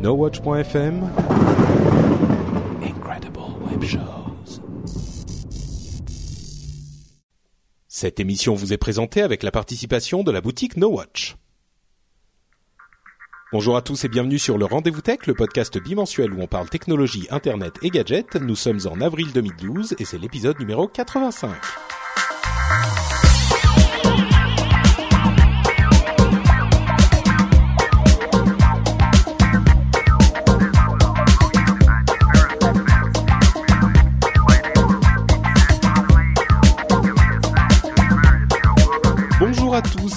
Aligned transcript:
NoWatch.fm 0.00 1.10
Incredible 2.84 3.40
Web 3.68 3.82
Shows 3.82 4.60
Cette 7.88 8.20
émission 8.20 8.54
vous 8.54 8.72
est 8.72 8.76
présentée 8.76 9.22
avec 9.22 9.42
la 9.42 9.50
participation 9.50 10.22
de 10.22 10.30
la 10.30 10.40
boutique 10.40 10.76
NoWatch. 10.76 11.34
Bonjour 13.52 13.76
à 13.76 13.82
tous 13.82 14.04
et 14.04 14.08
bienvenue 14.08 14.38
sur 14.38 14.56
le 14.56 14.66
Rendez-vous 14.66 15.00
Tech, 15.00 15.26
le 15.26 15.34
podcast 15.34 15.76
bimensuel 15.82 16.32
où 16.32 16.40
on 16.40 16.46
parle 16.46 16.68
technologie, 16.68 17.26
internet 17.30 17.74
et 17.82 17.90
gadgets. 17.90 18.36
Nous 18.36 18.54
sommes 18.54 18.80
en 18.86 19.00
avril 19.00 19.32
2012 19.32 19.96
et 19.98 20.04
c'est 20.04 20.18
l'épisode 20.18 20.60
numéro 20.60 20.86
85. 20.86 21.50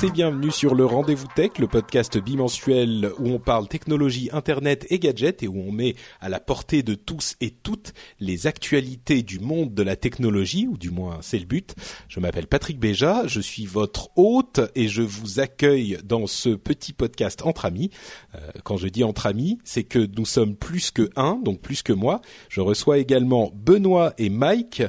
Et 0.04 0.10
bienvenue 0.10 0.52
sur 0.52 0.74
le 0.74 0.84
Rendez-vous 0.84 1.28
Tech, 1.36 1.52
le 1.60 1.68
podcast 1.68 2.18
bimensuel 2.18 3.12
où 3.20 3.30
on 3.30 3.38
parle 3.38 3.68
technologie, 3.68 4.30
internet 4.32 4.88
et 4.90 4.98
gadgets 4.98 5.44
et 5.44 5.48
où 5.48 5.60
on 5.60 5.72
met 5.72 5.96
à 6.20 6.30
la 6.30 6.40
portée 6.40 6.82
de 6.82 6.96
tous 6.96 7.36
et 7.40 7.52
toutes 7.52 7.94
les 8.20 8.48
actualités 8.48 9.22
du 9.22 9.40
monde 9.40 9.76
de 9.76 9.84
la 9.84 9.96
technologie, 9.96 10.66
ou 10.66 10.78
du 10.78 10.90
moins 10.90 11.20
c'est 11.22 11.38
le 11.38 11.46
but. 11.46 11.76
Je 12.08 12.20
m'appelle 12.20 12.48
Patrick 12.48 12.80
Béja, 12.80 13.28
je 13.28 13.42
suis 13.42 13.68
votre 13.68 14.10
hôte 14.16 14.62
et 14.74 14.88
je 14.88 15.04
vous 15.04 15.40
accueille 15.40 16.00
dans 16.04 16.26
ce 16.26 16.50
petit 16.50 16.94
podcast 16.94 17.44
entre 17.44 17.66
amis. 17.66 17.92
Euh, 18.34 18.40
quand 18.64 18.78
je 18.78 18.88
dis 18.88 19.04
entre 19.04 19.28
amis, 19.28 19.60
c'est 19.64 19.84
que 19.84 20.00
nous 20.18 20.26
sommes 20.26 20.56
plus 20.56 20.90
que 20.90 21.12
un, 21.16 21.36
donc 21.36 21.62
plus 21.62 21.84
que 21.84 21.94
moi. 21.94 22.22
Je 22.50 22.62
reçois 22.62 22.98
également 22.98 23.52
Benoît 23.54 24.14
et 24.18 24.30
Mike 24.30 24.82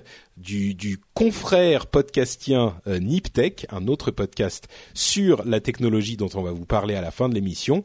du, 0.42 0.74
du 0.74 0.98
confrère 1.14 1.86
podcastien 1.86 2.80
euh, 2.86 2.98
Niptech, 2.98 3.66
un 3.70 3.86
autre 3.86 4.10
podcast 4.10 4.68
sur 4.92 5.44
la 5.44 5.60
technologie 5.60 6.16
dont 6.16 6.28
on 6.34 6.42
va 6.42 6.50
vous 6.50 6.66
parler 6.66 6.94
à 6.94 7.00
la 7.00 7.10
fin 7.10 7.28
de 7.28 7.34
l'émission. 7.34 7.84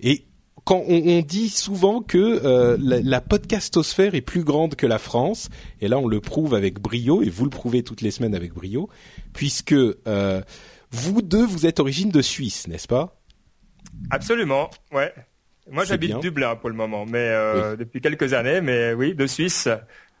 Et 0.00 0.24
quand 0.64 0.82
on, 0.88 1.02
on 1.06 1.20
dit 1.20 1.50
souvent 1.50 2.02
que 2.02 2.18
euh, 2.18 2.76
la, 2.80 3.00
la 3.00 3.20
podcastosphère 3.20 4.14
est 4.14 4.22
plus 4.22 4.42
grande 4.42 4.74
que 4.74 4.86
la 4.86 4.98
France, 4.98 5.50
et 5.80 5.88
là 5.88 5.98
on 5.98 6.08
le 6.08 6.20
prouve 6.20 6.54
avec 6.54 6.80
brio, 6.80 7.22
et 7.22 7.30
vous 7.30 7.44
le 7.44 7.50
prouvez 7.50 7.82
toutes 7.82 8.00
les 8.00 8.10
semaines 8.10 8.34
avec 8.34 8.52
brio, 8.52 8.88
puisque 9.32 9.72
euh, 9.72 10.42
vous 10.90 11.22
deux, 11.22 11.46
vous 11.46 11.66
êtes 11.66 11.78
origine 11.78 12.10
de 12.10 12.22
Suisse, 12.22 12.66
n'est-ce 12.68 12.88
pas? 12.88 13.20
Absolument, 14.10 14.70
ouais. 14.92 15.12
Moi 15.70 15.84
j'habite. 15.84 16.18
Dublin 16.20 16.56
pour 16.56 16.70
le 16.70 16.76
moment, 16.76 17.04
mais 17.04 17.18
euh, 17.18 17.76
depuis 17.76 18.00
quelques 18.00 18.32
années, 18.32 18.62
mais 18.62 18.94
oui, 18.94 19.14
de 19.14 19.26
Suisse, 19.26 19.68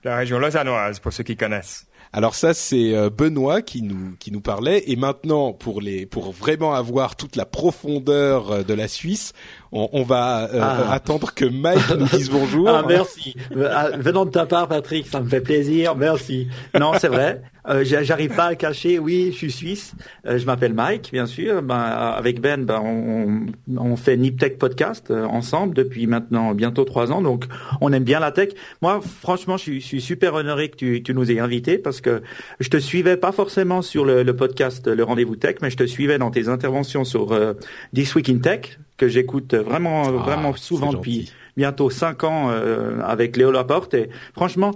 la 0.04 0.16
région 0.16 0.38
lausannoise 0.38 1.00
pour 1.00 1.12
ceux 1.12 1.24
qui 1.24 1.36
connaissent. 1.36 1.86
Alors 2.12 2.34
ça 2.34 2.54
c'est 2.54 2.94
euh, 2.94 3.10
Benoît 3.10 3.60
qui 3.60 3.82
nous 3.82 4.16
qui 4.18 4.32
nous 4.32 4.40
parlait 4.40 4.82
et 4.86 4.96
maintenant 4.96 5.52
pour 5.52 5.82
les 5.82 6.06
pour 6.06 6.32
vraiment 6.32 6.74
avoir 6.74 7.16
toute 7.16 7.36
la 7.36 7.44
profondeur 7.44 8.50
euh, 8.50 8.62
de 8.62 8.72
la 8.72 8.88
Suisse, 8.88 9.34
on, 9.72 9.88
on 9.92 10.02
va 10.02 10.48
euh, 10.52 10.58
Ah. 10.62 10.92
attendre 10.92 11.32
que 11.34 11.44
Mike 11.44 11.90
nous 11.98 12.06
dise 12.06 12.30
bonjour. 12.30 12.68
Ah, 12.68 12.84
merci. 12.86 13.34
Euh, 13.56 13.90
Venant 13.98 14.24
de 14.24 14.30
ta 14.30 14.46
part, 14.46 14.68
Patrick, 14.68 15.06
ça 15.06 15.20
me 15.20 15.28
fait 15.28 15.40
plaisir. 15.40 15.94
Merci. 15.96 16.48
Non, 16.78 16.92
c'est 16.98 17.08
vrai. 17.08 17.42
Euh, 17.68 17.84
j'a- 17.84 18.02
J'arrive 18.02 18.34
pas 18.34 18.44
à 18.46 18.50
le 18.50 18.56
cacher. 18.56 18.98
Oui, 18.98 19.28
je 19.32 19.36
suis 19.36 19.52
suisse. 19.52 19.92
Euh, 20.26 20.38
je 20.38 20.46
m'appelle 20.46 20.72
Mike, 20.72 21.10
bien 21.12 21.26
sûr. 21.26 21.60
Ben, 21.62 21.74
avec 21.76 22.40
Ben, 22.40 22.64
ben, 22.64 22.80
on, 22.82 23.46
on 23.76 23.96
fait 23.96 24.16
Niptech 24.16 24.56
Podcast 24.58 25.10
euh, 25.10 25.24
ensemble 25.26 25.74
depuis 25.74 26.06
maintenant 26.06 26.54
bientôt 26.54 26.84
trois 26.84 27.12
ans. 27.12 27.20
Donc, 27.20 27.44
on 27.82 27.92
aime 27.92 28.04
bien 28.04 28.20
la 28.20 28.32
tech. 28.32 28.50
Moi, 28.80 29.00
franchement, 29.20 29.58
je 29.58 29.62
suis, 29.64 29.80
je 29.82 29.86
suis 29.86 30.00
super 30.00 30.32
honoré 30.34 30.70
que 30.70 30.76
tu, 30.76 31.02
tu 31.02 31.12
nous 31.12 31.30
aies 31.30 31.40
invités 31.40 31.76
parce 31.76 32.00
que 32.00 32.22
je 32.58 32.68
te 32.70 32.78
suivais 32.78 33.18
pas 33.18 33.32
forcément 33.32 33.82
sur 33.82 34.06
le, 34.06 34.22
le 34.22 34.34
podcast 34.36 34.86
Le 34.88 35.04
Rendez-vous 35.04 35.36
Tech, 35.36 35.56
mais 35.60 35.68
je 35.70 35.76
te 35.76 35.84
suivais 35.86 36.16
dans 36.18 36.30
tes 36.30 36.48
interventions 36.48 37.04
sur 37.04 37.32
euh, 37.32 37.52
This 37.94 38.14
Week 38.14 38.30
in 38.30 38.38
Tech 38.38 38.78
que 38.98 39.08
j'écoute 39.08 39.54
vraiment, 39.54 40.02
Ah, 40.06 40.10
vraiment 40.10 40.54
souvent 40.54 40.92
depuis 40.92 41.32
bientôt 41.56 41.90
cinq 41.90 42.22
ans 42.22 42.50
euh, 42.50 43.00
avec 43.02 43.36
Léo 43.36 43.50
Laporte. 43.50 43.94
Et 43.94 44.10
franchement 44.34 44.72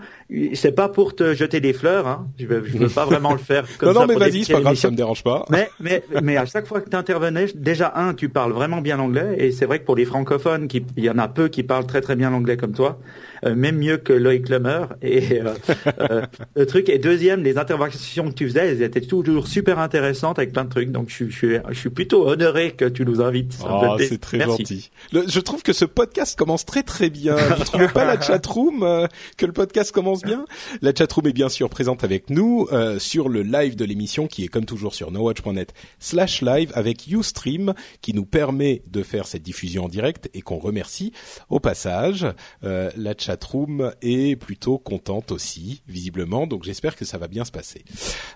c'est 0.54 0.72
pas 0.72 0.88
pour 0.88 1.14
te 1.14 1.34
jeter 1.34 1.60
des 1.60 1.72
fleurs 1.72 2.08
hein. 2.08 2.26
je 2.38 2.46
veux 2.46 2.64
je 2.64 2.76
veux 2.76 2.88
pas 2.88 3.04
vraiment 3.04 3.32
le 3.32 3.38
faire 3.38 3.64
comme 3.78 3.90
non 3.90 3.94
ça 3.94 4.00
non 4.00 4.06
mais 4.06 4.18
vas-y, 4.18 4.44
c'est 4.44 4.52
pas 4.54 4.60
grave, 4.60 4.74
ça 4.74 4.90
me 4.90 4.96
dérange 4.96 5.22
pas. 5.22 5.44
mais 5.50 5.70
mais 5.80 6.02
mais 6.22 6.36
à 6.36 6.46
chaque 6.46 6.66
fois 6.66 6.80
que 6.80 6.90
tu 6.90 6.96
intervenais 6.96 7.46
déjà 7.54 7.92
un 7.94 8.14
tu 8.14 8.28
parles 8.28 8.52
vraiment 8.52 8.80
bien 8.80 8.96
l'anglais. 8.96 9.36
Et 9.38 9.52
c'est 9.52 9.66
vrai 9.66 9.78
que 9.78 9.84
pour 9.84 9.96
les 9.96 10.04
francophones 10.04 10.66
qui 10.66 10.84
il 10.96 11.04
y 11.04 11.10
en 11.10 11.18
a 11.18 11.28
peu 11.28 11.48
qui 11.48 11.62
parlent 11.62 11.86
très 11.86 12.00
très 12.00 12.16
bien 12.16 12.30
l'anglais 12.30 12.56
comme 12.56 12.72
toi 12.72 12.98
même 13.44 13.76
mieux 13.78 13.96
que 13.96 14.12
Loïc 14.12 14.48
Lemeur 14.48 14.94
et 15.02 15.40
euh, 15.40 15.54
euh, 16.00 16.22
le 16.56 16.66
truc 16.66 16.88
et 16.88 16.98
deuxième 16.98 17.42
les 17.42 17.58
interventions 17.58 18.28
que 18.30 18.34
tu 18.34 18.46
faisais 18.48 18.68
elles 18.68 18.82
étaient 18.82 19.00
toujours 19.00 19.48
super 19.48 19.78
intéressantes 19.78 20.38
avec 20.38 20.52
plein 20.52 20.64
de 20.64 20.70
trucs 20.70 20.92
donc 20.92 21.08
je, 21.08 21.14
suis- 21.14 21.30
je 21.30 21.36
suis 21.36 21.56
je 21.70 21.78
suis 21.78 21.90
plutôt 21.90 22.26
honoré 22.28 22.72
que 22.72 22.84
tu 22.84 23.04
nous 23.04 23.20
invites 23.20 23.58
Oh, 23.68 23.96
c'est 23.98 24.20
très 24.20 24.38
Merci. 24.38 24.58
gentil. 24.58 24.90
Le- 25.12 25.24
je 25.28 25.40
trouve 25.40 25.62
que 25.62 25.72
ce 25.72 25.84
podcast 25.84 26.38
commence 26.38 26.64
très 26.64 26.82
très 26.82 27.10
bien. 27.10 27.34
Vous 27.36 27.64
trouvez 27.64 27.88
pas 27.88 28.04
la 28.04 28.20
chatroom 28.20 28.82
euh, 28.82 29.06
que 29.36 29.46
le 29.46 29.52
podcast 29.52 29.92
commence 29.92 30.22
bien? 30.22 30.44
La 30.80 30.92
chatroom 30.94 31.26
est 31.26 31.32
bien 31.32 31.48
sûr 31.48 31.68
présente 31.68 32.04
avec 32.04 32.30
nous 32.30 32.68
euh, 32.72 32.98
sur 32.98 33.28
le 33.28 33.42
live 33.42 33.76
de 33.76 33.84
l'émission 33.84 34.26
qui 34.26 34.44
est 34.44 34.48
comme 34.48 34.64
toujours 34.64 34.94
sur 34.94 35.10
nowatch.net 35.10 35.72
slash 35.98 36.42
live 36.42 36.70
avec 36.74 37.06
Ustream 37.08 37.74
qui 38.00 38.14
nous 38.14 38.24
permet 38.24 38.82
de 38.90 39.02
faire 39.02 39.26
cette 39.26 39.42
diffusion 39.42 39.84
en 39.84 39.88
direct 39.88 40.30
et 40.34 40.42
qu'on 40.42 40.58
remercie 40.58 41.12
au 41.50 41.58
passage. 41.60 42.26
Euh, 42.64 42.90
la 42.96 43.14
chatroom 43.32 43.92
est 44.02 44.36
plutôt 44.36 44.78
contente 44.78 45.32
aussi 45.32 45.82
visiblement 45.88 46.46
donc 46.46 46.64
j'espère 46.64 46.96
que 46.96 47.04
ça 47.04 47.18
va 47.18 47.28
bien 47.28 47.44
se 47.44 47.50
passer. 47.50 47.84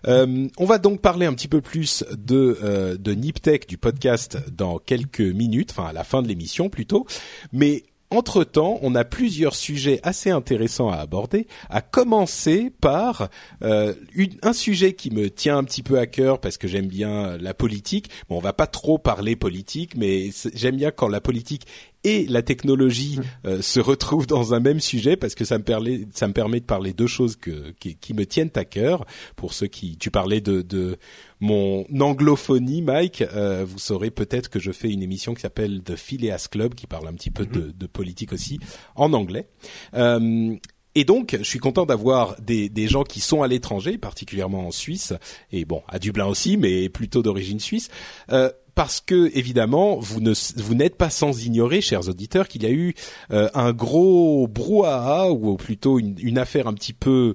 Euh, 0.07 0.49
on 0.57 0.65
va 0.65 0.79
donc 0.79 1.01
parler 1.01 1.27
un 1.27 1.35
petit 1.35 1.49
peu 1.49 1.61
plus 1.61 2.05
de 2.13 2.59
euh, 2.63 2.97
de 2.97 3.13
Niptech 3.13 3.69
du 3.69 3.77
podcast 3.77 4.39
dans 4.51 4.79
quelques 4.79 5.21
minutes, 5.21 5.73
enfin 5.73 5.89
à 5.89 5.93
la 5.93 6.05
fin 6.05 6.23
de 6.23 6.29
l'émission 6.29 6.71
plutôt. 6.71 7.07
Mais 7.53 7.85
entre 8.11 8.45
temps, 8.45 8.79
on 8.83 8.95
a 8.95 9.05
plusieurs 9.05 9.57
sujets 9.57 9.99
assez 10.05 10.31
intéressants 10.31 10.91
à 10.91 10.97
aborder. 10.97 11.49
À 11.69 11.81
commencer 11.81 12.71
par 12.81 13.29
euh, 13.63 13.95
un 14.43 14.53
sujet 14.53 14.95
qui 14.95 15.11
me 15.11 15.29
tient 15.29 15.59
un 15.59 15.65
petit 15.65 15.83
peu 15.83 15.99
à 15.99 16.07
cœur 16.07 16.41
parce 16.41 16.57
que 16.57 16.69
j'aime 16.69 16.87
bien 16.87 17.37
la 17.39 17.53
politique. 17.53 18.09
Bon, 18.29 18.37
on 18.37 18.41
va 18.41 18.53
pas 18.53 18.69
trop 18.69 18.99
parler 18.99 19.35
politique, 19.35 19.97
mais 19.97 20.31
j'aime 20.55 20.77
bien 20.77 20.93
quand 20.93 21.09
la 21.09 21.21
politique 21.21 21.67
et 22.07 22.25
la 22.29 22.41
technologie 22.41 23.19
euh, 23.45 23.61
se 23.61 23.81
retrouvent 23.81 24.29
dans 24.29 24.55
un 24.55 24.61
même 24.61 24.79
sujet 24.79 25.17
parce 25.17 25.35
que 25.35 25.45
ça 25.45 25.59
me 25.59 25.65
permet 25.65 26.07
ça 26.15 26.29
me 26.29 26.33
permet 26.33 26.61
de 26.61 26.65
parler 26.65 26.93
deux 26.93 27.09
choses 27.09 27.35
que 27.35 27.73
qui, 27.81 27.97
qui 27.97 28.15
me 28.15 28.25
tiennent 28.25 28.53
à 28.55 28.65
cœur. 28.65 29.05
Pour 29.35 29.53
ceux 29.53 29.67
qui 29.67 29.97
tu 29.99 30.13
parlais 30.13 30.41
de 30.41 30.63
de 30.63 30.99
mon 31.41 31.85
anglophonie 32.01 32.81
Mike 32.81 33.23
euh, 33.23 33.65
vous 33.67 33.81
saurez 33.81 34.13
peut-être 34.13 34.49
que 34.49 34.61
je 34.61 34.71
fais 34.71 34.89
une 34.89 35.03
émission 35.03 35.35
qui 35.35 35.41
s'appelle 35.41 35.83
The 35.83 35.97
Phileas 35.97 36.47
Club 36.49 36.75
qui 36.75 36.87
parle 36.87 37.09
un 37.09 37.15
petit 37.15 37.33
peu 37.33 37.45
de, 37.45 37.73
de 37.77 37.87
politique 37.87 38.33
aussi 38.33 38.61
en 38.95 39.13
anglais. 39.13 39.49
Euh, 39.95 40.55
et 40.95 41.05
donc, 41.05 41.37
je 41.39 41.45
suis 41.45 41.59
content 41.59 41.85
d'avoir 41.85 42.41
des, 42.41 42.71
des 42.71 42.89
gens 42.89 43.05
qui 43.05 43.21
sont 43.21 43.43
à 43.43 43.49
l'étranger, 43.49 43.99
particulièrement 43.99 44.67
en 44.67 44.71
Suisse, 44.71 45.13
et 45.53 45.67
bon, 45.67 45.83
à 45.89 45.99
Dublin 45.99 46.25
aussi, 46.25 46.57
mais 46.57 46.89
plutôt 46.89 47.23
d'origine 47.23 47.61
suisse, 47.61 47.91
euh, 48.33 48.51
parce 48.77 49.01
que 49.01 49.31
évidemment, 49.35 49.99
vous 49.99 50.21
ne 50.21 50.35
vous 50.57 50.75
n'êtes 50.75 50.97
pas 50.97 51.11
sans 51.11 51.45
ignorer, 51.45 51.81
chers 51.81 52.09
auditeurs, 52.09 52.47
qu'il 52.47 52.63
y 52.63 52.67
a 52.67 52.71
eu 52.71 52.95
euh, 53.33 53.49
un 53.55 53.73
gros 53.73 54.47
brouhaha 54.47 55.33
ou 55.33 55.57
plutôt 55.57 55.99
une, 55.99 56.15
une 56.21 56.39
affaire 56.39 56.69
un 56.69 56.75
petit 56.75 56.93
peu 56.93 57.33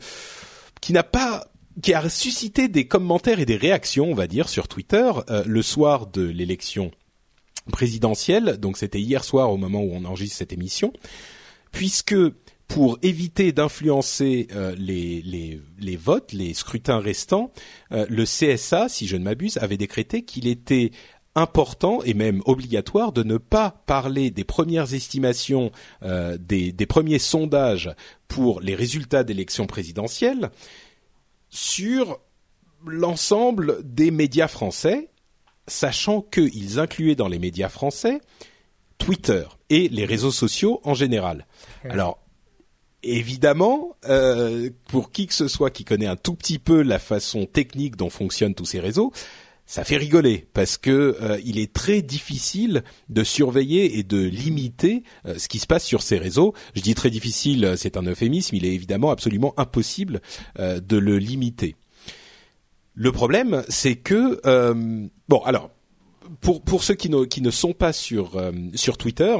qui 0.81 0.93
n'a 0.93 1.03
pas 1.03 1.47
qui 1.81 1.95
a 1.95 2.07
suscité 2.09 2.67
des 2.67 2.85
commentaires 2.85 3.39
et 3.39 3.45
des 3.45 3.55
réactions, 3.55 4.11
on 4.11 4.13
va 4.13 4.27
dire, 4.27 4.49
sur 4.49 4.67
Twitter 4.67 5.11
euh, 5.29 5.43
le 5.47 5.63
soir 5.63 6.05
de 6.05 6.21
l'élection 6.21 6.91
présidentielle. 7.71 8.57
Donc, 8.57 8.77
c'était 8.77 8.99
hier 8.99 9.23
soir 9.23 9.51
au 9.51 9.57
moment 9.57 9.81
où 9.81 9.91
on 9.93 10.05
enregistre 10.05 10.37
cette 10.37 10.53
émission, 10.53 10.93
puisque 11.71 12.15
pour 12.67 12.99
éviter 13.01 13.51
d'influencer 13.51 14.47
euh, 14.53 14.75
les, 14.77 15.21
les, 15.23 15.59
les 15.79 15.95
votes, 15.97 16.33
les 16.33 16.53
scrutins 16.53 16.99
restants, 16.99 17.51
euh, 17.91 18.05
le 18.09 18.25
CSA, 18.25 18.89
si 18.89 19.07
je 19.07 19.17
ne 19.17 19.23
m'abuse, 19.23 19.57
avait 19.57 19.77
décrété 19.77 20.23
qu'il 20.23 20.47
était 20.47 20.91
important 21.35 22.01
et 22.03 22.13
même 22.13 22.41
obligatoire 22.45 23.11
de 23.11 23.23
ne 23.23 23.37
pas 23.37 23.81
parler 23.85 24.31
des 24.31 24.43
premières 24.43 24.93
estimations, 24.93 25.71
euh, 26.03 26.37
des, 26.39 26.71
des, 26.71 26.85
premiers 26.85 27.19
sondages 27.19 27.93
pour 28.27 28.59
les 28.59 28.75
résultats 28.75 29.23
d'élections 29.23 29.65
présidentielles 29.65 30.51
sur 31.49 32.19
l'ensemble 32.85 33.79
des 33.83 34.11
médias 34.11 34.47
français, 34.47 35.09
sachant 35.67 36.21
qu'ils 36.21 36.79
incluaient 36.79 37.15
dans 37.15 37.27
les 37.27 37.39
médias 37.39 37.69
français 37.69 38.21
Twitter 38.97 39.43
et 39.69 39.89
les 39.89 40.05
réseaux 40.05 40.31
sociaux 40.31 40.79
en 40.83 40.93
général. 40.93 41.47
Alors, 41.85 42.19
évidemment, 43.03 43.95
euh, 44.05 44.69
pour 44.89 45.11
qui 45.11 45.27
que 45.27 45.33
ce 45.33 45.47
soit 45.47 45.71
qui 45.71 45.83
connaît 45.83 46.07
un 46.07 46.15
tout 46.15 46.35
petit 46.35 46.59
peu 46.59 46.81
la 46.81 46.99
façon 46.99 47.45
technique 47.45 47.95
dont 47.95 48.09
fonctionnent 48.09 48.53
tous 48.53 48.65
ces 48.65 48.79
réseaux, 48.79 49.11
ça 49.71 49.85
fait 49.85 49.95
rigoler 49.95 50.49
parce 50.53 50.77
que 50.77 51.15
euh, 51.21 51.39
il 51.45 51.57
est 51.57 51.71
très 51.71 52.01
difficile 52.01 52.83
de 53.07 53.23
surveiller 53.23 53.97
et 53.97 54.03
de 54.03 54.17
limiter 54.17 55.03
euh, 55.25 55.35
ce 55.37 55.47
qui 55.47 55.59
se 55.59 55.65
passe 55.65 55.85
sur 55.85 56.01
ces 56.01 56.17
réseaux. 56.17 56.53
Je 56.75 56.81
dis 56.81 56.93
très 56.93 57.09
difficile, 57.09 57.75
c'est 57.77 57.95
un 57.95 58.01
euphémisme. 58.01 58.53
Il 58.53 58.65
est 58.65 58.73
évidemment 58.73 59.11
absolument 59.11 59.53
impossible 59.55 60.19
euh, 60.59 60.81
de 60.81 60.97
le 60.97 61.17
limiter. 61.19 61.77
Le 62.95 63.13
problème, 63.13 63.63
c'est 63.69 63.95
que 63.95 64.41
bon, 65.29 65.39
alors 65.45 65.71
pour 66.41 66.61
pour 66.61 66.83
ceux 66.83 66.95
qui 66.95 67.09
ne 67.09 67.23
qui 67.23 67.41
ne 67.41 67.49
sont 67.49 67.71
pas 67.71 67.93
sur 67.93 68.43
sur 68.75 68.97
Twitter, 68.97 69.37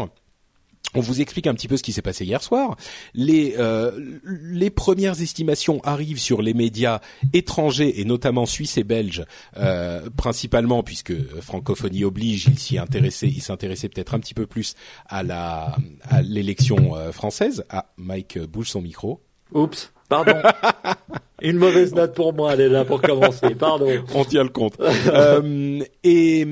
on 0.96 1.00
vous 1.00 1.22
explique 1.22 1.48
un 1.48 1.54
petit 1.54 1.68
peu 1.68 1.78
ce 1.78 1.84
qui 1.84 1.94
s'est 1.94 2.02
passé 2.02 2.26
hier 2.26 2.44
soir. 2.44 2.76
Les, 3.14 3.56
euh, 3.58 3.92
les 4.24 4.70
premières 4.70 5.22
estimations 5.22 5.82
arrivent 5.84 6.20
sur 6.20 6.42
les 6.42 6.54
médias 6.54 7.00
étrangers 7.34 8.00
et 8.02 8.06
notamment 8.06 8.46
suisses 8.46 8.78
et 8.78 8.84
belges, 8.84 9.26
euh, 9.58 10.10
principalement 10.16 10.84
puisque 10.84 11.14
francophonie 11.42 12.04
oblige, 12.04 12.48
il 12.48 12.60
s'y 12.60 12.78
intéressait, 12.78 13.28
il 13.28 13.42
s'intéressait 13.42 13.90
peut-être 13.90 14.14
un 14.14 14.20
petit 14.20 14.34
peu 14.34 14.48
plus 14.48 14.76
à 15.08 15.24
la 15.24 15.76
à 16.10 16.22
l'élection 16.22 16.96
euh, 16.96 17.12
française. 17.12 17.66
Ah, 17.70 17.92
Mike 17.98 18.40
bouge 18.40 18.70
son 18.70 18.82
micro. 18.82 19.22
Oups. 19.54 19.92
Pardon. 20.12 20.42
Une 21.42 21.58
mauvaise 21.58 21.96
note 21.96 22.14
pour 22.14 22.34
moi, 22.34 22.54
elle 22.54 22.62
est 22.62 22.70
là 22.70 22.84
pour 22.84 23.02
commencer. 23.02 23.56
Pardon. 23.56 23.88
On 24.14 24.26
tient 24.26 24.44
le 24.44 24.50
compte. 24.50 24.76
euh, 25.08 25.80
et, 26.04 26.46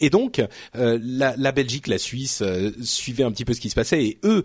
et 0.00 0.10
donc, 0.10 0.40
euh, 0.76 0.98
la, 1.02 1.34
la, 1.36 1.50
Belgique, 1.50 1.86
la 1.88 1.96
Suisse 1.98 2.42
euh, 2.42 2.70
suivaient 2.82 3.24
un 3.24 3.32
petit 3.32 3.46
peu 3.46 3.54
ce 3.54 3.60
qui 3.60 3.70
se 3.70 3.74
passait 3.74 4.04
et 4.04 4.18
eux 4.24 4.44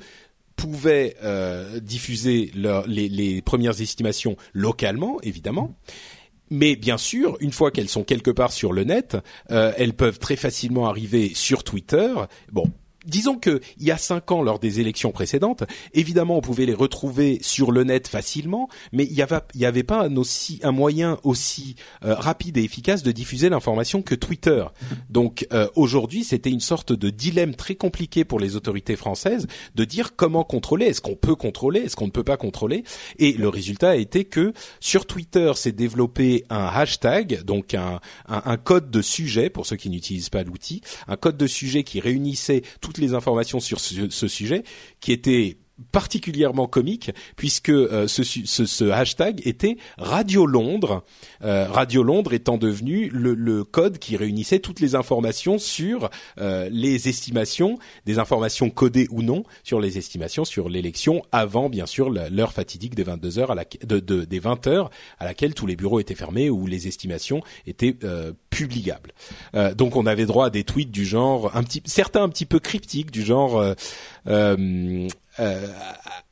pouvaient 0.56 1.18
euh, 1.22 1.81
diffuser 1.81 2.50
leur, 2.56 2.88
les, 2.88 3.10
les 3.10 3.42
premières 3.42 3.81
estimations 3.81 4.38
localement, 4.54 5.19
évidemment. 5.22 5.75
Mais 6.50 6.75
bien 6.78 6.98
sûr, 6.98 7.38
une 7.42 7.51
fois 7.51 7.72
qu'elles 7.72 7.90
sont 7.90 8.04
quelque 8.04 8.31
part 8.31 8.54
sur 8.54 8.72
le 8.72 8.86
net, 8.86 9.18
euh, 9.51 9.74
elles 9.78 9.94
peuvent 9.94 10.19
très 10.19 10.38
facilement 10.38 10.88
arriver 10.88 11.34
sur 11.34 11.63
Twitter. 11.63 12.13
Bon, 12.51 12.72
disons 13.06 13.38
que 13.38 13.62
il 13.78 13.86
y 13.86 13.92
a 13.92 13.98
cinq 13.98 14.31
ans, 14.31 14.42
lors 14.42 14.60
des 14.60 14.80
élections 14.80 15.12
précédentes, 15.12 15.63
évidemment, 15.94 16.38
on 16.38 16.42
pouvait 16.42 16.66
les 16.66 16.74
retrouver 16.74 17.40
sur 17.42 17.72
le 17.72 17.84
net 17.84 18.07
facilement, 18.07 18.69
mais 18.92 19.06
il 19.06 19.13
y 19.13 19.22
avait, 19.66 19.84
pas 19.84 20.02
un 20.04 20.16
aussi 20.18 20.60
un 20.63 20.72
moyen 20.72 21.18
aussi 21.24 21.75
euh, 22.04 22.16
rapide 22.16 22.57
et 22.57 22.63
efficace 22.63 23.04
de 23.04 23.12
diffuser 23.12 23.50
l'information 23.50 24.02
que 24.02 24.16
Twitter. 24.16 24.66
Donc 25.10 25.48
euh, 25.54 25.68
aujourd'hui, 25.75 26.24
c'était 26.24 26.50
une 26.50 26.60
sorte 26.60 26.94
de 26.94 27.10
dilemme 27.10 27.56
très 27.56 27.75
compliqué 27.75 28.25
pour 28.25 28.40
les 28.40 28.56
autorités 28.56 28.96
françaises 28.96 29.48
de 29.75 29.86
dire 29.86 30.16
comment 30.16 30.44
contrôler. 30.44 30.88
Est-ce 30.88 31.01
qu'on 31.01 31.16
peut 31.16 31.36
contrôler? 31.36 31.81
Est-ce 31.81 31.96
qu'on 31.96 32.08
ne 32.08 32.12
peut 32.12 32.24
pas 32.24 32.38
contrôler? 32.38 32.84
Et 33.19 33.34
le 33.34 33.50
résultat 33.50 33.92
a 33.92 33.96
été 33.96 34.25
que 34.25 34.54
sur 34.80 35.06
Twitter 35.06 35.51
s'est 35.56 35.72
développé 35.72 36.46
un 36.50 36.66
hashtag, 36.66 37.44
donc 37.44 37.74
un, 37.74 38.00
un, 38.28 38.42
un 38.46 38.58
code 38.58 38.90
de 38.90 39.01
sujet 39.01 39.50
pour 39.50 39.66
ceux 39.66 39.75
qui 39.75 39.90
n'utilisent 39.90 40.30
pas 40.30 40.44
l'outil, 40.44 40.81
un 41.08 41.18
code 41.18 41.38
de 41.38 41.48
sujet 41.48 41.84
qui 41.84 42.00
réunissait 42.00 42.63
tout 42.81 42.95
les 42.98 43.14
informations 43.14 43.60
sur 43.60 43.80
ce, 43.80 44.10
ce 44.10 44.28
sujet, 44.28 44.64
qui 45.00 45.12
était 45.12 45.58
particulièrement 45.92 46.68
comique 46.68 47.12
puisque 47.36 47.69
euh, 47.69 48.07
ce, 48.07 48.89
hashtag 48.89 49.42
était 49.45 49.77
Radio 49.98 50.45
Londres, 50.45 51.04
euh, 51.44 51.68
Radio 51.69 52.04
Londres 52.04 52.33
étant 52.33 52.57
devenu 52.57 53.10
le, 53.10 53.63
code 53.63 53.98
qui 53.98 54.16
réunissait 54.16 54.60
toutes 54.60 54.80
les 54.80 54.95
informations 54.95 55.57
sur 55.57 56.10
euh, 56.39 56.69
les 56.72 57.10
estimations, 57.10 57.77
des 58.06 58.19
informations 58.19 58.69
codées 58.69 59.07
ou 59.12 59.22
non 59.22 59.44
sur 59.63 59.80
les 59.80 59.98
estimations 59.98 60.45
sur 60.45 60.69
l'élection 60.69 61.24
avant 61.31 61.69
bien 61.69 61.86
sûr 61.86 62.10
l'heure 62.10 62.54
fatidique 62.54 62.95
des 62.95 63.04
22 63.04 63.39
heures 63.39 63.51
à 63.51 63.56
la, 63.56 63.66
de, 63.83 64.00
de, 64.00 64.24
des 64.24 64.39
20 64.39 64.68
heures 64.68 64.89
à 65.19 65.25
laquelle 65.25 65.54
tous 65.54 65.66
les 65.66 65.75
bureaux 65.75 66.00
étaient 66.00 66.16
fermés 66.16 66.50
où 66.50 66.68
les 66.68 66.88
estimations 66.88 67.42
étaient 67.66 67.95
euh, 68.04 68.33
publiables. 68.50 69.12
Donc 69.75 69.98
on 69.98 70.06
avait 70.06 70.25
droit 70.25 70.48
à 70.48 70.50
des 70.50 70.63
tweets 70.63 70.92
du 70.92 71.06
genre 71.06 71.56
un 71.56 71.63
petit 71.63 71.81
certains 71.86 72.24
un 72.24 72.30
petit 72.30 72.45
peu 72.45 72.60
cryptiques 72.60 73.12
du 73.12 73.24
genre 73.24 73.75
euh, 75.40 75.68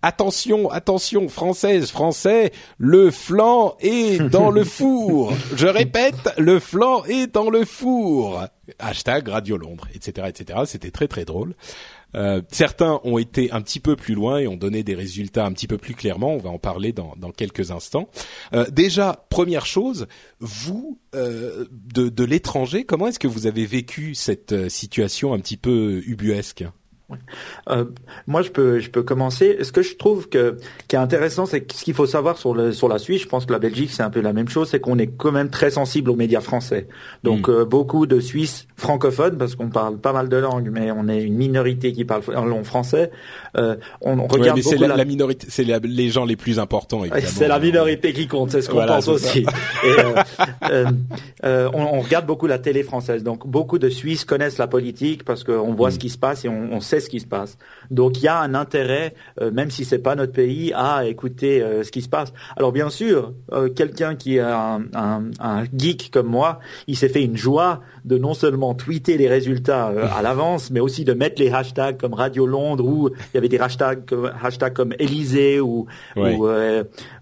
attention, 0.02 0.70
attention, 0.70 1.28
française, 1.30 1.92
français, 1.92 2.52
le 2.78 3.12
flanc 3.12 3.76
est 3.80 4.20
dans 4.30 4.50
le 4.50 4.64
four. 4.64 5.34
Je 5.56 5.68
répète, 5.68 6.34
le 6.38 6.60
flanc 6.60 7.04
est 7.06 7.34
dans 7.34 7.50
le 7.50 7.66
four. 7.66 8.46
Hashtag 8.80 9.28
Radio 9.28 9.58
Londres, 9.58 9.88
etc., 9.94 10.28
etc. 10.30 10.60
C'était 10.66 10.92
très 10.92 11.08
très 11.08 11.26
drôle. 11.26 11.56
Euh, 12.16 12.42
certains 12.52 13.02
ont 13.04 13.18
été 13.18 13.52
un 13.52 13.62
petit 13.62 13.80
peu 13.80 13.96
plus 13.96 14.14
loin 14.14 14.38
et 14.38 14.48
ont 14.48 14.56
donné 14.56 14.84
des 14.84 14.96
résultats 14.96 15.46
un 15.46 15.52
petit 15.52 15.68
peu 15.68 15.78
plus 15.78 15.96
clairement. 15.96 16.34
On 16.34 16.38
va 16.38 16.50
en 16.50 16.60
parler 16.60 16.94
dans, 16.94 17.14
dans 17.18 17.32
quelques 17.32 17.72
instants. 17.72 18.10
Euh, 18.54 18.66
déjà, 18.70 19.26
première 19.30 19.66
chose, 19.66 20.08
vous 20.40 21.00
euh, 21.16 21.66
de, 21.72 22.10
de 22.10 22.24
l'étranger, 22.24 22.84
comment 22.86 23.08
est-ce 23.08 23.20
que 23.20 23.28
vous 23.28 23.48
avez 23.48 23.66
vécu 23.66 24.16
cette 24.16 24.54
euh, 24.54 24.70
situation 24.70 25.34
un 25.34 25.40
petit 25.40 25.58
peu 25.58 26.02
ubuesque? 26.06 26.66
Euh, 27.70 27.86
moi, 28.28 28.42
je 28.42 28.50
peux, 28.50 28.80
je 28.80 28.90
peux 28.90 29.04
commencer. 29.04 29.58
Ce 29.62 29.72
que 29.72 29.82
je 29.82 29.96
trouve 29.96 30.30
que 30.30 30.58
qui 30.88 30.96
est 30.96 31.00
intéressant, 31.00 31.46
c'est 31.46 31.72
ce 31.72 31.84
qu'il 31.84 31.94
faut 31.94 32.06
savoir 32.06 32.38
sur 32.38 32.54
le 32.54 32.72
sur 32.72 32.88
la 32.88 33.00
Suisse. 33.00 33.22
Je 33.22 33.28
pense 33.28 33.46
que 33.46 33.54
la 33.54 33.60
Belgique, 33.60 33.92
c'est 33.92 34.04
un 34.04 34.10
peu 34.10 34.22
la 34.22 34.34
même 34.34 34.50
chose, 34.50 34.70
c'est 34.70 34.80
qu'on 34.80 34.98
est 34.98 35.08
quand 35.08 35.32
même 35.32 35.50
très 35.50 35.72
sensible 35.72 36.10
aux 36.10 36.16
médias 36.16 36.42
français. 36.42 36.88
Donc, 37.24 37.48
mm. 37.48 37.52
euh, 37.52 37.66
beaucoup 37.66 38.06
de 38.06 38.20
Suisses 38.20 38.68
francophones, 38.76 39.38
parce 39.38 39.56
qu'on 39.56 39.70
parle 39.70 39.98
pas 39.98 40.14
mal 40.14 40.30
de 40.30 40.38
langues, 40.38 40.70
mais 40.72 40.92
on 40.92 41.08
est 41.08 41.22
une 41.22 41.36
minorité 41.36 41.94
qui 41.94 42.06
parle 42.06 42.24
en 42.36 42.46
long 42.46 42.64
français. 42.64 43.12
Euh, 43.58 43.76
on, 44.02 44.20
on 44.20 44.28
regarde 44.28 44.58
ouais, 44.58 44.64
beaucoup 44.64 44.82
la, 44.82 44.88
la... 44.90 44.98
la, 44.98 45.06
minorité, 45.06 45.48
c'est 45.50 45.64
les 45.64 46.10
gens 46.10 46.26
les 46.26 46.36
plus 46.36 46.60
importants. 46.60 47.04
C'est 47.26 47.48
la 47.48 47.60
minorité 47.60 48.14
qui 48.14 48.28
compte, 48.28 48.52
c'est 48.52 48.62
ce 48.62 48.68
qu'on 48.68 48.76
voilà, 48.76 48.96
pense 48.96 49.08
aussi. 49.08 49.46
Et, 49.84 49.96
on, 51.44 51.70
on, 51.74 52.02
regarde 52.02 52.26
beaucoup 52.26 52.48
la 52.48 52.60
télé 52.60 52.84
française. 52.84 53.24
Donc, 53.24 53.48
beaucoup 53.48 53.80
de 53.80 53.90
Suisses 53.90 54.26
connaissent 54.26 54.58
la 54.58 54.68
politique 54.68 55.24
parce 55.24 55.44
qu'on 55.44 55.74
voit 55.74 55.90
mm. 55.90 55.92
ce 55.92 56.00
qui 56.00 56.10
se 56.10 56.18
passe 56.18 56.46
et 56.46 56.50
on, 56.50 56.70
on 56.72 56.80
sait 56.80 56.93
ce 57.00 57.10
qui 57.10 57.20
se 57.20 57.28
passe. 57.28 57.58
Donc 57.92 58.20
il 58.20 58.24
y 58.24 58.28
a 58.28 58.40
un 58.40 58.54
intérêt, 58.54 59.14
euh, 59.42 59.52
même 59.52 59.72
si 59.72 59.86
c'est 59.86 60.00
pas 60.00 60.16
notre 60.16 60.34
pays, 60.34 60.72
à 60.74 61.06
écouter 61.06 61.62
euh, 61.62 61.84
ce 61.84 61.92
qui 61.92 62.02
se 62.02 62.10
passe. 62.10 62.34
Alors 62.56 62.72
bien 62.72 62.90
sûr, 62.90 63.34
euh, 63.52 63.70
quelqu'un 63.70 64.16
qui 64.16 64.38
est 64.38 64.42
un, 64.42 64.84
un, 64.94 65.24
un, 65.40 65.64
geek 65.76 66.12
comme 66.12 66.28
moi, 66.28 66.60
il 66.88 66.98
s'est 66.98 67.10
fait 67.10 67.24
une 67.24 67.38
joie 67.38 67.82
de 68.06 68.18
non 68.18 68.34
seulement 68.34 68.74
tweeter 68.74 69.18
les 69.18 69.28
résultats 69.28 69.88
à 69.88 70.22
l'avance, 70.22 70.72
mais 70.72 70.80
aussi 70.80 71.06
de 71.06 71.14
mettre 71.14 71.42
les 71.42 71.52
hashtags 71.52 71.98
comme 71.98 72.14
Radio 72.14 72.46
Londres 72.46 72.86
ou 72.86 73.10
il 73.10 73.36
y 73.36 73.38
avait 73.38 73.50
des 73.50 73.60
hashtags 73.60 74.06
comme, 74.06 74.32
hashtags 74.42 74.74
comme 74.74 74.94
Élysée 75.00 75.60
ou, 75.60 75.86
ouais. 76.16 76.36
ou, 76.36 76.48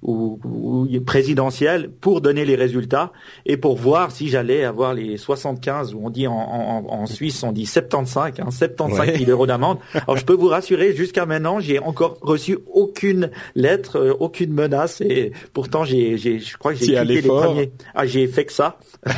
ou, 0.02 0.40
ou, 0.44 0.88
présidentiel 1.06 1.90
pour 1.90 2.22
donner 2.22 2.46
les 2.46 2.56
résultats 2.56 3.12
et 3.46 3.58
pour 3.58 3.76
voir 3.76 4.12
si 4.12 4.30
j'allais 4.30 4.64
avoir 4.64 4.94
les 4.94 5.18
75 5.18 5.94
ou 5.94 6.02
on 6.04 6.10
dit 6.10 6.28
en, 6.28 6.34
en, 6.34 6.86
en 6.88 7.06
Suisse 7.06 7.44
on 7.44 7.52
dit 7.52 7.66
75 7.66 8.34
hein, 8.40 8.52
75 8.52 9.00
ouais. 9.00 9.18
000 9.18 9.32
euros 9.32 9.48
d'amende 9.48 9.78
alors 9.94 10.18
je 10.18 10.26
peux 10.26 10.34
vous 10.34 10.48
rassurer, 10.48 10.96
jusqu'à 10.96 11.26
maintenant, 11.26 11.60
j'ai 11.60 11.80
encore 11.80 12.18
reçu 12.22 12.58
aucune 12.74 13.32
lettre, 13.56 13.98
euh, 13.98 14.14
aucune 14.20 14.54
menace, 14.54 15.02
et 15.02 15.32
pourtant 15.54 15.84
j'ai, 15.84 16.18
j'ai 16.18 16.40
je 16.40 16.58
crois 16.58 16.74
que 16.74 16.80
j'ai 16.80 16.88
quitté 16.88 17.04
les 17.04 17.22
premiers. 17.22 17.72
Ah, 17.96 18.06
j'ai 18.06 18.28
fait 18.28 18.46
que 18.46 18.54
ça. 18.54 18.78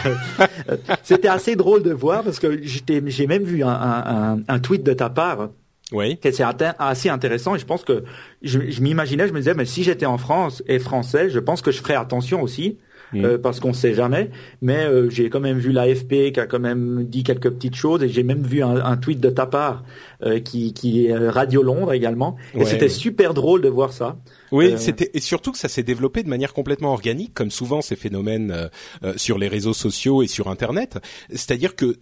C'était 1.03 1.27
assez 1.27 1.55
drôle 1.55 1.83
de 1.83 1.91
voir 1.91 2.23
parce 2.23 2.39
que 2.39 2.59
j'ai 2.63 3.27
même 3.27 3.43
vu 3.43 3.63
un, 3.63 3.69
un, 3.69 4.39
un, 4.47 4.59
tweet 4.59 4.83
de 4.83 4.93
ta 4.93 5.09
part. 5.09 5.49
Oui. 5.93 6.17
C'est 6.21 6.43
assez 6.79 7.09
intéressant 7.09 7.55
et 7.55 7.59
je 7.59 7.65
pense 7.65 7.83
que 7.83 8.03
je, 8.41 8.59
je 8.69 8.81
m'imaginais, 8.81 9.27
je 9.27 9.33
me 9.33 9.39
disais, 9.39 9.53
mais 9.53 9.65
si 9.65 9.83
j'étais 9.83 10.07
en 10.07 10.17
France 10.17 10.63
et 10.67 10.79
français, 10.79 11.29
je 11.29 11.39
pense 11.39 11.61
que 11.61 11.71
je 11.71 11.79
ferais 11.79 11.95
attention 11.95 12.41
aussi 12.41 12.77
mmh. 13.13 13.25
euh, 13.25 13.37
parce 13.37 13.59
qu'on 13.59 13.73
sait 13.73 13.93
jamais. 13.93 14.31
Mais 14.61 14.85
euh, 14.85 15.09
j'ai 15.09 15.29
quand 15.29 15.39
même 15.39 15.59
vu 15.59 15.71
l'AFP 15.71 16.33
qui 16.33 16.39
a 16.39 16.47
quand 16.47 16.59
même 16.59 17.05
dit 17.05 17.23
quelques 17.23 17.51
petites 17.51 17.75
choses 17.75 18.03
et 18.03 18.09
j'ai 18.09 18.23
même 18.23 18.43
vu 18.43 18.63
un, 18.63 18.83
un, 18.83 18.97
tweet 18.97 19.19
de 19.19 19.29
ta 19.29 19.45
part 19.45 19.83
euh, 20.23 20.39
qui, 20.39 20.73
qui 20.73 21.05
est 21.05 21.15
Radio 21.15 21.61
Londres 21.61 21.93
également. 21.93 22.35
Et 22.55 22.59
ouais, 22.59 22.65
c'était 22.65 22.83
ouais. 22.83 22.89
super 22.89 23.33
drôle 23.33 23.61
de 23.61 23.69
voir 23.69 23.93
ça. 23.93 24.17
Oui, 24.51 24.73
c'était 24.77 25.11
et 25.13 25.19
surtout 25.19 25.51
que 25.51 25.57
ça 25.57 25.67
s'est 25.67 25.83
développé 25.83 26.23
de 26.23 26.29
manière 26.29 26.53
complètement 26.53 26.93
organique, 26.93 27.33
comme 27.33 27.51
souvent 27.51 27.81
ces 27.81 27.95
phénomènes 27.95 28.69
sur 29.15 29.39
les 29.39 29.47
réseaux 29.47 29.73
sociaux 29.73 30.21
et 30.21 30.27
sur 30.27 30.47
Internet. 30.47 30.99
C'est-à-dire 31.31 31.75
que 31.75 31.97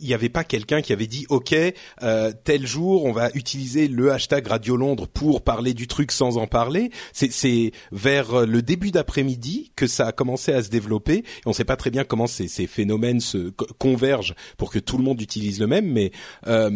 il 0.00 0.06
n'y 0.06 0.14
avait 0.14 0.28
pas 0.28 0.44
quelqu'un 0.44 0.82
qui 0.82 0.92
avait 0.92 1.06
dit 1.06 1.26
OK 1.28 1.54
euh, 2.02 2.32
tel 2.44 2.66
jour 2.66 3.04
on 3.04 3.12
va 3.12 3.30
utiliser 3.34 3.88
le 3.88 4.12
hashtag 4.12 4.46
Radio 4.46 4.76
Londres 4.76 5.06
pour 5.06 5.42
parler 5.42 5.74
du 5.74 5.86
truc 5.86 6.12
sans 6.12 6.38
en 6.38 6.46
parler. 6.46 6.90
C'est 7.12 7.72
vers 7.90 8.46
le 8.46 8.62
début 8.62 8.90
d'après-midi 8.90 9.72
que 9.76 9.86
ça 9.86 10.08
a 10.08 10.12
commencé 10.12 10.52
à 10.52 10.62
se 10.62 10.68
développer. 10.68 11.24
On 11.46 11.50
ne 11.50 11.54
sait 11.54 11.64
pas 11.64 11.76
très 11.76 11.90
bien 11.90 12.04
comment 12.04 12.26
ces, 12.26 12.48
ces 12.48 12.66
phénomènes 12.66 13.20
se 13.20 13.50
convergent 13.78 14.34
pour 14.56 14.70
que 14.70 14.78
tout 14.78 14.98
le 14.98 15.04
monde 15.04 15.20
utilise 15.20 15.60
le 15.60 15.66
même. 15.66 15.90
Mais 15.90 16.12
euh, 16.46 16.70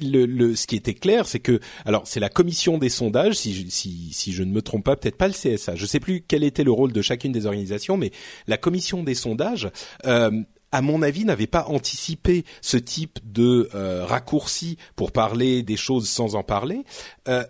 le, 0.00 0.26
le, 0.26 0.56
ce 0.56 0.66
qui 0.66 0.76
était 0.76 0.94
clair, 0.94 1.26
c'est 1.26 1.40
que 1.40 1.60
alors 1.84 2.06
c'est 2.06 2.20
la 2.20 2.28
commission 2.28 2.78
des 2.78 2.88
sondages, 2.88 3.34
si 3.34 3.54
je, 3.54 3.68
si, 3.68 4.12
si 4.12 4.32
je 4.32 4.42
ne 4.42 4.52
me 4.52 4.62
trompe 4.62 4.84
pas, 4.84 4.96
peut-être 4.96 5.16
pas 5.16 5.28
le 5.28 5.34
CSA. 5.34 5.76
Je 5.76 5.82
ne 5.82 5.86
sais 5.86 6.00
plus 6.00 6.24
quel 6.26 6.44
était 6.44 6.64
le 6.64 6.72
rôle 6.72 6.92
de 6.92 7.02
chacune 7.02 7.32
des 7.32 7.46
organisations, 7.46 7.96
mais 7.96 8.10
la 8.46 8.56
commission 8.56 9.02
des 9.02 9.14
sondages 9.14 9.70
euh, 10.06 10.30
à 10.74 10.82
mon 10.82 11.02
avis, 11.02 11.24
n'avait 11.24 11.46
pas 11.46 11.66
anticipé 11.68 12.44
ce 12.60 12.76
type 12.76 13.20
de 13.22 13.70
euh, 13.76 14.04
raccourci 14.04 14.76
pour 14.96 15.12
parler 15.12 15.62
des 15.62 15.76
choses 15.76 16.08
sans 16.08 16.34
en 16.34 16.42
parler. 16.42 16.82
Euh, 17.28 17.44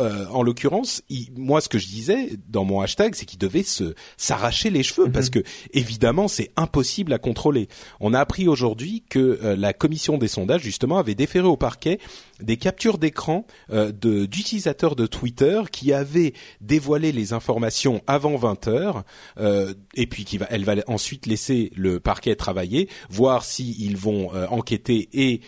euh, 0.00 0.26
en 0.26 0.42
l'occurrence, 0.42 1.02
moi, 1.36 1.60
ce 1.60 1.68
que 1.68 1.78
je 1.78 1.86
disais 1.86 2.30
dans 2.48 2.64
mon 2.64 2.80
hashtag, 2.80 3.14
c'est 3.14 3.24
qu'il 3.24 3.38
devait 3.38 3.62
se 3.62 3.94
s'arracher 4.16 4.70
les 4.70 4.82
cheveux 4.82 5.10
parce 5.10 5.30
que 5.30 5.38
évidemment, 5.72 6.28
c'est 6.28 6.50
impossible 6.56 7.12
à 7.12 7.18
contrôler. 7.18 7.68
On 8.00 8.12
a 8.12 8.20
appris 8.20 8.46
aujourd'hui 8.48 9.04
que 9.08 9.38
euh, 9.42 9.56
la 9.56 9.72
commission 9.72 10.18
des 10.18 10.28
sondages 10.28 10.62
justement 10.62 10.98
avait 10.98 11.14
déféré 11.14 11.46
au 11.46 11.56
parquet 11.56 11.98
des 12.40 12.58
captures 12.58 12.98
d'écran 12.98 13.46
euh, 13.70 13.92
d'utilisateurs 13.92 14.96
de 14.96 15.06
Twitter 15.06 15.62
qui 15.72 15.94
avaient 15.94 16.34
dévoilé 16.60 17.12
les 17.12 17.32
informations 17.32 18.02
avant 18.06 18.36
20 18.36 18.68
heures 18.68 19.04
et 19.94 20.06
puis 20.06 20.24
qui 20.24 20.38
va, 20.38 20.46
elle 20.50 20.64
va 20.64 20.74
ensuite 20.86 21.26
laisser 21.26 21.72
le 21.74 22.00
parquet 22.00 22.36
travailler, 22.36 22.88
voir 23.08 23.44
s'ils 23.44 23.96
vont 23.96 24.30
enquêter 24.50 25.08
et 25.12 25.40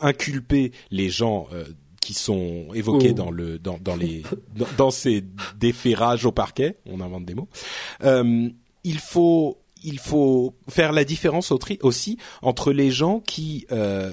inculper 0.00 0.72
les 0.90 1.10
gens 1.10 1.48
qui 2.00 2.14
sont 2.14 2.68
évoqués 2.74 3.12
dans 3.12 3.30
le 3.30 3.58
dans, 3.58 3.78
dans 3.78 3.96
les 3.96 4.22
dans, 4.78 4.90
ces 4.90 5.22
déferrages 5.56 6.24
au 6.24 6.32
parquet, 6.32 6.78
on 6.86 7.00
invente 7.00 7.26
des 7.26 7.34
mots. 7.34 7.48
Euh, 8.02 8.48
il 8.84 8.98
faut 8.98 9.58
il 9.82 9.98
faut 9.98 10.54
faire 10.68 10.92
la 10.92 11.04
différence 11.04 11.52
aussi 11.82 12.18
entre 12.42 12.72
les 12.72 12.90
gens 12.90 13.20
qui 13.20 13.66
euh, 13.72 14.12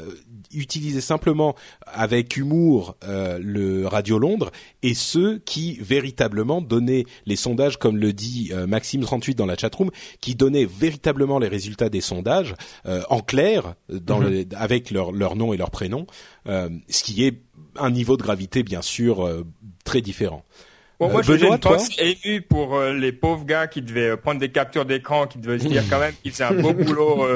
utilisaient 0.53 1.01
simplement 1.01 1.55
avec 1.85 2.37
humour 2.37 2.95
euh, 3.03 3.39
le 3.41 3.87
Radio 3.87 4.19
Londres 4.19 4.51
et 4.83 4.93
ceux 4.93 5.39
qui 5.39 5.77
véritablement 5.81 6.61
donnaient 6.61 7.05
les 7.25 7.35
sondages, 7.35 7.77
comme 7.77 7.97
le 7.97 8.13
dit 8.13 8.49
euh, 8.51 8.67
Maxime 8.67 9.01
38 9.01 9.35
dans 9.35 9.45
la 9.45 9.57
chatroom, 9.57 9.91
qui 10.21 10.35
donnaient 10.35 10.65
véritablement 10.65 11.39
les 11.39 11.47
résultats 11.47 11.89
des 11.89 12.01
sondages 12.01 12.55
euh, 12.85 13.03
en 13.09 13.19
clair, 13.19 13.75
dans 13.89 14.19
mhm. 14.19 14.29
le, 14.29 14.45
avec 14.55 14.91
leur, 14.91 15.11
leur 15.11 15.35
nom 15.35 15.53
et 15.53 15.57
leur 15.57 15.71
prénom, 15.71 16.07
ce 16.45 17.03
qui 17.03 17.25
est 17.25 17.41
un 17.79 17.91
niveau 17.91 18.17
de 18.17 18.23
gravité 18.23 18.63
bien 18.63 18.81
sûr 18.81 19.25
euh, 19.25 19.45
très 19.83 20.01
différent. 20.01 20.43
Bon, 20.99 21.09
moi, 21.09 21.19
euh, 21.19 21.37
j'ai 21.37 21.47
une 21.47 21.59
pensée 21.59 22.17
émue 22.25 22.41
pour 22.41 22.75
euh, 22.75 22.91
les 22.93 23.11
pauvres 23.11 23.45
gars 23.45 23.67
qui 23.67 23.83
devaient 23.83 24.17
prendre 24.17 24.39
des 24.39 24.49
captures 24.49 24.85
d'écran, 24.85 25.27
qui 25.27 25.37
devaient 25.37 25.59
se 25.59 25.67
dire 25.67 25.83
quand 25.89 25.99
même 25.99 26.13
qu'ils 26.23 26.31
faisaient 26.31 26.45
un 26.45 26.53
beau 26.53 26.73
boulot 26.73 27.27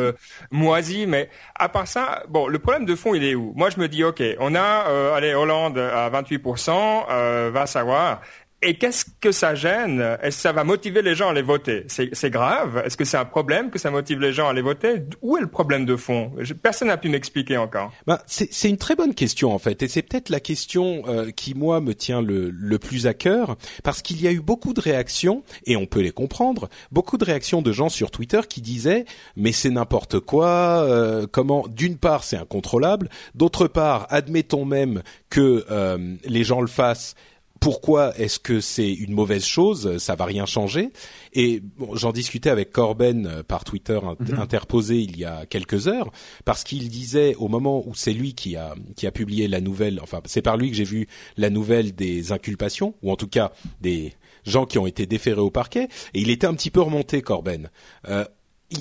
moisi. 0.50 1.06
Mais 1.06 1.30
à 1.56 1.70
part 1.70 1.88
ça, 1.88 2.24
bon, 2.30 2.48
le 2.48 2.58
problème 2.58 2.86
de 2.86 2.96
fond, 2.96 3.14
il 3.14 3.24
est 3.24 3.36
où? 3.36 3.54
Moi, 3.56 3.70
je 3.70 3.80
me 3.80 3.88
dis, 3.88 4.04
ok, 4.04 4.24
on 4.40 4.56
a, 4.56 5.14
allez, 5.16 5.34
Hollande 5.34 5.78
à 5.78 6.10
28%, 6.10 7.52
va 7.52 7.66
savoir. 7.68 8.22
Et 8.64 8.76
qu'est-ce 8.76 9.06
que 9.20 9.32
ça 9.32 9.56
gêne? 9.56 10.00
Est-ce 10.22 10.38
que 10.38 10.42
ça 10.42 10.52
va 10.52 10.64
motiver 10.64 11.02
les 11.02 11.16
gens 11.16 11.30
à 11.30 11.34
les 11.34 11.42
voter? 11.42 11.86
C'est 11.88 12.30
grave. 12.30 12.84
Est-ce 12.86 12.96
que 12.96 13.06
c'est 13.06 13.18
un 13.18 13.26
problème 13.26 13.72
que 13.72 13.80
ça 13.80 13.90
motive 13.90 14.20
les 14.20 14.34
gens 14.34 14.50
à 14.50 14.54
les 14.54 14.62
voter? 14.62 15.02
Où 15.24 15.36
est 15.38 15.42
le 15.42 15.48
problème 15.48 15.86
de 15.86 15.96
fond? 15.96 16.32
Personne 16.62 16.90
n'a 16.90 16.98
pu 16.98 17.10
m'expliquer 17.10 17.58
encore. 17.58 17.92
Ben, 18.06 18.20
c'est 18.28 18.70
une 18.70 18.78
très 18.78 18.96
bonne 18.96 19.16
question 19.16 19.52
en 19.52 19.58
fait, 19.58 19.82
et 19.82 19.88
c'est 19.88 20.04
peut-être 20.04 20.30
la 20.30 20.40
question 20.40 21.04
euh, 21.08 21.32
qui 21.32 21.56
moi 21.56 21.82
me 21.82 21.96
tient 21.96 22.22
le, 22.22 22.52
le 22.52 22.80
plus 22.80 23.08
à 23.08 23.16
cœur, 23.16 23.58
parce 23.84 24.02
qu'il 24.04 24.22
y 24.22 24.28
a 24.28 24.32
eu 24.32 24.42
beaucoup 24.42 24.74
de 24.74 24.82
réactions, 24.82 25.44
et 25.66 25.76
on 25.76 25.88
peut 25.88 26.02
les 26.02 26.12
comprendre, 26.12 26.70
beaucoup 26.92 27.18
de 27.18 27.26
réactions 27.26 27.62
de 27.62 27.72
gens 27.72 27.90
sur 27.90 28.12
Twitter 28.12 28.42
qui 28.48 28.62
disaient 28.62 29.06
mais 29.36 29.52
c'est 29.52 29.70
n'importe 29.72 30.20
quoi, 30.20 30.84
euh, 30.84 31.26
comment 31.32 31.66
D'une 31.68 31.98
part 31.98 32.24
c'est 32.24 32.38
incontrôlable, 32.38 33.10
d'autre 33.34 33.68
part 33.68 34.06
admettons 34.10 34.66
même 34.66 35.02
que 35.30 35.66
euh, 35.72 36.16
les 36.26 36.44
gens 36.44 36.62
le 36.62 36.68
fassent 36.68 37.16
pourquoi 37.62 38.18
est-ce 38.18 38.40
que 38.40 38.60
c'est 38.60 38.92
une 38.92 39.14
mauvaise 39.14 39.46
chose 39.46 40.00
Ça 40.00 40.16
va 40.16 40.26
rien 40.26 40.48
changer. 40.48 40.90
Et 41.34 41.62
bon, 41.62 41.96
j'en 41.96 42.12
discutais 42.12 42.50
avec 42.50 42.72
Corben 42.72 43.28
euh, 43.28 43.44
par 43.44 43.64
Twitter 43.64 44.00
mhm. 44.20 44.40
interposé 44.40 44.98
il 45.00 45.16
y 45.16 45.26
a 45.26 45.46
quelques 45.46 45.88
heures, 45.88 46.12
parce 46.44 46.64
qu'il 46.64 46.90
disait 46.90 47.36
au 47.36 47.48
moment 47.48 47.88
où 47.88 47.94
c'est 47.94 48.14
lui 48.14 48.34
qui 48.34 48.56
a 48.56 48.74
qui 48.96 49.06
a 49.06 49.12
publié 49.12 49.48
la 49.48 49.62
nouvelle, 49.62 50.00
enfin 50.02 50.22
c'est 50.26 50.42
par 50.42 50.58
lui 50.58 50.72
que 50.72 50.76
j'ai 50.76 50.84
vu 50.84 51.08
la 51.38 51.52
nouvelle 51.52 51.94
des 51.94 52.32
inculpations, 52.32 52.96
ou 53.04 53.12
en 53.12 53.16
tout 53.16 53.28
cas 53.28 53.54
des 53.80 54.16
gens 54.44 54.66
qui 54.66 54.80
ont 54.80 54.88
été 54.88 55.06
déférés 55.06 55.40
au 55.40 55.52
parquet, 55.52 55.88
et 56.16 56.20
il 56.20 56.32
était 56.32 56.48
un 56.48 56.56
petit 56.56 56.72
peu 56.72 56.82
remonté 56.82 57.22
Corben. 57.22 57.70
Euh, 58.10 58.26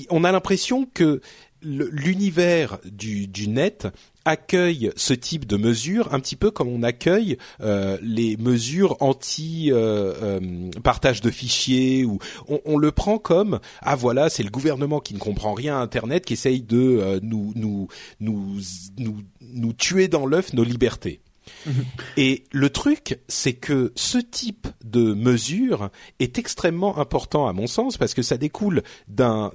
on 0.09 0.23
a 0.23 0.31
l'impression 0.31 0.87
que 0.91 1.21
l'univers 1.61 2.79
du, 2.85 3.27
du, 3.27 3.47
net 3.47 3.87
accueille 4.25 4.91
ce 4.95 5.13
type 5.13 5.45
de 5.45 5.57
mesures 5.57 6.13
un 6.13 6.19
petit 6.19 6.35
peu 6.35 6.51
comme 6.51 6.67
on 6.67 6.83
accueille 6.83 7.37
euh, 7.61 7.97
les 8.01 8.37
mesures 8.37 8.97
anti 8.99 9.71
euh, 9.71 10.13
euh, 10.21 10.69
partage 10.83 11.21
de 11.21 11.29
fichiers 11.29 12.05
ou 12.05 12.19
on, 12.65 12.77
le 12.77 12.91
prend 12.91 13.17
comme 13.17 13.59
ah 13.81 13.95
voilà 13.95 14.29
c'est 14.29 14.43
le 14.43 14.49
gouvernement 14.49 14.99
qui 14.99 15.13
ne 15.13 15.19
comprend 15.19 15.53
rien 15.53 15.77
à 15.77 15.81
internet 15.81 16.25
qui 16.25 16.33
essaye 16.33 16.61
de 16.61 17.19
nous, 17.21 17.53
nous 17.55 17.87
nous 18.19 18.59
nous 18.97 19.17
nous 19.41 19.73
tuer 19.73 20.07
dans 20.07 20.25
l'œuf 20.25 20.53
nos 20.53 20.63
libertés. 20.63 21.21
Et 22.17 22.43
le 22.51 22.69
truc, 22.69 23.19
c'est 23.27 23.53
que 23.53 23.91
ce 23.95 24.17
type 24.17 24.67
de 24.83 25.13
mesure 25.13 25.89
est 26.19 26.37
extrêmement 26.37 26.97
important 26.97 27.47
à 27.47 27.53
mon 27.53 27.67
sens 27.67 27.97
parce 27.97 28.13
que 28.13 28.21
ça 28.21 28.37
découle 28.37 28.83
d'un 29.07 29.51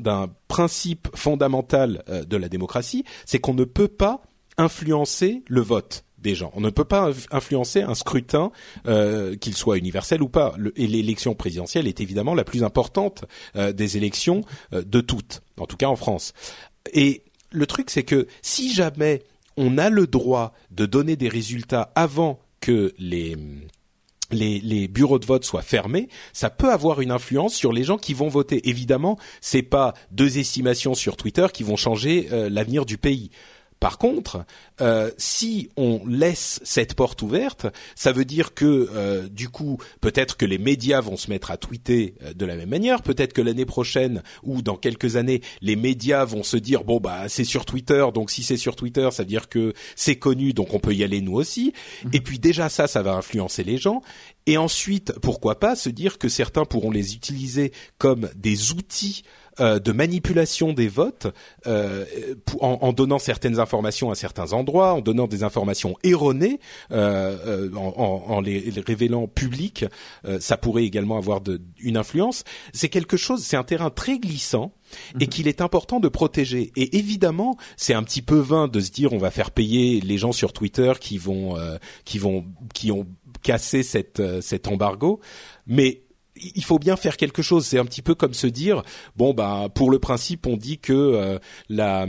principe 0.48 1.08
fondamental 1.14 2.02
euh, 2.08 2.24
de 2.24 2.36
la 2.36 2.48
démocratie, 2.48 3.04
c'est 3.24 3.38
qu'on 3.38 3.54
ne 3.54 3.64
peut 3.64 3.88
pas 3.88 4.22
influencer 4.58 5.42
le 5.48 5.60
vote 5.60 6.04
des 6.18 6.34
gens. 6.34 6.50
On 6.54 6.60
ne 6.60 6.70
peut 6.70 6.84
pas 6.84 7.10
influencer 7.30 7.82
un 7.82 7.94
scrutin, 7.94 8.50
euh, 8.86 9.36
qu'il 9.36 9.54
soit 9.54 9.76
universel 9.76 10.22
ou 10.22 10.28
pas. 10.28 10.54
et 10.76 10.86
l'élection 10.86 11.34
présidentielle 11.34 11.86
est 11.86 12.00
évidemment 12.00 12.34
la 12.34 12.44
plus 12.44 12.64
importante 12.64 13.24
euh, 13.54 13.72
des 13.72 13.96
élections 13.96 14.42
de 14.72 15.00
toutes, 15.00 15.42
en 15.58 15.66
tout 15.66 15.76
cas 15.76 15.88
en 15.88 15.96
France. 15.96 16.32
Et 16.92 17.22
le 17.50 17.66
truc, 17.66 17.90
c'est 17.90 18.02
que 18.02 18.26
si 18.42 18.72
jamais 18.72 19.22
on 19.56 19.78
a 19.78 19.90
le 19.90 20.06
droit 20.06 20.52
de 20.70 20.86
donner 20.86 21.16
des 21.16 21.28
résultats 21.28 21.92
avant 21.94 22.40
que 22.60 22.94
les 22.98 23.36
les, 24.30 24.88
bureaux 24.88 25.18
de 25.18 25.26
vote 25.26 25.44
soient 25.44 25.62
fermés, 25.62 26.08
ça 26.32 26.50
peut 26.50 26.72
avoir 26.72 27.00
une 27.00 27.10
influence 27.10 27.54
sur 27.54 27.72
les 27.72 27.84
gens 27.84 27.98
qui 27.98 28.14
vont 28.14 28.28
voter. 28.28 28.68
Évidemment, 28.68 29.18
c'est 29.40 29.62
pas 29.62 29.94
deux 30.10 30.38
estimations 30.38 30.94
sur 30.94 31.16
Twitter 31.16 31.46
qui 31.52 31.62
vont 31.62 31.76
changer 31.76 32.28
euh, 32.32 32.48
l'avenir 32.50 32.86
du 32.86 32.98
pays. 32.98 33.30
Par 33.80 33.98
contre, 33.98 34.44
euh, 34.80 35.10
si 35.18 35.68
on 35.76 36.00
laisse 36.06 36.60
cette 36.64 36.94
porte 36.94 37.20
ouverte, 37.22 37.66
ça 37.94 38.12
veut 38.12 38.24
dire 38.24 38.54
que 38.54 38.88
euh, 38.94 39.28
du 39.28 39.48
coup, 39.48 39.78
peut-être 40.00 40.36
que 40.36 40.46
les 40.46 40.58
médias 40.58 41.00
vont 41.00 41.16
se 41.16 41.30
mettre 41.30 41.50
à 41.50 41.56
tweeter 41.56 42.14
euh, 42.22 42.32
de 42.32 42.46
la 42.46 42.56
même 42.56 42.70
manière. 42.70 43.02
Peut-être 43.02 43.34
que 43.34 43.42
l'année 43.42 43.66
prochaine 43.66 44.22
ou 44.42 44.62
dans 44.62 44.76
quelques 44.76 45.16
années, 45.16 45.42
les 45.60 45.76
médias 45.76 46.24
vont 46.24 46.42
se 46.42 46.56
dire 46.56 46.84
bon 46.84 47.00
bah 47.00 47.28
c'est 47.28 47.44
sur 47.44 47.66
Twitter, 47.66 48.06
donc 48.14 48.30
si 48.30 48.42
c'est 48.42 48.56
sur 48.56 48.76
Twitter, 48.76 49.08
ça 49.12 49.24
veut 49.24 49.28
dire 49.28 49.48
que 49.48 49.74
c'est 49.94 50.16
connu, 50.16 50.52
donc 50.52 50.72
on 50.72 50.78
peut 50.78 50.94
y 50.94 51.04
aller 51.04 51.20
nous 51.20 51.34
aussi. 51.34 51.72
Mhm. 52.04 52.10
Et 52.14 52.20
puis 52.20 52.38
déjà 52.38 52.68
ça, 52.68 52.86
ça 52.86 53.02
va 53.02 53.12
influencer 53.12 53.62
les 53.62 53.76
gens. 53.76 54.02
Et 54.46 54.56
ensuite, 54.56 55.12
pourquoi 55.20 55.58
pas 55.58 55.76
se 55.76 55.90
dire 55.90 56.18
que 56.18 56.28
certains 56.28 56.64
pourront 56.64 56.90
les 56.90 57.14
utiliser 57.14 57.72
comme 57.98 58.30
des 58.36 58.72
outils 58.72 59.24
euh, 59.58 59.78
de 59.78 59.92
manipulation 59.92 60.74
des 60.74 60.88
votes 60.88 61.28
euh, 61.66 62.04
en, 62.60 62.92
donnant 62.92 63.18
certaines 63.18 63.58
informations 63.58 64.10
à 64.10 64.14
certains 64.14 64.52
endroits, 64.52 64.92
en 64.92 65.00
donnant 65.00 65.26
des 65.26 65.44
informations 65.44 65.96
erronées, 66.02 66.60
euh, 66.92 67.70
en, 67.74 68.40
les, 68.42 68.70
révélant 68.86 69.26
publiques, 69.26 69.84
ça 70.40 70.56
pourrait 70.56 70.84
également 70.84 71.16
avoir 71.16 71.40
de, 71.40 71.62
une 71.78 71.96
influence. 71.96 72.44
C'est 72.72 72.88
quelque 72.88 73.16
chose, 73.16 73.42
c'est 73.44 73.56
un 73.56 73.64
terrain 73.64 73.90
très 73.90 74.18
glissant 74.18 74.72
et 75.18 75.24
mhm. 75.24 75.28
qu'il 75.28 75.48
est 75.48 75.60
important 75.60 76.00
de 76.00 76.08
protéger. 76.08 76.72
Et 76.76 76.98
évidemment, 76.98 77.56
c'est 77.76 77.94
un 77.94 78.02
petit 78.02 78.22
peu 78.22 78.38
vain 78.38 78.68
de 78.68 78.80
se 78.80 78.90
dire 78.90 79.12
on 79.12 79.18
va 79.18 79.30
faire 79.30 79.50
payer 79.50 80.00
les 80.00 80.18
gens 80.18 80.32
sur 80.32 80.52
Twitter 80.52 80.92
qui 81.00 81.18
vont 81.18 81.56
qui 82.04 82.18
vont 82.18 82.44
qui 82.74 82.92
ont 82.92 83.06
cassé 83.42 83.82
cette, 83.82 84.22
cet 84.42 84.68
embargo, 84.68 85.20
mais 85.66 86.05
il 86.54 86.64
faut 86.64 86.78
bien 86.78 86.96
faire 86.96 87.16
quelque 87.16 87.42
chose. 87.42 87.66
C'est 87.66 87.78
un 87.78 87.84
petit 87.84 88.02
peu 88.02 88.14
comme 88.14 88.34
se 88.34 88.46
dire 88.46 88.82
bon 89.16 89.34
bah 89.34 89.68
pour 89.74 89.90
le 89.90 89.98
principe 89.98 90.46
on 90.46 90.56
dit 90.56 90.78
que 90.78 90.92
euh, 90.92 91.38
la 91.68 92.06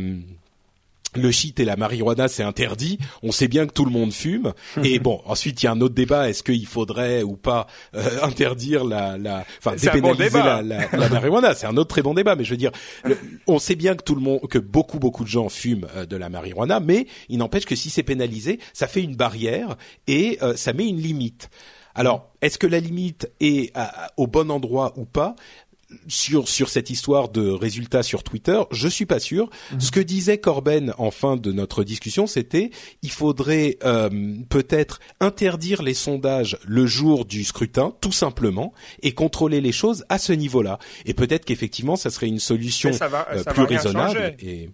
le 1.16 1.32
shit 1.32 1.60
et 1.60 1.66
la 1.66 1.76
marijuana 1.76 2.28
c'est 2.28 2.44
interdit, 2.44 3.00
on 3.24 3.32
sait 3.32 3.48
bien 3.48 3.66
que 3.66 3.74
tout 3.74 3.86
le 3.86 3.92
monde 3.92 4.14
fume. 4.14 4.54
Et 4.84 5.00
bon, 5.08 5.22
ensuite 5.26 5.62
il 5.62 5.66
y 5.66 5.70
a 5.70 5.72
un 5.72 5.82
autre 5.82 5.96
débat 5.96 6.30
est-ce 6.30 6.44
qu'il 6.44 6.66
faudrait 6.66 7.24
ou 7.24 7.36
pas 7.36 7.68
euh, 7.96 8.22
interdire 8.24 8.84
la, 8.84 9.18
la, 9.18 9.46
enfin 9.60 9.76
dépénaliser 9.76 10.38
la, 10.38 10.62
la, 10.62 10.88
la, 10.92 11.10
marijuana? 11.10 11.56
C'est 11.56 11.68
un 11.68 11.78
autre 11.78 11.90
très 11.90 12.02
bon 12.02 12.14
débat, 12.14 12.36
mais 12.36 12.44
je 12.44 12.52
veux 12.52 12.58
dire, 12.58 12.72
on 13.48 13.60
sait 13.60 13.76
bien 13.76 13.96
que 13.96 14.04
tout 14.04 14.16
le 14.16 14.22
monde, 14.22 14.42
que 14.50 14.60
beaucoup 14.60 15.00
beaucoup 15.00 15.24
de 15.24 15.30
gens 15.30 15.50
fument 15.50 15.88
euh, 15.96 16.06
de 16.06 16.16
la 16.16 16.30
marijuana, 16.30 16.80
mais 16.80 17.08
il 17.30 17.38
n'empêche 17.38 17.66
que 17.66 17.76
si 17.76 17.90
c'est 17.90 18.04
pénalisé, 18.04 18.60
ça 18.74 18.88
fait 18.88 19.02
une 19.02 19.16
barrière 19.16 19.76
et 20.08 20.38
euh, 20.42 20.56
ça 20.56 20.74
met 20.74 20.88
une 20.88 21.02
limite. 21.02 21.50
Alors, 21.98 22.30
est-ce 22.42 22.58
que 22.58 22.68
la 22.68 22.80
limite 22.80 23.30
est 23.40 23.74
au 24.16 24.28
bon 24.28 24.50
endroit 24.52 24.94
ou 24.96 25.06
pas 25.06 25.36
sur 26.08 26.48
sur 26.48 26.70
cette 26.70 26.90
histoire 26.90 27.30
de 27.30 27.50
résultats 27.50 28.04
sur 28.04 28.24
Twitter, 28.24 28.62
je 28.72 28.88
suis 28.88 29.06
pas 29.06 29.20
sûr. 29.20 29.50
Mhm. 29.72 29.80
Ce 29.80 29.92
que 29.92 30.00
disait 30.00 30.38
Corben 30.38 30.94
en 30.98 31.12
fin 31.12 31.38
de 31.38 31.52
notre 31.52 31.84
discussion, 31.84 32.28
c'était 32.28 32.72
il 33.04 33.12
faudrait 33.12 33.78
euh, 33.84 34.10
peut-être 34.50 35.00
interdire 35.20 35.82
les 35.82 35.94
sondages 35.94 36.58
le 36.66 36.86
jour 36.86 37.26
du 37.26 37.44
scrutin, 37.44 37.94
tout 38.02 38.12
simplement, 38.12 38.74
et 39.02 39.14
contrôler 39.14 39.62
les 39.62 39.72
choses 39.72 40.06
à 40.10 40.18
ce 40.18 40.34
niveau-là. 40.34 40.80
Et 41.06 41.14
peut-être 41.14 41.46
qu'effectivement, 41.46 41.96
ça 41.96 42.10
serait 42.10 42.28
une 42.28 42.40
solution 42.40 42.92
euh, 42.92 43.44
plus 43.44 43.64
raisonnable. 43.64 44.36
Et 44.40 44.70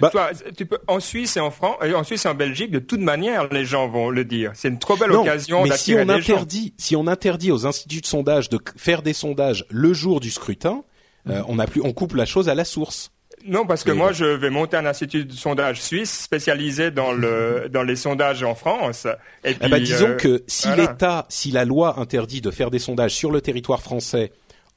bah, 0.00 0.10
toi, 0.10 0.30
tu 0.56 0.66
peux, 0.66 0.78
en 0.86 1.00
Suisse 1.00 1.36
et 1.36 1.40
en 1.40 1.50
France, 1.50 1.76
et 1.84 1.94
en 1.94 2.02
Suisse 2.02 2.24
et 2.24 2.28
en 2.28 2.34
Belgique, 2.34 2.70
de 2.70 2.78
toute 2.78 3.00
manière, 3.00 3.48
les 3.52 3.64
gens 3.64 3.88
vont 3.88 4.10
le 4.10 4.24
dire. 4.24 4.52
C'est 4.54 4.68
une 4.68 4.78
trop 4.78 4.96
belle 4.96 5.12
occasion 5.12 5.64
mais 5.64 5.76
si 5.76 5.94
on 5.94 6.08
interdit, 6.08 6.74
si 6.78 6.96
on 6.96 7.06
interdit 7.06 7.52
aux 7.52 7.66
instituts 7.66 8.00
de 8.00 8.06
sondage 8.06 8.48
de 8.48 8.58
faire 8.76 9.02
des 9.02 9.12
sondages 9.12 9.66
le 9.70 9.92
jour 9.92 10.20
du 10.20 10.30
scrutin, 10.30 10.82
euh, 11.28 11.42
on 11.48 11.58
a 11.58 11.66
plus, 11.66 11.82
on 11.82 11.92
coupe 11.92 12.14
la 12.14 12.24
chose 12.24 12.48
à 12.48 12.54
la 12.54 12.64
source. 12.64 13.12
Non, 13.46 13.64
parce 13.66 13.84
que 13.84 13.92
moi, 13.92 14.12
je 14.12 14.24
vais 14.24 14.50
monter 14.50 14.76
un 14.76 14.86
institut 14.86 15.24
de 15.24 15.32
sondage 15.32 15.80
suisse 15.80 16.22
spécialisé 16.22 16.90
dans 16.90 17.12
le 17.12 17.68
dans 17.72 17.82
les 17.82 17.96
sondages 17.96 18.42
en 18.42 18.54
France. 18.54 19.06
Et 19.44 19.56
eh 19.60 19.68
ben, 19.68 19.80
disons 19.80 20.08
euh, 20.08 20.14
que 20.14 20.42
si 20.46 20.68
l'État, 20.76 21.26
si 21.28 21.52
la 21.52 21.64
loi 21.64 22.00
interdit 22.00 22.40
de 22.40 22.50
faire 22.50 22.70
des 22.70 22.78
sondages 22.78 23.14
sur 23.14 23.30
le 23.30 23.40
territoire 23.40 23.82
français 23.82 24.32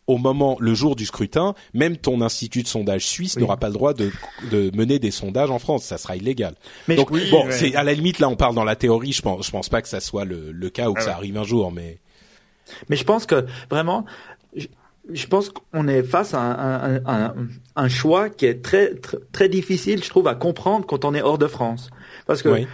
au 0.09 0.17
moment, 0.17 0.57
le 0.59 0.73
jour 0.73 0.95
du 0.95 1.05
scrutin, 1.05 1.53
même 1.75 1.95
ton 1.95 2.21
institut 2.21 2.63
de 2.63 2.67
sondage 2.67 3.05
suisse 3.05 3.37
n'aura 3.37 3.57
pas 3.57 3.67
le 3.67 3.73
droit 3.73 3.93
de, 3.93 4.11
de, 4.49 4.75
mener 4.75 4.97
des 4.97 5.11
sondages 5.11 5.51
en 5.51 5.59
France. 5.59 5.83
Ça 5.83 5.99
sera 5.99 6.15
illégal. 6.15 6.55
Mais 6.87 6.95
Donc 6.95 7.11
bon, 7.11 7.45
c'est 7.51 7.75
à 7.75 7.83
la 7.83 7.93
limite 7.93 8.17
là, 8.17 8.27
on 8.27 8.35
parle 8.35 8.55
dans 8.55 8.63
la 8.63 8.75
théorie. 8.75 9.11
Je 9.13 9.21
pense, 9.21 9.45
je 9.45 9.51
pense 9.51 9.69
pas 9.69 9.83
que 9.83 9.87
ça 9.87 9.99
soit 9.99 10.25
le, 10.25 10.51
le 10.51 10.69
cas 10.71 10.89
ou 10.89 10.95
que 10.95 10.99
ah 11.01 11.03
ça 11.03 11.15
arrive 11.15 11.37
un 11.37 11.43
jour, 11.43 11.71
mais. 11.71 11.99
Mais 12.89 12.95
je 12.95 13.03
pense 13.03 13.27
que 13.27 13.45
vraiment, 13.69 14.05
je, 14.55 15.27
pense 15.27 15.49
qu'on 15.49 15.87
est 15.87 16.01
face 16.01 16.33
à 16.33 16.39
un, 16.39 16.95
un, 16.95 17.01
un, 17.05 17.35
un, 17.75 17.87
choix 17.87 18.29
qui 18.29 18.47
est 18.47 18.63
très, 18.63 18.95
très, 18.95 19.17
très 19.31 19.49
difficile, 19.49 20.03
je 20.03 20.09
trouve, 20.09 20.27
à 20.27 20.33
comprendre 20.33 20.87
quand 20.87 21.05
on 21.05 21.13
est 21.13 21.21
hors 21.21 21.37
de 21.37 21.47
France. 21.47 21.91
Parce 22.25 22.41
que 22.41 22.49
euh, 22.49 22.65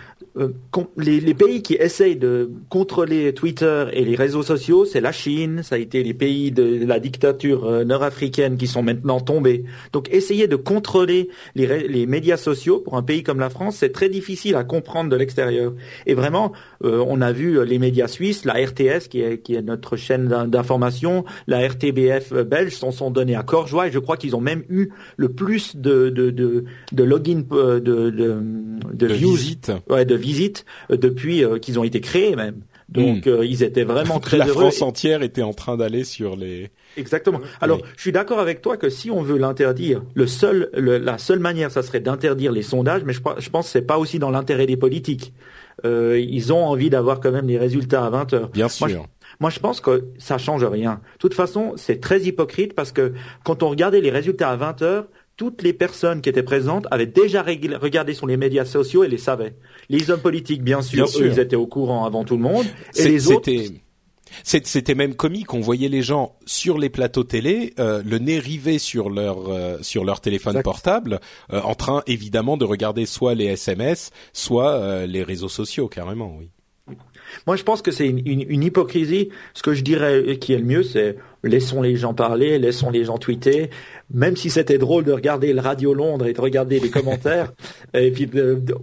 les, 0.97 1.19
les, 1.21 1.33
pays 1.33 1.61
qui 1.61 1.75
essayent 1.75 2.17
de 2.17 2.51
contrôler 2.67 3.33
Twitter 3.33 3.85
et 3.93 4.03
les 4.03 4.15
réseaux 4.15 4.43
sociaux, 4.43 4.83
c'est 4.83 4.99
la 4.99 5.13
Chine, 5.13 5.63
ça 5.63 5.75
a 5.75 5.77
été 5.77 6.03
les 6.03 6.13
pays 6.13 6.51
de 6.51 6.85
la 6.85 6.99
dictature 6.99 7.65
euh, 7.65 7.85
nord-africaine 7.85 8.57
qui 8.57 8.67
sont 8.67 8.83
maintenant 8.83 9.21
tombés. 9.21 9.63
Donc 9.93 10.09
essayer 10.11 10.47
de 10.47 10.57
contrôler 10.57 11.29
les, 11.55 11.87
les, 11.87 12.05
médias 12.05 12.35
sociaux 12.35 12.79
pour 12.79 12.97
un 12.97 13.03
pays 13.03 13.23
comme 13.23 13.39
la 13.39 13.49
France, 13.49 13.77
c'est 13.77 13.93
très 13.93 14.09
difficile 14.09 14.55
à 14.55 14.65
comprendre 14.65 15.09
de 15.09 15.15
l'extérieur. 15.15 15.73
Et 16.05 16.13
vraiment, 16.13 16.51
euh, 16.83 17.03
on 17.07 17.21
a 17.21 17.31
vu 17.31 17.65
les 17.65 17.79
médias 17.79 18.07
suisses, 18.07 18.43
la 18.43 18.53
RTS 18.53 19.07
qui 19.09 19.21
est, 19.21 19.37
qui 19.41 19.55
est 19.55 19.61
notre 19.61 19.95
chaîne 19.95 20.27
d'information, 20.47 21.23
la 21.47 21.65
RTBF 21.65 22.33
belge 22.43 22.75
s'en 22.75 22.91
sont 22.91 23.09
donnés 23.09 23.35
à 23.35 23.43
corps 23.43 23.67
joie 23.67 23.87
et 23.87 23.91
je 23.91 23.99
crois 23.99 24.17
qu'ils 24.17 24.35
ont 24.35 24.41
même 24.41 24.63
eu 24.69 24.89
le 25.15 25.29
plus 25.29 25.77
de, 25.77 26.09
de, 26.09 26.29
de, 26.29 26.65
de 26.91 27.03
login, 27.03 27.43
de, 27.49 27.79
de, 27.79 28.09
de, 28.09 28.37
de 28.93 29.07
views, 29.07 29.37
ouais, 29.89 30.03
de 30.03 30.24
visite 30.25 30.65
euh, 30.91 30.97
depuis 30.97 31.43
euh, 31.43 31.59
qu'ils 31.59 31.79
ont 31.79 31.83
été 31.83 32.01
créés 32.01 32.35
même. 32.35 32.61
Donc 32.89 33.25
hmm. 33.25 33.29
euh, 33.29 33.45
ils 33.45 33.63
étaient 33.63 33.83
vraiment 33.83 34.19
très 34.19 34.37
La 34.39 34.47
heureux. 34.47 34.61
France 34.61 34.81
entière 34.81 35.23
était 35.23 35.41
en 35.41 35.53
train 35.53 35.77
d'aller 35.77 36.03
sur 36.03 36.35
les. 36.35 36.71
Exactement. 36.97 37.39
Alors 37.61 37.79
je 37.95 38.01
suis 38.01 38.11
d'accord 38.11 38.39
avec 38.39 38.61
toi 38.61 38.77
que 38.77 38.89
si 38.89 39.09
on 39.09 39.21
veut 39.21 39.37
l'interdire, 39.37 40.03
le 40.13 40.27
seul, 40.27 40.69
la 40.73 41.17
seule 41.17 41.39
manière, 41.39 41.71
ça 41.71 41.81
serait 41.83 41.99
d'interdire 41.99 42.51
les 42.51 42.61
sondages. 42.61 43.03
Mais 43.03 43.13
je, 43.13 43.21
je 43.39 43.49
pense 43.49 43.65
que 43.65 43.71
c'est 43.71 43.81
pas 43.81 43.97
aussi 43.97 44.19
dans 44.19 44.31
l'intérêt 44.31 44.65
des 44.65 44.77
politiques. 44.77 45.33
Euh, 45.83 46.19
ils 46.19 46.53
ont 46.53 46.63
envie 46.63 46.89
d'avoir 46.89 47.19
quand 47.19 47.31
même 47.31 47.47
les 47.47 47.57
résultats 47.57 48.05
à 48.05 48.09
20 48.09 48.33
heures. 48.33 48.49
Bien 48.49 48.69
sûr. 48.69 48.87
Moi, 48.87 48.95
je, 48.95 49.35
moi, 49.39 49.49
je 49.49 49.59
pense 49.59 49.81
que 49.81 50.05
ça 50.17 50.37
change 50.37 50.63
rien. 50.63 51.01
De 51.15 51.19
toute 51.19 51.33
façon, 51.33 51.73
c'est 51.75 51.99
très 51.99 52.21
hypocrite 52.21 52.73
parce 52.73 52.91
que 52.91 53.13
quand 53.43 53.61
on 53.63 53.69
regardait 53.69 54.01
les 54.01 54.11
résultats 54.11 54.51
à 54.51 54.55
20 54.55 54.81
heures, 54.81 55.07
toutes 55.37 55.61
les 55.61 55.73
personnes 55.73 56.21
qui 56.21 56.29
étaient 56.29 56.43
présentes 56.43 56.87
avaient 56.91 57.05
déjà 57.05 57.43
regardé 57.43 58.13
sur 58.13 58.27
les 58.27 58.37
médias 58.37 58.65
sociaux 58.65 59.03
et 59.03 59.07
les 59.07 59.17
savaient. 59.17 59.55
Les 59.89 60.09
hommes 60.09 60.21
politiques, 60.21 60.63
bien 60.63 60.81
sûr, 60.81 61.05
eux, 61.05 61.27
ils 61.27 61.39
étaient 61.39 61.55
au 61.55 61.67
courant 61.67 62.05
avant 62.05 62.23
tout 62.23 62.37
le 62.37 62.43
monde. 62.43 62.65
Et 62.95 63.07
les 63.07 63.31
autres... 63.31 63.51
C'était 64.43 64.95
même 64.95 65.15
comique. 65.15 65.53
On 65.53 65.59
voyait 65.59 65.89
les 65.89 66.01
gens 66.01 66.35
sur 66.45 66.77
les 66.77 66.89
plateaux 66.89 67.23
télé, 67.23 67.73
euh, 67.79 68.01
le 68.05 68.17
nez 68.17 68.39
rivé 68.39 68.79
sur 68.79 69.09
leur 69.09 69.49
euh, 69.49 69.77
sur 69.81 70.03
leur 70.03 70.19
téléphone 70.19 70.61
portable, 70.61 71.19
euh, 71.53 71.61
en 71.61 71.75
train 71.75 72.03
évidemment 72.07 72.57
de 72.57 72.65
regarder 72.65 73.05
soit 73.05 73.35
les 73.35 73.45
SMS, 73.45 74.11
soit 74.33 75.05
les 75.05 75.23
réseaux 75.23 75.49
sociaux, 75.49 75.87
carrément, 75.87 76.35
oui. 76.37 76.49
Moi, 77.47 77.55
je 77.55 77.63
pense 77.63 77.81
que 77.81 77.91
c'est 77.91 78.07
une, 78.07 78.19
une, 78.25 78.63
hypocrisie. 78.63 79.29
Ce 79.53 79.63
que 79.63 79.73
je 79.73 79.83
dirais 79.83 80.37
qui 80.37 80.53
est 80.53 80.57
le 80.57 80.65
mieux, 80.65 80.83
c'est 80.83 81.17
laissons 81.43 81.81
les 81.81 81.95
gens 81.95 82.13
parler, 82.13 82.59
laissons 82.59 82.89
les 82.89 83.05
gens 83.05 83.17
tweeter. 83.17 83.69
Même 84.13 84.35
si 84.35 84.49
c'était 84.49 84.77
drôle 84.77 85.03
de 85.03 85.11
regarder 85.11 85.53
le 85.53 85.61
Radio 85.61 85.93
Londres 85.93 86.27
et 86.27 86.33
de 86.33 86.41
regarder 86.41 86.79
les 86.79 86.89
commentaires, 86.89 87.53
et 87.93 88.11
puis 88.11 88.29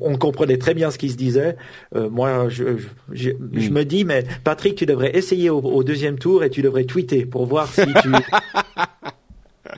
on 0.00 0.16
comprenait 0.16 0.58
très 0.58 0.74
bien 0.74 0.90
ce 0.90 0.98
qui 0.98 1.10
se 1.10 1.16
disait. 1.16 1.56
Euh, 1.94 2.08
moi, 2.08 2.48
je, 2.48 2.76
je, 3.12 3.30
je, 3.52 3.70
mm. 3.70 3.72
me 3.72 3.84
dis, 3.84 4.04
mais 4.04 4.24
Patrick, 4.44 4.74
tu 4.74 4.86
devrais 4.86 5.16
essayer 5.16 5.50
au, 5.50 5.60
au, 5.60 5.84
deuxième 5.84 6.18
tour 6.18 6.44
et 6.44 6.50
tu 6.50 6.62
devrais 6.62 6.84
tweeter 6.84 7.26
pour 7.26 7.46
voir 7.46 7.68
si 7.72 7.82
tu 8.02 8.08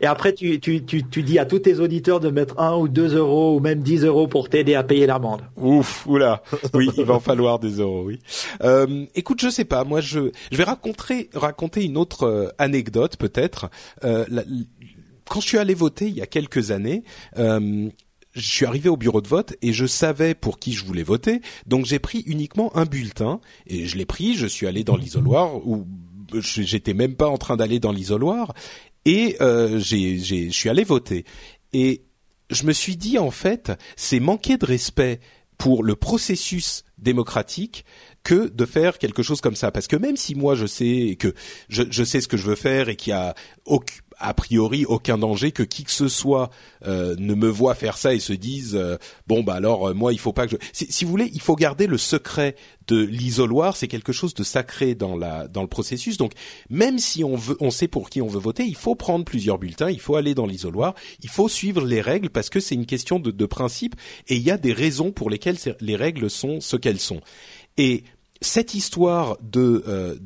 Et 0.04 0.06
après, 0.06 0.34
tu, 0.34 0.60
tu, 0.60 0.84
tu, 0.84 1.02
tu, 1.02 1.22
dis 1.22 1.38
à 1.38 1.46
tous 1.46 1.60
tes 1.60 1.78
auditeurs 1.78 2.20
de 2.20 2.28
mettre 2.28 2.60
un 2.60 2.76
ou 2.76 2.88
deux 2.88 3.16
euros 3.16 3.56
ou 3.56 3.60
même 3.60 3.80
10 3.80 4.04
euros 4.04 4.28
pour 4.28 4.50
t'aider 4.50 4.74
à 4.74 4.82
payer 4.82 5.06
l'amende. 5.06 5.40
Ouf, 5.56 6.06
oula. 6.06 6.42
Oui, 6.74 6.90
il 6.98 7.04
va 7.06 7.14
en 7.14 7.20
falloir 7.20 7.58
des 7.58 7.80
euros, 7.80 8.02
oui. 8.04 8.18
Euh, 8.62 9.06
écoute, 9.14 9.40
je 9.40 9.48
sais 9.48 9.64
pas. 9.64 9.82
Moi, 9.84 10.02
je, 10.02 10.30
je 10.52 10.56
vais 10.58 10.64
raconter, 10.64 11.30
raconter 11.32 11.84
une 11.86 11.96
autre 11.96 12.24
euh, 12.24 12.48
anecdote 12.58 13.16
peut-être. 13.16 13.70
Euh, 14.04 14.26
quand 15.26 15.40
je 15.40 15.48
suis 15.48 15.58
allé 15.58 15.72
voter 15.72 16.08
il 16.08 16.14
y 16.14 16.20
a 16.20 16.26
quelques 16.26 16.70
années, 16.70 17.02
euh, 17.38 17.88
je 18.32 18.46
suis 18.46 18.66
arrivé 18.66 18.90
au 18.90 18.98
bureau 18.98 19.22
de 19.22 19.28
vote 19.28 19.56
et 19.62 19.72
je 19.72 19.86
savais 19.86 20.34
pour 20.34 20.58
qui 20.58 20.74
je 20.74 20.84
voulais 20.84 21.02
voter, 21.02 21.40
donc 21.66 21.86
j'ai 21.86 21.98
pris 21.98 22.24
uniquement 22.26 22.76
un 22.76 22.84
bulletin 22.84 23.40
et 23.66 23.86
je 23.86 23.96
l'ai 23.96 24.04
pris. 24.04 24.34
Je 24.34 24.46
suis 24.46 24.66
allé 24.66 24.84
dans 24.84 24.96
l'isoloir 24.96 25.66
ou 25.66 25.86
j'étais 26.40 26.94
même 26.94 27.14
pas 27.14 27.28
en 27.28 27.38
train 27.38 27.56
d'aller 27.56 27.80
dans 27.80 27.92
l'isoloir 27.92 28.54
et 29.04 29.36
euh, 29.40 29.78
je 29.78 30.50
suis 30.50 30.68
allé 30.68 30.84
voter. 30.84 31.24
Et 31.72 32.02
je 32.50 32.64
me 32.64 32.72
suis 32.72 32.96
dit 32.96 33.18
en 33.18 33.30
fait, 33.30 33.72
c'est 33.96 34.20
manquer 34.20 34.56
de 34.56 34.66
respect 34.66 35.20
pour 35.58 35.82
le 35.82 35.94
processus 35.94 36.84
démocratique 36.98 37.84
que 38.22 38.48
de 38.48 38.64
faire 38.64 38.98
quelque 38.98 39.22
chose 39.22 39.40
comme 39.40 39.54
ça. 39.54 39.70
Parce 39.70 39.86
que 39.86 39.96
même 39.96 40.16
si 40.16 40.34
moi 40.34 40.54
je 40.54 40.66
sais 40.66 41.16
que 41.18 41.34
je, 41.68 41.82
je 41.90 42.04
sais 42.04 42.20
ce 42.20 42.28
que 42.28 42.36
je 42.36 42.46
veux 42.46 42.56
faire 42.56 42.88
et 42.88 42.96
qu'il 42.96 43.10
y 43.10 43.14
a 43.14 43.34
a 44.18 44.34
priori 44.34 44.84
aucun 44.84 45.18
danger 45.18 45.52
que 45.52 45.62
qui 45.62 45.84
que 45.84 45.90
ce 45.90 46.08
soit 46.08 46.50
euh, 46.86 47.14
ne 47.18 47.34
me 47.34 47.48
voit 47.48 47.74
faire 47.74 47.98
ça 47.98 48.14
et 48.14 48.20
se 48.20 48.32
dise 48.32 48.74
euh, 48.74 48.96
bon 49.26 49.42
bah 49.42 49.54
alors 49.54 49.88
euh, 49.88 49.94
moi 49.94 50.12
il 50.12 50.18
faut 50.18 50.32
pas 50.32 50.46
que 50.46 50.52
je 50.52 50.56
si, 50.72 51.04
vous 51.04 51.10
voulez 51.10 51.30
il 51.32 51.40
faut 51.40 51.56
garder 51.56 51.86
le 51.86 51.98
secret 51.98 52.56
de 52.86 53.02
l'isoloir. 53.02 53.76
C'est 53.76 53.88
quelque 53.88 54.12
chose 54.12 54.34
de 54.34 54.42
sacré 54.42 54.94
dans 54.94 55.16
la 55.16 55.48
dans 55.48 55.62
le 55.62 55.68
processus. 55.68 56.16
Donc 56.16 56.32
même 56.70 56.98
si 56.98 57.24
on 57.24 57.36
veut 57.36 57.56
on 57.60 57.70
sait 57.70 57.88
pour 57.88 58.10
qui 58.10 58.20
on 58.20 58.28
veut 58.28 58.40
voter 58.40 58.64
il 58.64 58.76
faut 58.76 58.94
prendre 58.94 59.24
plusieurs 59.24 59.58
bulletins. 59.58 59.90
Il 59.90 60.00
faut 60.00 60.16
aller 60.16 60.34
dans 60.34 60.46
l'isoloir. 60.46 60.94
Il 61.22 61.30
faut 61.30 61.48
suivre 61.48 61.84
les 61.84 62.00
règles 62.00 62.30
parce 62.30 62.50
que 62.50 62.60
c'est 62.60 62.74
une 62.74 62.86
question 62.86 63.18
de, 63.18 63.30
de 63.30 63.46
principe 63.46 63.94
et 64.28 64.36
il 64.36 64.42
y 64.42 64.50
a 64.50 64.58
des 64.58 64.72
raisons 64.72 65.12
pour 65.12 65.30
lesquelles 65.30 65.58
les 65.80 65.96
règles 65.96 66.30
sont 66.30 66.60
ce 66.60 66.76
qu'elles 66.76 67.00
sont. 67.00 67.20
Et 67.76 68.04
cette 68.40 68.74
histoire 68.74 69.38
de 69.40 70.18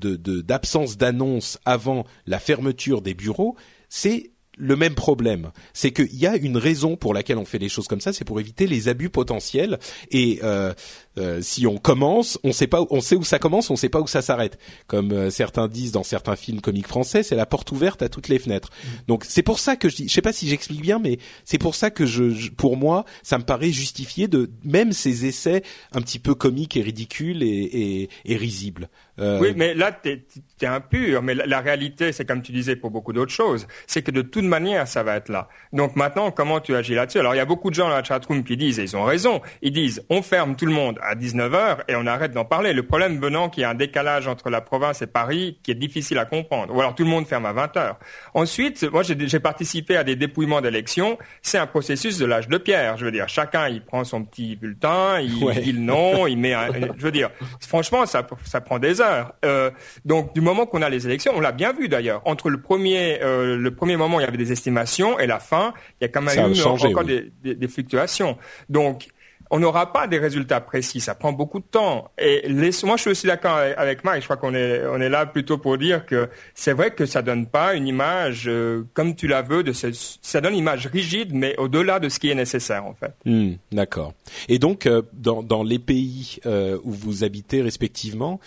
d'absence 0.42 0.96
d'annonce 0.96 1.58
avant 1.64 2.04
la 2.26 2.38
fermeture 2.38 3.00
des 3.00 3.14
bureaux, 3.14 3.56
c'est 3.88 4.30
le 4.58 4.76
même 4.76 4.94
problème. 4.94 5.52
C'est 5.72 5.92
qu'il 5.92 6.14
y 6.16 6.26
a 6.26 6.36
une 6.36 6.56
raison 6.56 6.96
pour 6.96 7.14
laquelle 7.14 7.38
on 7.38 7.44
fait 7.44 7.60
des 7.60 7.68
choses 7.68 7.86
comme 7.86 8.00
ça, 8.00 8.12
c'est 8.12 8.24
pour 8.24 8.40
éviter 8.40 8.66
les 8.66 8.88
abus 8.88 9.08
potentiels. 9.08 9.78
Et 10.10 10.40
euh, 10.42 10.74
euh, 11.18 11.40
si 11.42 11.66
on 11.66 11.76
commence, 11.76 12.38
on 12.44 12.52
sait 12.52 12.66
pas, 12.66 12.84
on 12.90 13.00
sait 13.00 13.16
où 13.16 13.24
ça 13.24 13.38
commence, 13.38 13.70
on 13.70 13.76
sait 13.76 13.88
pas 13.88 14.00
où 14.00 14.06
ça 14.06 14.22
s'arrête. 14.22 14.58
Comme 14.86 15.12
euh, 15.12 15.30
certains 15.30 15.68
disent 15.68 15.92
dans 15.92 16.02
certains 16.02 16.36
films 16.36 16.60
comiques 16.60 16.86
français, 16.86 17.22
c'est 17.22 17.36
la 17.36 17.46
porte 17.46 17.72
ouverte 17.72 18.02
à 18.02 18.08
toutes 18.08 18.28
les 18.28 18.38
fenêtres. 18.38 18.70
Mmh. 18.70 18.88
Donc 19.08 19.24
c'est 19.26 19.42
pour 19.42 19.58
ça 19.58 19.76
que 19.76 19.88
je 19.88 19.96
dis, 19.96 20.08
je 20.08 20.12
sais 20.12 20.22
pas 20.22 20.32
si 20.32 20.48
j'explique 20.48 20.80
bien, 20.80 20.98
mais 20.98 21.18
c'est 21.44 21.58
pour 21.58 21.74
ça 21.74 21.90
que 21.90 22.06
je, 22.06 22.50
pour 22.50 22.76
moi, 22.76 23.04
ça 23.22 23.38
me 23.38 23.44
paraît 23.44 23.72
justifié 23.72 24.28
de 24.28 24.50
même 24.64 24.92
ces 24.92 25.26
essais 25.26 25.62
un 25.92 26.00
petit 26.00 26.18
peu 26.18 26.34
comiques 26.34 26.76
et 26.76 26.82
ridicules 26.82 27.42
et, 27.42 27.46
et, 27.46 28.10
et 28.24 28.36
risibles. 28.36 28.88
Euh, 29.20 29.38
oui, 29.40 29.52
mais 29.56 29.74
là, 29.74 29.92
tu 29.92 30.10
es, 30.10 30.66
impur. 30.66 31.22
Mais 31.22 31.34
la, 31.34 31.60
réalité, 31.60 32.12
c'est 32.12 32.24
comme 32.24 32.42
tu 32.42 32.52
disais 32.52 32.76
pour 32.76 32.90
beaucoup 32.90 33.12
d'autres 33.12 33.32
choses, 33.32 33.66
c'est 33.86 34.02
que 34.02 34.10
de 34.10 34.22
toute 34.22 34.44
manière, 34.44 34.86
ça 34.86 35.02
va 35.02 35.16
être 35.16 35.28
là. 35.28 35.48
Donc 35.72 35.96
maintenant, 35.96 36.30
comment 36.30 36.60
tu 36.60 36.74
agis 36.74 36.94
là-dessus? 36.94 37.18
Alors, 37.18 37.34
il 37.34 37.38
y 37.38 37.40
a 37.40 37.44
beaucoup 37.44 37.70
de 37.70 37.74
gens 37.74 37.88
dans 37.88 37.96
la 37.96 38.04
chatroom 38.04 38.44
qui 38.44 38.56
disent, 38.56 38.78
et 38.78 38.84
ils 38.84 38.96
ont 38.96 39.04
raison, 39.04 39.40
ils 39.62 39.72
disent, 39.72 40.04
on 40.08 40.22
ferme 40.22 40.56
tout 40.56 40.66
le 40.66 40.72
monde 40.72 40.98
à 41.08 41.14
19h 41.14 41.78
et 41.88 41.96
on 41.96 42.06
arrête 42.06 42.32
d'en 42.32 42.44
parler. 42.44 42.72
Le 42.72 42.82
problème 42.82 43.18
venant 43.18 43.48
qu'il 43.48 43.62
y 43.62 43.64
a 43.64 43.70
un 43.70 43.74
décalage 43.74 44.28
entre 44.28 44.50
la 44.50 44.60
province 44.60 45.00
et 45.00 45.06
Paris 45.06 45.58
qui 45.62 45.70
est 45.70 45.74
difficile 45.74 46.18
à 46.18 46.26
comprendre. 46.26 46.74
Ou 46.74 46.80
alors 46.80 46.94
tout 46.94 47.04
le 47.04 47.08
monde 47.08 47.26
ferme 47.26 47.46
à 47.46 47.52
20h. 47.52 47.94
Ensuite, 48.34 48.84
moi, 48.92 49.02
j'ai 49.02 49.40
participé 49.40 49.96
à 49.96 50.04
des 50.04 50.16
dépouillements 50.16 50.60
d'élections. 50.60 51.18
C'est 51.40 51.58
un 51.58 51.66
processus 51.66 52.18
de 52.18 52.26
l'âge 52.26 52.48
de 52.48 52.58
pierre. 52.58 52.98
Je 52.98 53.06
veux 53.06 53.10
dire, 53.10 53.28
chacun, 53.28 53.68
il 53.68 53.82
prend 53.82 54.04
son 54.04 54.22
petit 54.22 54.56
bulletin, 54.56 55.20
il 55.20 55.62
dit 55.62 55.72
le 55.72 55.80
nom, 55.80 56.26
il 56.26 56.38
met 56.38 56.52
un... 56.52 56.68
Je 56.98 57.02
veux 57.02 57.12
dire, 57.12 57.30
franchement, 57.60 58.06
ça, 58.06 58.26
ça 58.44 58.60
prend 58.60 58.78
des 58.78 59.00
heures. 59.00 59.34
Euh, 59.44 59.70
donc 60.04 60.34
du 60.34 60.40
moment 60.40 60.66
qu'on 60.66 60.82
a 60.82 60.88
les 60.88 61.06
élections, 61.06 61.32
on 61.34 61.40
l'a 61.40 61.52
bien 61.52 61.72
vu 61.72 61.88
d'ailleurs. 61.88 62.22
Entre 62.24 62.50
le 62.50 62.60
premier, 62.60 63.20
euh, 63.22 63.56
le 63.56 63.74
premier 63.74 63.96
moment, 63.96 64.20
il 64.20 64.24
y 64.24 64.26
avait 64.26 64.36
des 64.36 64.52
estimations 64.52 65.18
et 65.18 65.26
la 65.26 65.38
fin, 65.38 65.72
il 66.00 66.04
y 66.04 66.06
a 66.06 66.08
quand 66.08 66.22
même 66.22 66.52
eu 66.52 66.62
encore 66.62 67.04
des, 67.04 67.30
des, 67.42 67.68
fluctuations. 67.68 68.36
Donc 68.68 69.08
on 69.50 69.58
n'aura 69.58 69.92
pas 69.92 70.06
des 70.06 70.18
résultats 70.18 70.60
précis. 70.60 71.00
Ça 71.00 71.14
prend 71.14 71.32
beaucoup 71.32 71.58
de 71.60 71.64
temps. 71.64 72.10
Et 72.18 72.42
les, 72.48 72.70
moi, 72.84 72.96
je 72.96 73.02
suis 73.02 73.10
aussi 73.10 73.26
d'accord 73.26 73.56
avec 73.76 74.04
Mike. 74.04 74.22
Je 74.22 74.26
crois 74.26 74.36
qu'on 74.36 74.54
est, 74.54 74.86
on 74.86 75.00
est 75.00 75.08
là 75.08 75.26
plutôt 75.26 75.58
pour 75.58 75.78
dire 75.78 76.06
que 76.06 76.28
c'est 76.54 76.72
vrai 76.72 76.90
que 76.90 77.06
ça 77.06 77.22
donne 77.22 77.46
pas 77.46 77.74
une 77.74 77.86
image 77.86 78.44
euh, 78.46 78.84
comme 78.94 79.14
tu 79.14 79.26
la 79.26 79.42
veux. 79.42 79.62
De 79.62 79.72
ce, 79.72 79.88
ça 80.22 80.40
donne 80.40 80.52
une 80.52 80.58
image 80.58 80.86
rigide, 80.86 81.34
mais 81.34 81.56
au-delà 81.58 82.00
de 82.00 82.08
ce 82.08 82.18
qui 82.18 82.30
est 82.30 82.34
nécessaire, 82.34 82.84
en 82.84 82.94
fait. 82.94 83.14
Hmm, 83.24 83.54
d'accord. 83.72 84.12
Et 84.48 84.58
donc, 84.58 84.86
euh, 84.86 85.02
dans, 85.12 85.42
dans, 85.42 85.62
les 85.62 85.78
pays 85.78 86.38
euh, 86.46 86.78
où 86.84 86.92
vous 86.92 87.24
habitez 87.24 87.62
respectivement, 87.62 88.40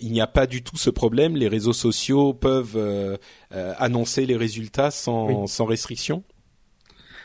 il 0.00 0.12
n'y 0.12 0.20
a 0.20 0.26
pas 0.26 0.46
du 0.46 0.62
tout 0.62 0.76
ce 0.76 0.90
problème. 0.90 1.36
Les 1.36 1.48
réseaux 1.48 1.72
sociaux 1.72 2.34
peuvent 2.34 3.18
annoncer 3.50 4.26
les 4.26 4.36
résultats 4.36 4.90
sans, 4.90 5.46
sans 5.46 5.64
restriction? 5.64 6.22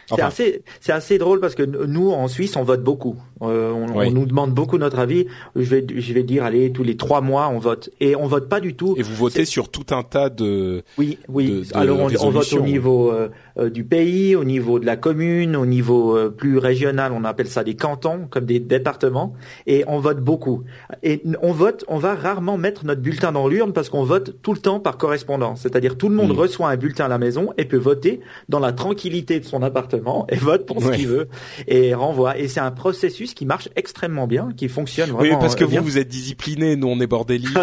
C'est 0.10 0.22
assez, 0.22 0.64
c'est 0.80 0.92
assez 0.92 1.18
drôle 1.18 1.40
parce 1.40 1.56
que 1.56 1.64
nous 1.64 2.12
en 2.12 2.28
Suisse 2.28 2.56
on 2.56 2.64
vote 2.64 2.84
beaucoup. 2.84 3.16
Euh, 3.42 3.72
on, 3.72 4.12
nous 4.12 4.26
demande 4.26 4.52
beaucoup 4.52 4.78
notre 4.78 5.00
avis. 5.00 5.28
Je 5.56 5.64
vais, 5.64 5.86
je 5.96 6.14
vais 6.14 6.24
dire, 6.24 6.44
allez, 6.44 6.72
tous 6.72 6.84
les 6.84 6.96
trois 6.96 7.22
mois 7.22 7.50
on 7.50 7.60
vote 7.60 7.90
et 8.00 8.16
on 8.16 8.28
vote 8.28 8.50
pas 8.50 8.60
du 8.60 8.76
tout. 8.76 8.96
Et 8.98 9.02
vous 9.02 9.16
votez 9.16 9.46
sur 9.46 9.70
tout 9.70 9.86
un 9.92 10.04
tas 10.04 10.30
de. 10.30 10.84
Oui, 10.98 11.18
oui. 11.28 11.68
Alors 11.74 12.00
on, 12.00 12.10
on, 12.26 12.30
vote 12.30 12.54
au 12.54 12.62
niveau 12.62 13.12
euh, 13.12 13.30
euh, 13.60 13.70
du 13.70 13.84
pays, 13.84 14.36
au 14.36 14.44
niveau 14.44 14.80
de 14.80 14.86
la 14.86 14.96
commune, 14.96 15.56
au 15.56 15.66
niveau 15.66 16.18
euh, 16.18 16.30
plus 16.30 16.58
régional, 16.58 17.12
on 17.12 17.24
appelle 17.24 17.48
ça 17.48 17.64
des 17.64 17.76
cantons, 17.76 18.28
comme 18.30 18.46
des 18.46 18.60
départements, 18.60 19.34
et 19.68 19.84
on 19.88 20.00
vote 20.00 20.20
beaucoup. 20.20 20.64
Et 21.04 21.22
on 21.42 21.52
vote, 21.52 21.86
on 21.88 21.98
va 21.98 22.16
rarement 22.16 22.58
mettre 22.58 22.86
notre 22.86 23.02
bulletin 23.02 23.32
dans 23.32 23.48
l'urne 23.48 23.72
parce 23.72 23.90
qu'on 23.90 24.04
vote 24.04 24.42
tout 24.42 24.54
le 24.54 24.60
temps 24.60 24.80
par 24.80 24.98
correspondance. 24.98 25.62
C'est-à-dire 25.62 25.98
tout 25.98 26.10
le 26.10 26.16
monde 26.16 26.34
hmm. 26.34 26.40
reçoit 26.40 26.70
un 26.70 26.78
bulletin 26.78 27.06
à 27.06 27.10
la 27.10 27.18
maison 27.20 27.54
et 27.58 27.66
peut 27.66 27.78
voter 27.78 28.22
dans 28.50 28.60
la 28.60 28.72
tranquillité 28.72 29.40
de 29.40 29.46
son 29.46 29.62
appartement 29.62 30.03
et 30.30 30.36
vote 30.36 30.66
pour 30.66 30.82
ce 30.82 30.92
qu'il 30.92 31.08
veut 31.08 31.28
et 31.68 31.94
renvoie. 31.94 32.38
Et 32.38 32.48
c'est 32.48 32.60
un 32.60 32.72
processus 32.72 33.34
qui 33.34 33.46
marche 33.46 33.70
extrêmement 33.76 34.28
bien, 34.28 34.50
qui 34.56 34.68
fonctionne 34.68 35.12
vraiment. 35.12 35.36
Oui, 35.36 35.38
parce 35.40 35.56
que 35.56 35.64
vous, 35.64 35.82
vous 35.82 35.98
êtes 35.98 36.08
discipliné, 36.08 36.76
nous 36.76 36.88
on 36.88 37.00
est 37.00 37.08
bordélique. 37.08 37.54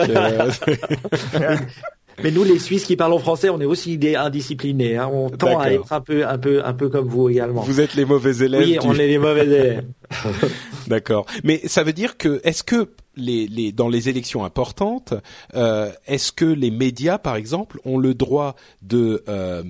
Mais 2.23 2.31
nous, 2.31 2.45
les 2.45 2.59
Suisses 2.59 2.85
qui 2.85 2.97
parlent 2.97 3.19
français, 3.19 3.49
on 3.51 3.61
est 3.61 3.67
aussi 3.67 3.99
des 3.99 4.17
indisciplinés. 4.17 4.97
Hein. 4.97 5.11
On 5.13 5.31
tend 5.31 5.59
à 5.59 5.71
être 5.71 5.93
un 5.93 6.01
peu, 6.01 6.27
un 6.27 6.39
peu, 6.39 6.65
un 6.65 6.73
peu 6.73 6.89
comme 6.89 7.09
vous 7.09 7.29
également. 7.29 7.63
Vous 7.63 7.81
êtes 7.81 7.95
les 7.95 8.05
mauvais 8.05 8.45
élèves. 8.45 8.63
Oui, 8.67 8.79
on 8.83 8.95
est 8.95 9.07
les 9.07 9.19
mauvais 9.19 9.45
élèves. 9.45 9.85
D'accord. 10.87 11.27
Mais 11.45 11.61
ça 11.67 11.83
veut 11.83 11.93
dire 11.93 12.17
que, 12.17 12.41
est-ce 12.45 12.63
que 12.63 12.91
les, 13.17 13.47
les, 13.47 13.73
dans 13.73 13.89
les 13.89 14.09
élections 14.09 14.45
importantes, 14.45 15.15
euh, 15.55 15.91
est-ce 16.07 16.33
que 16.33 16.45
les 16.45 16.71
médias, 16.71 17.19
par 17.19 17.37
exemple, 17.37 17.79
ont 17.85 17.99
le 17.99 18.15
droit 18.15 18.57
de 18.83 19.23
euh, 19.29 19.63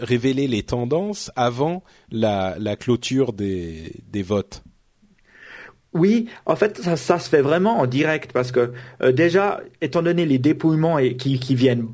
révéler 0.00 0.48
les 0.48 0.62
tendances 0.62 1.30
avant 1.36 1.82
la, 2.10 2.56
la 2.58 2.76
clôture 2.76 3.32
des, 3.32 3.92
des 4.10 4.22
votes? 4.22 4.62
Oui, 5.94 6.28
en 6.46 6.56
fait, 6.56 6.78
ça, 6.78 7.18
se 7.18 7.28
fait 7.28 7.42
vraiment 7.42 7.78
en 7.80 7.86
direct 7.86 8.32
parce 8.32 8.50
que 8.50 8.72
euh, 9.02 9.12
déjà, 9.12 9.60
étant 9.80 10.02
donné 10.02 10.24
les 10.24 10.38
dépouillements 10.38 10.98
et, 10.98 11.16
qui 11.16 11.54
viennent, 11.54 11.88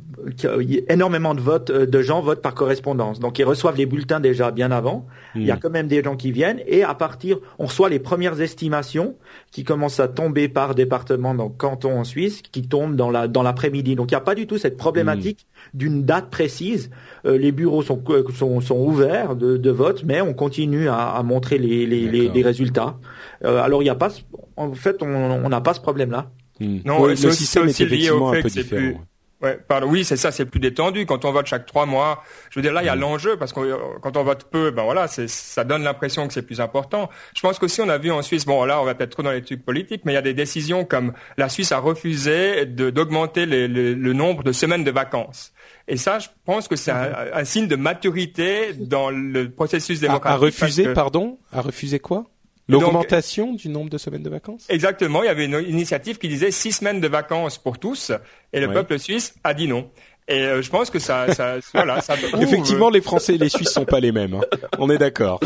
énormément 0.88 1.34
de 1.34 1.40
votes, 1.40 1.70
euh, 1.70 1.86
de 1.86 2.02
gens 2.02 2.20
votent 2.20 2.42
par 2.42 2.54
correspondance. 2.54 3.20
Donc, 3.20 3.38
ils 3.38 3.44
reçoivent 3.44 3.76
les 3.76 3.86
bulletins 3.86 4.20
déjà 4.20 4.50
bien 4.50 4.70
avant. 4.70 5.06
Il 5.34 5.44
y 5.44 5.50
a 5.50 5.56
hmm. 5.56 5.60
quand 5.60 5.70
même 5.70 5.88
des 5.88 6.02
gens 6.02 6.16
qui 6.16 6.32
viennent 6.32 6.60
et 6.66 6.82
à 6.82 6.94
partir, 6.94 7.38
on 7.58 7.66
reçoit 7.66 7.88
les 7.88 7.98
premières 7.98 8.40
estimations 8.40 9.16
qui 9.50 9.64
commencent 9.64 10.00
à 10.00 10.08
tomber 10.08 10.48
par 10.48 10.74
département, 10.74 11.34
donc 11.34 11.56
canton 11.56 11.98
en 11.98 12.04
Suisse, 12.04 12.42
qui 12.42 12.62
tombent 12.62 12.96
dans 12.96 13.10
la 13.10 13.28
dans 13.28 13.42
l'après-midi. 13.42 13.94
Donc, 13.94 14.10
il 14.10 14.14
n'y 14.14 14.18
a 14.18 14.22
pas 14.22 14.34
du 14.34 14.46
tout 14.46 14.58
cette 14.58 14.76
problématique 14.76 15.46
hmm. 15.74 15.78
d'une 15.78 16.04
date 16.04 16.30
précise. 16.30 16.90
Euh, 17.24 17.38
les 17.38 17.52
bureaux 17.52 17.82
sont, 17.82 18.02
sont, 18.34 18.60
sont 18.60 18.78
ouverts 18.78 19.36
de, 19.36 19.56
de, 19.56 19.70
vote, 19.70 20.04
mais 20.04 20.20
on 20.20 20.34
continue 20.34 20.88
à, 20.88 21.08
à 21.08 21.22
montrer 21.22 21.58
les, 21.58 21.86
les, 21.86 22.08
les, 22.08 22.28
les 22.28 22.42
résultats. 22.42 22.96
Euh, 23.44 23.60
alors 23.62 23.82
il 23.82 23.86
n'y 23.86 23.90
a 23.90 23.94
pas, 23.94 24.10
en 24.56 24.72
fait, 24.74 25.02
on 25.02 25.48
n'a 25.48 25.60
pas 25.60 25.74
ce 25.74 25.80
problème-là. 25.80 26.30
Hmm. 26.60 26.78
Non, 26.84 27.06
le 27.06 27.16
système 27.16 27.68
est 27.68 27.80
effectivement 27.80 28.32
un 28.32 28.42
peu 28.42 28.48
différent. 28.48 29.00
Ouais, 29.40 29.56
pardon, 29.68 29.86
oui, 29.88 30.04
c'est 30.04 30.16
ça, 30.16 30.32
c'est 30.32 30.46
plus 30.46 30.58
détendu. 30.58 31.06
Quand 31.06 31.24
on 31.24 31.30
vote 31.30 31.46
chaque 31.46 31.64
trois 31.64 31.86
mois, 31.86 32.24
je 32.50 32.58
veux 32.58 32.62
dire 32.62 32.72
là, 32.72 32.82
il 32.82 32.86
y 32.86 32.88
a 32.88 32.96
hmm. 32.96 33.00
l'enjeu 33.00 33.36
parce 33.36 33.52
que 33.52 33.60
euh, 33.60 33.76
quand 34.02 34.16
on 34.16 34.24
vote 34.24 34.44
peu, 34.50 34.72
ben 34.72 34.82
voilà, 34.82 35.06
ça 35.06 35.64
donne 35.64 35.84
l'impression 35.84 36.26
que 36.26 36.34
c'est 36.34 36.42
plus 36.42 36.60
important. 36.60 37.08
Je 37.36 37.40
pense 37.40 37.60
qu'aussi 37.60 37.80
on 37.80 37.88
a 37.88 37.98
vu 37.98 38.10
en 38.10 38.22
Suisse, 38.22 38.44
bon 38.44 38.64
là, 38.64 38.80
on 38.80 38.84
va 38.84 38.96
peut-être 38.96 39.10
trop 39.10 39.22
dans 39.22 39.30
les 39.30 39.42
trucs 39.42 39.64
politiques, 39.64 40.02
mais 40.04 40.12
il 40.12 40.16
y 40.16 40.18
a 40.18 40.22
des 40.22 40.34
décisions 40.34 40.84
comme 40.84 41.12
la 41.36 41.48
Suisse 41.48 41.70
a 41.70 41.78
refusé 41.78 42.66
d'augmenter 42.66 43.46
le 43.46 44.12
nombre 44.12 44.42
de 44.42 44.50
semaines 44.50 44.82
de 44.82 44.90
vacances. 44.90 45.52
Et 45.86 45.96
ça, 45.96 46.18
je 46.18 46.28
pense 46.44 46.68
que 46.68 46.76
c'est 46.76 46.90
un, 46.90 47.12
un, 47.32 47.44
signe 47.44 47.66
de 47.66 47.76
maturité 47.76 48.74
dans 48.74 49.10
le 49.10 49.50
processus 49.50 50.00
démocratique. 50.00 50.34
À, 50.34 50.36
refuser, 50.36 50.92
pardon, 50.92 51.38
à 51.50 51.62
refuser 51.62 51.98
quoi? 51.98 52.26
L'augmentation 52.68 53.54
du 53.54 53.68
nombre 53.68 53.90
de 53.90 53.98
semaines 53.98 54.22
de 54.22 54.30
vacances? 54.30 54.66
Exactement. 54.68 55.22
Il 55.22 55.26
y 55.26 55.30
avait 55.30 55.46
une 55.46 55.64
initiative 55.66 56.18
qui 56.18 56.28
disait 56.28 56.50
six 56.50 56.72
semaines 56.72 57.00
de 57.00 57.08
vacances 57.08 57.58
pour 57.58 57.78
tous, 57.78 58.12
et 58.52 58.60
le 58.60 58.70
peuple 58.70 58.98
suisse 58.98 59.34
a 59.44 59.54
dit 59.54 59.68
non. 59.68 59.90
Et 60.28 60.42
euh, 60.42 60.60
je 60.60 60.68
pense 60.68 60.90
que 60.90 60.98
ça, 60.98 61.32
ça 61.32 61.56
voilà, 61.74 62.02
ça 62.02 62.14
Effectivement, 62.38 62.90
les 62.90 63.00
Français 63.00 63.36
et 63.36 63.38
les 63.38 63.48
Suisses 63.48 63.72
sont 63.72 63.86
pas 63.86 63.98
les 63.98 64.12
mêmes. 64.12 64.34
Hein. 64.34 64.40
On 64.78 64.90
est 64.90 64.98
d'accord. 64.98 65.40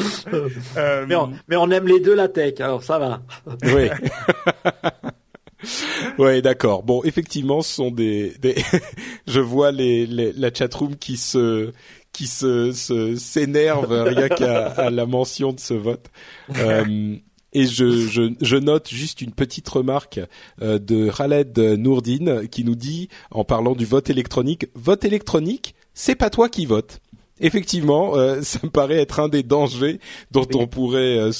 Euh, 0.76 1.04
mais, 1.08 1.14
on, 1.14 1.32
mais 1.46 1.56
on 1.56 1.70
aime 1.70 1.86
les 1.86 2.00
deux 2.00 2.14
la 2.14 2.28
tech, 2.28 2.54
alors 2.60 2.82
ça 2.82 2.98
va. 2.98 3.22
Oui. 3.62 3.88
ouais, 6.18 6.42
d'accord. 6.42 6.82
Bon, 6.82 7.04
effectivement, 7.04 7.62
ce 7.62 7.74
sont 7.74 7.90
des, 7.92 8.34
des... 8.40 8.56
je 9.28 9.38
vois 9.38 9.70
les, 9.70 10.04
les, 10.06 10.32
la 10.32 10.52
chatroom 10.52 10.96
qui 10.96 11.16
se 11.16 11.72
qui 12.12 12.26
se 12.26 12.72
s'énerve 13.16 13.92
rien 13.92 14.28
qu'à 14.28 14.90
la 14.90 15.06
mention 15.06 15.52
de 15.52 15.60
ce 15.60 15.74
vote. 15.74 16.06
Euh, 16.56 17.16
et 17.54 17.66
je, 17.66 18.08
je, 18.08 18.32
je, 18.40 18.56
note 18.56 18.88
juste 18.88 19.20
une 19.20 19.32
petite 19.32 19.68
remarque 19.68 20.20
euh, 20.62 20.78
de 20.78 21.10
Khaled 21.10 21.58
Nourdine 21.58 22.48
qui 22.48 22.64
nous 22.64 22.74
dit, 22.74 23.08
en 23.30 23.44
parlant 23.44 23.74
du 23.74 23.84
vote 23.84 24.08
électronique, 24.08 24.68
vote 24.74 25.04
électronique, 25.04 25.74
c'est 25.92 26.14
pas 26.14 26.30
toi 26.30 26.48
qui 26.48 26.64
votes. 26.64 27.00
Effectivement, 27.40 28.16
euh, 28.16 28.40
ça 28.42 28.60
me 28.62 28.70
paraît 28.70 29.00
être 29.00 29.20
un 29.20 29.28
des 29.28 29.42
dangers 29.42 29.98
dont 30.30 30.46
on 30.54 30.66
pourrait 30.66 31.18
euh, 31.18 31.32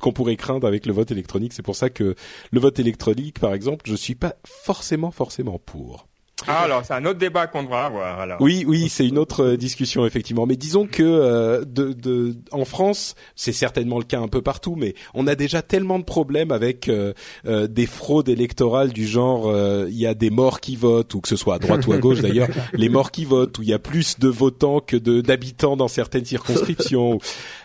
qu'on 0.00 0.12
pourrait 0.12 0.36
craindre 0.36 0.66
avec 0.66 0.86
le 0.86 0.92
vote 0.92 1.10
électronique. 1.10 1.52
C'est 1.52 1.62
pour 1.62 1.76
ça 1.76 1.90
que 1.90 2.14
le 2.52 2.60
vote 2.60 2.78
électronique, 2.78 3.38
par 3.38 3.52
exemple, 3.52 3.82
je 3.86 3.94
suis 3.94 4.14
pas 4.14 4.36
forcément 4.44 5.10
forcément 5.10 5.58
pour. 5.58 6.06
Ah, 6.46 6.62
alors 6.62 6.84
c'est 6.84 6.94
un 6.94 7.04
autre 7.04 7.18
débat 7.18 7.46
qu'on 7.46 7.62
devra 7.62 7.86
avoir. 7.86 8.20
Alors. 8.20 8.40
Oui, 8.40 8.64
oui, 8.66 8.88
c'est 8.88 9.06
une 9.06 9.18
autre 9.18 9.44
euh, 9.44 9.56
discussion 9.56 10.06
effectivement. 10.06 10.46
Mais 10.46 10.56
disons 10.56 10.86
que 10.86 11.02
euh, 11.02 11.64
de, 11.64 11.92
de, 11.92 12.36
en 12.52 12.64
France, 12.64 13.14
c'est 13.36 13.52
certainement 13.52 13.98
le 13.98 14.04
cas 14.04 14.20
un 14.20 14.28
peu 14.28 14.42
partout, 14.42 14.76
mais 14.76 14.94
on 15.14 15.26
a 15.26 15.34
déjà 15.34 15.62
tellement 15.62 15.98
de 15.98 16.04
problèmes 16.04 16.50
avec 16.50 16.88
euh, 16.88 17.12
des 17.44 17.86
fraudes 17.86 18.28
électorales 18.28 18.92
du 18.92 19.06
genre 19.06 19.50
il 19.86 19.96
y 19.96 20.06
a 20.06 20.14
des 20.14 20.30
morts 20.30 20.60
qui 20.60 20.76
votent 20.76 21.14
ou 21.14 21.20
que 21.20 21.28
ce 21.28 21.36
soit 21.36 21.56
à 21.56 21.58
droite 21.58 21.86
ou 21.86 21.92
à 21.92 21.98
gauche 21.98 22.20
d'ailleurs, 22.20 22.48
les 22.72 22.88
morts 22.88 23.10
qui 23.10 23.24
votent 23.24 23.58
où 23.58 23.62
il 23.62 23.68
y 23.68 23.74
a 23.74 23.78
plus 23.78 24.18
de 24.18 24.28
votants 24.28 24.80
que 24.80 24.96
de 24.96 25.20
d'habitants 25.20 25.76
dans 25.76 25.88
certaines 25.88 26.24
circonscriptions 26.24 27.18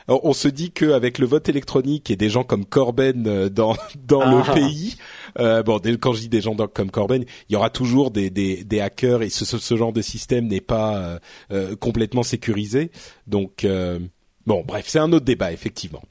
on 0.07 0.33
se 0.33 0.47
dit 0.47 0.71
qu'avec 0.71 1.17
le 1.17 1.25
vote 1.25 1.49
électronique 1.49 2.11
et 2.11 2.15
des 2.15 2.29
gens 2.29 2.43
comme 2.43 2.65
Corben 2.65 3.27
euh, 3.27 3.49
dans 3.49 3.75
dans 4.07 4.29
le 4.29 4.43
ah. 4.47 4.53
pays, 4.53 4.95
euh, 5.39 5.63
bon, 5.63 5.79
quand 5.99 6.13
je 6.13 6.21
dis 6.21 6.29
des 6.29 6.41
gens 6.41 6.55
comme 6.55 6.91
Corben, 6.91 7.23
il 7.49 7.53
y 7.53 7.55
aura 7.55 7.69
toujours 7.69 8.11
des, 8.11 8.29
des, 8.29 8.63
des 8.63 8.81
hackers 8.81 9.23
et 9.23 9.29
ce, 9.29 9.45
ce, 9.45 9.75
genre 9.75 9.93
de 9.93 10.01
système 10.01 10.47
n'est 10.47 10.61
pas 10.61 10.97
euh, 10.97 11.19
euh 11.51 11.75
complètement 11.75 12.23
sécurisé. 12.23 12.91
Donc 13.27 13.65
bon, 14.45 14.63
bref, 14.65 14.85
c'est 14.87 14.99
un 14.99 15.11
autre 15.11 15.25
débat 15.25 15.51
effectivement. 15.51 16.03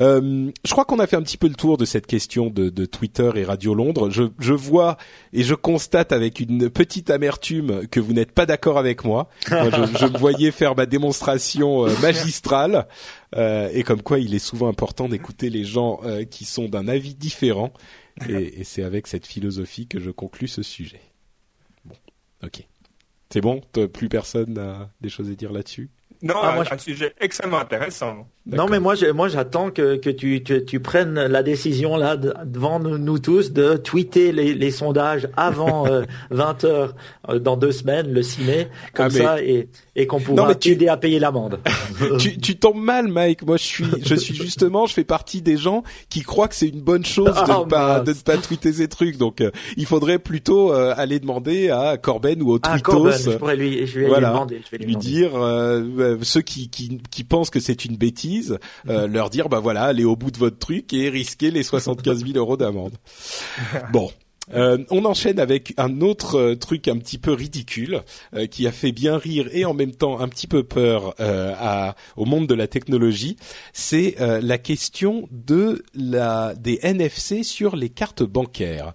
Euh, 0.00 0.50
je 0.64 0.70
crois 0.70 0.84
qu'on 0.84 0.98
a 0.98 1.06
fait 1.06 1.16
un 1.16 1.22
petit 1.22 1.36
peu 1.36 1.48
le 1.48 1.54
tour 1.54 1.76
de 1.76 1.84
cette 1.84 2.06
question 2.06 2.48
de, 2.48 2.70
de 2.70 2.86
Twitter 2.86 3.30
et 3.36 3.44
Radio 3.44 3.74
Londres. 3.74 4.10
Je, 4.10 4.24
je, 4.38 4.52
vois 4.52 4.96
et 5.32 5.42
je 5.42 5.54
constate 5.54 6.12
avec 6.12 6.40
une 6.40 6.70
petite 6.70 7.10
amertume 7.10 7.86
que 7.88 8.00
vous 8.00 8.12
n'êtes 8.12 8.32
pas 8.32 8.46
d'accord 8.46 8.78
avec 8.78 9.04
moi. 9.04 9.28
moi 9.50 9.70
je, 9.70 9.98
je, 9.98 10.06
me 10.06 10.18
voyais 10.18 10.50
faire 10.50 10.74
ma 10.74 10.86
démonstration 10.86 11.86
euh, 11.86 11.98
magistrale 12.00 12.86
euh, 13.36 13.68
et 13.72 13.82
comme 13.82 14.02
quoi 14.02 14.18
il 14.18 14.34
est 14.34 14.38
souvent 14.38 14.68
important 14.68 15.08
d'écouter 15.08 15.50
les 15.50 15.64
gens 15.64 16.00
euh, 16.04 16.24
qui 16.24 16.44
sont 16.44 16.68
d'un 16.68 16.88
avis 16.88 17.14
différent. 17.14 17.72
Et, 18.28 18.60
et 18.60 18.64
c'est 18.64 18.82
avec 18.82 19.06
cette 19.06 19.26
philosophie 19.26 19.86
que 19.86 19.98
je 19.98 20.10
conclus 20.10 20.48
ce 20.48 20.62
sujet. 20.62 21.00
Ok. 22.42 22.66
C'est 23.30 23.40
bon? 23.40 23.62
Plus 23.92 24.10
personne 24.10 24.52
n'a 24.54 24.90
des 25.00 25.08
choses 25.08 25.30
à 25.30 25.34
dire 25.34 25.52
là-dessus? 25.52 25.88
Non, 26.22 26.36
ah, 26.40 26.54
moi, 26.54 26.64
un, 26.70 26.78
sujet 26.78 27.14
extrêmement 27.20 27.58
intéressant. 27.58 28.28
Non, 28.46 28.66
mais 28.68 28.80
moi, 28.80 28.94
moi, 29.14 29.28
j'attends 29.28 29.70
que, 29.70 29.96
que 29.96 30.10
tu, 30.10 30.42
tu, 30.42 30.64
tu, 30.64 30.80
prennes 30.80 31.14
la 31.14 31.42
décision 31.42 31.96
là 31.96 32.16
devant 32.16 32.80
nous, 32.80 33.18
tous 33.18 33.52
de 33.52 33.76
tweeter 33.76 34.32
les, 34.32 34.54
les 34.54 34.70
sondages 34.70 35.28
avant 35.36 35.86
20 36.30 36.64
euh, 36.64 36.68
heures 36.68 36.94
euh, 37.28 37.38
dans 37.38 37.56
deux 37.56 37.72
semaines, 37.72 38.12
le 38.12 38.22
6 38.22 38.42
mai, 38.42 38.68
comme 38.94 39.06
ah, 39.06 39.10
ça, 39.10 39.42
et, 39.42 39.68
et 39.94 40.06
qu'on 40.06 40.20
pourra 40.20 40.54
t'aider 40.54 40.88
à 40.88 40.96
payer 40.96 41.20
l'amende. 41.20 41.60
tu, 42.18 42.36
tu 42.38 42.56
tombes 42.56 42.82
mal, 42.82 43.08
Mike. 43.08 43.46
Moi, 43.46 43.56
je 43.58 43.62
suis, 43.62 43.84
je 44.04 44.14
suis 44.16 44.34
justement, 44.34 44.86
je 44.86 44.94
fais 44.94 45.04
partie 45.04 45.40
des 45.40 45.56
gens 45.56 45.84
qui 46.08 46.22
croient 46.22 46.48
que 46.48 46.56
c'est 46.56 46.68
une 46.68 46.82
bonne 46.82 47.04
chose 47.04 47.34
de 47.34 47.52
oh, 47.56 47.64
ne 47.64 47.70
pas, 47.70 48.00
de 48.00 48.10
ne 48.10 48.16
pas 48.16 48.36
tweeter 48.38 48.72
ces 48.72 48.88
trucs. 48.88 49.18
Donc, 49.18 49.40
euh, 49.40 49.50
il 49.76 49.86
faudrait 49.86 50.18
plutôt 50.18 50.72
aller 50.72 51.20
demander 51.20 51.70
à 51.70 51.96
Corben 51.96 52.42
ou 52.42 52.52
au 52.52 52.58
ah, 52.62 52.78
Twittos. 52.78 53.10
je 53.10 53.36
pourrais 53.36 53.56
lui, 53.56 53.86
je 53.86 54.00
vais 54.00 54.08
lui 54.08 54.14
demander, 54.14 54.60
je 54.64 54.70
vais 54.70 54.78
lui, 54.78 54.94
lui 54.94 54.96
dire 54.96 55.30
euh, 55.34 56.16
ceux 56.22 56.42
qui, 56.42 56.68
qui, 56.68 57.00
qui 57.10 57.24
pensent 57.24 57.50
que 57.50 57.60
c'est 57.60 57.84
une 57.84 57.96
bêtise, 57.96 58.31
euh, 58.88 59.06
leur 59.06 59.30
dire 59.30 59.48
bah 59.48 59.60
voilà, 59.60 59.84
allez 59.84 60.04
au 60.04 60.16
bout 60.16 60.30
de 60.30 60.38
votre 60.38 60.58
truc 60.58 60.92
et 60.92 61.08
risquez 61.08 61.50
les 61.50 61.62
75 61.62 62.24
000 62.24 62.38
euros 62.38 62.56
d'amende. 62.56 62.94
Bon, 63.92 64.10
euh, 64.54 64.78
on 64.90 65.04
enchaîne 65.04 65.38
avec 65.38 65.74
un 65.76 66.00
autre 66.00 66.38
euh, 66.38 66.56
truc 66.56 66.88
un 66.88 66.98
petit 66.98 67.18
peu 67.18 67.32
ridicule 67.32 68.02
euh, 68.34 68.46
qui 68.46 68.66
a 68.66 68.72
fait 68.72 68.92
bien 68.92 69.16
rire 69.16 69.48
et 69.52 69.64
en 69.64 69.74
même 69.74 69.92
temps 69.92 70.20
un 70.20 70.28
petit 70.28 70.46
peu 70.46 70.62
peur 70.62 71.14
au 72.16 72.24
monde 72.24 72.46
de 72.46 72.54
la 72.54 72.66
technologie. 72.66 73.36
C'est 73.72 74.16
la 74.18 74.58
question 74.58 75.28
des 75.32 76.78
NFC 76.82 77.42
sur 77.42 77.76
les 77.76 77.88
cartes 77.88 78.22
bancaires. 78.22 78.94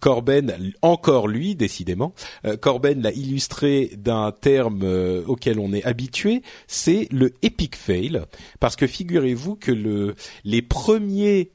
Corben, 0.00 0.72
encore 0.82 1.28
lui, 1.28 1.54
décidément, 1.54 2.14
Corben 2.60 3.02
l'a 3.02 3.12
illustré 3.12 3.90
d'un 3.96 4.32
terme 4.32 4.84
auquel 5.26 5.58
on 5.58 5.72
est 5.72 5.84
habitué, 5.84 6.42
c'est 6.66 7.08
le 7.10 7.32
epic 7.42 7.76
fail, 7.76 8.22
parce 8.60 8.76
que 8.76 8.86
figurez-vous 8.86 9.56
que 9.56 9.72
le 9.72 10.14
les 10.44 10.64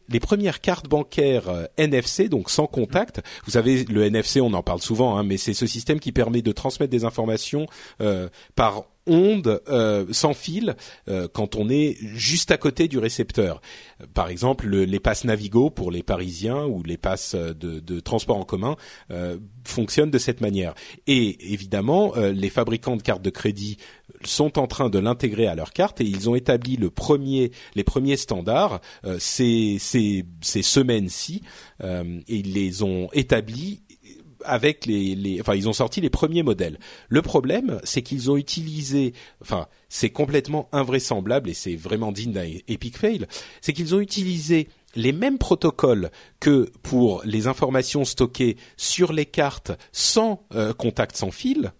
les 0.10 0.19
premières 0.19 0.62
cartes 0.62 0.88
bancaires 0.88 1.67
NFC, 1.77 2.29
donc 2.29 2.49
sans 2.49 2.67
contact 2.67 3.09
vous 3.45 3.52
savez, 3.52 3.86
le 3.86 4.04
NFC, 4.04 4.41
on 4.41 4.54
en 4.54 4.63
parle 4.63 4.82
souvent, 4.82 5.17
hein, 5.17 5.24
mais 5.24 5.38
c'est 5.38 5.54
ce 5.54 5.67
système 5.67 6.00
qui 6.00 6.12
permet 6.12 6.41
de 6.41 6.52
transmettre 6.52 6.91
des 6.91 7.06
informations 7.06 7.67
euh, 8.02 8.30
par 8.56 8.86
onde 9.08 9.62
euh, 9.69 10.06
sans 10.12 10.36
fil 10.36 10.76
euh, 11.08 11.28
quand 11.34 11.56
on 11.56 11.67
est 11.67 11.98
juste 12.00 12.52
à 12.52 12.58
côté 12.58 12.88
du 12.88 13.00
récepteur. 13.00 13.60
Par 14.13 14.30
exemple, 14.30 14.69
les 14.69 15.00
passes 15.00 15.24
Navigo 15.24 15.72
pour 15.72 15.89
les 15.89 16.04
Parisiens 16.04 16.65
ou 16.65 16.84
les 16.84 16.98
passes 16.98 17.34
de, 17.34 17.80
de 17.80 18.00
transport 18.00 18.38
en 18.38 18.45
commun 18.45 18.76
fonctionnent 19.63 20.12
de 20.12 20.17
cette 20.17 20.41
manière. 20.41 20.74
Et 21.08 21.54
évidemment, 21.54 22.13
les 22.15 22.50
fabricants 22.50 22.98
de 22.98 23.02
cartes 23.02 23.22
de 23.22 23.30
crédit 23.30 23.78
sont 24.23 24.60
en 24.60 24.67
train 24.67 24.89
de 24.89 24.99
l'intégrer 24.99 25.47
à 25.47 25.55
leur 25.55 25.71
carte 25.71 26.01
et 26.01 26.05
ils 26.05 26.29
ont 26.29 26.36
établi 26.36 26.75
le 26.75 26.89
premier, 26.89 27.51
les 27.75 27.84
premiers 27.84 28.17
standards 28.17 28.82
ces, 29.17 29.77
ces, 29.79 30.25
ces 30.41 30.62
semaines-ci 30.62 31.41
et 31.84 32.23
ils 32.27 32.53
les 32.53 32.84
ont 32.84 33.10
établis 33.13 33.82
avec 34.45 34.86
les, 34.86 35.15
les, 35.15 35.41
enfin 35.41 35.55
ils 35.55 35.67
ont 35.67 35.73
sorti 35.73 36.01
les 36.01 36.10
premiers 36.10 36.43
modèles. 36.43 36.79
Le 37.08 37.21
problème, 37.21 37.79
c'est 37.84 38.01
qu'ils 38.01 38.32
ont 38.32 38.38
utilisé, 38.38 39.13
enfin 39.41 39.67
c'est 39.89 40.10
complètement 40.10 40.69
invraisemblable 40.71 41.49
et 41.49 41.53
c'est 41.53 41.75
vraiment 41.75 42.12
digne 42.12 42.32
d'un 42.32 42.47
epic 42.67 42.97
fail, 42.97 43.25
c'est 43.62 43.73
qu'ils 43.73 43.95
ont 43.95 43.99
utilisé 43.99 44.67
les 44.95 45.12
mêmes 45.12 45.38
protocoles 45.38 46.10
que 46.39 46.71
pour 46.82 47.21
les 47.23 47.47
informations 47.47 48.05
stockées 48.05 48.58
sur 48.77 49.13
les 49.13 49.25
cartes 49.25 49.71
sans 49.91 50.45
euh, 50.55 50.73
contact 50.73 51.15
sans 51.15 51.32
fil 51.32 51.71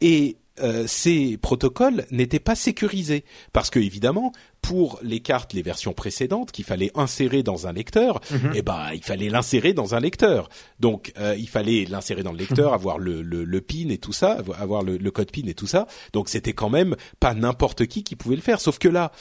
et 0.00 0.36
euh, 0.60 0.84
ces 0.86 1.36
protocoles 1.36 2.06
n'étaient 2.10 2.40
pas 2.40 2.54
sécurisés. 2.54 3.24
Parce 3.52 3.70
que 3.70 3.78
évidemment 3.78 4.32
pour 4.62 4.98
les 5.02 5.20
cartes 5.20 5.52
les 5.52 5.62
versions 5.62 5.92
précédentes 5.92 6.50
qu'il 6.50 6.64
fallait 6.64 6.90
insérer 6.94 7.42
dans 7.42 7.68
un 7.68 7.72
lecteur 7.72 8.20
mhm. 8.32 8.52
eh 8.54 8.62
ben 8.62 8.88
il 8.94 9.02
fallait 9.02 9.28
l'insérer 9.28 9.72
dans 9.72 9.94
un 9.94 10.00
lecteur. 10.00 10.48
Donc 10.80 11.12
euh, 11.18 11.36
il 11.38 11.48
fallait 11.48 11.84
l'insérer 11.84 12.22
dans 12.22 12.32
le 12.32 12.38
lecteur 12.38 12.72
avoir 12.72 12.98
le, 12.98 13.22
le, 13.22 13.44
le, 13.44 13.60
pin 13.60 13.88
et 13.90 13.98
tout 13.98 14.12
ça 14.12 14.38
avoir 14.58 14.82
le, 14.82 14.96
le 14.96 15.10
code 15.10 15.30
pin 15.30 15.46
et 15.46 15.54
tout 15.54 15.66
ça. 15.66 15.86
Donc 16.12 16.28
c'était 16.28 16.52
quand 16.52 16.70
même 16.70 16.96
pas 17.20 17.34
n'importe 17.34 17.86
qui 17.86 18.02
qui 18.02 18.16
pouvait 18.16 18.36
le 18.36 18.42
faire. 18.42 18.60
Sauf 18.60 18.78
que 18.78 18.88
là 18.88 19.12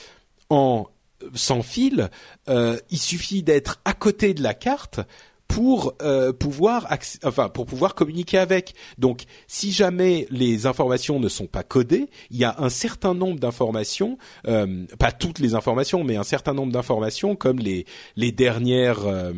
en 0.50 0.88
sans 1.34 1.62
fil 1.62 2.10
euh, 2.50 2.78
il 2.90 3.00
suffit 3.00 3.44
d'être 3.44 3.82
à 3.86 3.94
côté 3.94 4.34
de 4.34 4.44
la 4.44 4.54
carte 4.54 5.00
pour 5.48 5.94
euh, 6.02 6.34
pouvoir 6.34 6.88
enfin 7.24 7.50
pour 7.50 7.66
pouvoir 7.66 7.96
communiquer 7.96 8.38
avec. 8.38 8.74
Donc 8.98 9.24
si 9.48 9.72
jamais 9.72 10.28
les 10.30 10.66
informations 10.66 11.20
ne 11.20 11.30
sont 11.30 11.48
pas 11.48 11.64
codées, 11.64 12.10
il 12.30 12.38
y 12.38 12.44
a 12.44 12.56
un 12.60 12.70
certain 12.70 13.14
nombre 13.14 13.40
d'informations, 13.40 14.18
euh, 14.48 14.86
pas 15.00 15.12
toutes 15.12 15.40
les 15.40 15.56
informations, 15.56 16.04
mais 16.04 16.16
un 16.16 16.24
certain 16.24 16.54
nombre 16.54 16.72
d'informations 16.72 17.36
comme 17.36 17.60
les 17.60 17.86
les 18.16 18.32
dernières 18.32 19.06
euh, 19.06 19.34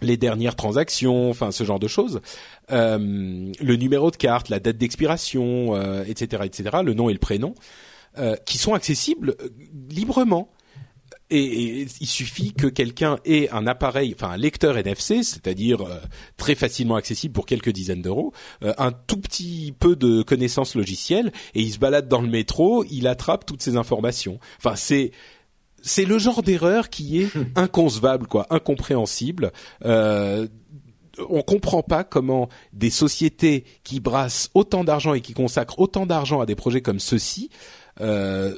les 0.00 0.16
dernières 0.16 0.56
transactions, 0.56 1.30
enfin 1.30 1.52
ce 1.52 1.62
genre 1.62 1.78
de 1.78 1.86
choses, 1.86 2.20
le 2.68 3.76
numéro 3.76 4.10
de 4.10 4.16
carte, 4.16 4.48
la 4.48 4.58
date 4.58 4.76
d'expiration, 4.76 5.80
etc., 6.02 6.42
etc., 6.44 6.78
le 6.84 6.92
nom 6.92 7.08
et 7.08 7.12
le 7.12 7.20
prénom, 7.20 7.54
qui 8.44 8.58
sont 8.58 8.74
accessibles 8.74 9.36
librement 9.90 10.48
et, 11.32 11.86
il 12.00 12.06
suffit 12.06 12.52
que 12.52 12.66
quelqu'un 12.66 13.18
ait 13.24 13.48
un 13.50 13.66
appareil, 13.66 14.14
enfin 14.14 14.32
un 14.32 14.36
lecteur 14.36 14.76
NFC, 14.76 15.22
c'est-à-dire 15.22 15.82
euh, 15.82 15.98
très 16.36 16.54
facilement 16.54 16.96
accessible 16.96 17.32
pour 17.32 17.46
quelques 17.46 17.70
dizaines 17.70 18.02
d'euros, 18.02 18.32
euh, 18.62 18.74
un 18.78 18.92
tout 18.92 19.18
petit 19.18 19.74
peu 19.78 19.96
de 19.96 20.22
connaissances 20.22 20.74
logicielles, 20.74 21.32
et 21.54 21.62
il 21.62 21.72
se 21.72 21.78
balade 21.78 22.08
dans 22.08 22.20
le 22.20 22.28
métro, 22.28 22.84
il 22.90 23.06
attrape 23.06 23.46
toutes 23.46 23.62
ces 23.62 23.76
informations. 23.76 24.38
Enfin, 24.58 24.76
c'est 24.76 25.12
c'est 25.84 26.04
le 26.04 26.18
genre 26.18 26.42
d'erreur 26.42 26.90
qui 26.90 27.20
est 27.20 27.30
inconcevable, 27.56 28.28
quoi, 28.28 28.46
incompréhensible. 28.50 29.50
Euh, 29.84 30.46
on 31.28 31.42
comprend 31.42 31.82
pas 31.82 32.04
comment 32.04 32.48
des 32.72 32.88
sociétés 32.88 33.64
qui 33.82 33.98
brassent 33.98 34.48
autant 34.54 34.84
d'argent 34.84 35.12
et 35.12 35.20
qui 35.20 35.34
consacrent 35.34 35.80
autant 35.80 36.06
d'argent 36.06 36.40
à 36.40 36.46
des 36.46 36.54
projets 36.54 36.80
comme 36.80 37.00
ceux-ci 37.00 37.50
euh, 38.00 38.54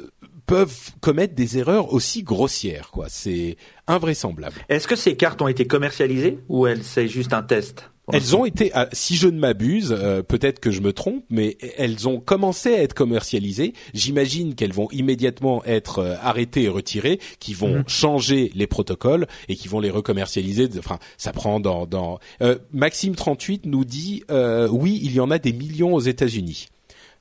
peuvent 0.46 0.92
commettre 1.00 1.34
des 1.34 1.58
erreurs 1.58 1.92
aussi 1.92 2.22
grossières. 2.22 2.90
Quoi, 2.90 3.06
c'est 3.08 3.56
invraisemblable. 3.86 4.56
Est-ce 4.68 4.88
que 4.88 4.96
ces 4.96 5.16
cartes 5.16 5.42
ont 5.42 5.48
été 5.48 5.66
commercialisées 5.66 6.38
ou 6.48 6.66
elles 6.66 6.84
c'est 6.84 7.08
juste 7.08 7.32
un 7.32 7.42
test 7.42 7.90
elles 8.12 8.36
ont 8.36 8.44
été, 8.44 8.70
ah, 8.74 8.88
si 8.92 9.16
je 9.16 9.28
ne 9.28 9.38
m'abuse, 9.38 9.94
euh, 9.96 10.22
peut-être 10.22 10.60
que 10.60 10.70
je 10.70 10.82
me 10.82 10.92
trompe, 10.92 11.24
mais 11.30 11.56
elles 11.78 12.06
ont 12.06 12.20
commencé 12.20 12.74
à 12.74 12.82
être 12.82 12.92
commercialisées. 12.92 13.72
J'imagine 13.94 14.54
qu'elles 14.54 14.74
vont 14.74 14.88
immédiatement 14.90 15.64
être 15.64 16.00
euh, 16.00 16.14
arrêtées 16.20 16.64
et 16.64 16.68
retirées, 16.68 17.18
qui 17.38 17.54
vont 17.54 17.78
mhm. 17.78 17.84
changer 17.86 18.50
les 18.54 18.66
protocoles 18.66 19.26
et 19.48 19.56
qui 19.56 19.68
vont 19.68 19.80
les 19.80 19.90
recommercialiser. 19.90 20.68
Enfin, 20.78 20.98
ça 21.16 21.32
prend 21.32 21.60
dans. 21.60 21.86
dans... 21.86 22.18
Euh, 22.42 22.58
Maxime 22.72 23.14
38 23.14 23.66
nous 23.66 23.84
dit 23.84 24.22
oui, 24.70 25.00
il 25.02 25.14
y 25.14 25.20
en 25.20 25.30
a 25.30 25.38
des 25.38 25.52
millions 25.52 25.94
aux 25.94 26.00
États-Unis. 26.00 26.68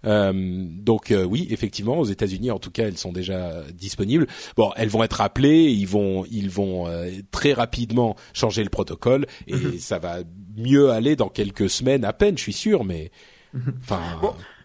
Euh, 0.06 0.34
donc 0.34 1.12
euh, 1.12 1.24
oui, 1.24 1.48
effectivement, 1.50 1.98
aux 1.98 2.06
États-Unis, 2.06 2.52
en 2.52 2.60
tout 2.60 2.72
cas, 2.72 2.88
elles 2.88 2.98
sont 2.98 3.12
déjà 3.12 3.64
disponibles. 3.74 4.28
Bon, 4.58 4.72
elles 4.76 4.90
vont 4.90 5.04
être 5.04 5.22
appelées, 5.22 5.64
ils 5.64 5.88
vont, 5.88 6.26
ils 6.30 6.50
vont 6.50 6.88
euh, 6.88 7.10
très 7.32 7.54
rapidement 7.54 8.16
changer 8.34 8.64
le 8.64 8.70
protocole 8.70 9.26
et 9.48 9.56
mhm. 9.56 9.80
ça 9.80 10.00
va 10.00 10.20
mieux 10.56 10.92
aller 10.92 11.16
dans 11.16 11.30
quelques 11.30 11.70
semaines 11.70 12.06
à 12.06 12.14
peine, 12.14 12.38
je 12.38 12.44
suis 12.44 12.54
sûr, 12.54 12.84
mais 12.84 13.12
mhm. 13.54 13.74
enfin. 13.82 14.02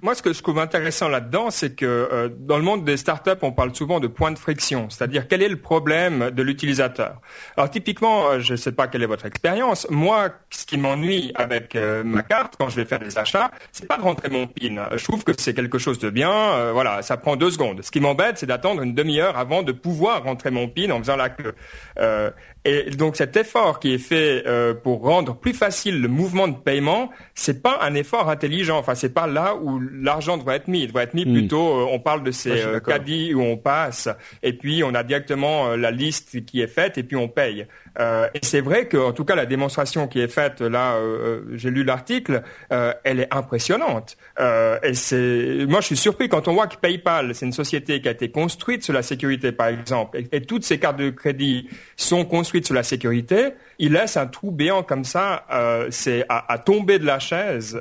Moi, 0.00 0.14
ce 0.14 0.22
que 0.22 0.32
je 0.32 0.42
trouve 0.42 0.60
intéressant 0.60 1.08
là-dedans, 1.08 1.50
c'est 1.50 1.74
que 1.74 1.84
euh, 1.84 2.28
dans 2.28 2.56
le 2.56 2.62
monde 2.62 2.84
des 2.84 2.96
startups, 2.96 3.30
on 3.42 3.50
parle 3.50 3.74
souvent 3.74 3.98
de 3.98 4.06
point 4.06 4.30
de 4.30 4.38
friction, 4.38 4.88
c'est-à-dire 4.90 5.26
quel 5.26 5.42
est 5.42 5.48
le 5.48 5.56
problème 5.56 6.30
de 6.30 6.42
l'utilisateur. 6.42 7.20
Alors 7.56 7.68
typiquement, 7.68 8.30
euh, 8.30 8.40
je 8.40 8.52
ne 8.52 8.56
sais 8.56 8.70
pas 8.70 8.86
quelle 8.86 9.02
est 9.02 9.06
votre 9.06 9.26
expérience. 9.26 9.88
Moi, 9.90 10.30
ce 10.50 10.66
qui 10.66 10.78
m'ennuie 10.78 11.32
avec 11.34 11.74
euh, 11.74 12.04
ma 12.04 12.22
carte 12.22 12.54
quand 12.56 12.68
je 12.68 12.76
vais 12.76 12.84
faire 12.84 13.00
des 13.00 13.18
achats, 13.18 13.50
c'est 13.72 13.88
pas 13.88 13.96
de 13.96 14.02
rentrer 14.02 14.28
mon 14.28 14.46
PIN. 14.46 14.88
Je 14.94 15.02
trouve 15.02 15.24
que 15.24 15.32
c'est 15.36 15.54
quelque 15.54 15.78
chose 15.78 15.98
de 15.98 16.10
bien. 16.10 16.72
voilà, 16.72 17.02
ça 17.02 17.16
prend 17.16 17.34
deux 17.34 17.50
secondes. 17.50 17.82
Ce 17.82 17.90
qui 17.90 18.00
m'embête, 18.00 18.38
c'est 18.38 18.46
d'attendre 18.46 18.82
une 18.82 18.94
demi-heure 18.94 19.36
avant 19.36 19.64
de 19.64 19.72
pouvoir 19.72 20.22
rentrer 20.22 20.50
mon 20.50 20.68
PIN 20.68 20.90
en 20.90 20.98
faisant 20.98 21.16
la 21.16 21.30
queue. 21.30 21.54
Et 22.64 22.90
donc 22.90 23.16
cet 23.16 23.34
effort 23.36 23.80
qui 23.80 23.94
est 23.94 23.98
fait 23.98 24.42
euh, 24.46 24.74
pour 24.74 25.02
rendre 25.02 25.34
plus 25.34 25.54
facile 25.54 26.02
le 26.02 26.08
mouvement 26.08 26.48
de 26.48 26.56
paiement, 26.56 27.08
c'est 27.34 27.62
pas 27.62 27.78
un 27.80 27.94
effort 27.94 28.28
intelligent. 28.28 28.78
Enfin, 28.78 28.94
c'est 28.94 29.14
pas 29.14 29.26
là 29.26 29.56
où 29.56 29.78
l'argent 29.92 30.36
doit 30.36 30.56
être 30.56 30.68
mis. 30.68 30.82
Il 30.82 30.92
doit 30.92 31.02
être 31.02 31.14
mis 31.14 31.24
hmm. 31.24 31.32
plutôt. 31.32 31.80
Euh, 31.80 31.86
on 31.90 31.98
parle 31.98 32.22
de 32.22 32.30
ces 32.30 32.62
euh, 32.62 32.80
caddies 32.80 33.34
où 33.34 33.42
on 33.42 33.56
passe, 33.56 34.08
et 34.42 34.52
puis 34.52 34.82
on 34.84 34.94
a 34.94 35.02
directement 35.02 35.76
la 35.76 35.90
liste 35.90 36.44
qui 36.44 36.60
est 36.60 36.68
faite, 36.68 36.98
et 36.98 37.02
puis 37.02 37.16
on 37.16 37.28
paye. 37.28 37.66
Euh, 38.00 38.28
et 38.34 38.40
c'est 38.42 38.60
vrai 38.60 38.86
que, 38.86 38.96
en 38.96 39.12
tout 39.12 39.24
cas, 39.24 39.34
la 39.34 39.46
démonstration 39.46 40.06
qui 40.06 40.20
est 40.20 40.28
faite 40.28 40.60
là, 40.60 40.94
euh, 40.94 41.42
j'ai 41.54 41.70
lu 41.70 41.82
l'article, 41.82 42.42
euh, 42.72 42.92
elle 43.04 43.20
est 43.20 43.34
impressionnante. 43.34 44.16
et 44.38 44.94
c'est, 44.94 45.66
moi, 45.68 45.80
je 45.80 45.86
suis 45.86 45.96
surpris 45.96 46.28
quand 46.28 46.48
on 46.48 46.54
voit 46.54 46.66
que 46.66 46.76
PayPal, 46.76 47.34
c'est 47.34 47.46
une 47.46 47.52
société 47.52 48.00
qui 48.00 48.08
a 48.08 48.12
été 48.12 48.30
construite 48.30 48.84
sur 48.84 48.94
la 48.94 49.02
sécurité, 49.02 49.52
par 49.52 49.68
exemple, 49.68 50.20
et, 50.32 50.40
toutes 50.48 50.64
ces 50.64 50.78
cartes 50.78 50.96
de 50.96 51.10
crédit 51.10 51.68
sont 51.96 52.24
construites 52.24 52.64
sur 52.64 52.74
la 52.74 52.82
sécurité. 52.82 53.50
Il 53.78 53.92
laisse 53.92 54.16
un 54.16 54.26
trou 54.26 54.50
béant 54.50 54.82
comme 54.82 55.04
ça, 55.04 55.44
c'est 55.90 56.24
à, 56.28 56.58
tomber 56.58 56.98
de 56.98 57.06
la 57.06 57.18
chaise. 57.18 57.78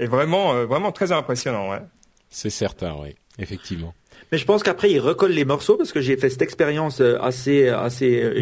Est 0.00 0.06
vraiment 0.06 0.64
vraiment 0.64 0.92
très 0.92 1.12
impressionnant. 1.12 1.70
Ouais. 1.70 1.80
C'est 2.30 2.50
certain, 2.50 2.96
oui, 3.00 3.14
effectivement. 3.38 3.94
Mais 4.32 4.38
je 4.38 4.44
pense 4.44 4.62
qu'après, 4.62 4.90
il 4.90 5.00
recolle 5.00 5.32
les 5.32 5.44
morceaux 5.44 5.76
parce 5.76 5.92
que 5.92 6.00
j'ai 6.00 6.16
fait 6.16 6.30
cette 6.30 6.42
expérience 6.42 7.00
euh, 7.00 7.18
assez 7.20 7.68
assez 7.68 8.22
euh, 8.22 8.40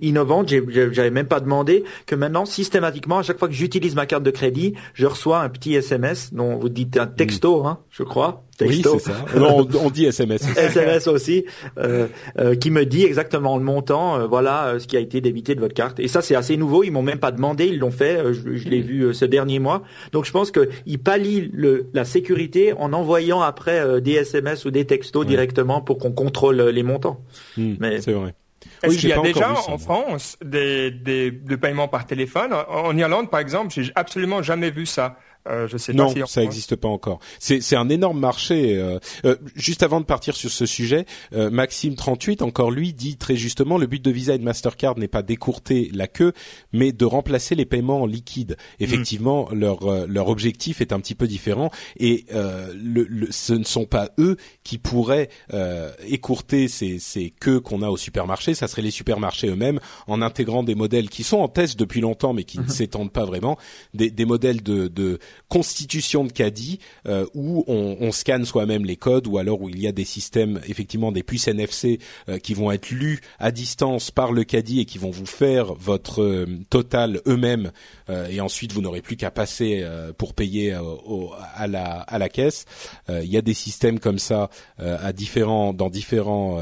innovante. 0.00 0.48
J'avais 0.48 1.10
même 1.10 1.28
pas 1.28 1.40
demandé 1.40 1.84
que 2.06 2.16
maintenant, 2.16 2.44
systématiquement, 2.44 3.18
à 3.18 3.22
chaque 3.22 3.38
fois 3.38 3.48
que 3.48 3.54
j'utilise 3.54 3.94
ma 3.94 4.06
carte 4.06 4.24
de 4.24 4.30
crédit, 4.30 4.74
je 4.94 5.06
reçois 5.06 5.40
un 5.40 5.48
petit 5.48 5.74
SMS 5.74 6.34
dont 6.34 6.56
vous 6.56 6.68
dites 6.68 6.96
un 6.96 7.06
texto, 7.06 7.64
hein, 7.64 7.78
je 8.00 8.04
crois. 8.04 8.44
Oui, 8.62 8.82
c'est 8.82 8.98
ça. 8.98 9.12
on, 9.36 9.66
on, 9.74 9.90
dit 9.90 10.06
SMS. 10.06 10.42
Aussi. 10.42 10.58
SMS 10.58 11.06
aussi, 11.06 11.44
euh, 11.78 12.06
euh, 12.38 12.54
qui 12.54 12.70
me 12.70 12.86
dit 12.86 13.04
exactement 13.04 13.58
le 13.58 13.62
montant, 13.62 14.18
euh, 14.18 14.26
voilà 14.26 14.68
euh, 14.68 14.78
ce 14.78 14.86
qui 14.86 14.96
a 14.96 15.00
été 15.00 15.20
débité 15.20 15.54
de 15.54 15.60
votre 15.60 15.74
carte. 15.74 16.00
Et 16.00 16.08
ça, 16.08 16.22
c'est 16.22 16.34
assez 16.34 16.56
nouveau. 16.56 16.82
Ils 16.82 16.90
m'ont 16.90 17.02
même 17.02 17.18
pas 17.18 17.30
demandé, 17.30 17.66
ils 17.66 17.78
l'ont 17.78 17.90
fait. 17.90 18.32
je, 18.32 18.56
je 18.56 18.68
l'ai 18.68 18.80
vu 18.80 19.12
ce 19.12 19.26
dernier 19.26 19.58
mois. 19.58 19.82
Donc, 20.12 20.24
je 20.24 20.32
pense 20.32 20.50
qu'ils 20.50 20.98
pallient 20.98 21.50
le, 21.52 21.88
la 21.92 22.06
sécurité 22.06 22.72
en 22.72 22.94
envoyant 22.94 23.42
après 23.42 24.00
des 24.00 24.12
SMS 24.12 24.64
ou 24.64 24.70
des 24.70 24.86
textos 24.86 25.26
directement 25.26 25.82
pour 25.82 25.98
qu'on 25.98 26.12
contrôle 26.12 26.60
les 26.62 26.82
montants. 26.82 27.20
Hmm, 27.58 27.74
Mais 27.80 28.00
c'est 28.00 28.12
vrai. 28.12 28.34
Est-ce 28.82 28.98
qu'il 28.98 29.08
y 29.10 29.12
a 29.12 29.20
déjà 29.20 29.52
en 29.52 29.78
France 29.78 30.38
des, 30.44 30.90
des, 30.90 31.30
des 31.30 31.56
paiements 31.56 31.88
par 31.88 32.06
téléphone? 32.06 32.52
En 32.68 32.96
Irlande, 32.96 33.30
par 33.30 33.40
exemple, 33.40 33.72
j'ai 33.74 33.92
absolument 33.94 34.42
jamais 34.42 34.70
vu 34.70 34.86
ça. 34.86 35.16
Euh, 35.48 35.66
je 35.68 35.78
sais 35.78 35.94
non, 35.94 36.12
ça 36.26 36.42
n'existe 36.42 36.76
pas 36.76 36.88
encore. 36.88 37.18
C'est 37.38 37.76
un 37.76 37.88
énorme 37.88 38.20
marché. 38.20 38.76
Euh, 38.76 38.98
euh, 39.24 39.36
juste 39.54 39.82
avant 39.82 40.00
de 40.00 40.04
partir 40.04 40.36
sur 40.36 40.50
ce 40.50 40.66
sujet, 40.66 41.06
Maxime 41.32 41.94
38 41.94 42.42
encore 42.42 42.70
lui 42.70 42.92
dit 42.92 43.16
très 43.16 43.36
justement 43.36 43.78
le 43.78 43.86
but 43.86 44.04
de 44.04 44.10
Visa 44.10 44.34
et 44.34 44.38
de 44.38 44.44
Mastercard 44.44 44.98
n'est 44.98 45.08
pas 45.08 45.22
d'écourter 45.22 45.90
la 45.94 46.06
queue, 46.06 46.32
mais 46.72 46.92
de 46.92 47.04
remplacer 47.04 47.54
les 47.54 47.64
paiements 47.64 48.02
en 48.02 48.06
liquide. 48.06 48.56
Effectivement, 48.80 49.48
mm. 49.50 49.54
leur 49.54 50.06
leur 50.06 50.28
objectif 50.28 50.80
est 50.80 50.92
un 50.92 51.00
petit 51.00 51.14
peu 51.14 51.26
différent 51.26 51.70
et 51.98 52.26
le, 52.30 53.28
ce 53.30 53.54
ne 53.54 53.64
sont 53.64 53.86
pas 53.86 54.10
eux 54.18 54.36
qui 54.62 54.78
pourraient 54.78 55.30
écourter 56.06 56.68
ces, 56.68 56.98
ces 56.98 57.30
queues 57.30 57.60
qu'on 57.60 57.82
a 57.82 57.88
au 57.88 57.96
supermarché. 57.96 58.54
Ça 58.54 58.68
serait 58.68 58.82
les 58.82 58.90
supermarchés 58.90 59.48
eux-mêmes 59.48 59.80
en 60.06 60.20
intégrant 60.22 60.62
des 60.62 60.74
modèles 60.74 61.08
qui 61.08 61.22
sont 61.22 61.38
en 61.38 61.48
test 61.48 61.78
depuis 61.78 62.00
longtemps 62.00 62.32
mais 62.34 62.44
qui 62.44 62.58
ne 62.58 62.64
mm-hmm. 62.64 62.70
s'étendent 62.70 63.12
pas 63.12 63.24
vraiment, 63.24 63.58
des, 63.94 64.10
des 64.10 64.24
modèles 64.24 64.62
de, 64.62 64.88
de 64.88 65.18
constitution 65.48 66.24
de 66.24 66.32
caddie 66.32 66.78
euh, 67.06 67.26
où 67.34 67.64
on, 67.66 68.12
scanne 68.12 68.44
soi-même 68.44 68.84
les 68.84 68.96
codes 68.96 69.26
ou 69.26 69.38
alors 69.38 69.60
où 69.62 69.68
il 69.68 69.80
y 69.80 69.86
a 69.86 69.92
des 69.92 70.04
systèmes 70.04 70.60
effectivement 70.66 71.12
des 71.12 71.22
puces 71.22 71.48
NFC 71.48 71.98
euh, 72.28 72.38
qui 72.38 72.54
vont 72.54 72.70
être 72.70 72.90
lus 72.90 73.20
à 73.38 73.50
distance 73.50 74.10
par 74.10 74.32
le 74.32 74.44
caddie 74.44 74.80
et 74.80 74.84
qui 74.84 74.98
vont 74.98 75.10
vous 75.10 75.26
faire 75.26 75.74
votre 75.74 76.22
euh, 76.22 76.46
total 76.70 77.20
eux-mêmes 77.26 77.72
et 78.28 78.40
ensuite 78.40 78.72
vous 78.72 78.80
n'aurez 78.80 79.02
plus 79.02 79.16
qu'à 79.16 79.30
passer 79.30 79.86
pour 80.18 80.34
payer 80.34 80.76
à 81.54 81.68
la 81.68 82.28
caisse. 82.28 82.64
il 83.08 83.30
y 83.30 83.36
a 83.36 83.42
des 83.42 83.54
systèmes 83.54 84.00
comme 84.00 84.18
ça 84.18 84.50
à 84.78 85.12
différents 85.12 85.72
dans 85.72 85.90
différents 85.90 86.58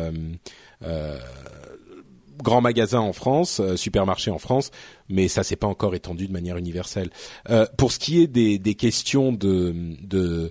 grands 2.43 2.61
magasins 2.61 3.01
en 3.01 3.15
France, 3.15 3.63
supermarchés 3.77 4.31
en 4.31 4.39
France, 4.39 4.71
mais 5.09 5.29
ça 5.29 5.43
s'est 5.43 5.57
pas 5.57 5.67
encore 5.67 5.95
étendu 5.95 6.27
de 6.27 6.33
manière 6.33 6.57
universelle. 6.57 7.11
Euh, 7.51 7.67
pour 7.77 7.93
ce 7.93 7.99
qui 7.99 8.21
est 8.21 8.27
des, 8.27 8.75
questions 8.75 9.33
de, 9.33 10.51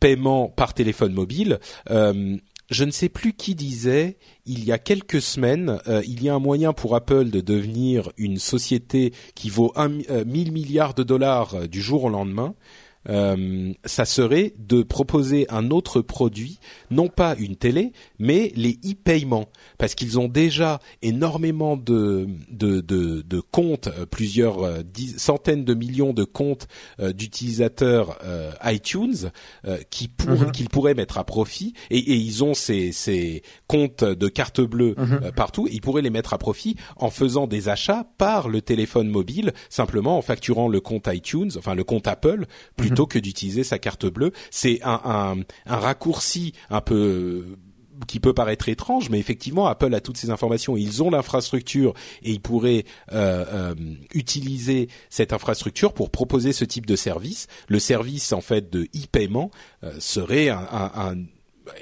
paiement 0.00 0.48
par 0.48 0.74
téléphone 0.74 1.12
mobile, 1.12 1.58
euh, 1.90 2.36
je 2.70 2.84
ne 2.84 2.90
sais 2.90 3.08
plus 3.08 3.32
qui 3.32 3.54
disait, 3.54 4.18
il 4.44 4.64
y 4.64 4.72
a 4.72 4.78
quelques 4.78 5.22
semaines, 5.22 5.80
euh, 5.88 6.02
il 6.06 6.22
y 6.22 6.28
a 6.28 6.34
un 6.34 6.38
moyen 6.38 6.72
pour 6.72 6.94
Apple 6.94 7.30
de 7.30 7.40
devenir 7.40 8.12
une 8.18 8.38
société 8.38 9.12
qui 9.34 9.48
vaut 9.48 9.72
un, 9.74 9.88
1000 9.88 10.52
milliards 10.52 10.94
de 10.94 11.02
dollars 11.02 11.68
du 11.68 11.80
jour 11.80 12.04
au 12.04 12.10
lendemain. 12.10 12.54
Euh, 13.08 13.72
ça 13.84 14.04
serait 14.04 14.52
de 14.58 14.82
proposer 14.82 15.46
un 15.50 15.70
autre 15.70 16.00
produit, 16.00 16.58
non 16.90 17.08
pas 17.08 17.36
une 17.36 17.56
télé, 17.56 17.92
mais 18.18 18.52
les 18.54 18.78
e-paiements, 18.84 19.46
parce 19.78 19.94
qu'ils 19.94 20.18
ont 20.18 20.28
déjà 20.28 20.80
énormément 21.00 21.76
de 21.76 22.28
de, 22.50 22.80
de, 22.80 23.22
de 23.22 23.40
comptes, 23.40 23.88
euh, 23.88 24.04
plusieurs 24.04 24.62
euh, 24.62 24.82
centaines 25.16 25.64
de 25.64 25.74
millions 25.74 26.12
de 26.12 26.24
comptes 26.24 26.66
d'utilisateurs 26.98 28.18
iTunes 28.64 29.30
qui 29.90 30.08
pour, 30.08 30.30
mhm. 30.30 30.52
qu'ils 30.52 30.68
pourraient 30.68 30.94
mettre 30.94 31.18
à 31.18 31.24
profit, 31.24 31.74
et, 31.90 31.98
et 31.98 32.14
ils 32.14 32.44
ont 32.44 32.54
ces, 32.54 32.92
ces 32.92 33.42
comptes 33.66 34.04
de 34.04 34.28
carte 34.28 34.60
bleue 34.60 34.94
mhm. 34.96 35.32
partout, 35.34 35.66
et 35.68 35.72
ils 35.72 35.80
pourraient 35.80 36.02
les 36.02 36.10
mettre 36.10 36.34
à 36.34 36.38
profit 36.38 36.76
en 36.96 37.10
faisant 37.10 37.46
des 37.46 37.68
achats 37.68 38.06
par 38.18 38.48
le 38.48 38.60
téléphone 38.60 39.08
mobile, 39.08 39.52
simplement 39.70 40.18
en 40.18 40.22
facturant 40.22 40.68
le 40.68 40.80
compte 40.80 41.08
iTunes, 41.12 41.50
enfin 41.56 41.74
le 41.74 41.84
compte 41.84 42.06
Apple, 42.08 42.46
plutôt 42.76 42.87
plutôt 42.88 43.06
que 43.06 43.18
d'utiliser 43.18 43.64
sa 43.64 43.78
carte 43.78 44.06
bleue. 44.06 44.32
C'est 44.50 44.80
un, 44.82 45.00
un, 45.04 45.36
un 45.66 45.76
raccourci 45.76 46.52
un 46.70 46.80
peu 46.80 47.56
qui 48.06 48.20
peut 48.20 48.32
paraître 48.32 48.68
étrange, 48.68 49.10
mais 49.10 49.18
effectivement, 49.18 49.66
Apple 49.66 49.92
a 49.94 50.00
toutes 50.00 50.16
ces 50.16 50.30
informations. 50.30 50.76
Ils 50.76 51.02
ont 51.02 51.10
l'infrastructure 51.10 51.94
et 52.22 52.30
ils 52.30 52.40
pourraient 52.40 52.84
euh, 53.12 53.44
euh, 53.52 53.74
utiliser 54.14 54.88
cette 55.10 55.32
infrastructure 55.32 55.92
pour 55.92 56.10
proposer 56.10 56.52
ce 56.52 56.64
type 56.64 56.86
de 56.86 56.96
service. 56.96 57.48
Le 57.68 57.78
service 57.78 58.32
en 58.32 58.40
fait 58.40 58.70
de 58.70 58.84
e-paiement 58.94 59.50
euh, 59.82 59.92
serait 59.98 60.48
un, 60.48 60.66
un, 60.70 61.16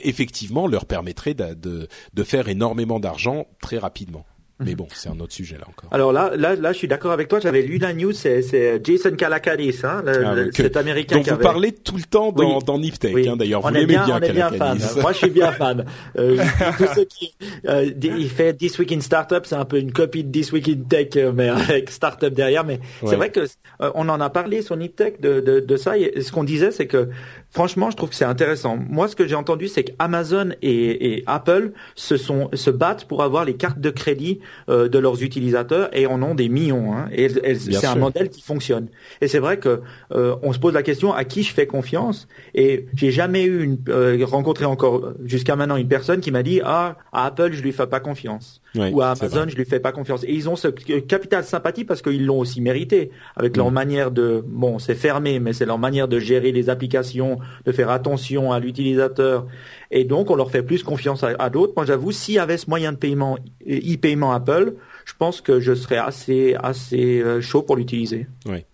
effectivement 0.02 0.66
leur 0.66 0.86
permettrait 0.86 1.34
de, 1.34 1.54
de, 1.54 1.88
de 2.14 2.24
faire 2.24 2.48
énormément 2.48 3.00
d'argent 3.00 3.46
très 3.60 3.78
rapidement. 3.78 4.24
Mais 4.58 4.74
bon, 4.74 4.88
c'est 4.90 5.10
un 5.10 5.20
autre 5.20 5.34
sujet 5.34 5.58
là 5.58 5.66
encore. 5.68 5.92
Alors 5.92 6.12
là, 6.12 6.32
là, 6.34 6.54
là, 6.54 6.72
je 6.72 6.78
suis 6.78 6.88
d'accord 6.88 7.12
avec 7.12 7.28
toi. 7.28 7.40
J'avais 7.40 7.60
lu 7.60 7.76
la 7.76 7.92
news, 7.92 8.12
c'est 8.12 8.80
Jason 8.82 9.14
Kalakadis, 9.14 9.80
hein, 9.84 10.02
le, 10.04 10.26
ah, 10.26 10.34
cet 10.50 10.78
Américain. 10.78 11.18
dont 11.18 11.34
vous 11.34 11.36
parlez 11.38 11.72
tout 11.72 11.96
le 11.96 12.04
temps 12.04 12.32
dans, 12.32 12.60
dans 12.60 12.78
Niptech, 12.78 13.26
hein, 13.26 13.36
d'ailleurs. 13.36 13.60
Vous 13.60 13.68
l'aimez 13.68 13.86
bien, 13.86 14.06
on 14.10 14.18
est 14.18 14.32
bien 14.32 14.50
fan. 14.50 14.78
Moi, 15.02 15.12
je 15.12 15.18
suis 15.18 15.30
bien 15.30 15.52
fan. 15.52 15.84
Euh, 16.18 16.42
tous 16.78 16.86
ceux 16.94 17.04
qui, 17.04 17.34
euh, 17.66 17.90
il 18.02 18.30
fait 18.30 18.54
This 18.54 18.78
Week 18.78 18.92
in 18.92 19.00
Startup, 19.00 19.44
c'est 19.44 19.56
un 19.56 19.66
peu 19.66 19.78
une 19.78 19.92
copie 19.92 20.24
de 20.24 20.32
This 20.32 20.52
Week 20.52 20.66
in 20.68 20.84
Tech, 20.88 21.08
euh, 21.16 21.32
mais 21.34 21.50
avec 21.50 21.90
Startup 21.90 22.32
derrière. 22.32 22.64
Mais 22.64 22.80
c'est 23.04 23.16
vrai 23.16 23.30
que 23.30 23.40
euh, 23.40 23.90
on 23.94 24.08
en 24.08 24.20
a 24.22 24.30
parlé 24.30 24.62
sur 24.62 24.76
Niptech 24.76 25.20
de, 25.20 25.40
de, 25.40 25.60
de 25.60 25.76
ça. 25.76 25.98
Et 25.98 26.22
ce 26.22 26.32
qu'on 26.32 26.44
disait, 26.44 26.70
c'est 26.70 26.86
que 26.86 27.10
franchement, 27.56 27.90
je 27.90 27.96
trouve 27.96 28.10
que 28.10 28.14
c'est 28.14 28.26
intéressant. 28.26 28.76
Moi, 28.76 29.08
ce 29.08 29.16
que 29.16 29.26
j'ai 29.26 29.34
entendu, 29.34 29.66
c'est 29.66 29.82
qu'Amazon 29.82 30.50
et, 30.60 31.14
et 31.14 31.24
Apple 31.26 31.72
se 31.94 32.18
sont 32.18 32.50
se 32.52 32.68
battent 32.68 33.06
pour 33.06 33.22
avoir 33.22 33.46
les 33.46 33.54
cartes 33.54 33.80
de 33.80 33.88
crédit 33.88 34.40
euh, 34.68 34.90
de 34.90 34.98
leurs 34.98 35.22
utilisateurs 35.22 35.88
et 35.96 36.06
en 36.06 36.22
ont 36.22 36.34
des 36.34 36.50
millions. 36.50 36.92
Hein, 36.92 37.08
et 37.12 37.30
c'est 37.54 37.86
un 37.86 37.94
modèle 37.94 38.28
qui 38.28 38.42
fonctionne. 38.42 38.88
Et 39.22 39.28
c'est 39.28 39.38
vrai 39.38 39.58
que 39.58 39.80
euh, 40.12 40.36
on 40.42 40.52
se 40.52 40.58
pose 40.58 40.74
la 40.74 40.82
question 40.82 41.14
à 41.14 41.24
qui 41.24 41.42
je 41.44 41.54
fais 41.54 41.66
confiance? 41.66 42.28
Et 42.54 42.88
j'ai 42.94 43.10
jamais 43.10 43.44
eu 43.44 43.62
une, 43.62 43.78
euh, 43.88 44.22
rencontré 44.26 44.66
encore 44.66 45.14
jusqu'à 45.24 45.56
maintenant 45.56 45.76
une 45.76 45.88
personne 45.88 46.20
qui 46.20 46.30
m'a 46.30 46.42
dit 46.42 46.60
ah 46.62 46.96
à 47.10 47.24
Apple 47.24 47.52
je 47.52 47.62
lui 47.62 47.72
fais 47.72 47.86
pas 47.86 48.00
confiance 48.00 48.60
ou 48.74 49.00
à 49.00 49.10
Amazon 49.10 49.46
je 49.48 49.56
lui 49.56 49.64
fais 49.64 49.80
pas 49.80 49.92
confiance. 49.92 50.24
Et 50.24 50.32
ils 50.32 50.48
ont 50.48 50.56
ce 50.56 50.68
capital 50.68 51.44
sympathie 51.44 51.84
parce 51.84 52.02
qu'ils 52.02 52.26
l'ont 52.26 52.40
aussi 52.40 52.60
mérité 52.60 53.10
avec 53.36 53.56
leur 53.56 53.70
mm. 53.70 53.74
manière 53.74 54.10
de 54.10 54.44
bon 54.46 54.78
c'est 54.78 54.94
fermé 54.94 55.40
mais 55.40 55.52
c'est 55.52 55.66
leur 55.66 55.78
manière 55.78 56.08
de 56.08 56.18
gérer 56.18 56.52
les 56.52 56.68
applications, 56.68 57.38
de 57.64 57.72
faire 57.72 57.90
attention 57.90 58.52
à 58.52 58.60
l'utilisateur 58.60 59.46
et 59.90 60.04
donc, 60.04 60.30
on 60.30 60.34
leur 60.34 60.50
fait 60.50 60.62
plus 60.62 60.82
confiance 60.82 61.22
à, 61.22 61.50
d'autres. 61.50 61.72
Moi, 61.76 61.86
j'avoue, 61.86 62.12
s'il 62.12 62.34
y 62.34 62.38
avait 62.38 62.56
ce 62.56 62.68
moyen 62.68 62.92
de 62.92 62.96
paiement, 62.96 63.38
e-paiement 63.66 64.32
Apple, 64.32 64.74
je 65.04 65.12
pense 65.18 65.40
que 65.40 65.60
je 65.60 65.74
serais 65.74 65.98
assez, 65.98 66.56
assez 66.60 67.20
euh, 67.20 67.40
chaud 67.40 67.62
pour 67.62 67.76
l'utiliser. 67.76 68.26
Oui. 68.46 68.64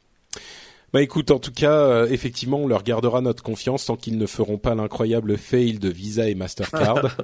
Bah 0.93 1.01
écoute, 1.01 1.31
en 1.31 1.39
tout 1.39 1.53
cas, 1.53 1.73
euh, 1.73 2.09
effectivement, 2.11 2.59
on 2.59 2.67
leur 2.67 2.83
gardera 2.83 3.23
notre 3.23 3.43
confiance 3.43 3.87
tant 3.87 3.97
qu'ils 3.97 4.19
ne 4.19 4.27
feront 4.27 4.59
pas 4.59 4.75
l'incroyable 4.75 5.39
fail 5.39 5.79
de 5.79 5.89
Visa 5.89 6.29
et 6.29 6.35
Mastercard. 6.35 7.17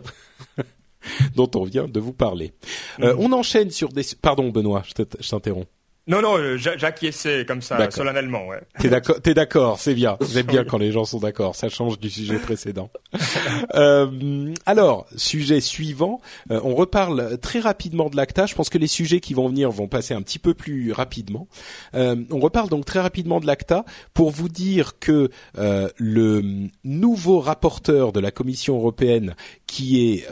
dont 1.34 1.50
on 1.54 1.64
vient 1.64 1.88
de 1.88 2.00
vous 2.00 2.12
parler. 2.12 2.52
Euh, 3.00 3.14
on 3.18 3.32
enchaîne 3.32 3.70
sur 3.70 3.88
des... 3.90 4.02
Pardon 4.20 4.48
Benoît, 4.50 4.82
je 4.86 5.02
t'interromps. 5.28 5.68
Non, 6.08 6.22
non, 6.22 6.38
euh, 6.38 6.56
j'acquiesçais 6.56 7.44
comme 7.46 7.60
ça, 7.60 7.90
solennellement, 7.90 8.46
ouais. 8.46 8.60
T'es 8.78 8.88
d'accord, 8.88 9.20
t'es 9.20 9.34
d'accord, 9.34 9.78
c'est 9.78 9.92
bien. 9.92 10.16
J'aime 10.32 10.46
bien 10.46 10.64
quand 10.64 10.78
les 10.78 10.90
gens 10.90 11.04
sont 11.04 11.18
d'accord. 11.18 11.54
Ça 11.54 11.68
change 11.68 11.98
du 11.98 12.08
sujet 12.08 12.38
précédent. 12.38 12.90
euh, 13.74 14.54
alors, 14.64 15.06
sujet 15.16 15.60
suivant. 15.60 16.22
Euh, 16.50 16.60
on 16.64 16.74
reparle 16.74 17.36
très 17.38 17.60
rapidement 17.60 18.08
de 18.08 18.16
l'ACTA. 18.16 18.46
Je 18.46 18.54
pense 18.54 18.70
que 18.70 18.78
les 18.78 18.86
sujets 18.86 19.20
qui 19.20 19.34
vont 19.34 19.48
venir 19.48 19.70
vont 19.70 19.86
passer 19.86 20.14
un 20.14 20.22
petit 20.22 20.38
peu 20.38 20.54
plus 20.54 20.92
rapidement. 20.92 21.46
Euh, 21.94 22.16
on 22.30 22.40
reparle 22.40 22.70
donc 22.70 22.86
très 22.86 23.00
rapidement 23.00 23.38
de 23.38 23.46
l'ACTA 23.46 23.84
pour 24.14 24.30
vous 24.30 24.48
dire 24.48 24.98
que 24.98 25.28
euh, 25.58 25.90
le 25.98 26.68
nouveau 26.84 27.40
rapporteur 27.40 28.12
de 28.12 28.20
la 28.20 28.30
Commission 28.30 28.76
européenne, 28.76 29.36
qui 29.66 30.14
est 30.14 30.26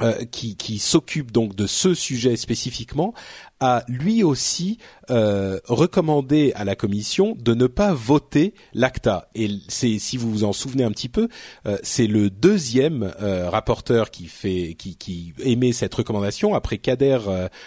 euh, 0.00 0.12
qui, 0.30 0.56
qui 0.56 0.78
s'occupe 0.78 1.32
donc 1.32 1.56
de 1.56 1.66
ce 1.66 1.92
sujet 1.92 2.36
spécifiquement, 2.36 3.14
a 3.60 3.84
lui 3.88 4.22
aussi 4.22 4.78
euh, 5.10 5.58
recommandé 5.66 6.52
à 6.54 6.64
la 6.64 6.76
commission 6.76 7.36
de 7.38 7.54
ne 7.54 7.66
pas 7.66 7.92
voter 7.92 8.54
l'ACTA. 8.72 9.28
Et 9.34 9.48
c'est, 9.68 9.98
si 9.98 10.16
vous 10.16 10.30
vous 10.30 10.44
en 10.44 10.52
souvenez 10.52 10.84
un 10.84 10.90
petit 10.90 11.08
peu, 11.08 11.28
euh, 11.66 11.78
c'est 11.82 12.06
le 12.06 12.30
deuxième 12.30 13.12
euh, 13.20 13.50
rapporteur 13.50 14.10
qui 14.10 14.26
fait, 14.26 14.74
qui, 14.78 14.96
qui 14.96 15.32
émet 15.40 15.72
cette 15.72 15.94
recommandation 15.94 16.54
après 16.54 16.78
Kader 16.78 17.18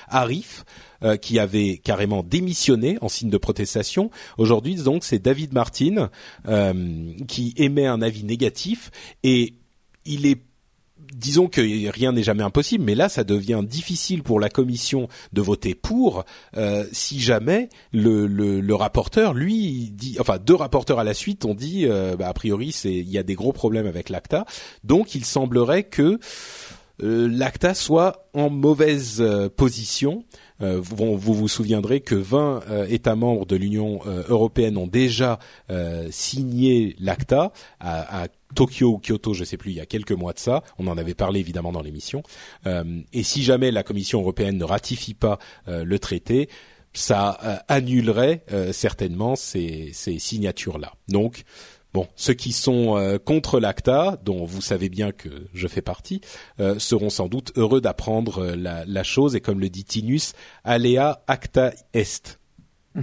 Arif. 0.08 0.64
qui 1.20 1.40
avait 1.40 1.78
carrément 1.78 2.22
démissionné 2.22 3.00
en 3.02 3.10
signe 3.10 3.32
de 3.32 3.38
protestation. 3.40 4.12
Aujourd'hui, 4.38 4.76
donc, 4.76 5.04
c'est 5.04 5.18
David 5.18 5.52
Martin 5.52 6.12
qui 7.28 7.54
émet 7.58 7.88
un 7.88 8.04
avis 8.04 8.24
négatif 8.24 8.92
et 9.24 9.56
il 10.06 10.28
est 10.28 10.42
disons 11.12 11.48
que 11.48 11.62
rien 11.90 12.12
n'est 12.12 12.24
jamais 12.24 12.44
impossible, 12.44 12.84
mais 12.84 12.96
là, 12.96 13.10
ça 13.10 13.24
devient 13.24 13.62
difficile 13.64 14.24
pour 14.24 14.40
la 14.40 14.50
commission 14.50 15.08
de 15.34 15.42
voter 15.42 15.76
pour 15.76 16.26
euh, 16.58 16.86
si 16.92 17.20
jamais 17.20 17.70
le, 17.92 18.74
rapporteur, 18.74 19.34
lui, 19.34 19.92
dit, 19.92 20.18
enfin 20.20 20.38
deux 20.38 20.56
rapporteurs 20.56 21.00
à 21.00 21.04
la 21.04 21.14
suite 21.14 21.46
ont 21.46 21.54
dit, 21.54 21.86
euh, 21.86 22.16
bah, 22.16 22.28
a 22.28 22.34
priori, 22.34 22.72
c'est 22.72 22.94
il 22.94 23.10
y 23.10 23.18
a 23.18 23.24
des 23.24 23.36
gros 23.36 23.54
problèmes 23.54 23.88
avec 23.88 24.10
l'ACTA, 24.10 24.46
donc 24.84 25.16
il 25.16 25.26
semblerait 25.26 25.84
que 25.84 26.20
euh, 27.04 27.28
l'ACTA 27.30 27.74
soit 27.74 28.30
en 28.34 28.50
mauvaise 28.50 29.24
position. 29.58 30.24
Vous, 30.62 31.18
vous, 31.18 31.34
vous 31.34 31.48
souviendrez 31.48 32.02
que 32.02 32.16
20 32.16 32.88
États 32.90 33.16
membres 33.16 33.46
de 33.46 33.56
l'Union 33.56 34.00
européenne 34.30 34.78
ont 34.78 34.88
déjà 34.88 35.40
signé 36.12 36.96
l'ACTA 37.00 37.52
à, 37.80 38.28
Tokyo 38.56 38.94
ou 38.94 39.00
Kyoto, 39.00 39.34
je 39.34 39.44
sais 39.44 39.58
plus, 39.58 39.72
il 39.72 39.78
y 39.78 39.82
a 39.82 39.86
quelques 39.86 40.12
mois 40.12 40.34
de 40.34 40.40
ça. 40.40 40.64
On 40.78 40.88
en 40.88 40.98
avait 40.98 41.14
parlé 41.14 41.40
évidemment 41.40 41.72
dans 41.72 41.82
l'émission. 41.82 42.24
Euh, 42.66 43.02
et 43.14 43.24
si 43.24 43.44
jamais 43.44 43.72
la 43.72 43.84
Commission 43.84 44.22
européenne 44.22 44.58
ne 44.58 44.64
ratifie 44.64 45.14
pas 45.14 45.40
euh, 45.68 45.84
le 45.84 46.00
traité, 46.00 46.50
ça 46.94 47.40
euh, 47.44 47.56
annulerait 47.68 48.44
certainement 48.74 49.36
ces, 49.36 49.92
ces 49.94 50.20
signatures-là. 50.20 50.94
Donc, 51.08 51.44
bon, 51.94 52.08
ceux 52.16 52.34
qui 52.34 52.52
sont 52.52 53.20
contre 53.26 53.60
l'ACTA, 53.60 54.20
dont 54.24 54.46
vous 54.46 54.62
savez 54.62 54.90
bien 54.90 55.12
que 55.12 55.30
je 55.54 55.68
fais 55.68 55.82
partie, 55.82 56.22
seront 56.78 57.10
sans 57.10 57.28
doute 57.28 57.52
heureux 57.56 57.82
d'apprendre 57.82 58.56
la, 58.56 58.86
la, 58.86 59.04
chose. 59.04 59.36
Et 59.36 59.42
comme 59.42 59.60
le 59.60 59.70
dit 59.70 59.84
Tinus, 59.84 60.34
alea 60.64 61.24
acta 61.28 61.74
est. 61.94 62.40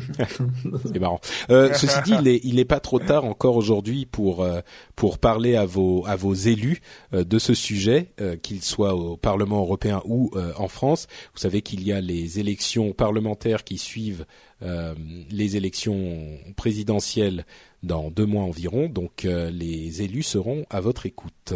c'est 0.84 0.98
marrant. 0.98 1.20
Euh, 1.50 1.72
ceci 1.74 2.00
dit, 2.02 2.40
il 2.44 2.56
n'est 2.56 2.64
pas 2.64 2.80
trop 2.80 2.98
tard 2.98 3.24
encore 3.24 3.56
aujourd'hui 3.56 4.04
pour 4.04 4.42
euh, 4.42 4.60
pour 4.96 5.18
parler 5.18 5.56
à 5.56 5.64
vos 5.64 6.04
à 6.06 6.14
vos 6.14 6.34
élus 6.34 6.80
euh, 7.14 7.24
de 7.24 7.38
ce 7.38 7.54
sujet, 7.54 8.12
qu'ils 8.42 8.62
soient 8.62 8.94
au 8.94 9.16
Parlement 9.16 9.60
européen 9.60 10.02
ou 10.04 10.30
en 10.56 10.68
France. 10.68 11.06
Vous 11.34 11.40
savez 11.40 11.62
qu'il 11.62 11.86
y 11.86 11.92
a 11.92 12.00
les 12.00 12.38
élections 12.38 12.92
parlementaires 12.92 13.64
qui 13.64 13.78
suivent 13.78 14.26
les 14.60 15.56
élections 15.56 16.38
présidentielles 16.56 17.44
dans 17.82 18.10
deux 18.10 18.26
mois 18.26 18.42
environ. 18.42 18.88
Donc 18.88 19.22
les 19.24 20.02
élus 20.02 20.24
seront 20.24 20.66
à 20.70 20.80
votre 20.80 21.06
écoute, 21.06 21.54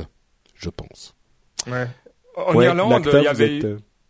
je 0.55 0.71
pense. 0.71 1.15
Ouais. 1.67 1.87
En 2.37 2.61
Irlande, 2.61 3.09
il 3.13 3.23
y 3.23 3.29
avait 3.29 3.61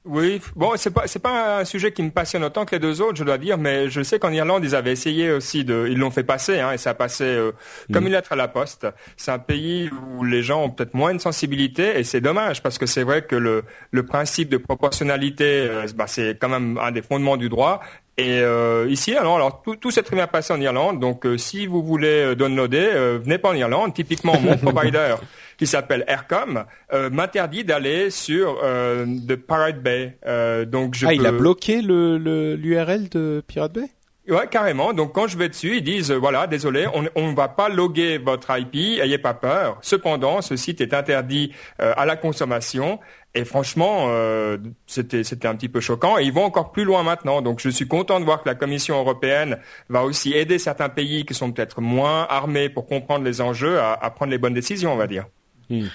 oui, 0.04 0.40
bon, 0.56 0.72
c'est 0.76 0.90
pas 0.90 1.06
c'est 1.06 1.20
pas 1.20 1.60
un 1.60 1.64
sujet 1.64 1.92
qui 1.92 2.02
me 2.02 2.10
passionne 2.10 2.42
autant 2.42 2.64
que 2.64 2.74
les 2.74 2.80
deux 2.80 3.00
autres, 3.00 3.16
je 3.16 3.22
dois 3.22 3.38
dire, 3.38 3.56
mais 3.56 3.88
je 3.88 4.02
sais 4.02 4.18
qu'en 4.18 4.32
Irlande 4.32 4.64
ils 4.64 4.74
avaient 4.74 4.90
essayé 4.90 5.30
aussi 5.30 5.64
de, 5.64 5.86
ils 5.88 5.96
l'ont 5.96 6.10
fait 6.10 6.24
passer, 6.24 6.58
hein, 6.58 6.72
et 6.72 6.78
ça 6.78 6.90
a 6.90 6.94
passé 6.94 7.22
euh, 7.22 7.52
comme 7.92 8.02
mm. 8.02 8.06
une 8.08 8.12
lettre 8.14 8.32
à 8.32 8.36
la 8.36 8.48
poste. 8.48 8.84
C'est 9.16 9.30
un 9.30 9.38
pays 9.38 9.90
où 10.16 10.24
les 10.24 10.42
gens 10.42 10.64
ont 10.64 10.70
peut-être 10.70 10.94
moins 10.94 11.14
de 11.14 11.20
sensibilité, 11.20 12.00
et 12.00 12.02
c'est 12.02 12.20
dommage 12.20 12.64
parce 12.64 12.78
que 12.78 12.86
c'est 12.86 13.04
vrai 13.04 13.22
que 13.22 13.36
le 13.36 13.62
le 13.92 14.04
principe 14.04 14.48
de 14.48 14.56
proportionnalité, 14.56 15.68
euh, 15.70 15.86
bah, 15.94 16.08
c'est 16.08 16.36
quand 16.36 16.48
même 16.48 16.78
un 16.82 16.90
des 16.90 17.02
fondements 17.02 17.36
du 17.36 17.48
droit, 17.48 17.80
et 18.18 18.40
euh, 18.40 18.86
ici, 18.90 19.16
alors, 19.16 19.36
alors 19.36 19.62
tout, 19.62 19.76
tout 19.76 19.90
s'est 19.90 20.02
très 20.02 20.16
bien 20.16 20.26
passé 20.26 20.52
en 20.52 20.60
Irlande. 20.60 21.00
Donc, 21.00 21.24
euh, 21.24 21.38
si 21.38 21.66
vous 21.66 21.82
voulez 21.82 22.08
euh, 22.08 22.34
downloader, 22.34 22.90
euh, 22.92 23.18
venez 23.22 23.38
pas 23.38 23.48
en 23.48 23.54
Irlande. 23.54 23.94
Typiquement, 23.94 24.38
mon 24.38 24.56
provider, 24.58 25.14
qui 25.56 25.66
s'appelle 25.66 26.04
Aircom, 26.06 26.64
m'interdit 27.10 27.64
d'aller 27.64 28.10
sur 28.10 28.60
de 28.62 29.34
Pirate 29.34 29.82
Bay. 29.82 30.18
donc, 30.66 30.94
je 30.94 31.06
ah, 31.06 31.14
il 31.14 31.24
a 31.26 31.32
bloqué 31.32 31.80
le 31.80 32.16
l'URL 32.56 33.08
de 33.08 33.42
Pirate 33.46 33.72
Bay? 33.72 33.88
Ouais, 34.28 34.46
carrément. 34.48 34.92
Donc 34.92 35.12
quand 35.14 35.26
je 35.26 35.36
vais 35.36 35.48
dessus, 35.48 35.78
ils 35.78 35.82
disent 35.82 36.12
voilà, 36.12 36.46
désolé, 36.46 36.86
on 36.92 37.30
ne 37.30 37.34
va 37.34 37.48
pas 37.48 37.68
loguer 37.68 38.18
votre 38.18 38.56
IP, 38.56 39.00
ayez 39.00 39.18
pas 39.18 39.34
peur. 39.34 39.78
Cependant, 39.82 40.40
ce 40.42 40.54
site 40.54 40.80
est 40.80 40.94
interdit 40.94 41.52
à 41.78 42.06
la 42.06 42.14
consommation 42.14 43.00
et 43.34 43.44
franchement, 43.44 44.08
euh, 44.08 44.58
c'était 44.86 45.24
c'était 45.24 45.48
un 45.48 45.56
petit 45.56 45.68
peu 45.68 45.80
choquant. 45.80 46.18
Et 46.18 46.24
ils 46.24 46.32
vont 46.32 46.44
encore 46.44 46.70
plus 46.70 46.84
loin 46.84 47.02
maintenant. 47.02 47.40
Donc 47.40 47.60
je 47.60 47.70
suis 47.70 47.88
content 47.88 48.20
de 48.20 48.24
voir 48.24 48.42
que 48.42 48.48
la 48.48 48.54
Commission 48.54 48.98
européenne 48.98 49.58
va 49.88 50.04
aussi 50.04 50.32
aider 50.34 50.58
certains 50.58 50.90
pays 50.90 51.24
qui 51.24 51.32
sont 51.32 51.50
peut-être 51.50 51.80
moins 51.80 52.26
armés 52.28 52.68
pour 52.68 52.86
comprendre 52.86 53.24
les 53.24 53.40
enjeux 53.40 53.78
à, 53.80 53.92
à 53.94 54.10
prendre 54.10 54.30
les 54.30 54.38
bonnes 54.38 54.54
décisions, 54.54 54.92
on 54.92 54.96
va 54.96 55.06
dire. 55.06 55.26
Hmm. 55.70 55.86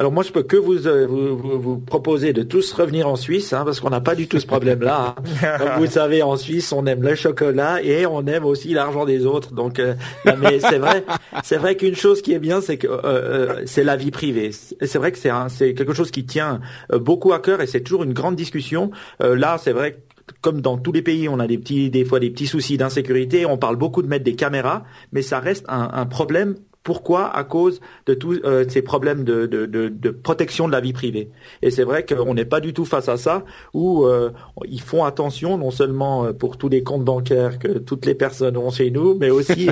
Alors 0.00 0.12
moi, 0.12 0.22
je 0.22 0.32
peux 0.32 0.42
que 0.42 0.56
vous, 0.56 0.86
euh, 0.86 1.06
vous, 1.06 1.60
vous, 1.60 1.78
proposer 1.78 2.32
de 2.32 2.42
tous 2.42 2.72
revenir 2.72 3.06
en 3.06 3.16
Suisse, 3.16 3.52
hein, 3.52 3.66
parce 3.66 3.80
qu'on 3.80 3.90
n'a 3.90 4.00
pas 4.00 4.14
du 4.14 4.28
tout 4.28 4.40
ce 4.40 4.46
problème-là. 4.46 5.14
Hein. 5.42 5.58
Comme 5.58 5.68
vous 5.76 5.82
le 5.82 5.90
savez, 5.90 6.22
en 6.22 6.38
Suisse, 6.38 6.72
on 6.72 6.86
aime 6.86 7.02
le 7.02 7.14
chocolat 7.14 7.82
et 7.82 8.06
on 8.06 8.26
aime 8.26 8.46
aussi 8.46 8.72
l'argent 8.72 9.04
des 9.04 9.26
autres. 9.26 9.52
Donc, 9.52 9.78
euh, 9.78 9.92
mais 10.24 10.58
c'est 10.58 10.78
vrai, 10.78 11.04
c'est 11.44 11.58
vrai 11.58 11.76
qu'une 11.76 11.96
chose 11.96 12.22
qui 12.22 12.32
est 12.32 12.38
bien, 12.38 12.62
c'est 12.62 12.78
que 12.78 12.86
euh, 12.86 13.60
c'est 13.66 13.84
la 13.84 13.96
vie 13.96 14.10
privée. 14.10 14.52
C'est 14.52 14.96
vrai 14.96 15.12
que 15.12 15.18
c'est 15.18 15.30
c'est 15.50 15.74
quelque 15.74 15.92
chose 15.92 16.10
qui 16.10 16.24
tient 16.24 16.60
beaucoup 16.90 17.34
à 17.34 17.38
cœur 17.38 17.60
et 17.60 17.66
c'est 17.66 17.82
toujours 17.82 18.02
une 18.02 18.14
grande 18.14 18.36
discussion. 18.36 18.92
là, 19.20 19.58
c'est 19.62 19.72
vrai 19.72 19.96
comme 20.40 20.62
dans 20.62 20.78
tous 20.78 20.92
les 20.92 21.02
pays, 21.02 21.28
on 21.28 21.40
a 21.40 21.46
des 21.46 21.58
petits, 21.58 21.90
des 21.90 22.06
fois 22.06 22.20
des 22.20 22.30
petits 22.30 22.46
soucis 22.46 22.78
d'insécurité. 22.78 23.44
On 23.44 23.58
parle 23.58 23.76
beaucoup 23.76 24.00
de 24.00 24.08
mettre 24.08 24.24
des 24.24 24.36
caméras, 24.36 24.84
mais 25.12 25.20
ça 25.20 25.40
reste 25.40 25.66
un, 25.68 25.90
un 25.92 26.06
problème 26.06 26.54
pourquoi 26.90 27.28
À 27.28 27.44
cause 27.44 27.80
de 28.06 28.14
tous 28.14 28.40
euh, 28.44 28.64
ces 28.66 28.82
problèmes 28.82 29.22
de, 29.22 29.46
de, 29.46 29.64
de, 29.64 29.86
de, 29.86 30.10
protection 30.10 30.66
de 30.66 30.72
la 30.72 30.80
vie 30.80 30.92
privée. 30.92 31.30
Et 31.62 31.70
c'est 31.70 31.84
vrai 31.84 32.04
qu'on 32.04 32.34
n'est 32.34 32.44
pas 32.44 32.58
du 32.58 32.72
tout 32.72 32.84
face 32.84 33.08
à 33.08 33.16
ça, 33.16 33.44
où 33.74 34.06
euh, 34.06 34.32
ils 34.66 34.80
font 34.80 35.04
attention 35.04 35.56
non 35.56 35.70
seulement 35.70 36.24
euh, 36.24 36.32
pour 36.32 36.56
tous 36.56 36.68
les 36.68 36.82
comptes 36.82 37.04
bancaires 37.04 37.60
que 37.60 37.78
toutes 37.78 38.06
les 38.06 38.16
personnes 38.16 38.56
ont 38.56 38.72
chez 38.72 38.90
nous, 38.90 39.14
mais 39.14 39.30
aussi 39.30 39.68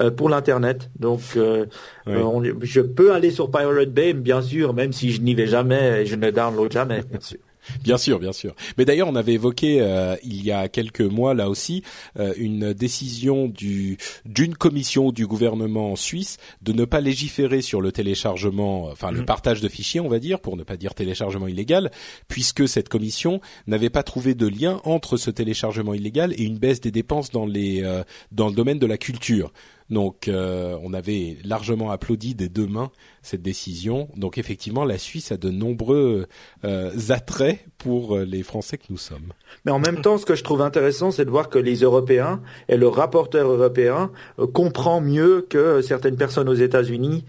euh, 0.00 0.12
pour 0.12 0.28
l'internet. 0.28 0.90
Donc, 0.96 1.22
je 1.34 2.80
peux 2.80 3.12
aller 3.14 3.32
sur 3.32 3.50
Pirate 3.50 3.90
Bay, 3.90 4.12
bien 4.12 4.40
sûr, 4.40 4.72
même 4.72 4.92
si 4.92 5.10
je 5.10 5.20
n'y 5.22 5.34
vais 5.34 5.48
jamais, 5.48 6.02
et 6.02 6.06
je 6.06 6.14
ne 6.14 6.30
download 6.30 6.70
jamais, 6.70 7.02
bien 7.02 7.18
sûr. 7.18 7.38
Bien 7.82 7.98
sûr, 7.98 8.18
bien 8.18 8.32
sûr. 8.32 8.54
Mais 8.78 8.84
d'ailleurs, 8.84 9.08
on 9.08 9.16
avait 9.16 9.34
évoqué 9.34 9.80
euh, 9.80 10.16
il 10.22 10.44
y 10.44 10.50
a 10.50 10.68
quelques 10.68 11.00
mois 11.00 11.34
là 11.34 11.48
aussi 11.48 11.82
euh, 12.18 12.32
une 12.36 12.72
décision 12.72 13.48
du 13.48 13.98
d'une 14.24 14.54
commission 14.54 15.12
du 15.12 15.26
gouvernement 15.26 15.96
suisse 15.96 16.38
de 16.62 16.72
ne 16.72 16.84
pas 16.84 17.00
légiférer 17.00 17.62
sur 17.62 17.80
le 17.80 17.92
téléchargement, 17.92 18.84
enfin 18.84 19.10
le 19.10 19.22
mm. 19.22 19.26
partage 19.26 19.60
de 19.60 19.68
fichiers, 19.68 20.00
on 20.00 20.08
va 20.08 20.18
dire, 20.18 20.40
pour 20.40 20.56
ne 20.56 20.62
pas 20.62 20.76
dire 20.76 20.94
téléchargement 20.94 21.48
illégal, 21.48 21.90
puisque 22.28 22.68
cette 22.68 22.88
commission 22.88 23.40
n'avait 23.66 23.90
pas 23.90 24.02
trouvé 24.02 24.34
de 24.34 24.46
lien 24.46 24.80
entre 24.84 25.16
ce 25.16 25.30
téléchargement 25.30 25.94
illégal 25.94 26.32
et 26.36 26.42
une 26.42 26.58
baisse 26.58 26.80
des 26.80 26.90
dépenses 26.90 27.30
dans 27.30 27.46
les 27.46 27.82
euh, 27.82 28.02
dans 28.32 28.48
le 28.48 28.54
domaine 28.54 28.78
de 28.78 28.86
la 28.86 28.98
culture. 28.98 29.52
Donc 29.90 30.28
euh, 30.28 30.78
on 30.82 30.94
avait 30.94 31.36
largement 31.44 31.90
applaudi 31.90 32.34
des 32.34 32.48
deux 32.48 32.66
mains 32.66 32.90
cette 33.22 33.42
décision. 33.42 34.08
Donc 34.16 34.38
effectivement, 34.38 34.84
la 34.84 34.98
Suisse 34.98 35.32
a 35.32 35.36
de 35.36 35.50
nombreux 35.50 36.26
euh, 36.64 36.90
attraits 37.08 37.66
pour 37.76 38.16
euh, 38.16 38.24
les 38.24 38.42
Français 38.42 38.78
que 38.78 38.84
nous 38.88 38.96
sommes. 38.96 39.32
Mais 39.64 39.72
en 39.72 39.80
même 39.80 40.00
temps, 40.00 40.16
ce 40.16 40.24
que 40.24 40.36
je 40.36 40.44
trouve 40.44 40.62
intéressant, 40.62 41.10
c'est 41.10 41.24
de 41.24 41.30
voir 41.30 41.48
que 41.48 41.58
les 41.58 41.76
Européens 41.76 42.40
et 42.68 42.76
le 42.76 42.88
rapporteur 42.88 43.50
européen 43.50 44.10
comprend 44.54 45.00
mieux 45.00 45.44
que 45.48 45.82
certaines 45.82 46.16
personnes 46.16 46.48
aux 46.48 46.54
États-Unis 46.54 47.24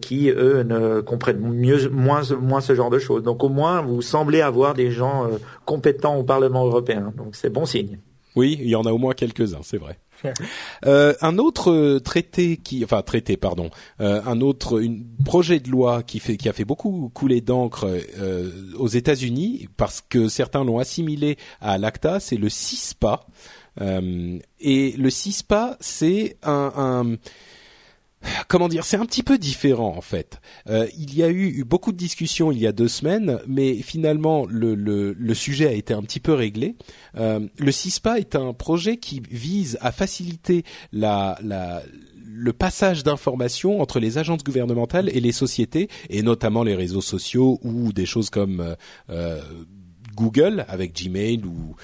qui 0.00 0.28
eux 0.28 0.62
ne 0.62 1.00
comprennent 1.00 1.40
mieux 1.40 1.88
moins 1.88 2.22
moins 2.40 2.60
ce 2.60 2.74
genre 2.74 2.90
de 2.90 2.98
choses. 2.98 3.22
Donc 3.22 3.42
au 3.42 3.48
moins, 3.48 3.80
vous 3.80 4.02
semblez 4.02 4.40
avoir 4.40 4.74
des 4.74 4.90
gens 4.90 5.28
compétents 5.64 6.16
au 6.16 6.22
Parlement 6.22 6.66
européen. 6.66 7.12
Donc 7.16 7.34
c'est 7.34 7.50
bon 7.50 7.64
signe. 7.64 7.98
Oui, 8.36 8.58
il 8.60 8.68
y 8.68 8.74
en 8.74 8.82
a 8.82 8.92
au 8.92 8.98
moins 8.98 9.14
quelques-uns, 9.14 9.62
c'est 9.62 9.78
vrai. 9.78 9.98
Euh, 10.86 11.14
un 11.22 11.38
autre 11.38 11.98
traité 11.98 12.58
qui, 12.58 12.84
enfin 12.84 13.00
traité, 13.02 13.36
pardon, 13.36 13.70
euh, 14.00 14.20
un 14.26 14.40
autre 14.40 14.82
une, 14.82 15.04
projet 15.24 15.60
de 15.60 15.70
loi 15.70 16.02
qui 16.02 16.18
fait 16.18 16.36
qui 16.36 16.48
a 16.48 16.52
fait 16.52 16.64
beaucoup 16.64 17.10
couler 17.14 17.40
d'encre 17.40 17.86
euh, 18.18 18.50
aux 18.76 18.88
États-Unis 18.88 19.68
parce 19.76 20.02
que 20.02 20.28
certains 20.28 20.62
l'ont 20.62 20.78
assimilé 20.78 21.38
à 21.60 21.78
l'ACTA, 21.78 22.20
c'est 22.20 22.36
le 22.36 22.48
CISPA. 22.48 23.26
et 23.80 24.94
le 24.98 25.10
CISPA, 25.10 25.76
c'est 25.80 26.36
un, 26.42 26.72
un 26.76 27.16
comment 28.48 28.68
dire, 28.68 28.84
c'est 28.84 28.96
un 28.96 29.06
petit 29.06 29.22
peu 29.22 29.38
différent 29.38 29.94
en 29.96 30.00
fait. 30.00 30.40
Euh, 30.68 30.86
il 30.96 31.14
y 31.14 31.22
a 31.22 31.30
eu 31.30 31.64
beaucoup 31.64 31.92
de 31.92 31.96
discussions 31.96 32.52
il 32.52 32.58
y 32.58 32.66
a 32.66 32.72
deux 32.72 32.88
semaines, 32.88 33.38
mais 33.46 33.74
finalement 33.76 34.46
le, 34.46 34.74
le, 34.74 35.12
le 35.12 35.34
sujet 35.34 35.68
a 35.68 35.72
été 35.72 35.94
un 35.94 36.02
petit 36.02 36.20
peu 36.20 36.32
réglé. 36.32 36.76
Euh, 37.16 37.40
le 37.58 37.72
CISPA 37.72 38.18
est 38.18 38.36
un 38.36 38.52
projet 38.52 38.96
qui 38.96 39.22
vise 39.30 39.78
à 39.80 39.92
faciliter 39.92 40.64
la, 40.92 41.38
la 41.42 41.82
le 42.36 42.52
passage 42.52 43.04
d'informations 43.04 43.80
entre 43.80 44.00
les 44.00 44.18
agences 44.18 44.42
gouvernementales 44.42 45.08
et 45.16 45.20
les 45.20 45.30
sociétés, 45.30 45.88
et 46.10 46.22
notamment 46.22 46.64
les 46.64 46.74
réseaux 46.74 47.00
sociaux 47.00 47.60
ou 47.62 47.92
des 47.92 48.06
choses 48.06 48.28
comme 48.28 48.74
euh, 49.08 49.40
Google 50.16 50.64
avec 50.68 51.00
Gmail 51.00 51.44
ou 51.44 51.76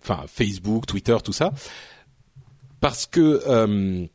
enfin 0.00 0.24
Facebook, 0.28 0.86
Twitter, 0.86 1.16
tout 1.24 1.32
ça, 1.32 1.52
parce 2.80 3.04
que 3.04 4.08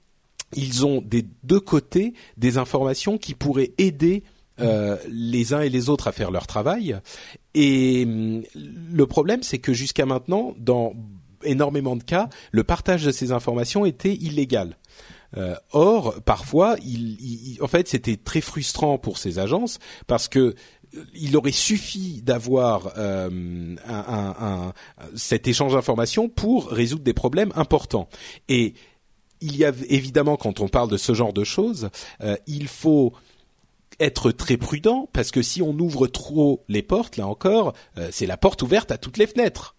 ils 0.55 0.85
ont 0.85 1.01
des 1.01 1.25
deux 1.43 1.59
côtés 1.59 2.13
des 2.37 2.57
informations 2.57 3.17
qui 3.17 3.33
pourraient 3.33 3.73
aider 3.77 4.23
euh, 4.61 4.95
les 5.09 5.53
uns 5.53 5.59
et 5.61 5.69
les 5.69 5.89
autres 5.89 6.07
à 6.07 6.13
faire 6.13 6.31
leur 6.31 6.47
travail. 6.47 6.97
Et 7.53 8.03
hum, 8.05 8.41
le 8.55 9.05
problème, 9.05 9.43
c'est 9.43 9.59
que 9.59 9.73
jusqu'à 9.73 10.05
maintenant, 10.05 10.55
dans 10.57 10.93
énormément 11.43 11.95
de 11.95 12.03
cas, 12.03 12.29
le 12.51 12.63
partage 12.63 13.03
de 13.03 13.11
ces 13.11 13.31
informations 13.33 13.85
était 13.85 14.13
illégal. 14.13 14.77
Euh, 15.35 15.55
or, 15.71 16.15
parfois, 16.23 16.77
en 17.61 17.67
fait, 17.67 17.89
c'était 17.89 18.15
très 18.15 18.39
frustrant 18.39 18.97
pour 18.97 19.17
ces 19.17 19.39
agences 19.39 19.79
parce 20.07 20.29
que 20.29 20.39
euh, 20.39 21.03
il 21.13 21.35
aurait 21.35 21.51
suffi 21.51 22.21
d'avoir 22.21 22.93
cet 25.15 25.49
échange 25.49 25.73
d'informations 25.73 26.29
pour 26.29 26.69
résoudre 26.69 27.03
des 27.03 27.13
problèmes 27.13 27.51
importants. 27.55 28.07
Et 28.47 28.73
il 29.45 29.57
y 29.57 29.63
a 29.63 29.71
évidemment, 29.89 30.37
quand 30.37 30.59
on 30.59 30.67
parle 30.67 30.89
de 30.89 30.97
ce 30.97 31.13
genre 31.13 31.33
de 31.33 31.43
choses, 31.43 31.89
euh, 32.21 32.35
il 32.47 32.67
faut 32.67 33.13
être 33.99 34.31
très 34.31 34.57
prudent 34.57 35.09
parce 35.13 35.31
que 35.31 35.41
si 35.41 35.61
on 35.61 35.77
ouvre 35.79 36.07
trop 36.07 36.63
les 36.67 36.81
portes, 36.81 37.17
là 37.17 37.27
encore, 37.27 37.73
euh, 37.97 38.09
c'est 38.11 38.25
la 38.25 38.37
porte 38.37 38.61
ouverte 38.61 38.91
à 38.91 38.97
toutes 38.97 39.17
les 39.17 39.27
fenêtres. 39.27 39.75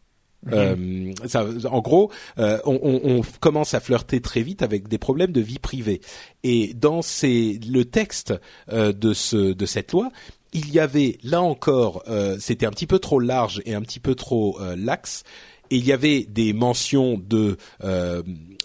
Euh, 0.52 1.12
ça, 1.26 1.44
en 1.68 1.80
gros, 1.80 2.12
euh, 2.38 2.60
on, 2.64 2.78
on, 3.02 3.20
commence 3.40 3.74
à 3.74 3.80
flirter 3.80 4.20
très 4.20 4.42
vite 4.42 4.62
avec 4.62 4.86
des 4.86 4.98
problèmes 4.98 5.32
de 5.32 5.40
vie 5.40 5.58
privée. 5.58 6.00
Et 6.44 6.72
dans 6.72 7.02
ces, 7.02 7.58
le 7.68 7.84
texte 7.84 8.32
de, 8.70 9.12
ce, 9.12 9.52
de 9.52 9.66
cette 9.66 9.90
loi, 9.90 10.10
il 10.52 10.70
y 10.70 10.78
avait 10.78 11.18
là 11.24 11.42
encore, 11.42 12.04
c'était 12.38 12.64
un 12.64 12.70
petit 12.70 12.86
peu 12.86 13.00
trop 13.00 13.18
large 13.18 13.60
et 13.66 13.74
un 13.74 13.82
petit 13.82 13.98
peu 13.98 14.14
trop 14.14 14.58
laxe. 14.76 15.24
Il 15.70 15.84
y 15.84 15.92
avait 15.92 16.24
des 16.28 16.52
mentions 16.52 17.18
de 17.18 17.56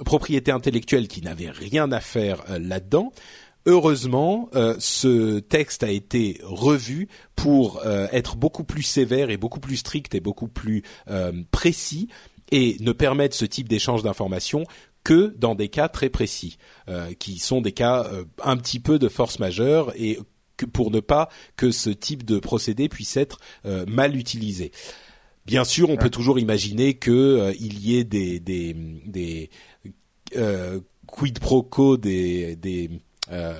propriété 0.06 0.52
intellectuelle 0.52 1.08
qui 1.08 1.22
n'avaient 1.22 1.52
rien 1.52 1.91
à 1.91 1.99
faire 1.99 2.43
là-dedans. 2.60 3.12
Heureusement, 3.68 4.49
euh, 4.56 4.76
ce 4.80 5.39
texte 5.39 5.84
a 5.84 5.91
été 5.91 6.39
revu 6.43 7.08
pour 7.36 7.82
euh, 7.86 8.08
être 8.12 8.36
beaucoup 8.36 8.64
plus 8.64 8.82
sévère 8.82 9.30
et 9.30 9.38
beaucoup 9.38 9.60
plus 9.60 9.78
strict 9.78 10.16
et 10.16 10.20
beaucoup 10.20 10.47
plus 10.47 10.82
euh, 11.10 11.32
précis 11.52 12.08
et 12.52 12.78
ne 12.80 12.91
permettre 12.91 13.36
ce 13.36 13.45
type 13.45 13.70
d'échange 13.70 14.02
d'informations 14.02 14.64
que 15.04 15.36
dans 15.38 15.54
des 15.56 15.70
cas 15.70 15.88
très 15.88 16.10
précis, 16.10 16.60
qui 17.18 17.39
sont 17.39 17.60
des 17.60 17.72
cas 17.72 18.08
un 18.43 18.56
petit 18.58 18.80
peu 18.80 18.99
de 18.99 19.08
force 19.08 19.39
majeure 19.39 19.93
et 19.95 20.20
pour 20.74 20.91
ne 20.91 20.99
pas 20.99 21.30
que 21.56 21.72
ce 21.72 21.89
type 21.89 22.24
de 22.24 22.38
procédé 22.38 22.88
puisse 22.88 23.18
être 23.18 23.39
mal 23.88 24.16
utilisé. 24.16 24.72
Bien 25.46 25.64
sûr, 25.64 25.89
on 25.89 25.98
peut 25.98 26.10
toujours 26.10 26.39
imaginer 26.39 26.96
qu'il 26.96 27.80
y 27.80 27.98
ait 27.98 28.04
des, 28.04 28.39
des, 28.39 28.76
des 29.06 29.50
quid 31.08 31.39
pro 31.39 31.64
quo, 31.64 31.98
des, 31.98 32.56
des 32.56 32.89
euh, 33.32 33.54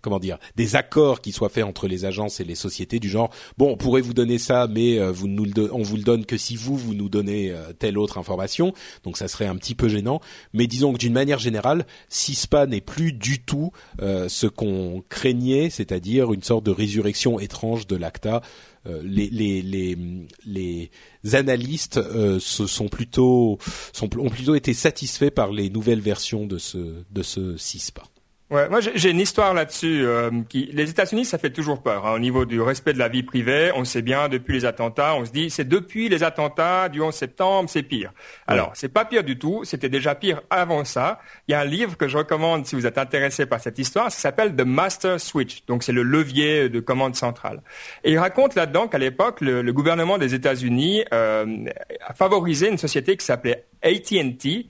comment 0.00 0.18
dire 0.18 0.38
des 0.56 0.76
accords 0.76 1.20
qui 1.20 1.32
soient 1.32 1.48
faits 1.48 1.64
entre 1.64 1.88
les 1.88 2.04
agences 2.04 2.40
et 2.40 2.44
les 2.44 2.54
sociétés 2.54 2.98
du 2.98 3.08
genre 3.08 3.30
bon 3.58 3.70
on 3.70 3.76
pourrait 3.76 4.00
vous 4.00 4.14
donner 4.14 4.38
ça 4.38 4.66
mais 4.68 4.98
euh, 4.98 5.10
vous 5.10 5.28
nous 5.28 5.44
le 5.44 5.72
on 5.72 5.82
vous 5.82 5.96
le 5.96 6.02
donne 6.02 6.24
que 6.24 6.36
si 6.36 6.56
vous 6.56 6.76
vous 6.76 6.94
nous 6.94 7.08
donnez 7.08 7.50
euh, 7.50 7.72
telle 7.72 7.98
autre 7.98 8.18
information. 8.18 8.72
Donc 9.04 9.16
ça 9.16 9.28
serait 9.28 9.46
un 9.46 9.56
petit 9.56 9.74
peu 9.74 9.88
gênant. 9.88 10.20
Mais 10.52 10.66
disons 10.66 10.92
que 10.92 10.98
d'une 10.98 11.12
manière 11.12 11.38
générale 11.38 11.86
CISPA 12.08 12.66
n'est 12.66 12.80
plus 12.80 13.12
du 13.12 13.40
tout 13.42 13.70
ce 14.00 14.46
qu'on 14.46 15.02
craignait 15.08 15.70
c'est-à-dire 15.70 16.32
une 16.32 16.42
sorte 16.42 16.64
de 16.64 16.70
résurrection 16.70 17.38
étrange 17.40 17.86
de 17.86 17.96
l'ACTA. 17.96 18.42
Les, 18.86 19.28
les, 19.30 19.62
les, 19.62 19.96
les 20.44 20.90
analystes 21.34 22.00
se 22.38 22.66
sont 22.66 22.88
plutôt 22.88 23.58
sont, 23.92 24.08
ont 24.18 24.30
plutôt 24.30 24.54
été 24.54 24.74
satisfaits 24.74 25.30
par 25.30 25.52
les 25.52 25.70
nouvelles 25.70 26.00
versions 26.00 26.46
de 26.46 26.58
ce 26.58 26.78
de 27.10 27.22
ce 27.22 27.56
CISPA. 27.56 28.02
Ouais, 28.52 28.68
moi 28.68 28.80
j'ai 28.80 29.08
une 29.08 29.18
histoire 29.18 29.54
là-dessus. 29.54 30.04
Euh, 30.04 30.30
qui, 30.46 30.68
les 30.74 30.90
États-Unis, 30.90 31.24
ça 31.24 31.38
fait 31.38 31.48
toujours 31.48 31.82
peur 31.82 32.06
hein, 32.06 32.12
au 32.12 32.18
niveau 32.18 32.44
du 32.44 32.60
respect 32.60 32.92
de 32.92 32.98
la 32.98 33.08
vie 33.08 33.22
privée. 33.22 33.72
On 33.74 33.86
sait 33.86 34.02
bien 34.02 34.28
depuis 34.28 34.52
les 34.52 34.66
attentats, 34.66 35.14
on 35.16 35.24
se 35.24 35.30
dit 35.30 35.48
c'est 35.48 35.66
depuis 35.66 36.10
les 36.10 36.22
attentats 36.22 36.90
du 36.90 37.00
11 37.00 37.14
septembre, 37.14 37.70
c'est 37.70 37.82
pire. 37.82 38.12
Alors 38.46 38.72
c'est 38.74 38.90
pas 38.90 39.06
pire 39.06 39.24
du 39.24 39.38
tout, 39.38 39.64
c'était 39.64 39.88
déjà 39.88 40.14
pire 40.14 40.42
avant 40.50 40.84
ça. 40.84 41.18
Il 41.48 41.52
y 41.52 41.54
a 41.54 41.60
un 41.60 41.64
livre 41.64 41.96
que 41.96 42.08
je 42.08 42.18
recommande 42.18 42.66
si 42.66 42.74
vous 42.74 42.86
êtes 42.86 42.98
intéressé 42.98 43.46
par 43.46 43.58
cette 43.58 43.78
histoire, 43.78 44.12
ça 44.12 44.18
s'appelle 44.18 44.54
The 44.54 44.66
Master 44.66 45.18
Switch. 45.18 45.64
Donc 45.64 45.82
c'est 45.82 45.92
le 45.92 46.02
levier 46.02 46.68
de 46.68 46.80
commande 46.80 47.16
centrale. 47.16 47.62
Et 48.04 48.12
il 48.12 48.18
raconte 48.18 48.54
là-dedans 48.54 48.86
qu'à 48.86 48.98
l'époque 48.98 49.40
le, 49.40 49.62
le, 49.62 49.72
gouvernement 49.72 50.18
des 50.18 50.34
États-Unis 50.34 51.06
euh, 51.14 51.64
a 52.06 52.12
favorisé 52.12 52.68
une 52.68 52.76
société 52.76 53.16
qui 53.16 53.24
s'appelait 53.24 53.64
AT&T 53.82 54.66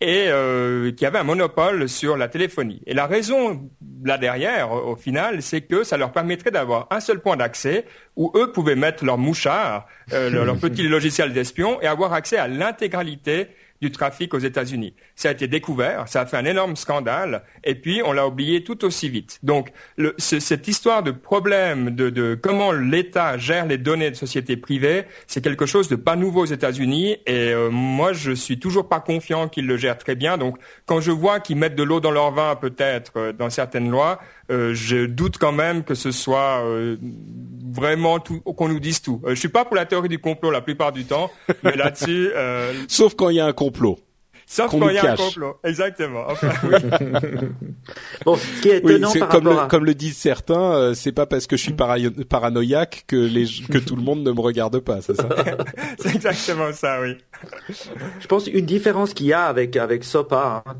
et 0.00 0.26
euh, 0.28 0.92
qui 0.92 1.06
avait 1.06 1.18
un 1.18 1.24
monopole 1.24 1.88
sur 1.88 2.16
la 2.16 2.28
téléphonie. 2.28 2.82
Et 2.86 2.94
la 2.94 3.06
raison 3.06 3.70
là 4.04 4.18
derrière, 4.18 4.72
au 4.72 4.96
final, 4.96 5.40
c'est 5.40 5.62
que 5.62 5.82
ça 5.82 5.96
leur 5.96 6.12
permettrait 6.12 6.50
d'avoir 6.50 6.86
un 6.90 7.00
seul 7.00 7.20
point 7.20 7.36
d'accès 7.36 7.86
où 8.16 8.30
eux 8.34 8.52
pouvaient 8.52 8.76
mettre 8.76 9.04
leur 9.04 9.18
mouchard, 9.18 9.86
euh, 10.12 10.28
leur, 10.30 10.44
leur 10.44 10.56
petit 10.60 10.82
logiciel 10.88 11.32
d'espion 11.32 11.80
et 11.80 11.86
avoir 11.86 12.12
accès 12.12 12.36
à 12.36 12.48
l'intégralité 12.48 13.48
du 13.80 13.90
trafic 13.90 14.34
aux 14.34 14.38
États-Unis. 14.38 14.94
Ça 15.14 15.28
a 15.28 15.32
été 15.32 15.48
découvert, 15.48 16.08
ça 16.08 16.22
a 16.22 16.26
fait 16.26 16.36
un 16.36 16.44
énorme 16.44 16.76
scandale, 16.76 17.42
et 17.64 17.74
puis 17.74 18.02
on 18.04 18.12
l'a 18.12 18.26
oublié 18.26 18.64
tout 18.64 18.84
aussi 18.84 19.08
vite. 19.08 19.38
Donc 19.42 19.72
cette 20.18 20.68
histoire 20.68 21.02
de 21.02 21.10
problème 21.10 21.90
de, 21.90 22.38
comment 22.40 22.72
l'État 22.72 23.36
gère 23.38 23.66
les 23.66 23.78
données 23.78 24.10
de 24.10 24.16
sociétés 24.16 24.56
privées, 24.56 25.04
c'est 25.26 25.42
quelque 25.42 25.66
chose 25.66 25.88
de 25.88 25.96
pas 25.96 26.16
nouveau 26.16 26.42
aux 26.42 26.46
États-Unis, 26.46 27.18
et 27.26 27.52
euh, 27.52 27.70
moi 27.70 28.12
je 28.12 28.32
suis 28.32 28.58
toujours 28.58 28.88
pas 28.88 29.00
confiant 29.00 29.48
qu'ils 29.48 29.66
le 29.66 29.76
gèrent 29.76 29.98
très 29.98 30.14
bien. 30.14 30.38
Donc 30.38 30.56
quand 30.86 31.00
je 31.00 31.10
vois 31.10 31.40
qu'ils 31.40 31.56
mettent 31.56 31.76
de 31.76 31.82
l'eau 31.82 32.00
dans 32.00 32.10
leur 32.10 32.32
vin 32.32 32.56
peut-être 32.56 33.12
euh, 33.16 33.32
dans 33.32 33.50
certaines 33.50 33.90
lois, 33.90 34.20
euh, 34.50 34.74
je 34.74 35.06
doute 35.06 35.38
quand 35.38 35.52
même 35.52 35.84
que 35.84 35.94
ce 35.94 36.10
soit 36.10 36.62
vraiment 37.74 38.20
tout, 38.20 38.40
qu'on 38.40 38.68
nous 38.68 38.80
dise 38.80 39.02
tout. 39.02 39.20
Euh, 39.24 39.30
je 39.30 39.40
suis 39.40 39.48
pas 39.48 39.64
pour 39.64 39.76
la 39.76 39.86
théorie 39.86 40.08
du 40.08 40.18
complot 40.18 40.50
la 40.50 40.60
plupart 40.60 40.92
du 40.92 41.04
temps, 41.04 41.30
mais 41.62 41.76
là-dessus. 41.76 42.30
Sauf 42.88 43.14
quand 43.14 43.30
il 43.30 43.36
y 43.36 43.40
a 43.40 43.46
un 43.46 43.52
complot. 43.52 43.98
Sauf 44.46 44.70
quand 44.70 44.88
il 44.88 44.94
y 44.94 44.98
a 44.98 45.12
un 45.12 45.16
complot, 45.16 45.56
exactement. 45.64 46.24
Enfin, 46.34 46.48
bon, 48.24 48.36
ce 48.36 48.62
qui 48.62 48.68
est 48.68 48.78
étonnant 48.78 49.12
par 49.12 49.28
comme, 49.28 49.48
rapport 49.48 49.62
le, 49.64 49.68
comme 49.68 49.84
le 49.84 49.94
disent 49.94 50.16
certains, 50.16 50.74
euh, 50.74 50.94
c'est 50.94 51.12
pas 51.12 51.26
parce 51.26 51.46
que 51.46 51.56
je 51.56 51.62
suis 51.62 51.74
paranoïaque 51.74 53.04
que 53.06 53.16
les 53.16 53.46
que 53.70 53.78
tout 53.78 53.96
le 53.96 54.02
monde 54.02 54.22
ne 54.22 54.32
me 54.32 54.40
regarde 54.40 54.78
pas, 54.80 55.00
c'est 55.00 55.14
ça? 55.14 55.28
C'est 55.98 56.14
exactement 56.14 56.72
ça, 56.72 57.00
oui. 57.00 57.16
Je 58.20 58.26
pense 58.26 58.46
une 58.46 58.66
différence 58.66 59.14
qu'il 59.14 59.26
y 59.26 59.32
a 59.32 59.44
avec 59.44 59.76
avec 59.76 60.04
SOPA 60.04 60.64
hein, 60.66 60.74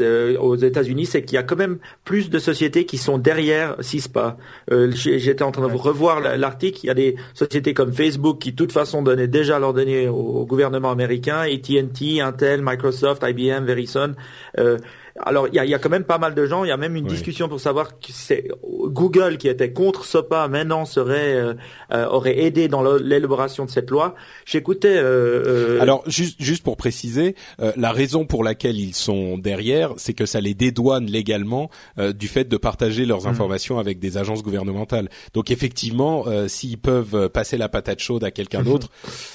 euh, 0.00 0.38
aux 0.38 0.56
États-Unis, 0.56 1.06
c'est 1.06 1.22
qu'il 1.22 1.34
y 1.34 1.38
a 1.38 1.42
quand 1.42 1.56
même 1.56 1.78
plus 2.04 2.30
de 2.30 2.38
sociétés 2.38 2.84
qui 2.84 2.98
sont 2.98 3.18
derrière 3.18 3.76
CISPA. 3.80 4.36
Euh, 4.70 4.90
J'étais 4.92 5.42
en 5.42 5.52
train 5.52 5.68
de 5.68 5.74
revoir 5.74 6.20
l'article. 6.20 6.80
Il 6.84 6.86
y 6.86 6.90
a 6.90 6.94
des 6.94 7.16
sociétés 7.34 7.74
comme 7.74 7.92
Facebook 7.92 8.38
qui, 8.38 8.52
de 8.52 8.56
toute 8.56 8.72
façon, 8.72 9.02
donnaient 9.02 9.28
déjà 9.28 9.58
leurs 9.58 9.74
données 9.74 10.08
au, 10.08 10.14
au 10.14 10.46
gouvernement 10.46 10.90
américain, 10.90 11.40
AT&T, 11.40 12.20
Intel, 12.20 12.62
Microsoft 12.62 13.09
IBM, 13.22 13.64
Verizon. 13.64 14.14
Euh, 14.58 14.78
alors 15.18 15.48
il 15.48 15.54
y 15.54 15.58
a, 15.58 15.64
y 15.64 15.74
a, 15.74 15.78
quand 15.78 15.90
même 15.90 16.04
pas 16.04 16.18
mal 16.18 16.34
de 16.34 16.46
gens. 16.46 16.64
Il 16.64 16.68
y 16.68 16.72
a 16.72 16.76
même 16.76 16.96
une 16.96 17.06
discussion 17.06 17.48
pour 17.48 17.60
savoir 17.60 17.98
que 17.98 18.08
c'est 18.10 18.48
Google 18.62 19.38
qui 19.38 19.48
était 19.48 19.72
contre 19.72 20.04
SOPA 20.04 20.48
maintenant 20.48 20.84
serait 20.84 21.34
euh, 21.34 21.54
euh, 21.92 22.06
aurait 22.06 22.38
aidé 22.40 22.68
dans 22.68 22.82
l'élaboration 22.82 23.64
de 23.64 23.70
cette 23.70 23.90
loi. 23.90 24.14
J'écoutais. 24.44 24.96
Euh, 24.96 25.80
Alors 25.80 26.02
juste 26.06 26.40
juste 26.40 26.62
pour 26.62 26.76
préciser, 26.76 27.34
la 27.76 27.92
raison 27.92 28.24
pour 28.26 28.44
laquelle 28.44 28.78
ils 28.78 28.94
sont 28.94 29.38
derrière, 29.38 29.92
c'est 29.96 30.14
que 30.14 30.26
ça 30.26 30.40
les 30.40 30.54
dédouane 30.54 31.06
légalement 31.06 31.70
du 31.98 32.28
fait 32.28 32.44
de 32.44 32.56
partager 32.56 33.04
leurs 33.04 33.24
mmh. 33.24 33.28
informations 33.28 33.78
avec 33.78 33.98
des 33.98 34.16
agences 34.16 34.42
gouvernementales. 34.42 35.08
Donc 35.34 35.50
effectivement, 35.50 36.24
s'ils 36.48 36.78
peuvent 36.78 37.28
passer 37.28 37.56
la 37.56 37.68
patate 37.68 38.00
chaude 38.00 38.24
à 38.24 38.30
quelqu'un 38.30 38.62
d'autre, 38.70 38.88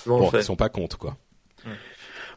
bon, 0.05 0.29
ils 0.33 0.43
sont 0.43 0.55
pas 0.55 0.69
contre 0.69 0.97
quoi. 0.97 1.17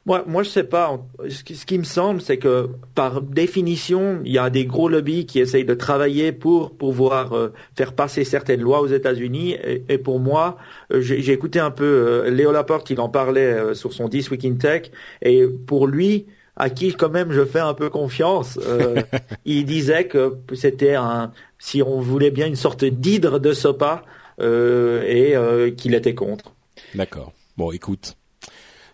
Moi, 0.09 0.25
moi, 0.27 0.43
je 0.43 0.49
sais 0.49 0.65
pas. 0.65 0.99
Ce 1.29 1.67
qui, 1.67 1.79
me 1.79 1.85
semble, 1.85 2.23
c'est 2.23 2.39
que 2.39 2.71
par 2.95 3.21
définition, 3.21 4.23
il 4.25 4.33
y 4.33 4.39
a 4.39 4.49
des 4.49 4.65
gros 4.65 4.89
lobbies 4.89 5.27
qui 5.27 5.39
essayent 5.39 5.67
de 5.67 5.75
travailler 5.75 6.33
pour 6.33 6.75
pouvoir 6.75 7.35
euh, 7.35 7.53
faire 7.77 7.93
passer 7.93 8.25
certaines 8.25 8.63
lois 8.63 8.81
aux 8.81 8.87
États-Unis. 8.87 9.59
Et, 9.87 9.99
pour 9.99 10.19
moi, 10.19 10.57
euh, 10.93 11.03
j'ai 11.03 11.31
écouté 11.33 11.61
un 11.61 11.71
peu 11.71 11.85
euh, 11.85 12.31
Léo 12.31 12.53
Laporte, 12.53 12.89
il 12.89 13.01
en 13.01 13.11
parlait 13.11 13.75
sur 13.75 13.93
son 13.93 14.09
10 14.09 14.31
Week 14.31 14.47
in 14.47 14.55
Tech. 14.55 14.91
Et 15.21 15.45
pour 15.47 15.87
lui, 15.87 16.25
à 16.57 16.71
qui 16.71 16.95
quand 16.95 17.11
même 17.11 17.31
je 17.31 17.45
fais 17.45 17.61
un 17.61 17.75
peu 17.75 17.91
confiance, 17.91 18.59
il 19.45 19.67
disait 19.67 20.07
que 20.07 20.39
c'était 20.55 20.95
un, 20.95 21.33
si 21.59 21.83
on 21.83 22.01
voulait 22.01 22.31
bien, 22.31 22.47
une 22.47 22.57
sorte 22.57 22.83
d'hydre 22.83 23.39
de 23.39 23.53
SOPA 23.53 24.05
et 24.41 25.35
qu'il 25.77 25.95
était 25.95 26.15
contre. 26.15 26.55
D'accord. 26.95 27.35
Bon, 27.59 27.73
écoute 27.73 28.18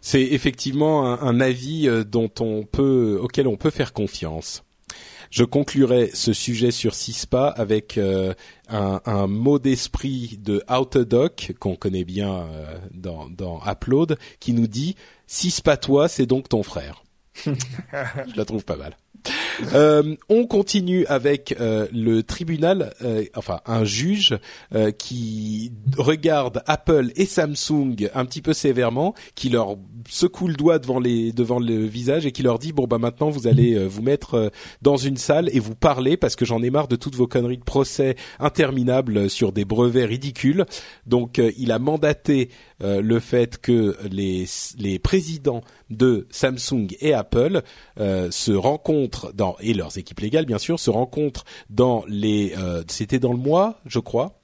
c'est 0.07 0.21
effectivement 0.21 1.07
un, 1.07 1.41
avis 1.41 1.89
euh, 1.89 2.05
dont 2.05 2.31
on 2.39 2.65
peut, 2.65 3.19
auquel 3.23 3.49
on 3.49 3.57
peut 3.57 3.71
faire 3.71 3.95
confiance. 3.95 4.63
je 5.31 5.45
conclurai 5.45 6.11
ce 6.13 6.35
sujet 6.35 6.73
sur 6.73 6.95
CISPA 6.95 7.49
avec 7.49 7.99
un, 7.99 9.01
un, 9.07 9.27
mot 9.27 9.59
d'esprit 9.59 10.39
de 10.43 10.63
Autodoc 10.69 11.55
qu'on 11.59 11.75
connaît 11.75 12.05
bien 12.05 12.47
dans, 12.93 13.31
dans 13.31 13.63
Upload 13.67 14.19
qui 14.41 14.53
nous 14.53 14.67
dit 14.67 14.95
CISPA 15.27 15.79
toi, 15.79 16.09
c'est 16.09 16.27
donc 16.27 16.51
ton 16.51 16.63
frère. 16.63 17.03
je 17.47 18.37
la 18.37 18.45
trouve 18.45 18.65
pas 18.67 18.77
mal. 18.77 18.99
Euh, 19.73 20.17
on 20.29 20.47
continue 20.47 21.07
avec 21.07 21.55
euh, 21.61 21.87
le 21.93 22.23
tribunal, 22.23 22.93
euh, 23.03 23.25
enfin 23.37 23.61
un 23.67 23.85
juge 23.85 24.39
qui 24.99 25.73
regarde 25.97 26.63
Apple 26.67 27.13
et 27.17 27.27
Samsung 27.27 28.11
un 28.15 28.25
petit 28.25 28.43
peu 28.43 28.53
sévèrement, 28.53 29.15
qui 29.35 29.49
leur 29.49 29.77
secoue 30.09 30.49
le 30.49 30.55
doigt 30.55 30.79
devant 30.79 30.99
les 30.99 31.33
devant 31.33 31.59
le 31.59 31.85
visage 31.85 32.27
et 32.27 32.33
qui 32.33 32.43
leur 32.43 32.59
dit 32.59 32.73
bon 32.73 32.87
bah 32.87 32.99
maintenant 32.99 33.31
vous 33.31 33.47
allez 33.47 33.87
vous 33.87 34.03
mettre 34.03 34.51
dans 34.83 34.97
une 34.97 35.17
salle 35.17 35.49
et 35.53 35.61
vous 35.61 35.75
parler 35.75 36.17
parce 36.17 36.37
que 36.37 36.45
j'en 36.45 36.63
ai 36.63 36.71
marre 36.71 36.89
de 36.89 36.97
toutes 36.97 37.15
vos 37.15 37.27
conneries 37.27 37.59
de 37.59 37.65
procès 37.65 38.17
interminables 38.39 39.31
sur 39.31 39.53
des 39.53 39.65
brevets 39.65 40.07
ridicules. 40.07 40.65
Donc 41.07 41.41
il 41.57 41.73
a 41.73 41.79
mandaté 41.79 42.51
le 42.81 43.21
fait 43.21 43.59
que 43.59 43.97
les 44.11 44.47
les 44.79 44.99
présidents 44.99 45.63
de 45.91 46.27
Samsung 46.31 46.89
et 47.01 47.15
Apple 47.15 47.63
se 47.97 48.53
rencontrent 48.53 49.14
dans 49.35 49.57
et 49.61 49.75
leurs 49.75 49.99
équipes 49.99 50.21
légales 50.21 50.47
bien 50.47 50.59
sûr 50.59 50.79
se 50.79 50.91
rencontrent 50.91 51.45
dans 51.71 52.05
les 52.09 52.55
euh, 52.57 52.83
c'était 52.89 53.19
dans 53.19 53.33
le 53.33 53.39
mois 53.39 53.81
je 53.87 53.99
crois 53.99 54.41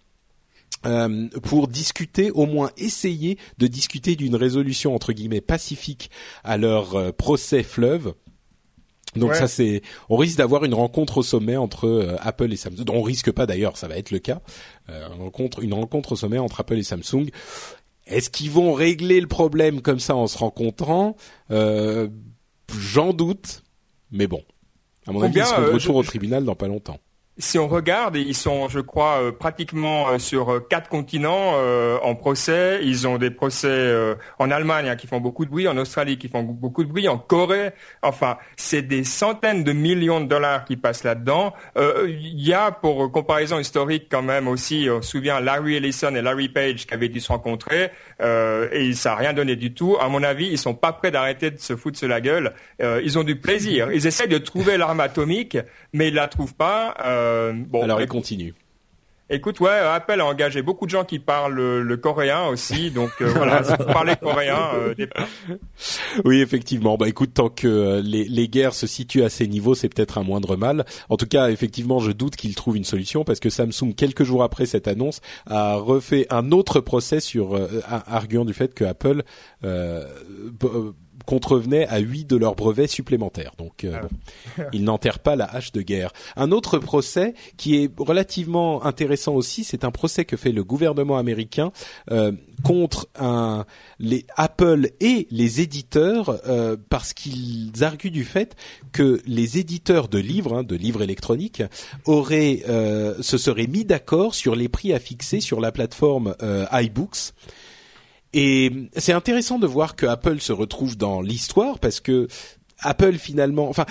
euh, 0.86 1.28
pour 1.42 1.68
discuter, 1.68 2.30
au 2.30 2.46
moins 2.46 2.70
essayer 2.78 3.36
de 3.58 3.66
discuter 3.66 4.16
d'une 4.16 4.34
résolution 4.34 4.94
entre 4.94 5.12
guillemets 5.12 5.42
pacifique 5.42 6.10
à 6.42 6.56
leur 6.56 6.94
euh, 6.94 7.12
procès 7.12 7.62
fleuve. 7.62 8.14
Donc 9.14 9.34
ça 9.34 9.48
c'est, 9.48 9.82
on 10.08 10.16
risque 10.16 10.38
d'avoir 10.38 10.64
une 10.64 10.72
rencontre 10.72 11.18
au 11.18 11.22
sommet 11.22 11.56
entre 11.56 12.16
Apple 12.20 12.50
et 12.52 12.56
Samsung. 12.56 12.84
On 12.92 13.02
risque 13.02 13.32
pas 13.32 13.44
d'ailleurs, 13.44 13.76
ça 13.76 13.88
va 13.88 13.98
être 13.98 14.12
le 14.12 14.20
cas. 14.20 14.40
une 14.88 15.20
rencontre, 15.20 15.64
une 15.64 15.74
rencontre 15.74 16.12
au 16.12 16.16
sommet 16.16 16.38
entre 16.38 16.60
Apple 16.60 16.78
et 16.78 16.84
Samsung. 16.84 17.26
Est-ce 18.06 18.30
qu'ils 18.30 18.52
vont 18.52 18.72
régler 18.72 19.20
le 19.20 19.26
problème 19.26 19.82
comme 19.82 19.98
ça 19.98 20.14
en 20.14 20.28
se 20.28 20.38
rencontrant? 20.38 21.16
J'en 22.78 23.12
doute, 23.12 23.62
mais 24.10 24.26
bon. 24.26 24.42
À 25.06 25.12
mon 25.12 25.22
avis, 25.22 25.38
ils 25.38 25.44
seront 25.46 25.62
de 25.62 25.70
retour 25.70 25.96
au 25.96 26.02
tribunal 26.02 26.44
dans 26.44 26.54
pas 26.54 26.68
longtemps 26.68 26.98
si 27.40 27.58
on 27.58 27.68
regarde, 27.68 28.16
ils 28.16 28.34
sont, 28.34 28.68
je 28.68 28.80
crois, 28.80 29.22
euh, 29.22 29.32
pratiquement 29.32 30.08
euh, 30.08 30.18
sur 30.18 30.52
euh, 30.52 30.60
quatre 30.60 30.88
continents 30.88 31.54
en 32.02 32.14
procès. 32.14 32.80
Ils 32.82 33.06
ont 33.08 33.18
des 33.18 33.30
procès 33.30 34.16
en 34.38 34.50
Allemagne 34.50 34.88
hein, 34.88 34.96
qui 34.96 35.06
font 35.06 35.20
beaucoup 35.20 35.44
de 35.44 35.50
bruit, 35.50 35.68
en 35.68 35.76
Australie 35.76 36.18
qui 36.18 36.28
font 36.28 36.42
beaucoup 36.42 36.84
de 36.84 36.88
bruit, 36.88 37.08
en 37.08 37.18
Corée. 37.18 37.70
Enfin, 38.02 38.36
c'est 38.56 38.82
des 38.82 39.04
centaines 39.04 39.64
de 39.64 39.72
millions 39.72 40.20
de 40.20 40.26
dollars 40.26 40.64
qui 40.64 40.76
passent 40.76 41.04
là-dedans. 41.04 41.54
Il 41.76 42.40
y 42.40 42.52
a, 42.52 42.70
pour 42.70 43.10
comparaison 43.10 43.58
historique 43.58 44.06
quand 44.10 44.22
même 44.22 44.48
aussi, 44.48 44.88
on 44.90 45.02
se 45.02 45.10
souvient 45.10 45.40
Larry 45.40 45.76
Ellison 45.76 46.14
et 46.14 46.22
Larry 46.22 46.48
Page 46.48 46.86
qui 46.86 46.94
avaient 46.94 47.08
dû 47.08 47.20
se 47.20 47.28
rencontrer 47.28 47.90
et 48.20 48.92
ça 48.92 49.10
n'a 49.10 49.16
rien 49.16 49.32
donné 49.32 49.56
du 49.56 49.72
tout. 49.72 49.96
À 50.00 50.08
mon 50.08 50.22
avis, 50.22 50.48
ils 50.48 50.58
sont 50.58 50.74
pas 50.74 50.92
prêts 50.92 51.10
d'arrêter 51.10 51.50
de 51.50 51.58
se 51.58 51.76
foutre 51.76 51.98
sur 51.98 52.08
la 52.08 52.20
gueule. 52.20 52.52
ils 52.80 53.18
ont 53.18 53.24
du 53.24 53.36
plaisir. 53.36 53.92
Ils 53.92 54.06
essayent 54.06 54.28
de 54.28 54.38
trouver 54.38 54.76
l'arme 54.76 55.00
atomique, 55.00 55.58
mais 55.92 56.08
ils 56.08 56.14
la 56.14 56.28
trouvent 56.28 56.54
pas. 56.54 56.94
Euh, 57.30 57.52
bon, 57.54 57.82
Alors, 57.82 58.00
il 58.00 58.08
continue. 58.08 58.54
Écoute, 59.32 59.60
ouais, 59.60 59.70
Apple 59.70 60.20
a 60.20 60.26
engagé 60.26 60.60
beaucoup 60.60 60.86
de 60.86 60.90
gens 60.90 61.04
qui 61.04 61.20
parlent 61.20 61.54
le, 61.54 61.96
coréen 61.96 62.48
aussi, 62.48 62.90
donc 62.90 63.10
euh, 63.20 63.32
voilà, 63.32 63.62
si 63.64 63.70
vous 63.78 63.84
parlez 63.84 64.16
coréen. 64.16 64.58
Euh, 64.74 64.94
oui, 66.24 66.40
effectivement. 66.40 66.96
Bah 66.96 67.08
écoute, 67.08 67.34
tant 67.34 67.48
que 67.48 68.02
les, 68.04 68.24
les 68.24 68.48
guerres 68.48 68.74
se 68.74 68.88
situent 68.88 69.22
à 69.22 69.28
ces 69.28 69.46
niveaux, 69.46 69.76
c'est 69.76 69.88
peut-être 69.88 70.18
un 70.18 70.24
moindre 70.24 70.56
mal. 70.56 70.84
En 71.10 71.16
tout 71.16 71.26
cas, 71.26 71.48
effectivement, 71.48 72.00
je 72.00 72.10
doute 72.10 72.34
qu'ils 72.34 72.56
trouvent 72.56 72.76
une 72.76 72.82
solution 72.82 73.22
parce 73.22 73.38
que 73.38 73.50
Samsung, 73.50 73.94
quelques 73.96 74.24
jours 74.24 74.42
après 74.42 74.66
cette 74.66 74.88
annonce, 74.88 75.20
a 75.46 75.76
refait 75.76 76.26
un 76.30 76.50
autre 76.50 76.80
procès 76.80 77.20
sur 77.20 77.56
arguant 77.86 78.44
du 78.44 78.52
fait 78.52 78.74
que 78.74 78.82
Apple 78.82 79.22
contrevenaient 81.30 81.86
à 81.86 82.00
huit 82.00 82.24
de 82.24 82.34
leurs 82.34 82.56
brevets 82.56 82.88
supplémentaires. 82.88 83.52
Donc, 83.56 83.84
euh, 83.84 84.00
ah. 84.58 84.62
ils 84.72 84.82
n'enterrent 84.82 85.20
pas 85.20 85.36
la 85.36 85.44
hache 85.44 85.70
de 85.70 85.80
guerre. 85.80 86.12
Un 86.34 86.50
autre 86.50 86.78
procès 86.78 87.34
qui 87.56 87.76
est 87.76 87.90
relativement 87.96 88.84
intéressant 88.84 89.34
aussi, 89.34 89.62
c'est 89.62 89.84
un 89.84 89.92
procès 89.92 90.24
que 90.24 90.36
fait 90.36 90.50
le 90.50 90.64
gouvernement 90.64 91.18
américain 91.18 91.70
euh, 92.10 92.32
contre 92.64 93.06
un, 93.16 93.64
les 94.00 94.26
Apple 94.36 94.88
et 94.98 95.28
les 95.30 95.60
éditeurs 95.60 96.40
euh, 96.48 96.76
parce 96.88 97.12
qu'ils 97.12 97.84
arguent 97.84 98.10
du 98.10 98.24
fait 98.24 98.56
que 98.90 99.22
les 99.24 99.56
éditeurs 99.56 100.08
de 100.08 100.18
livres, 100.18 100.56
hein, 100.56 100.62
de 100.64 100.74
livres 100.74 101.02
électroniques, 101.02 101.62
auraient 102.06 102.62
se 103.20 103.38
seraient 103.38 103.68
mis 103.68 103.84
d'accord 103.84 104.34
sur 104.34 104.56
les 104.56 104.68
prix 104.68 104.92
à 104.92 104.98
fixer 104.98 105.40
sur 105.40 105.60
la 105.60 105.70
plateforme 105.70 106.34
iBooks 106.72 107.34
et 108.32 108.70
c'est 108.96 109.12
intéressant 109.12 109.58
de 109.58 109.66
voir 109.66 109.96
que 109.96 110.06
Apple 110.06 110.40
se 110.40 110.52
retrouve 110.52 110.96
dans 110.96 111.20
l'histoire 111.20 111.78
parce 111.78 112.00
que 112.00 112.28
Apple 112.82 113.18
finalement, 113.18 113.68
enfin 113.68 113.86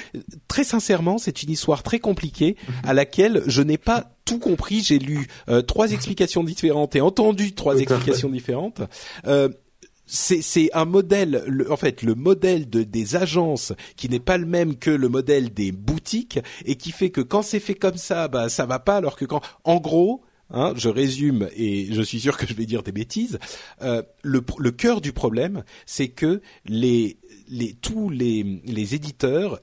très 0.47 0.63
sincèrement, 0.63 1.17
c'est 1.17 1.43
une 1.43 1.51
histoire 1.51 1.83
très 1.83 1.99
compliquée 1.99 2.55
à 2.83 2.93
laquelle 2.93 3.43
je 3.45 3.61
n'ai 3.61 3.77
pas 3.77 4.15
tout 4.25 4.39
compris. 4.39 4.81
J'ai 4.81 4.99
lu 4.99 5.27
euh, 5.49 5.61
trois 5.61 5.91
explications 5.91 6.43
différentes 6.43 6.95
et 6.95 7.01
entendu 7.01 7.53
trois 7.53 7.77
explications 7.77 8.29
différentes. 8.29 8.81
Euh, 9.27 9.49
c'est 10.11 10.71
un 10.73 10.85
modèle, 10.85 11.65
en 11.69 11.77
fait, 11.77 12.01
le 12.01 12.15
modèle 12.15 12.67
de, 12.67 12.81
des 12.81 13.15
agences 13.15 13.73
qui 13.95 14.09
n'est 14.09 14.19
pas 14.19 14.39
le 14.39 14.47
même 14.47 14.75
que 14.75 14.89
le 14.89 15.07
modèle 15.07 15.53
des 15.53 15.71
boutiques 15.71 16.39
et 16.65 16.75
qui 16.77 16.91
fait 16.91 17.11
que 17.11 17.21
quand 17.21 17.43
c'est 17.43 17.59
fait 17.59 17.75
comme 17.75 17.97
ça, 17.97 18.27
bah 18.27 18.49
ça 18.49 18.65
va 18.65 18.79
pas, 18.79 18.97
alors 18.97 19.15
que 19.15 19.25
quand, 19.25 19.41
en 19.65 19.77
gros, 19.77 20.23
Hein, 20.51 20.73
je 20.75 20.89
résume 20.89 21.47
et 21.55 21.93
je 21.93 22.01
suis 22.01 22.19
sûr 22.19 22.35
que 22.35 22.47
je 22.47 22.55
vais 22.55 22.65
dire 22.65 22.81
des 22.81 22.91
bêtises. 22.91 23.37
Euh, 23.81 24.01
le, 24.23 24.43
le 24.57 24.71
cœur 24.71 24.99
du 24.99 25.13
problème, 25.13 25.63
c'est 25.85 26.07
que 26.07 26.41
les, 26.65 27.19
les, 27.49 27.73
tous 27.73 28.09
les, 28.09 28.61
les 28.65 28.95
éditeurs 28.95 29.59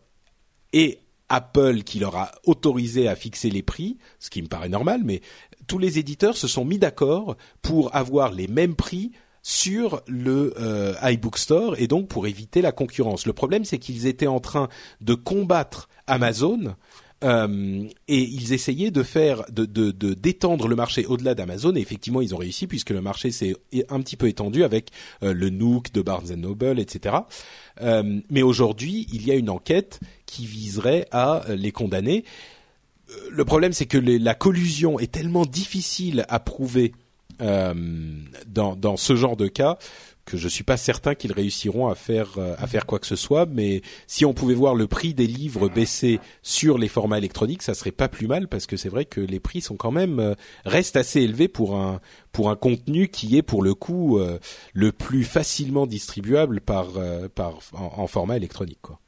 et 0.73 1.01
Apple 1.29 1.83
qui 1.83 1.99
leur 1.99 2.17
a 2.17 2.31
autorisé 2.45 3.09
à 3.09 3.17
fixer 3.17 3.51
les 3.51 3.63
prix, 3.63 3.99
ce 4.21 4.31
qui 4.31 4.43
me 4.43 4.47
paraît 4.47 4.69
normal, 4.69 5.03
mais 5.05 5.23
tous 5.67 5.79
les 5.79 5.99
éditeurs 5.99 6.37
se 6.37 6.47
sont 6.47 6.65
mis 6.65 6.79
d'accord 6.79 7.37
pour 7.63 7.95
avoir 7.97 8.33
les 8.33 8.47
mêmes 8.47 8.77
prix 8.77 9.11
sur 9.43 10.03
le 10.07 10.55
euh, 10.59 10.95
iBook 11.03 11.39
Store 11.39 11.77
et 11.79 11.87
donc 11.87 12.09
pour 12.09 12.27
éviter 12.27 12.63
la 12.63 12.73
concurrence. 12.73 13.27
Le 13.27 13.33
problème, 13.33 13.65
c'est 13.65 13.79
qu'ils 13.79 14.07
étaient 14.07 14.27
en 14.27 14.41
train 14.41 14.69
de 15.01 15.15
combattre 15.15 15.89
Amazon 16.07 16.75
euh, 17.27 17.89
et 18.09 18.23
ils 18.23 18.53
essayaient 18.53 18.91
de 18.91 19.03
faire, 19.03 19.45
de, 19.51 19.65
de, 19.65 19.91
d'étendre 20.15 20.69
le 20.69 20.77
marché 20.77 21.05
au-delà 21.07 21.35
d'Amazon. 21.35 21.75
Et 21.75 21.81
effectivement, 21.81 22.21
ils 22.21 22.35
ont 22.35 22.39
réussi 22.39 22.67
puisque 22.67 22.91
le 22.91 23.01
marché 23.01 23.31
s'est 23.33 23.57
un 23.89 24.01
petit 24.01 24.17
peu 24.17 24.29
étendu 24.29 24.63
avec 24.63 24.91
euh, 25.23 25.33
le 25.33 25.51
Nook 25.51 25.93
de 25.93 26.03
Barnes 26.03 26.35
Noble, 26.35 26.79
etc. 26.79 27.17
Euh, 27.83 28.21
mais 28.31 28.43
aujourd'hui, 28.43 29.07
il 29.13 29.27
y 29.27 29.33
a 29.33 29.35
une 29.35 29.51
enquête 29.51 30.01
qui 30.25 30.47
viserait 30.47 31.07
à 31.11 31.45
les 31.49 31.73
condamner. 31.73 32.25
Le 33.31 33.45
problème, 33.45 33.73
c'est 33.73 33.87
que 33.87 33.99
la 33.99 34.35
collusion 34.35 34.99
est 34.99 35.13
tellement 35.13 35.47
difficile 35.47 36.25
à 36.29 36.41
prouver 36.41 36.93
dans, 37.39 38.77
dans 38.77 38.97
ce 38.97 39.15
genre 39.15 39.37
de 39.37 39.47
cas 39.47 39.77
que 40.27 40.37
je 40.37 40.49
suis 40.49 40.65
pas 40.65 40.77
certain 40.77 41.15
qu'ils 41.15 41.33
réussiront 41.33 41.89
à 41.89 41.95
faire 41.95 42.33
euh, 42.37 42.55
à 42.59 42.67
faire 42.67 42.85
quoi 42.85 42.99
que 42.99 43.07
ce 43.07 43.17
soit. 43.17 43.47
Mais 43.47 43.81
si 44.07 44.25
on 44.27 44.35
pouvait 44.35 44.55
voir 44.55 44.75
le 44.75 44.87
prix 44.87 45.15
des 45.15 45.27
livres 45.27 45.69
baisser 45.69 46.21
sur 46.43 46.77
les 46.77 46.89
formats 46.89 47.19
électroniques, 47.19 47.63
ça 47.63 47.73
serait 47.73 47.93
pas 47.93 48.09
plus 48.09 48.27
mal 48.27 48.49
parce 48.49 48.67
que 48.67 48.77
c'est 48.77 48.89
vrai 48.89 49.05
que 49.05 49.21
les 49.21 49.41
prix 49.41 49.61
sont 49.61 49.77
quand 49.77 49.93
même 49.93 50.19
euh, 50.19 50.35
restent 50.65 50.97
assez 50.97 51.23
élevés 51.23 51.49
pour 51.49 51.77
un 51.77 52.01
pour 52.33 52.51
un 52.51 52.57
contenu 52.57 53.09
qui 53.09 53.39
est 53.39 53.43
pour 53.43 53.63
le 53.63 53.75
coup 53.75 54.19
euh, 54.19 54.39
le 54.75 54.93
plus 54.93 55.25
facilement 55.25 55.87
distribuable 55.87 56.61
par 56.61 56.89
par 57.35 57.61
en, 57.73 58.07
format 58.07 58.37
électronique 58.37 58.81
quoi. 58.83 59.01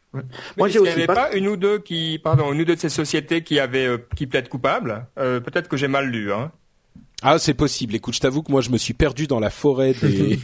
Moi, 0.57 0.69
j'ai 0.69 0.79
aussi. 0.79 0.91
Il 0.93 0.97
n'y 0.97 1.03
avait 1.03 1.07
pas... 1.07 1.33
une 1.35 1.49
ou 1.49 1.57
deux 1.57 1.79
qui, 1.79 2.19
pardon, 2.19 2.53
une 2.53 2.63
ou 2.63 2.65
deux 2.65 2.77
de 2.77 2.81
ces 2.81 2.89
sociétés 2.89 3.43
qui 3.43 3.61
avaient, 3.61 3.89
qui 4.17 4.27
plaident 4.27 4.49
coupables? 4.49 5.07
Peut-être 5.17 5.69
que 5.69 5.77
j'ai 5.77 5.87
mal 5.87 6.07
lu. 6.07 6.33
Hein. 6.33 6.51
Ah, 7.23 7.39
c'est 7.41 7.55
possible. 7.55 7.97
Écoute, 7.97 8.15
je 8.15 8.21
t'avoue 8.21 8.45
que 8.45 8.53
moi, 8.53 8.61
je 8.61 8.71
me 8.71 8.79
suis 8.79 8.95
perdu 8.95 9.27
dans 9.27 9.41
la 9.41 9.51
forêt 9.51 9.93
des, 9.93 10.39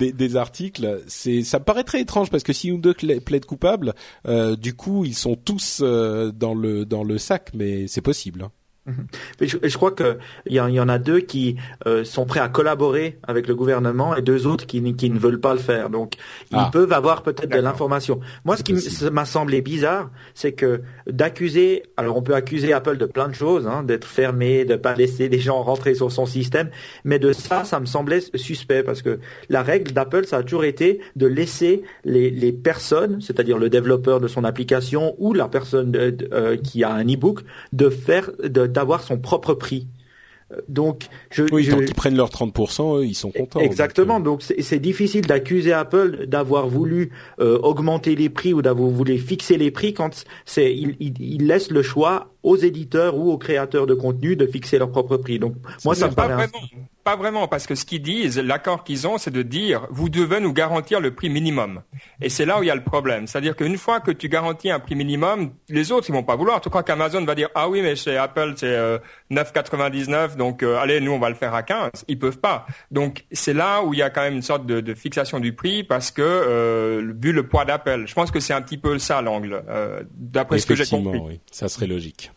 des, 0.12 0.36
articles. 0.36 1.02
C'est, 1.06 1.42
ça 1.42 1.58
me 1.58 1.64
paraît 1.64 1.84
très 1.84 2.00
étrange 2.00 2.30
parce 2.30 2.42
que 2.42 2.54
si 2.54 2.68
une 2.68 2.80
deux 2.80 2.94
plaident 2.94 3.44
coupables, 3.44 3.94
euh, 4.26 4.56
du 4.56 4.74
coup, 4.74 5.04
ils 5.04 5.14
sont 5.14 5.36
tous 5.36 5.80
euh, 5.82 6.32
dans 6.32 6.54
le 6.54 6.86
dans 6.86 7.04
le 7.04 7.18
sac, 7.18 7.50
mais 7.52 7.86
c'est 7.86 8.00
possible. 8.00 8.44
Hein. 8.44 8.52
Mhm. 8.86 9.06
Je, 9.42 9.56
je, 9.62 9.76
crois 9.76 9.92
qu'il 9.92 10.16
y, 10.46 10.54
y 10.54 10.80
en 10.80 10.88
a 10.88 10.98
deux 10.98 11.20
qui 11.20 11.56
euh, 11.86 12.02
sont 12.02 12.24
prêts 12.24 12.40
à 12.40 12.48
collaborer 12.48 13.18
avec 13.22 13.46
le 13.46 13.54
gouvernement 13.54 14.16
et 14.16 14.22
deux 14.22 14.46
autres 14.46 14.66
qui, 14.66 14.94
qui 14.94 15.10
ne 15.10 15.18
veulent 15.18 15.40
pas 15.40 15.52
le 15.52 15.60
faire. 15.60 15.90
Donc, 15.90 16.14
ils 16.50 16.56
ah. 16.58 16.70
peuvent 16.72 16.92
avoir 16.92 17.22
peut-être 17.22 17.50
de 17.50 17.60
l'information. 17.60 18.20
Moi, 18.46 18.56
ce 18.56 18.62
qui 18.62 18.74
m'a 19.10 19.26
semblé 19.26 19.60
bizarre, 19.60 20.10
c'est 20.34 20.52
que 20.52 20.80
d'accuser, 21.06 21.82
alors 21.98 22.16
on 22.16 22.22
peut 22.22 22.34
accuser 22.34 22.72
Apple 22.72 22.96
de 22.96 23.04
plein 23.04 23.28
de 23.28 23.34
choses, 23.34 23.66
hein, 23.66 23.82
d'être 23.82 24.06
fermé, 24.06 24.64
de 24.64 24.76
pas 24.76 24.94
laisser 24.94 25.28
des 25.28 25.40
gens 25.40 25.62
rentrer 25.62 25.94
sur 25.94 26.10
son 26.10 26.24
système, 26.24 26.70
mais 27.04 27.18
de 27.18 27.32
ça, 27.32 27.64
ça 27.64 27.80
me 27.80 27.86
semblait 27.86 28.20
suspect 28.34 28.82
parce 28.82 29.02
que 29.02 29.18
la 29.50 29.62
règle 29.62 29.92
d'Apple, 29.92 30.24
ça 30.24 30.38
a 30.38 30.42
toujours 30.42 30.64
été 30.64 31.00
de 31.16 31.26
laisser 31.26 31.82
les, 32.04 32.30
les 32.30 32.52
personnes, 32.52 33.20
c'est-à-dire 33.20 33.58
le 33.58 33.68
développeur 33.68 34.20
de 34.20 34.28
son 34.28 34.44
application 34.44 35.14
ou 35.18 35.34
la 35.34 35.48
personne 35.48 35.92
euh, 35.96 36.56
qui 36.56 36.82
a 36.82 36.92
un 36.92 37.04
e-book, 37.04 37.40
de 37.72 37.90
faire 37.90 38.30
de 38.42 38.69
d'avoir 38.70 39.02
son 39.02 39.18
propre 39.18 39.54
prix. 39.54 39.86
Euh, 40.52 40.56
donc, 40.68 41.06
je, 41.30 41.44
oui, 41.52 41.68
tant 41.68 41.78
qu'ils 41.78 41.94
prennent 41.94 42.16
leurs 42.16 42.30
30%, 42.30 42.98
eux, 42.98 43.06
ils 43.06 43.14
sont 43.14 43.30
contents. 43.30 43.60
Exactement. 43.60 44.18
Euh. 44.18 44.22
Donc, 44.22 44.42
c'est 44.42 44.78
difficile 44.78 45.22
d'accuser 45.22 45.72
Apple 45.72 46.26
d'avoir 46.26 46.68
voulu 46.68 47.12
euh, 47.40 47.58
augmenter 47.58 48.16
les 48.16 48.28
prix 48.28 48.52
ou 48.52 48.62
d'avoir 48.62 48.88
voulu 48.88 49.18
fixer 49.18 49.56
les 49.56 49.70
prix 49.70 49.94
quand 49.94 50.24
c'est 50.44 50.74
il, 50.74 50.96
il, 50.98 51.46
laisse 51.46 51.70
le 51.70 51.82
choix 51.82 52.32
aux 52.42 52.56
éditeurs 52.56 53.16
ou 53.16 53.30
aux 53.30 53.38
créateurs 53.38 53.86
de 53.86 53.94
contenu 53.94 54.36
de 54.36 54.46
fixer 54.46 54.78
leur 54.78 54.90
propre 54.90 55.16
prix. 55.16 55.38
Donc, 55.38 55.54
moi, 55.84 55.94
ça 55.94 56.08
me 56.08 56.14
paraît. 56.14 56.48
Pas 57.02 57.16
vraiment, 57.16 57.48
parce 57.48 57.66
que 57.66 57.74
ce 57.74 57.86
qu'ils 57.86 58.02
disent, 58.02 58.38
l'accord 58.38 58.84
qu'ils 58.84 59.06
ont, 59.06 59.16
c'est 59.16 59.30
de 59.30 59.40
dire, 59.40 59.86
vous 59.90 60.10
devez 60.10 60.38
nous 60.38 60.52
garantir 60.52 61.00
le 61.00 61.14
prix 61.14 61.30
minimum. 61.30 61.80
Et 62.20 62.28
c'est 62.28 62.44
là 62.44 62.60
où 62.60 62.62
il 62.62 62.66
y 62.66 62.70
a 62.70 62.74
le 62.74 62.84
problème. 62.84 63.26
C'est-à-dire 63.26 63.56
qu'une 63.56 63.78
fois 63.78 64.00
que 64.00 64.10
tu 64.10 64.28
garantis 64.28 64.70
un 64.70 64.80
prix 64.80 64.96
minimum, 64.96 65.52
les 65.70 65.92
autres, 65.92 66.10
ils 66.10 66.12
vont 66.12 66.22
pas 66.22 66.36
vouloir. 66.36 66.60
Tu 66.60 66.68
crois 66.68 66.82
qu'Amazon 66.82 67.24
va 67.24 67.34
dire, 67.34 67.48
ah 67.54 67.70
oui, 67.70 67.80
mais 67.80 67.96
chez 67.96 68.18
Apple, 68.18 68.52
c'est 68.56 68.76
9,99, 69.30 70.12
euh, 70.12 70.36
donc 70.36 70.62
euh, 70.62 70.76
allez, 70.76 71.00
nous, 71.00 71.12
on 71.12 71.18
va 71.18 71.30
le 71.30 71.36
faire 71.36 71.54
à 71.54 71.62
15. 71.62 71.90
Ils 72.06 72.18
peuvent 72.18 72.38
pas. 72.38 72.66
Donc, 72.90 73.24
c'est 73.32 73.54
là 73.54 73.82
où 73.82 73.94
il 73.94 74.00
y 74.00 74.02
a 74.02 74.10
quand 74.10 74.22
même 74.22 74.34
une 74.34 74.42
sorte 74.42 74.66
de, 74.66 74.80
de 74.80 74.94
fixation 74.94 75.40
du 75.40 75.54
prix, 75.54 75.84
parce 75.84 76.10
que, 76.10 76.20
euh, 76.20 77.14
vu 77.18 77.32
le 77.32 77.46
poids 77.46 77.64
d'Apple, 77.64 78.04
je 78.06 78.14
pense 78.14 78.30
que 78.30 78.40
c'est 78.40 78.52
un 78.52 78.60
petit 78.60 78.78
peu 78.78 78.98
ça 78.98 79.22
l'angle, 79.22 79.62
euh, 79.68 80.02
d'après 80.12 80.58
ce 80.58 80.66
que 80.66 80.74
j'ai 80.74 80.84
compris. 80.84 81.18
Oui, 81.18 81.40
ça 81.50 81.68
serait 81.68 81.86
logique. 81.86 82.29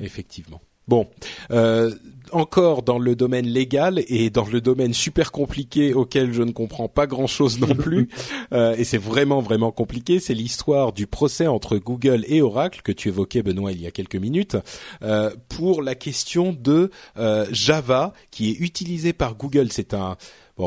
Effectivement. 0.00 0.60
Bon, 0.88 1.08
euh, 1.50 1.90
encore 2.32 2.82
dans 2.82 2.98
le 2.98 3.16
domaine 3.16 3.46
légal 3.46 4.02
et 4.08 4.30
dans 4.30 4.44
le 4.44 4.60
domaine 4.60 4.94
super 4.94 5.32
compliqué 5.32 5.94
auquel 5.94 6.32
je 6.32 6.42
ne 6.42 6.52
comprends 6.52 6.88
pas 6.88 7.06
grand-chose 7.06 7.58
non 7.60 7.74
plus, 7.74 8.08
euh, 8.52 8.76
et 8.76 8.84
c'est 8.84 8.98
vraiment 8.98 9.40
vraiment 9.40 9.72
compliqué, 9.72 10.20
c'est 10.20 10.34
l'histoire 10.34 10.92
du 10.92 11.06
procès 11.06 11.46
entre 11.46 11.76
Google 11.78 12.24
et 12.28 12.42
Oracle 12.42 12.82
que 12.82 12.92
tu 12.92 13.08
évoquais 13.08 13.42
Benoît 13.42 13.72
il 13.72 13.82
y 13.82 13.86
a 13.86 13.90
quelques 13.90 14.16
minutes 14.16 14.56
euh, 15.02 15.30
pour 15.48 15.82
la 15.82 15.94
question 15.94 16.52
de 16.52 16.90
euh, 17.16 17.46
Java 17.50 18.12
qui 18.30 18.50
est 18.50 18.60
utilisé 18.60 19.12
par 19.12 19.34
Google. 19.34 19.72
C'est 19.72 19.94
un 19.94 20.16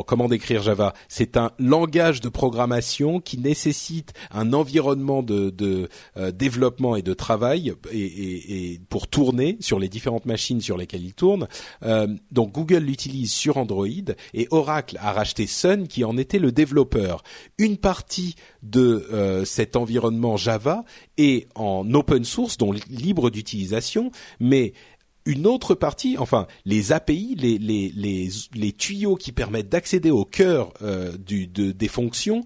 Comment 0.06 0.28
décrire 0.28 0.62
Java? 0.62 0.94
C'est 1.08 1.36
un 1.36 1.50
langage 1.58 2.22
de 2.22 2.30
programmation 2.30 3.20
qui 3.20 3.40
nécessite 3.40 4.14
un 4.30 4.54
environnement 4.54 5.24
de, 5.24 5.50
de 5.50 5.90
euh, 6.16 6.32
développement 6.32 6.96
et 6.96 7.02
de 7.02 7.14
travail 7.16 7.74
et, 7.92 8.80
pour 8.90 9.08
tourner 9.08 9.58
sur 9.62 9.80
les 9.80 9.90
différentes 9.90 10.28
machines 10.28 10.62
sur 10.62 10.78
lesquelles 10.78 11.04
il 11.04 11.16
tourne. 11.16 11.48
Euh, 11.84 12.08
donc 12.32 12.52
Google 12.52 12.84
l'utilise 12.84 13.34
sur 13.34 13.58
Android 13.58 13.88
et 14.36 14.48
Oracle 14.52 15.00
a 15.02 15.12
racheté 15.12 15.48
Sun 15.48 15.88
qui 15.88 16.04
en 16.04 16.18
était 16.18 16.40
le 16.40 16.52
développeur. 16.52 17.24
Une 17.58 17.78
partie 17.78 18.36
de 18.62 19.08
euh, 19.12 19.44
cet 19.44 19.76
environnement 19.76 20.38
Java 20.38 20.84
est 21.18 21.48
en 21.56 21.92
open 21.96 22.24
source, 22.26 22.58
donc 22.58 22.78
libre 22.90 23.32
d'utilisation, 23.32 24.12
mais 24.40 24.74
une 25.26 25.48
autre 25.48 25.76
partie, 25.76 26.18
enfin 26.18 26.48
les 26.66 26.92
API, 26.92 27.36
les, 27.38 27.58
les, 27.58 27.92
les, 27.96 28.30
les 28.54 28.72
tuyaux 28.72 29.16
qui 29.16 29.32
permettent 29.32 29.70
d'accéder 29.70 30.12
au 30.12 30.26
cœur 30.26 30.74
euh, 30.82 31.16
du, 31.18 31.48
de, 31.48 31.72
des 31.72 31.88
fonctions 31.88 32.44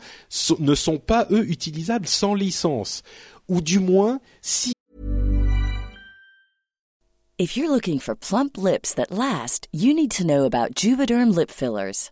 ne 0.60 0.76
sont 0.76 0.98
pas 0.98 1.28
eux 1.32 1.50
utilisables 1.50 2.08
sans 2.08 2.34
licence, 2.34 3.04
ou 3.48 3.62
du 3.62 3.80
moins 3.80 4.20
si. 4.42 4.74
If 7.40 7.58
you're 7.58 7.72
looking 7.72 8.00
for 8.00 8.16
plump 8.16 8.58
lips 8.58 8.94
that 8.94 9.12
last, 9.12 9.68
you 9.74 9.94
need 9.94 10.12
to 10.12 10.24
know 10.24 10.46
about 10.46 10.76
Juvederm 10.76 11.36
lip 11.36 11.50
fillers. 11.50 12.12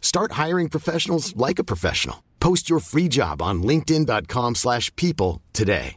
Start 0.00 0.32
hiring 0.32 0.68
professionals 0.68 1.34
like 1.36 1.58
a 1.58 1.64
professional. 1.64 2.16
Post 2.40 2.68
your 2.68 2.80
free 2.80 3.08
job 3.08 3.40
on 3.40 3.62
linkedin.com/people 3.62 5.40
today. 5.54 5.96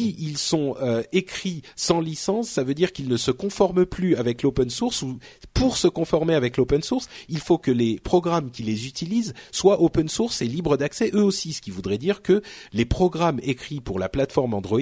Ils 0.00 0.38
sont 0.38 0.76
euh, 0.80 1.02
écrits 1.12 1.62
sans 1.74 2.00
licence, 2.00 2.48
ça 2.48 2.62
veut 2.62 2.74
dire 2.74 2.92
qu'ils 2.92 3.08
ne 3.08 3.16
se 3.16 3.32
conforment 3.32 3.84
plus 3.84 4.14
avec 4.14 4.42
l'open 4.42 4.70
source 4.70 5.02
ou 5.02 5.18
pour 5.54 5.76
se 5.76 5.88
conformer 5.88 6.34
avec 6.34 6.56
l'open 6.56 6.82
source, 6.82 7.08
il 7.28 7.40
faut 7.40 7.58
que 7.58 7.72
les 7.72 7.98
programmes 7.98 8.52
qui 8.52 8.62
les 8.62 8.86
utilisent 8.86 9.34
soient 9.50 9.82
open 9.82 10.08
source 10.08 10.40
et 10.40 10.46
libres 10.46 10.76
d'accès 10.76 11.10
eux 11.14 11.24
aussi, 11.24 11.52
ce 11.52 11.60
qui 11.60 11.72
voudrait 11.72 11.98
dire 11.98 12.22
que 12.22 12.42
les 12.72 12.84
programmes 12.84 13.40
écrits 13.42 13.80
pour 13.80 13.98
la 13.98 14.08
plateforme 14.08 14.54
Android 14.54 14.80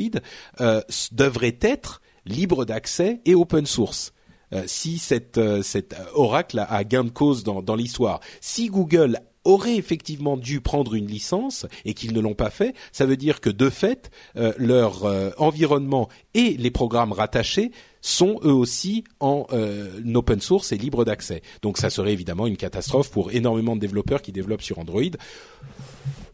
euh, 0.61 0.83
devraient 1.13 1.59
être 1.63 2.03
libres 2.27 2.67
d'accès 2.67 3.21
et 3.25 3.35
open 3.35 3.65
source. 3.65 4.13
Euh, 4.53 4.63
si 4.67 4.99
cette, 4.99 5.39
euh, 5.39 5.63
cet 5.63 5.97
oracle 6.15 6.65
a, 6.69 6.85
gain 6.85 7.05
de 7.05 7.11
cause 7.11 7.43
dans, 7.43 7.63
dans 7.63 7.75
l'histoire. 7.75 8.21
Si 8.41 8.69
Google 8.69 9.19
aurait 9.45 9.77
effectivement 9.77 10.37
dû 10.37 10.61
prendre 10.61 10.95
une 10.95 11.07
licence 11.07 11.67
et 11.85 11.95
qu'ils 11.95 12.13
ne 12.13 12.21
l'ont 12.21 12.35
pas 12.35 12.51
fait, 12.51 12.75
ça 12.93 13.07
veut 13.07 13.17
dire 13.17 13.41
que 13.41 13.51
de 13.51 13.71
fait, 13.71 14.11
euh, 14.37 14.53
leur 14.57 15.05
environnement 15.39 16.09
et 16.35 16.57
les 16.57 16.71
programmes 16.71 17.13
rattachés 17.13 17.71
sont 18.01 18.41
eux 18.45 18.53
aussi 18.53 19.05
en 19.21 19.47
open 20.15 20.41
source 20.41 20.73
et 20.73 20.79
libre 20.79 21.05
d'accès. 21.05 21.43
Donc 21.63 21.79
ça 21.79 21.91
serait 21.91 22.13
évidemment 22.13 22.47
une 22.49 22.57
catastrophe 22.57 23.11
pour 23.11 23.33
énormément 23.33 23.77
de 23.77 23.81
développeurs 23.81 24.23
qui 24.23 24.33
développent 24.33 24.63
sur 24.63 24.81
Android. 24.81 25.03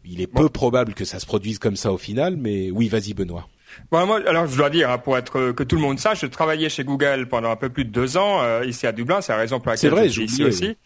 Il 0.05 0.19
est 0.19 0.27
peu 0.27 0.49
probable 0.49 0.93
que 0.93 1.05
ça 1.05 1.19
se 1.19 1.25
produise 1.25 1.59
comme 1.59 1.75
ça 1.75 1.93
au 1.93 1.97
final, 1.97 2.35
mais 2.35 2.71
oui, 2.71 2.87
vas-y 2.87 3.13
Benoît. 3.13 3.47
Bon, 3.91 4.05
moi, 4.05 4.21
alors 4.27 4.47
je 4.47 4.57
dois 4.57 4.69
dire, 4.69 4.89
hein, 4.89 4.97
pour 4.97 5.17
être 5.17 5.51
que 5.51 5.63
tout 5.63 5.75
le 5.75 5.81
monde 5.81 5.99
sache, 5.99 6.21
je 6.21 6.27
travaillais 6.27 6.69
chez 6.69 6.83
Google 6.83 7.27
pendant 7.27 7.51
un 7.51 7.55
peu 7.55 7.69
plus 7.69 7.85
de 7.85 7.91
deux 7.91 8.17
ans 8.17 8.41
euh, 8.41 8.65
ici 8.65 8.87
à 8.87 8.91
Dublin. 8.91 9.21
C'est 9.21 9.33
la 9.33 9.39
raison 9.39 9.59
pour 9.59 9.71
laquelle 9.71 9.91
vrai, 9.91 10.05
je 10.07 10.13
suis 10.13 10.25
ici 10.25 10.43
aussi. 10.43 10.77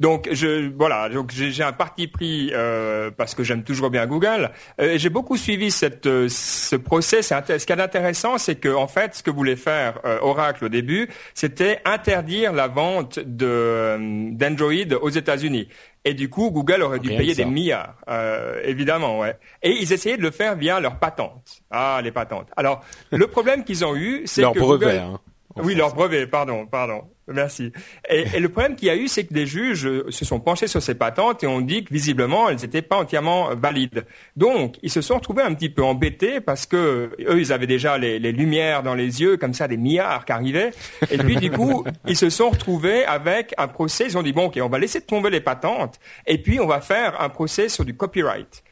Donc 0.00 0.28
je 0.32 0.70
voilà, 0.76 1.08
donc 1.10 1.30
j'ai 1.32 1.62
un 1.62 1.72
parti 1.72 2.08
pris 2.08 2.50
euh, 2.52 3.10
parce 3.16 3.34
que 3.34 3.44
j'aime 3.44 3.62
toujours 3.62 3.90
bien 3.90 4.06
Google. 4.06 4.50
Euh, 4.80 4.94
j'ai 4.96 5.10
beaucoup 5.10 5.36
suivi 5.36 5.70
cette 5.70 6.04
ce 6.06 6.76
procès. 6.76 7.22
Ce 7.22 7.66
qui 7.66 7.72
est 7.72 7.80
intéressant, 7.80 8.38
c'est 8.38 8.56
que 8.56 8.74
en 8.74 8.88
fait, 8.88 9.14
ce 9.14 9.22
que 9.22 9.30
voulait 9.30 9.54
faire 9.54 10.00
Oracle 10.22 10.64
au 10.64 10.68
début, 10.68 11.08
c'était 11.34 11.80
interdire 11.84 12.52
la 12.52 12.68
vente 12.68 13.18
de 13.18 14.30
d'Android 14.32 14.98
aux 15.02 15.10
États-Unis. 15.10 15.68
Et 16.04 16.14
du 16.14 16.28
coup, 16.28 16.50
Google 16.50 16.82
aurait 16.82 16.98
dû 16.98 17.10
payer 17.10 17.34
des 17.34 17.44
milliards, 17.44 17.94
euh, 18.08 18.60
évidemment, 18.64 19.20
ouais. 19.20 19.36
Et 19.62 19.70
ils 19.70 19.92
essayaient 19.92 20.16
de 20.16 20.22
le 20.22 20.32
faire 20.32 20.56
via 20.56 20.80
leurs 20.80 20.98
patentes. 20.98 21.62
Ah, 21.70 22.00
les 22.02 22.10
patentes. 22.10 22.48
Alors, 22.56 22.84
le 23.10 23.26
problème 23.28 23.62
qu'ils 23.62 23.84
ont 23.84 23.94
eu, 23.94 24.22
c'est 24.26 24.42
que 24.42 24.58
brevet, 24.58 24.98
hein. 24.98 25.20
Oui, 25.56 25.74
leur 25.74 25.94
brevet, 25.94 26.26
pardon, 26.26 26.66
pardon. 26.66 27.04
Merci. 27.28 27.72
Et, 28.08 28.40
le 28.40 28.48
problème 28.48 28.74
qu'il 28.74 28.88
y 28.88 28.90
a 28.90 28.96
eu, 28.96 29.06
c'est 29.06 29.24
que 29.24 29.32
des 29.32 29.46
juges 29.46 29.88
se 30.10 30.24
sont 30.24 30.40
penchés 30.40 30.66
sur 30.66 30.82
ces 30.82 30.94
patentes 30.94 31.44
et 31.44 31.46
ont 31.46 31.60
dit 31.60 31.84
que 31.84 31.92
visiblement, 31.92 32.48
elles 32.48 32.60
n'étaient 32.60 32.82
pas 32.82 32.96
entièrement 32.96 33.54
valides. 33.54 34.04
Donc, 34.36 34.76
ils 34.82 34.90
se 34.90 35.00
sont 35.00 35.14
retrouvés 35.14 35.42
un 35.42 35.54
petit 35.54 35.70
peu 35.70 35.84
embêtés 35.84 36.40
parce 36.40 36.66
que 36.66 37.10
eux, 37.20 37.40
ils 37.40 37.52
avaient 37.52 37.68
déjà 37.68 37.96
les, 37.96 38.18
lumières 38.32 38.82
dans 38.82 38.94
les 38.94 39.20
yeux, 39.20 39.36
comme 39.36 39.54
ça, 39.54 39.68
des 39.68 39.76
milliards 39.76 40.24
qui 40.24 40.32
arrivaient. 40.32 40.72
Et 41.10 41.18
puis, 41.18 41.36
du 41.36 41.50
coup, 41.50 41.84
ils 42.08 42.16
se 42.16 42.28
sont 42.28 42.50
retrouvés 42.50 43.04
avec 43.04 43.54
un 43.56 43.68
procès. 43.68 44.06
Ils 44.06 44.18
ont 44.18 44.22
dit 44.22 44.32
bon, 44.32 44.46
ok, 44.46 44.58
on 44.60 44.68
va 44.68 44.78
laisser 44.78 45.00
tomber 45.00 45.30
les 45.30 45.40
patentes 45.40 46.00
et 46.26 46.38
puis 46.38 46.58
on 46.58 46.66
va 46.66 46.80
faire 46.80 47.20
un 47.20 47.28
procès 47.28 47.68
sur 47.68 47.84
du 47.84 47.94
copyright. 47.94 48.64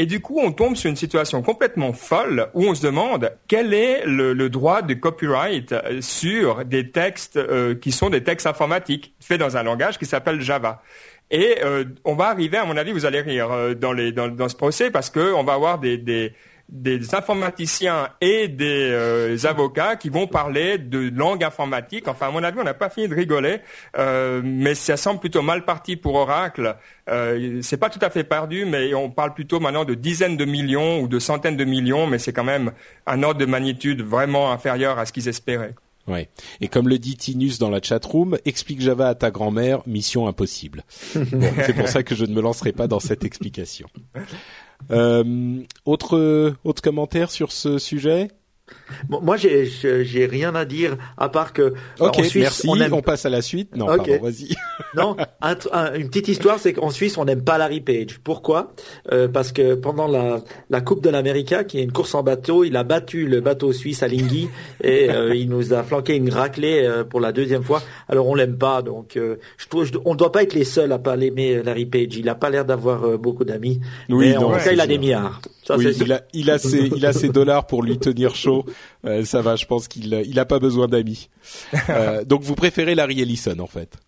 Et 0.00 0.06
du 0.06 0.20
coup, 0.20 0.38
on 0.38 0.52
tombe 0.52 0.76
sur 0.76 0.88
une 0.88 0.96
situation 0.96 1.42
complètement 1.42 1.92
folle 1.92 2.50
où 2.54 2.62
on 2.62 2.74
se 2.74 2.82
demande 2.82 3.32
quel 3.48 3.74
est 3.74 4.06
le, 4.06 4.48
droit 4.48 4.80
de 4.80 4.94
copyright 4.94 5.72
euh, 5.72 6.00
sur 6.00 6.64
des 6.64 6.92
textes 6.92 7.36
euh, 7.36 7.74
qui 7.74 7.90
sont 7.90 8.08
des 8.08 8.22
textes 8.22 8.46
informatiques 8.46 9.12
faits 9.18 9.40
dans 9.40 9.56
un 9.56 9.64
langage 9.64 9.98
qui 9.98 10.06
s'appelle 10.06 10.40
Java. 10.40 10.82
Et 11.32 11.56
euh, 11.64 11.84
on 12.04 12.14
va 12.14 12.28
arriver, 12.28 12.58
à 12.58 12.64
mon 12.64 12.76
avis, 12.76 12.92
vous 12.92 13.06
allez 13.06 13.20
rire 13.20 13.74
dans, 13.76 13.92
les, 13.92 14.12
dans, 14.12 14.28
dans 14.28 14.48
ce 14.48 14.54
procès 14.54 14.92
parce 14.92 15.10
qu'on 15.10 15.42
va 15.42 15.54
avoir 15.54 15.80
des, 15.80 15.98
des, 15.98 16.32
des 16.68 17.14
informaticiens 17.14 18.10
et 18.20 18.48
des 18.48 18.90
euh, 18.90 19.36
avocats 19.44 19.96
qui 19.96 20.10
vont 20.10 20.26
parler 20.26 20.76
de 20.76 21.10
langue 21.14 21.42
informatique. 21.42 22.08
Enfin, 22.08 22.28
à 22.28 22.30
mon 22.30 22.42
avis, 22.42 22.58
on 22.60 22.64
n'a 22.64 22.74
pas 22.74 22.90
fini 22.90 23.08
de 23.08 23.14
rigoler, 23.14 23.60
euh, 23.96 24.42
mais 24.44 24.74
ça 24.74 24.96
semble 24.96 25.18
plutôt 25.20 25.40
mal 25.40 25.64
parti 25.64 25.96
pour 25.96 26.14
Oracle. 26.14 26.76
Euh, 27.08 27.60
c'est 27.62 27.78
pas 27.78 27.88
tout 27.88 28.00
à 28.02 28.10
fait 28.10 28.24
perdu, 28.24 28.66
mais 28.66 28.92
on 28.92 29.10
parle 29.10 29.32
plutôt 29.32 29.60
maintenant 29.60 29.86
de 29.86 29.94
dizaines 29.94 30.36
de 30.36 30.44
millions 30.44 31.00
ou 31.00 31.08
de 31.08 31.18
centaines 31.18 31.56
de 31.56 31.64
millions, 31.64 32.06
mais 32.06 32.18
c'est 32.18 32.32
quand 32.32 32.44
même 32.44 32.72
un 33.06 33.22
ordre 33.22 33.40
de 33.40 33.46
magnitude 33.46 34.02
vraiment 34.02 34.52
inférieur 34.52 34.98
à 34.98 35.06
ce 35.06 35.12
qu'ils 35.12 35.28
espéraient. 35.28 35.74
Ouais. 36.06 36.28
Et 36.60 36.68
comme 36.68 36.88
le 36.88 36.98
dit 36.98 37.16
Tinus 37.16 37.58
dans 37.58 37.70
la 37.70 37.82
chatroom, 37.82 38.38
explique 38.44 38.80
Java 38.80 39.08
à 39.08 39.14
ta 39.14 39.30
grand-mère, 39.30 39.82
mission 39.86 40.26
impossible. 40.26 40.84
c'est 41.12 41.74
pour 41.74 41.88
ça 41.88 42.02
que 42.02 42.14
je 42.14 42.24
ne 42.24 42.34
me 42.34 42.40
lancerai 42.40 42.72
pas 42.72 42.88
dans 42.88 43.00
cette 43.00 43.24
explication. 43.24 43.88
Euh, 44.90 45.62
autre 45.84 46.54
autre 46.64 46.82
commentaire 46.82 47.30
sur 47.30 47.52
ce 47.52 47.78
sujet? 47.78 48.28
Moi, 49.08 49.36
j'ai, 49.36 49.66
j'ai 49.66 50.26
rien 50.26 50.54
à 50.54 50.64
dire 50.64 50.96
à 51.16 51.28
part 51.28 51.52
que 51.52 51.74
Ok, 52.00 52.18
en 52.18 52.22
Suisse, 52.22 52.34
merci. 52.42 52.66
On, 52.68 52.76
aime... 52.76 52.92
on, 52.92 53.02
passe 53.02 53.26
à 53.26 53.30
la 53.30 53.42
suite. 53.42 53.76
Non, 53.76 53.86
pardon, 53.86 54.18
vas-y. 54.22 54.54
non, 54.96 55.16
une 55.94 56.08
petite 56.08 56.28
histoire, 56.28 56.58
c'est 56.58 56.72
qu'en 56.72 56.90
Suisse, 56.90 57.18
on 57.18 57.24
n'aime 57.24 57.42
pas 57.42 57.58
Larry 57.58 57.80
Page. 57.80 58.18
Pourquoi? 58.22 58.72
Euh, 59.12 59.28
Parce 59.28 59.52
que 59.52 59.74
pendant 59.74 60.06
la, 60.06 60.42
la 60.70 60.80
Coupe 60.80 61.02
de 61.02 61.10
l'América, 61.10 61.64
qui 61.64 61.78
est 61.78 61.82
une 61.82 61.92
course 61.92 62.14
en 62.14 62.22
bateau, 62.22 62.64
il 62.64 62.76
a 62.76 62.84
battu 62.84 63.26
le 63.26 63.40
bateau 63.40 63.72
suisse 63.72 64.02
à 64.02 64.08
Lingui 64.08 64.48
et 64.82 65.10
euh, 65.10 65.34
il 65.34 65.48
nous 65.48 65.72
a 65.72 65.82
flanqué 65.82 66.16
une 66.16 66.30
raclée 66.30 66.82
euh, 66.84 67.04
pour 67.04 67.20
la 67.20 67.32
deuxième 67.32 67.62
fois. 67.62 67.82
Alors 68.08 68.28
on 68.28 68.34
l'aime 68.34 68.56
pas, 68.56 68.82
donc 68.82 69.16
euh, 69.16 69.36
je 69.56 69.66
trouve, 69.68 69.88
on 70.04 70.12
ne 70.12 70.18
doit 70.18 70.32
pas 70.32 70.42
être 70.42 70.54
les 70.54 70.64
seuls 70.64 70.92
à 70.92 70.98
pas 70.98 71.16
l'aimer 71.16 71.62
Larry 71.62 71.86
Page. 71.86 72.16
Il 72.16 72.28
a 72.28 72.34
pas 72.34 72.50
l'air 72.50 72.64
d'avoir 72.64 73.18
beaucoup 73.18 73.44
d'amis. 73.44 73.80
Oui, 74.08 74.30
mais 74.30 74.36
en 74.36 74.52
tout 74.52 74.64
cas, 74.64 74.72
il 74.72 74.80
a 74.80 74.86
des 74.86 74.98
milliards. 74.98 75.40
Ça, 75.68 75.76
oui, 75.76 75.94
il 76.00 76.12
a, 76.14 76.22
il 76.32 76.50
a 76.50 76.56
ses, 76.70 76.86
il 76.96 77.04
a 77.04 77.12
ses 77.12 77.28
dollars 77.28 77.66
pour 77.66 77.82
lui 77.82 77.98
tenir 77.98 78.34
chaud. 78.34 78.64
Euh, 79.04 79.22
ça 79.26 79.42
va, 79.42 79.54
je 79.54 79.66
pense 79.66 79.86
qu'il 79.86 80.14
il 80.14 80.38
a 80.38 80.46
pas 80.46 80.58
besoin 80.58 80.88
d'amis. 80.88 81.28
Euh, 81.90 82.24
donc 82.24 82.42
vous 82.42 82.54
préférez 82.54 82.94
Larry 82.94 83.20
Ellison 83.20 83.58
en 83.58 83.66
fait. 83.66 83.98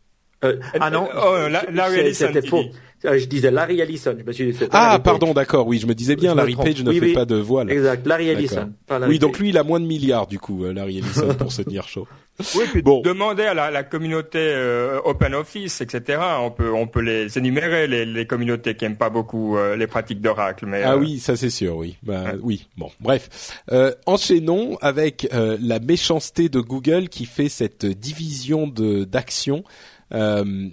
Euh, 0.44 0.56
ah 0.80 0.90
non, 0.90 1.08
oh, 1.14 1.36
Larry 1.72 1.98
Ellison. 2.00 2.28
C'était 2.32 2.46
faux. 2.46 2.64
Je 3.02 3.24
disais 3.24 3.50
Larry 3.50 3.80
Ellison. 3.80 4.14
Je 4.18 4.24
me 4.24 4.32
suis 4.32 4.52
dit, 4.52 4.58
ah, 4.72 4.98
pardon, 5.02 5.32
d'accord. 5.32 5.66
Oui, 5.66 5.78
je 5.78 5.86
me 5.86 5.94
disais 5.94 6.16
bien, 6.16 6.34
Larry 6.34 6.56
Page 6.56 6.82
ne 6.82 6.92
fait 6.92 7.12
pas 7.12 7.24
de 7.24 7.36
voile. 7.36 7.70
Exact, 7.70 8.06
Larry 8.06 8.28
Ellison. 8.28 8.72
oui, 9.06 9.18
donc 9.18 9.38
lui, 9.38 9.50
il 9.50 9.58
a 9.58 9.62
moins 9.62 9.80
de 9.80 9.86
milliards 9.86 10.26
du 10.26 10.38
coup, 10.38 10.64
Larry 10.64 10.98
Ellison, 10.98 11.34
pour 11.38 11.52
se 11.52 11.62
tenir 11.62 11.88
chaud. 11.88 12.06
Oui, 12.54 12.64
puis 12.70 12.82
bon. 12.82 13.02
demander 13.02 13.44
à 13.44 13.54
la, 13.54 13.70
la 13.70 13.82
communauté 13.82 14.38
euh, 14.38 14.98
Open 15.04 15.34
Office, 15.34 15.80
etc. 15.80 16.20
On 16.40 16.50
peut 16.50 16.72
on 16.72 16.86
peut 16.86 17.00
les 17.00 17.38
énumérer 17.38 17.86
les, 17.86 18.06
les 18.06 18.26
communautés 18.26 18.74
qui 18.74 18.84
aiment 18.84 18.96
pas 18.96 19.10
beaucoup 19.10 19.56
euh, 19.56 19.76
les 19.76 19.86
pratiques 19.86 20.20
d'Oracle. 20.20 20.66
Mais 20.66 20.82
ah 20.82 20.92
euh, 20.94 20.98
oui, 20.98 21.18
ça 21.18 21.36
c'est 21.36 21.50
sûr, 21.50 21.76
oui. 21.76 21.96
Bah, 22.02 22.32
Oui, 22.42 22.66
bon, 22.76 22.90
bref. 23.00 23.62
enchaînons 24.06 24.78
avec 24.80 25.28
la 25.32 25.78
méchanceté 25.80 26.48
de 26.48 26.60
Google 26.60 27.08
qui 27.08 27.26
fait 27.26 27.48
cette 27.48 27.86
division 27.86 28.66
de 28.66 29.04
d'actions. 29.04 29.64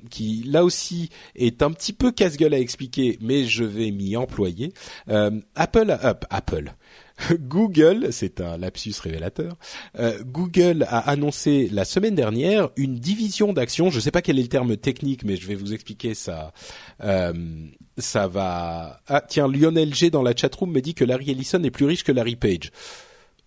Qui 0.10 0.44
là 0.46 0.64
aussi 0.64 1.10
est 1.36 1.62
un 1.62 1.72
petit 1.72 1.94
peu 1.94 2.12
casse-gueule 2.12 2.54
à 2.54 2.60
expliquer, 2.60 3.18
mais 3.22 3.46
je 3.46 3.64
vais 3.64 3.92
m'y 3.92 4.16
employer. 4.16 4.74
Apple, 5.08 5.98
Apple, 6.30 6.74
Google, 7.40 8.08
c'est 8.12 8.42
un 8.42 8.58
lapsus 8.58 8.94
révélateur, 9.02 9.56
euh, 10.00 10.22
Google 10.24 10.86
a 10.88 11.10
annoncé 11.10 11.68
la 11.72 11.86
semaine 11.86 12.16
dernière 12.16 12.70
une 12.76 12.96
division 12.96 13.54
d'actions. 13.54 13.90
Je 13.90 13.98
ne 13.98 14.02
sais 14.02 14.12
pas 14.12 14.22
quel 14.22 14.38
est 14.40 14.44
le 14.44 14.48
terme 14.48 14.78
technique, 14.78 15.24
mais 15.24 15.36
je 15.36 15.48
vais 15.48 15.56
vous 15.56 15.74
expliquer 15.74 16.14
ça. 16.14 16.54
Euh, 17.04 17.34
ça 17.98 18.28
va. 18.28 19.02
Ah 19.08 19.22
tiens, 19.22 19.48
Lionel 19.48 19.94
G 19.94 20.10
dans 20.10 20.22
la 20.22 20.36
chatroom 20.36 20.72
me 20.72 20.82
dit 20.82 20.94
que 20.94 21.04
Larry 21.04 21.32
Ellison 21.32 21.64
est 21.64 21.72
plus 21.72 21.86
riche 21.86 22.04
que 22.04 22.12
Larry 22.12 22.36
Page. 22.36 22.72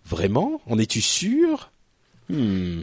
Vraiment? 0.05 0.61
En 0.67 0.77
es-tu 0.77 1.01
sûr? 1.01 1.71
Hmm. 2.29 2.81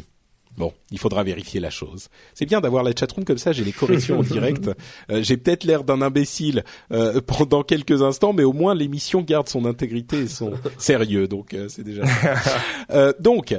Bon, 0.59 0.73
il 0.91 0.99
faudra 0.99 1.23
vérifier 1.23 1.61
la 1.61 1.71
chose. 1.71 2.09
C'est 2.35 2.45
bien 2.45 2.61
d'avoir 2.61 2.83
la 2.83 2.91
chatroom 2.91 3.25
comme 3.25 3.39
ça, 3.39 3.53
j'ai 3.53 3.63
les 3.63 3.73
corrections 3.73 4.19
en 4.19 4.23
direct. 4.23 4.69
Euh, 5.11 5.23
j'ai 5.23 5.37
peut-être 5.37 5.65
l'air 5.65 5.85
d'un 5.85 6.03
imbécile 6.03 6.65
euh, 6.93 7.21
pendant 7.21 7.63
quelques 7.63 8.03
instants, 8.03 8.33
mais 8.33 8.43
au 8.43 8.53
moins 8.53 8.75
l'émission 8.75 9.23
garde 9.23 9.49
son 9.49 9.65
intégrité 9.65 10.23
et 10.23 10.27
son 10.27 10.53
sérieux, 10.79 11.29
donc 11.29 11.55
euh, 11.55 11.69
c'est 11.69 11.85
déjà. 11.85 12.03
donc, 13.21 13.55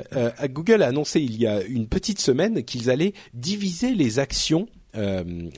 Google 0.49 0.83
a 0.83 0.87
annoncé 0.87 1.21
il 1.21 1.39
y 1.39 1.47
a 1.47 1.61
une 1.63 1.87
petite 1.87 2.19
semaine 2.19 2.63
qu'ils 2.63 2.89
allaient 2.89 3.13
diviser 3.33 3.93
les 3.93 4.19
actions 4.19 4.67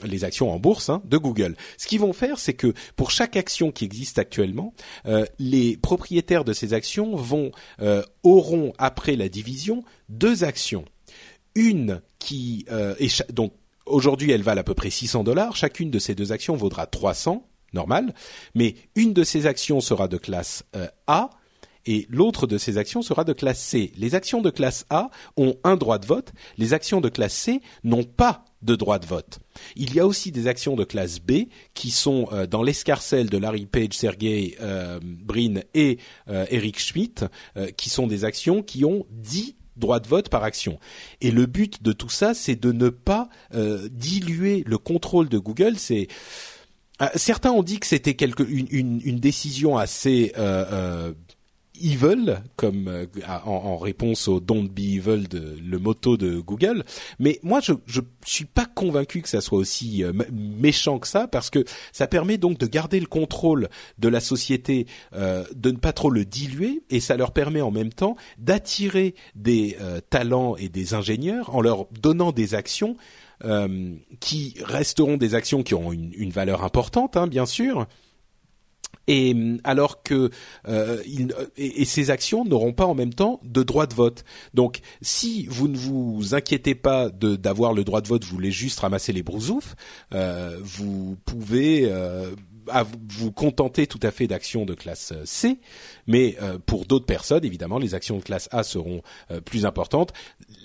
les 0.04 0.24
actions 0.24 0.52
en 0.52 0.58
bourse 0.58 0.90
hein, 0.90 1.02
de 1.06 1.16
Google. 1.16 1.56
Ce 1.78 1.86
qu'ils 1.86 2.00
vont 2.00 2.12
faire, 2.12 2.38
c'est 2.38 2.52
que 2.52 2.74
pour 2.96 3.10
chaque 3.10 3.34
action 3.36 3.72
qui 3.72 3.84
existe 3.86 4.18
actuellement, 4.18 4.74
les 5.38 5.78
propriétaires 5.78 6.44
de 6.44 6.52
ces 6.52 6.74
actions 6.74 7.16
vont 7.16 7.50
auront 8.22 8.72
après 8.78 9.16
la 9.16 9.28
division 9.28 9.84
deux 10.10 10.44
actions 10.44 10.84
une 11.54 12.00
qui 12.18 12.64
euh, 12.70 12.94
donc 13.32 13.52
aujourd'hui 13.86 14.30
elle 14.30 14.42
valent 14.42 14.60
à 14.60 14.64
peu 14.64 14.74
près 14.74 14.90
600 14.90 15.24
dollars. 15.24 15.56
Chacune 15.56 15.90
de 15.90 15.98
ces 15.98 16.14
deux 16.14 16.32
actions 16.32 16.56
vaudra 16.56 16.86
300 16.86 17.46
normal, 17.72 18.14
mais 18.54 18.74
une 18.94 19.12
de 19.12 19.24
ces 19.24 19.46
actions 19.46 19.80
sera 19.80 20.08
de 20.08 20.18
classe 20.18 20.64
euh, 20.76 20.88
A 21.06 21.30
et 21.84 22.06
l'autre 22.10 22.46
de 22.46 22.58
ces 22.58 22.78
actions 22.78 23.02
sera 23.02 23.24
de 23.24 23.32
classe 23.32 23.60
C. 23.60 23.92
Les 23.96 24.14
actions 24.14 24.40
de 24.40 24.50
classe 24.50 24.86
A 24.88 25.10
ont 25.36 25.56
un 25.64 25.76
droit 25.76 25.98
de 25.98 26.06
vote, 26.06 26.32
les 26.58 26.74
actions 26.74 27.00
de 27.00 27.08
classe 27.08 27.34
C 27.34 27.60
n'ont 27.82 28.04
pas 28.04 28.44
de 28.60 28.76
droit 28.76 29.00
de 29.00 29.06
vote. 29.06 29.40
Il 29.74 29.92
y 29.92 29.98
a 29.98 30.06
aussi 30.06 30.30
des 30.30 30.46
actions 30.46 30.76
de 30.76 30.84
classe 30.84 31.18
B 31.18 31.48
qui 31.74 31.90
sont 31.90 32.28
euh, 32.30 32.46
dans 32.46 32.62
l'escarcelle 32.62 33.28
de 33.28 33.38
Larry 33.38 33.66
Page, 33.66 33.94
Sergey 33.94 34.56
Brin 35.02 35.62
et 35.74 35.98
Eric 36.28 36.78
Schmidt, 36.78 37.24
qui 37.76 37.90
sont 37.90 38.06
des 38.06 38.24
actions 38.24 38.62
qui 38.62 38.84
ont 38.84 39.06
10 39.10 39.56
droit 39.76 40.00
de 40.00 40.08
vote 40.08 40.28
par 40.28 40.44
action. 40.44 40.78
Et 41.20 41.30
le 41.30 41.46
but 41.46 41.82
de 41.82 41.92
tout 41.92 42.08
ça, 42.08 42.34
c'est 42.34 42.56
de 42.56 42.72
ne 42.72 42.88
pas 42.88 43.28
euh, 43.54 43.88
diluer 43.90 44.62
le 44.66 44.78
contrôle 44.78 45.28
de 45.28 45.38
Google. 45.38 45.78
C'est 45.78 46.08
euh, 47.00 47.08
certains 47.16 47.50
ont 47.50 47.62
dit 47.62 47.80
que 47.80 47.86
c'était 47.86 48.14
quelque 48.14 48.42
une, 48.42 49.00
une, 49.02 49.18
décision 49.18 49.76
assez 49.76 50.32
euh, 50.36 51.12
evil, 51.82 52.42
comme 52.56 52.88
euh, 52.88 53.06
en, 53.44 53.76
réponse 53.76 54.28
au 54.28 54.40
Don't 54.40 54.68
be 54.68 54.80
evil, 54.80 55.28
de, 55.28 55.56
le 55.62 55.78
motto 55.78 56.16
de 56.16 56.38
Google. 56.40 56.84
Mais 57.18 57.40
moi, 57.42 57.60
je 57.60 57.72
je 57.86 58.00
suis 58.24 58.44
pas 58.44 58.66
convaincu 58.66 59.22
que 59.22 59.28
ça 59.28 59.40
soit 59.40 59.58
aussi 59.58 60.04
euh, 60.04 60.12
méchant 60.32 60.98
que 60.98 61.08
ça, 61.08 61.26
parce 61.26 61.50
que 61.50 61.64
ça 61.92 62.06
permet 62.06 62.38
donc 62.38 62.58
de 62.58 62.66
garder 62.66 63.00
le 63.00 63.06
contrôle 63.06 63.68
de 63.98 64.08
la 64.08 64.20
société, 64.20 64.86
euh, 65.14 65.44
de 65.54 65.70
ne 65.70 65.76
pas 65.76 65.92
trop 65.92 66.10
le 66.10 66.24
diluer, 66.24 66.82
et 66.90 67.00
ça 67.00 67.16
leur 67.16 67.32
permet 67.32 67.60
en 67.60 67.70
même 67.70 67.92
temps 67.92 68.16
d'attirer 68.38 69.14
des 69.34 69.76
talents 70.10 70.56
et 70.56 70.68
des 70.68 70.94
ingénieurs 70.94 71.54
en 71.54 71.60
leur 71.60 71.86
donnant 72.00 72.32
des 72.32 72.54
actions 72.54 72.96
qui 74.20 74.54
resteront 74.62 75.16
des 75.16 75.34
actions 75.34 75.62
qui 75.62 75.74
ont 75.74 75.92
une, 75.92 76.12
une 76.14 76.30
valeur 76.30 76.62
importante, 76.62 77.16
hein, 77.16 77.26
bien 77.26 77.46
sûr, 77.46 77.86
et 79.06 79.34
alors 79.64 80.02
que 80.02 80.30
euh, 80.68 81.02
et, 81.56 81.84
ces 81.84 82.10
actions 82.10 82.44
n'auront 82.44 82.72
pas 82.72 82.86
en 82.86 82.94
même 82.94 83.12
temps 83.12 83.40
de 83.44 83.62
droit 83.62 83.86
de 83.86 83.94
vote. 83.94 84.24
Donc, 84.54 84.80
si 85.00 85.46
vous 85.46 85.68
ne 85.68 85.76
vous 85.76 86.34
inquiétez 86.34 86.74
pas 86.74 87.10
d'avoir 87.10 87.72
le 87.72 87.84
droit 87.84 88.00
de 88.00 88.08
vote, 88.08 88.24
vous 88.24 88.36
voulez 88.36 88.52
juste 88.52 88.80
ramasser 88.80 89.12
les 89.12 89.22
brousoufs, 89.22 89.74
euh, 90.14 90.58
vous 90.62 91.16
pouvez 91.24 91.86
euh, 91.86 92.30
à 92.68 92.84
vous 92.84 93.32
contenter 93.32 93.86
tout 93.86 94.00
à 94.02 94.10
fait 94.10 94.26
d'actions 94.26 94.64
de 94.64 94.74
classe 94.74 95.12
euh, 95.12 95.22
C, 95.24 95.58
mais 96.06 96.36
euh, 96.42 96.58
pour 96.64 96.84
d'autres 96.86 97.06
personnes, 97.06 97.44
évidemment, 97.44 97.78
les 97.78 97.94
actions 97.94 98.18
de 98.18 98.22
classe 98.22 98.48
A 98.52 98.62
seront 98.62 99.02
euh, 99.30 99.40
plus 99.40 99.66
importantes. 99.66 100.12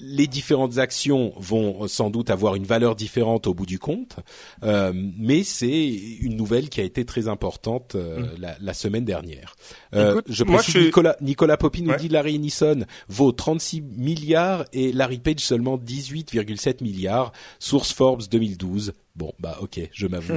Les 0.02 0.28
différentes 0.28 0.78
actions 0.78 1.34
vont 1.38 1.88
sans 1.88 2.10
doute 2.10 2.30
avoir 2.30 2.56
une 2.56 2.66
valeur 2.66 2.96
différente 2.96 3.48
au 3.48 3.54
bout 3.54 3.66
du 3.66 3.80
compte, 3.80 4.18
mais 4.64 5.44
c'est 5.44 5.88
une 5.88 6.36
nouvelle 6.36 6.70
qui 6.70 6.82
a 6.82 6.84
été 6.84 7.06
très 7.06 7.28
importante 7.28 7.96
mmh. 7.96 8.40
la, 8.40 8.56
la, 8.60 8.74
semaine 8.74 9.06
dernière. 9.06 9.56
je 9.94 10.44
précise, 10.44 10.76
Nicolas, 10.76 11.16
Nicolas 11.22 11.58
Poppy 11.58 11.82
nous 11.82 11.96
dit 11.96 12.10
Larry 12.10 12.36
Ellison 12.36 12.86
vaut 13.08 13.32
36 13.32 13.82
milliards 13.82 14.66
et 14.74 14.92
Larry 14.92 15.20
Page 15.20 15.40
seulement 15.40 15.78
18,7 15.78 16.84
milliards. 16.84 17.32
Source 17.60 17.94
Forbes 17.94 18.24
2012. 18.30 18.94
Bon, 19.18 19.34
bah 19.40 19.58
ok, 19.62 19.80
je 19.92 20.06
m'avoue. 20.06 20.36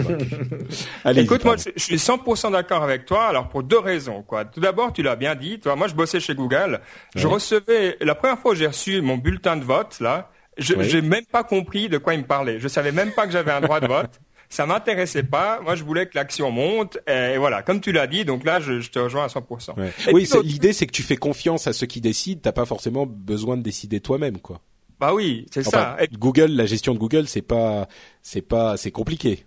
Écoute, 1.14 1.44
moi, 1.44 1.56
je 1.56 1.82
suis 1.82 1.96
100% 1.96 2.52
d'accord 2.52 2.82
avec 2.82 3.04
toi. 3.04 3.26
Alors 3.26 3.50
pour 3.50 3.62
deux 3.62 3.78
raisons, 3.78 4.22
quoi. 4.22 4.46
Tout 4.46 4.60
d'abord, 4.60 4.94
tu 4.94 5.02
l'as 5.02 5.16
bien 5.16 5.34
dit. 5.34 5.60
Toi, 5.60 5.76
moi, 5.76 5.86
je 5.86 5.94
bossais 5.94 6.18
chez 6.18 6.34
Google. 6.34 6.80
Je 7.14 7.26
recevais 7.26 7.98
la 8.00 8.14
première 8.14 8.38
fois 8.38 8.52
où 8.52 8.54
j'ai 8.54 8.66
reçu 8.66 9.02
mon 9.02 9.18
bulletin 9.18 9.58
de 9.58 9.64
vote 9.64 10.00
là. 10.00 10.30
Je 10.56 10.74
n'ai 10.74 11.02
même 11.02 11.26
pas 11.30 11.44
compris 11.44 11.90
de 11.90 11.98
quoi 11.98 12.14
il 12.14 12.20
me 12.20 12.26
parlait. 12.26 12.58
Je 12.58 12.68
savais 12.68 12.90
même 12.90 13.12
pas 13.12 13.26
que 13.26 13.32
j'avais 13.32 13.52
un 13.52 13.60
droit 13.60 13.80
de 13.80 13.86
vote. 13.86 14.18
Ça 14.48 14.66
m'intéressait 14.66 15.22
pas. 15.22 15.60
Moi, 15.62 15.76
je 15.76 15.84
voulais 15.84 16.06
que 16.06 16.16
l'action 16.16 16.50
monte. 16.50 16.98
Et 17.06 17.36
voilà, 17.38 17.62
comme 17.62 17.80
tu 17.80 17.92
l'as 17.92 18.08
dit, 18.08 18.24
donc 18.24 18.44
là, 18.44 18.58
je, 18.58 18.80
je 18.80 18.90
te 18.90 18.98
rejoins 18.98 19.24
à 19.24 19.28
100%. 19.28 19.74
Oui, 20.12 20.28
l'idée, 20.42 20.72
c'est 20.72 20.86
que 20.86 20.92
tu 20.92 21.04
fais 21.04 21.16
confiance 21.16 21.68
à 21.68 21.72
ceux 21.72 21.86
qui 21.86 22.00
décident. 22.00 22.40
T'as 22.42 22.50
pas 22.50 22.64
forcément 22.64 23.06
besoin 23.06 23.56
de 23.56 23.62
décider 23.62 24.00
toi-même, 24.00 24.38
quoi. 24.38 24.60
Bah 25.00 25.14
oui, 25.14 25.46
c'est 25.50 25.62
ça. 25.62 25.96
Google, 26.12 26.52
la 26.52 26.66
gestion 26.66 26.92
de 26.92 26.98
Google, 26.98 27.26
c'est 27.26 27.40
pas, 27.40 27.88
c'est 28.22 28.42
pas, 28.42 28.76
c'est 28.76 28.90
compliqué. 28.90 29.46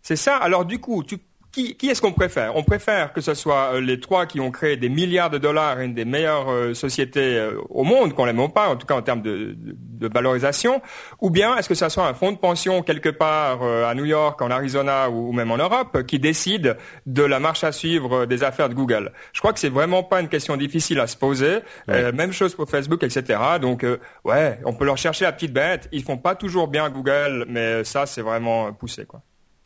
C'est 0.00 0.14
ça. 0.14 0.36
Alors 0.36 0.64
du 0.64 0.78
coup, 0.78 1.02
tu 1.02 1.18
qui, 1.56 1.74
qui 1.74 1.88
est-ce 1.88 2.02
qu'on 2.02 2.12
préfère? 2.12 2.54
On 2.54 2.64
préfère 2.64 3.14
que 3.14 3.22
ce 3.22 3.32
soit 3.32 3.72
euh, 3.72 3.80
les 3.80 3.98
trois 3.98 4.26
qui 4.26 4.40
ont 4.40 4.50
créé 4.50 4.76
des 4.76 4.90
milliards 4.90 5.30
de 5.30 5.38
dollars, 5.38 5.80
une 5.80 5.94
des 5.94 6.04
meilleures 6.04 6.50
euh, 6.50 6.74
sociétés 6.74 7.38
euh, 7.38 7.58
au 7.70 7.82
monde, 7.82 8.12
qu'on 8.12 8.26
l'aime 8.26 8.40
ou 8.40 8.50
pas, 8.50 8.68
en 8.68 8.76
tout 8.76 8.86
cas 8.86 8.94
en 8.94 9.00
termes 9.00 9.22
de, 9.22 9.56
de, 9.56 10.08
valorisation, 10.12 10.82
ou 11.22 11.30
bien 11.30 11.56
est-ce 11.56 11.70
que 11.70 11.74
ce 11.74 11.88
soit 11.88 12.06
un 12.06 12.12
fonds 12.12 12.32
de 12.32 12.36
pension 12.36 12.82
quelque 12.82 13.08
part 13.08 13.62
à 13.62 13.94
New 13.94 14.04
York, 14.04 14.40
en 14.42 14.50
Arizona 14.50 15.08
ou, 15.08 15.32
même 15.32 15.50
en 15.50 15.56
Europe 15.56 16.02
qui 16.02 16.18
décide 16.18 16.76
de 17.06 17.22
la 17.22 17.40
marche 17.40 17.64
à 17.64 17.72
suivre 17.72 18.26
des 18.26 18.44
affaires 18.44 18.68
de 18.68 18.74
Google? 18.74 19.12
Je 19.32 19.40
crois 19.40 19.54
que 19.54 19.58
c'est 19.58 19.70
vraiment 19.70 20.02
pas 20.02 20.20
une 20.20 20.28
question 20.28 20.58
difficile 20.58 21.00
à 21.00 21.06
se 21.06 21.16
poser. 21.16 21.60
même 21.88 22.32
chose 22.32 22.54
pour 22.54 22.68
Facebook, 22.68 23.02
etc. 23.02 23.40
Donc 23.60 23.84
ouais, 24.24 24.60
on 24.64 24.74
peut 24.74 24.84
leur 24.84 24.98
chercher 24.98 25.24
la 25.24 25.32
petite 25.32 25.52
bête. 25.52 25.88
Ils 25.92 26.04
font 26.04 26.18
pas 26.18 26.34
toujours 26.34 26.68
bien 26.68 26.90
Google, 26.90 27.46
mais 27.48 27.82
ça 27.84 28.04
c'est 28.06 28.22
vraiment 28.22 28.72
poussé 28.74 29.06
quoi. 29.06 29.22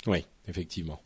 Oui, 0.07 0.25
effectivement. 0.49 1.01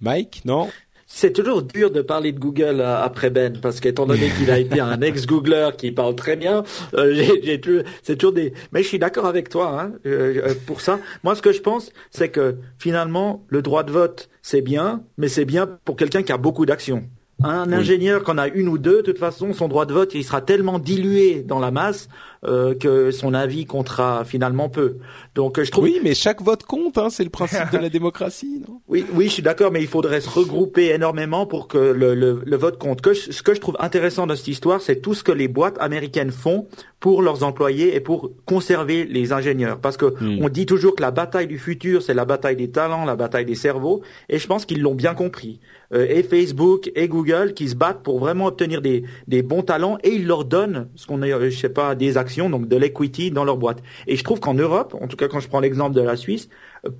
Mike, 0.00 0.42
non? 0.44 0.68
C'est 1.08 1.32
toujours 1.32 1.62
dur 1.62 1.92
de 1.92 2.02
parler 2.02 2.32
de 2.32 2.40
Google 2.40 2.80
euh, 2.80 3.00
après 3.00 3.30
Ben 3.30 3.58
parce 3.60 3.78
qu'étant 3.78 4.06
donné 4.06 4.28
qu'il 4.36 4.50
a 4.50 4.58
été 4.58 4.80
un 4.80 5.00
ex-Googler 5.00 5.70
qui 5.78 5.92
parle 5.92 6.16
très 6.16 6.34
bien, 6.34 6.64
euh, 6.94 7.14
j'ai, 7.14 7.60
c'est 8.02 8.16
toujours 8.16 8.34
des. 8.34 8.52
Mais 8.72 8.82
je 8.82 8.88
suis 8.88 8.98
d'accord 8.98 9.26
avec 9.26 9.48
toi 9.48 9.80
hein, 9.80 9.92
euh, 10.04 10.52
pour 10.66 10.80
ça. 10.80 10.98
Moi, 11.22 11.36
ce 11.36 11.42
que 11.42 11.52
je 11.52 11.60
pense, 11.60 11.92
c'est 12.10 12.28
que 12.28 12.56
finalement, 12.78 13.44
le 13.48 13.62
droit 13.62 13.84
de 13.84 13.92
vote, 13.92 14.28
c'est 14.42 14.62
bien, 14.62 15.04
mais 15.16 15.28
c'est 15.28 15.44
bien 15.44 15.68
pour 15.84 15.96
quelqu'un 15.96 16.24
qui 16.24 16.32
a 16.32 16.38
beaucoup 16.38 16.66
d'actions. 16.66 17.04
Un 17.44 17.70
ingénieur 17.70 18.24
qu'on 18.24 18.38
a 18.38 18.48
une 18.48 18.66
ou 18.66 18.78
deux, 18.78 18.98
de 18.98 19.02
toute 19.02 19.18
façon, 19.18 19.52
son 19.52 19.68
droit 19.68 19.84
de 19.84 19.92
vote, 19.92 20.14
il 20.14 20.24
sera 20.24 20.40
tellement 20.40 20.78
dilué 20.78 21.42
dans 21.42 21.58
la 21.58 21.70
masse 21.70 22.08
euh, 22.44 22.74
que 22.74 23.10
son 23.10 23.34
avis 23.34 23.66
comptera 23.66 24.24
finalement 24.24 24.68
peu. 24.68 24.96
Donc 25.34 25.62
je 25.62 25.70
trouve. 25.70 25.84
Oui, 25.84 26.00
mais 26.02 26.14
chaque 26.14 26.42
vote 26.42 26.64
compte, 26.64 26.98
hein, 26.98 27.08
c'est 27.10 27.24
le 27.24 27.30
principe 27.30 27.70
de 27.72 27.78
la 27.78 27.88
démocratie, 27.88 28.62
non? 28.66 28.80
Oui, 28.88 29.04
oui, 29.14 29.26
je 29.26 29.32
suis 29.32 29.42
d'accord, 29.42 29.72
mais 29.72 29.80
il 29.80 29.88
faudrait 29.88 30.20
se 30.20 30.28
regrouper 30.28 30.88
énormément 30.88 31.46
pour 31.46 31.68
que 31.68 31.78
le, 31.78 32.14
le, 32.14 32.42
le 32.44 32.56
vote 32.56 32.78
compte. 32.78 33.00
Que 33.00 33.14
ce 33.14 33.42
que 33.42 33.54
je 33.54 33.60
trouve 33.60 33.76
intéressant 33.80 34.26
dans 34.26 34.36
cette 34.36 34.48
histoire, 34.48 34.80
c'est 34.80 34.96
tout 34.96 35.14
ce 35.14 35.24
que 35.24 35.32
les 35.32 35.48
boîtes 35.48 35.76
américaines 35.80 36.30
font 36.30 36.66
pour 37.00 37.22
leurs 37.22 37.42
employés 37.42 37.94
et 37.94 38.00
pour 38.00 38.32
conserver 38.46 39.04
les 39.04 39.32
ingénieurs. 39.32 39.78
Parce 39.78 39.96
que 39.96 40.06
hmm. 40.06 40.42
on 40.42 40.48
dit 40.48 40.66
toujours 40.66 40.94
que 40.94 41.02
la 41.02 41.10
bataille 41.10 41.46
du 41.46 41.58
futur, 41.58 42.02
c'est 42.02 42.14
la 42.14 42.24
bataille 42.24 42.56
des 42.56 42.70
talents, 42.70 43.04
la 43.04 43.16
bataille 43.16 43.44
des 43.44 43.54
cerveaux, 43.54 44.02
et 44.28 44.38
je 44.38 44.46
pense 44.46 44.66
qu'ils 44.66 44.80
l'ont 44.80 44.94
bien 44.94 45.14
compris. 45.14 45.60
Euh, 45.92 46.06
et 46.08 46.22
Facebook 46.22 46.90
et 46.94 47.06
Google 47.06 47.54
qui 47.54 47.68
se 47.68 47.76
battent 47.76 48.02
pour 48.02 48.18
vraiment 48.18 48.46
obtenir 48.46 48.82
des, 48.82 49.04
des 49.28 49.42
bons 49.42 49.62
talents 49.62 49.98
et 50.02 50.14
ils 50.14 50.26
leur 50.26 50.44
donnent 50.44 50.88
ce 50.96 51.06
qu'on 51.06 51.22
je 51.22 51.50
sais 51.50 51.68
pas, 51.68 51.94
des 51.94 52.16
actions, 52.26 52.50
donc 52.50 52.68
de 52.68 52.76
l'equity 52.76 53.30
dans 53.30 53.44
leur 53.44 53.56
boîte. 53.56 53.82
Et 54.06 54.16
je 54.16 54.24
trouve 54.24 54.40
qu'en 54.40 54.54
Europe, 54.54 54.96
en 55.00 55.06
tout 55.08 55.16
cas 55.16 55.28
quand 55.28 55.40
je 55.40 55.48
prends 55.48 55.60
l'exemple 55.60 55.94
de 55.94 56.02
la 56.02 56.16
Suisse, 56.16 56.48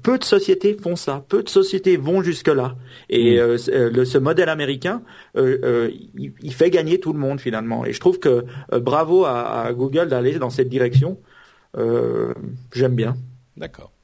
peu 0.02 0.18
de 0.18 0.24
sociétés 0.24 0.76
font 0.80 0.96
ça, 0.96 1.24
peu 1.28 1.42
de 1.42 1.48
sociétés 1.48 1.96
vont 1.96 2.22
jusque 2.22 2.48
là. 2.48 2.76
Et 3.08 3.36
mm. 3.36 3.38
euh, 3.38 3.56
euh, 3.68 3.90
le, 3.90 4.04
ce 4.04 4.18
modèle 4.18 4.48
américain, 4.48 5.02
euh, 5.36 5.90
il, 6.14 6.32
il, 6.40 6.54
fait 6.54 6.70
gagner 6.70 7.00
tout 7.00 7.12
le 7.12 7.18
monde 7.18 7.40
finalement. 7.40 7.84
Et 7.84 7.92
je 7.92 8.00
trouve 8.00 8.18
que 8.18 8.44
bravo 8.72 9.24
à, 9.24 9.64
à 9.64 9.72
Google 9.72 10.08
d'aller 10.08 10.38
dans 10.38 10.50
cette 10.50 10.68
direction. 10.68 11.18
J'aime 12.72 12.94
bien. 12.94 13.16
D'accord. 13.56 13.95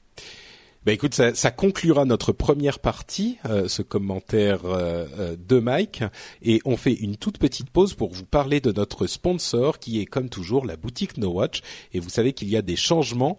Ben 0.84 0.94
écoute, 0.94 1.14
ça, 1.14 1.32
ça, 1.32 1.52
conclura 1.52 2.04
notre 2.04 2.32
première 2.32 2.80
partie, 2.80 3.38
euh, 3.46 3.68
ce 3.68 3.82
commentaire 3.82 4.64
euh, 4.64 5.06
euh, 5.16 5.36
de 5.38 5.60
Mike, 5.60 6.02
et 6.42 6.60
on 6.64 6.76
fait 6.76 6.94
une 6.94 7.16
toute 7.16 7.38
petite 7.38 7.70
pause 7.70 7.94
pour 7.94 8.10
vous 8.10 8.24
parler 8.24 8.60
de 8.60 8.72
notre 8.72 9.06
sponsor, 9.06 9.78
qui 9.78 10.00
est 10.00 10.06
comme 10.06 10.28
toujours 10.28 10.66
la 10.66 10.76
boutique 10.76 11.18
No 11.18 11.30
Watch. 11.30 11.60
Et 11.92 12.00
vous 12.00 12.08
savez 12.08 12.32
qu'il 12.32 12.48
y 12.48 12.56
a 12.56 12.62
des 12.62 12.74
changements 12.74 13.38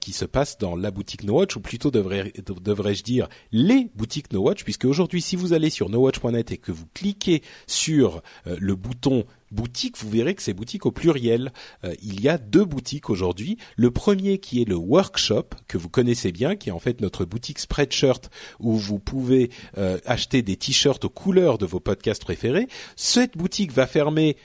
qui 0.00 0.12
se 0.12 0.24
passent 0.26 0.58
dans 0.58 0.76
la 0.76 0.90
boutique 0.90 1.24
No 1.24 1.38
Watch, 1.38 1.56
ou 1.56 1.60
plutôt 1.60 1.90
devrais-je 1.90 3.02
dire 3.02 3.28
les 3.52 3.88
boutiques 3.94 4.30
No 4.32 4.42
Watch, 4.42 4.62
puisque 4.62 4.84
aujourd'hui, 4.84 5.22
si 5.22 5.34
vous 5.34 5.54
allez 5.54 5.70
sur 5.70 5.88
nowatch.net 5.88 6.52
et 6.52 6.58
que 6.58 6.72
vous 6.72 6.86
cliquez 6.94 7.42
sur 7.66 8.22
le 8.44 8.76
bouton 8.76 9.24
boutique, 9.52 9.96
vous 9.98 10.10
verrez 10.10 10.34
que 10.34 10.42
c'est 10.42 10.54
boutique 10.54 10.86
au 10.86 10.90
pluriel. 10.90 11.52
Euh, 11.84 11.94
il 12.02 12.20
y 12.20 12.28
a 12.28 12.38
deux 12.38 12.64
boutiques 12.64 13.10
aujourd'hui. 13.10 13.58
Le 13.76 13.90
premier 13.90 14.38
qui 14.38 14.62
est 14.62 14.68
le 14.68 14.74
workshop 14.74 15.50
que 15.68 15.78
vous 15.78 15.88
connaissez 15.88 16.32
bien, 16.32 16.56
qui 16.56 16.70
est 16.70 16.72
en 16.72 16.78
fait 16.78 17.00
notre 17.00 17.24
boutique 17.24 17.58
Spreadshirt 17.58 18.30
où 18.58 18.76
vous 18.76 18.98
pouvez 18.98 19.50
euh, 19.78 19.98
acheter 20.06 20.42
des 20.42 20.56
t-shirts 20.56 21.04
aux 21.04 21.10
couleurs 21.10 21.58
de 21.58 21.66
vos 21.66 21.80
podcasts 21.80 22.22
préférés. 22.22 22.68
Cette 22.96 23.36
boutique 23.36 23.72
va 23.72 23.86
fermer 23.86 24.36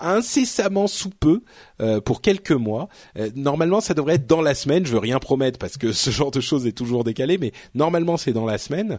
incessamment 0.00 0.86
sous 0.86 1.10
peu 1.10 1.42
euh, 1.80 2.00
pour 2.00 2.20
quelques 2.20 2.52
mois. 2.52 2.88
normalement, 3.34 3.80
ça 3.80 3.94
devrait 3.94 4.14
être 4.14 4.26
dans 4.26 4.42
la 4.42 4.54
semaine. 4.54 4.86
Je 4.86 4.92
veux 4.92 4.98
rien 4.98 5.18
promettre 5.18 5.58
parce 5.58 5.76
que 5.76 5.92
ce 6.04 6.10
genre 6.10 6.30
de 6.30 6.40
choses 6.40 6.66
est 6.66 6.72
toujours 6.72 7.04
décalé, 7.04 7.38
mais 7.38 7.52
normalement 7.74 8.16
c'est 8.16 8.32
dans 8.32 8.46
la 8.46 8.58
semaine. 8.58 8.98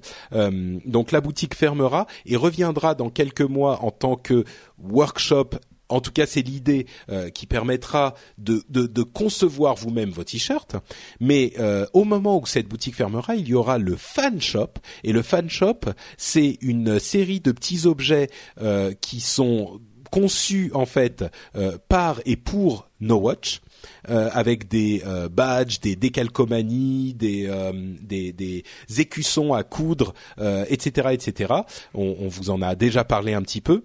donc 0.86 1.12
la 1.12 1.22
boutique 1.22 1.56
fermera 1.56 2.08
et 2.26 2.36
reviendra 2.36 2.96
dans 2.96 3.10
quelques 3.10 3.42
mois 3.42 3.84
en 3.84 3.92
tant 3.92 4.16
que 4.16 4.44
workshop 4.80 5.52
en 5.90 6.02
tout 6.02 6.12
cas, 6.12 6.26
c'est 6.26 6.42
l'idée 6.42 6.88
euh, 7.10 7.30
qui 7.30 7.46
permettra 7.46 8.16
de, 8.38 8.64
de, 8.70 9.04
concevoir 9.04 9.76
vous-même 9.76 10.10
vos 10.10 10.24
t-shirts. 10.24 10.76
Mais 11.20 11.54
euh, 11.60 11.86
au 11.94 12.04
moment 12.04 12.40
où 12.42 12.46
cette 12.46 12.68
boutique 12.68 12.96
fermera, 12.96 13.36
il 13.36 13.48
y 13.48 13.54
aura 13.54 13.78
le 13.78 13.96
fan 13.96 14.42
shop. 14.42 14.74
Et 15.04 15.14
le 15.14 15.22
fan 15.22 15.50
shop, 15.50 15.82
c'est 16.18 16.58
une 16.62 17.00
série 17.00 17.40
de 17.40 17.52
petits 17.52 17.86
objets 17.86 18.30
euh, 18.62 18.94
qui 19.00 19.20
sont 19.20 19.80
conçus 20.16 20.72
en 20.74 20.86
fait 20.86 21.26
par 21.90 22.22
et 22.26 22.38
pour 22.38 22.90
No 23.02 23.18
Watch. 23.18 23.62
avec 24.08 24.68
des 24.68 25.04
badges, 25.32 25.80
des 25.80 25.96
décalcomanies, 25.96 27.14
des, 27.14 28.64
écussons 28.98 29.54
à 29.54 29.64
coudre, 29.64 30.14
etc., 30.70 31.10
etc. 31.12 31.54
On 31.94 32.28
vous 32.28 32.50
en 32.50 32.62
a 32.62 32.76
déjà 32.76 33.04
parlé 33.04 33.34
un 33.34 33.44
petit 33.44 33.62
peu 33.62 33.84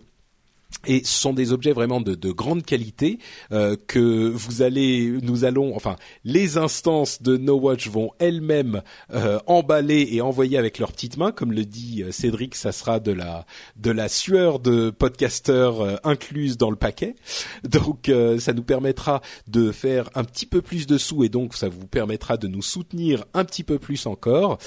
et 0.86 1.04
ce 1.04 1.20
sont 1.20 1.34
des 1.34 1.52
objets 1.52 1.72
vraiment 1.72 2.00
de, 2.00 2.14
de 2.14 2.30
grande 2.30 2.64
qualité 2.64 3.18
euh, 3.52 3.76
que 3.86 4.28
vous 4.28 4.62
allez, 4.62 5.18
nous 5.22 5.44
allons, 5.44 5.76
enfin, 5.76 5.96
les 6.24 6.56
instances 6.56 7.20
de 7.22 7.36
No 7.36 7.56
Watch 7.56 7.88
vont 7.88 8.12
elles-mêmes 8.18 8.82
euh, 9.12 9.38
emballer 9.46 10.08
et 10.10 10.22
envoyer 10.22 10.56
avec 10.56 10.78
leurs 10.78 10.92
petites 10.92 11.18
mains, 11.18 11.32
comme 11.32 11.52
le 11.52 11.66
dit 11.66 12.02
euh, 12.02 12.12
Cédric, 12.12 12.54
ça 12.54 12.72
sera 12.72 12.98
de 12.98 13.12
la 13.12 13.44
de 13.76 13.90
la 13.90 14.08
sueur 14.08 14.58
de 14.58 14.90
podcasteurs 14.90 15.80
euh, 15.82 15.96
incluse 16.02 16.56
dans 16.56 16.70
le 16.70 16.76
paquet. 16.76 17.14
Donc, 17.64 18.08
euh, 18.08 18.38
ça 18.38 18.54
nous 18.54 18.62
permettra 18.62 19.20
de 19.48 19.72
faire 19.72 20.08
un 20.14 20.24
petit 20.24 20.46
peu 20.46 20.62
plus 20.62 20.86
de 20.86 20.96
sous 20.96 21.24
et 21.24 21.28
donc 21.28 21.54
ça 21.54 21.68
vous 21.68 21.86
permettra 21.86 22.36
de 22.36 22.46
nous 22.46 22.62
soutenir 22.62 23.24
un 23.34 23.44
petit 23.44 23.64
peu 23.64 23.78
plus 23.78 24.06
encore 24.06 24.58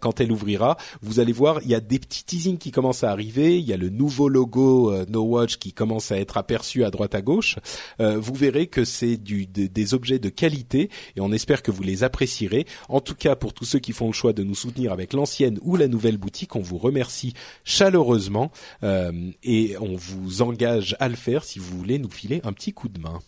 quand 0.00 0.20
elle 0.20 0.32
ouvrira. 0.32 0.76
Vous 1.02 1.20
allez 1.20 1.32
voir, 1.32 1.60
il 1.62 1.68
y 1.68 1.74
a 1.74 1.80
des 1.80 1.98
petits 1.98 2.24
teasings 2.24 2.58
qui 2.58 2.70
commencent 2.70 3.04
à 3.04 3.10
arriver. 3.10 3.58
Il 3.58 3.64
y 3.64 3.72
a 3.72 3.76
le 3.76 3.90
nouveau 3.90 4.28
logo 4.28 4.92
No 5.08 5.22
Watch 5.22 5.47
qui 5.56 5.72
commencent 5.72 6.12
à 6.12 6.18
être 6.18 6.36
aperçues 6.36 6.84
à 6.84 6.90
droite 6.90 7.14
à 7.14 7.22
gauche, 7.22 7.56
vous 7.98 8.34
verrez 8.34 8.66
que 8.66 8.84
c'est 8.84 9.16
des 9.16 9.94
objets 9.94 10.18
de 10.18 10.28
qualité 10.28 10.90
et 11.16 11.20
on 11.20 11.32
espère 11.32 11.62
que 11.62 11.70
vous 11.70 11.82
les 11.82 12.04
apprécierez. 12.04 12.66
En 12.88 13.00
tout 13.00 13.14
cas, 13.14 13.36
pour 13.36 13.54
tous 13.54 13.64
ceux 13.64 13.78
qui 13.78 13.92
font 13.92 14.08
le 14.08 14.12
choix 14.12 14.32
de 14.32 14.42
nous 14.42 14.54
soutenir 14.54 14.92
avec 14.92 15.12
l'ancienne 15.12 15.58
ou 15.62 15.76
la 15.76 15.88
nouvelle 15.88 16.18
boutique, 16.18 16.56
on 16.56 16.60
vous 16.60 16.78
remercie 16.78 17.34
chaleureusement 17.64 18.50
et 18.82 19.76
on 19.80 19.96
vous 19.96 20.42
engage 20.42 20.96
à 21.00 21.08
le 21.08 21.16
faire 21.16 21.44
si 21.44 21.58
vous 21.58 21.78
voulez 21.78 21.98
nous 21.98 22.10
filer 22.10 22.40
un 22.44 22.52
petit 22.52 22.72
coup 22.72 22.88
de 22.88 23.00
main. 23.00 23.20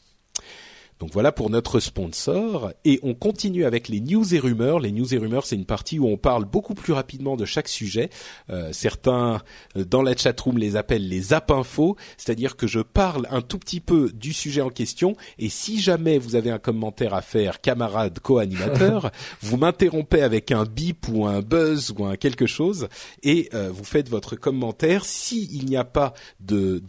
Donc 1.00 1.10
voilà 1.14 1.32
pour 1.32 1.48
notre 1.48 1.80
sponsor 1.80 2.72
et 2.84 3.00
on 3.02 3.14
continue 3.14 3.64
avec 3.64 3.88
les 3.88 4.00
news 4.00 4.34
et 4.34 4.38
rumeurs. 4.38 4.80
Les 4.80 4.92
news 4.92 5.14
et 5.14 5.16
rumeurs, 5.16 5.46
c'est 5.46 5.56
une 5.56 5.64
partie 5.64 5.98
où 5.98 6.06
on 6.06 6.18
parle 6.18 6.44
beaucoup 6.44 6.74
plus 6.74 6.92
rapidement 6.92 7.36
de 7.36 7.46
chaque 7.46 7.68
sujet. 7.68 8.10
Euh, 8.50 8.68
certains 8.72 9.40
euh, 9.78 9.84
dans 9.86 10.02
la 10.02 10.14
chatroom 10.14 10.58
les 10.58 10.76
appellent 10.76 11.08
les 11.08 11.32
app 11.32 11.50
infos, 11.52 11.96
c'est-à-dire 12.18 12.54
que 12.54 12.66
je 12.66 12.80
parle 12.80 13.26
un 13.30 13.40
tout 13.40 13.58
petit 13.58 13.80
peu 13.80 14.10
du 14.12 14.34
sujet 14.34 14.60
en 14.60 14.68
question 14.68 15.16
et 15.38 15.48
si 15.48 15.80
jamais 15.80 16.18
vous 16.18 16.36
avez 16.36 16.50
un 16.50 16.58
commentaire 16.58 17.14
à 17.14 17.22
faire, 17.22 17.62
camarade 17.62 18.18
co-animateur, 18.20 19.10
vous 19.40 19.56
m'interrompez 19.56 20.20
avec 20.20 20.52
un 20.52 20.64
bip 20.64 21.08
ou 21.08 21.26
un 21.26 21.40
buzz 21.40 21.94
ou 21.96 22.04
un 22.04 22.16
quelque 22.16 22.46
chose 22.46 22.88
et 23.22 23.48
euh, 23.54 23.70
vous 23.72 23.84
faites 23.84 24.10
votre 24.10 24.36
commentaire. 24.36 25.06
S'il 25.06 25.64
n'y 25.64 25.78
a 25.78 25.84
pas 25.84 26.12
de 26.40 26.82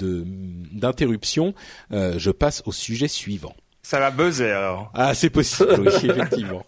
d'interruption, 0.73 1.53
je 1.91 2.31
passe 2.31 2.61
au 2.65 2.73
sujet 2.73 3.07
suivant. 3.07 3.55
Ça 3.83 3.99
va 3.99 4.11
buzzer 4.11 4.51
alors. 4.51 4.91
Ah, 4.93 5.13
c'est 5.13 5.29
possible, 5.29 5.79
oui, 5.79 5.87
effectivement. 6.09 6.65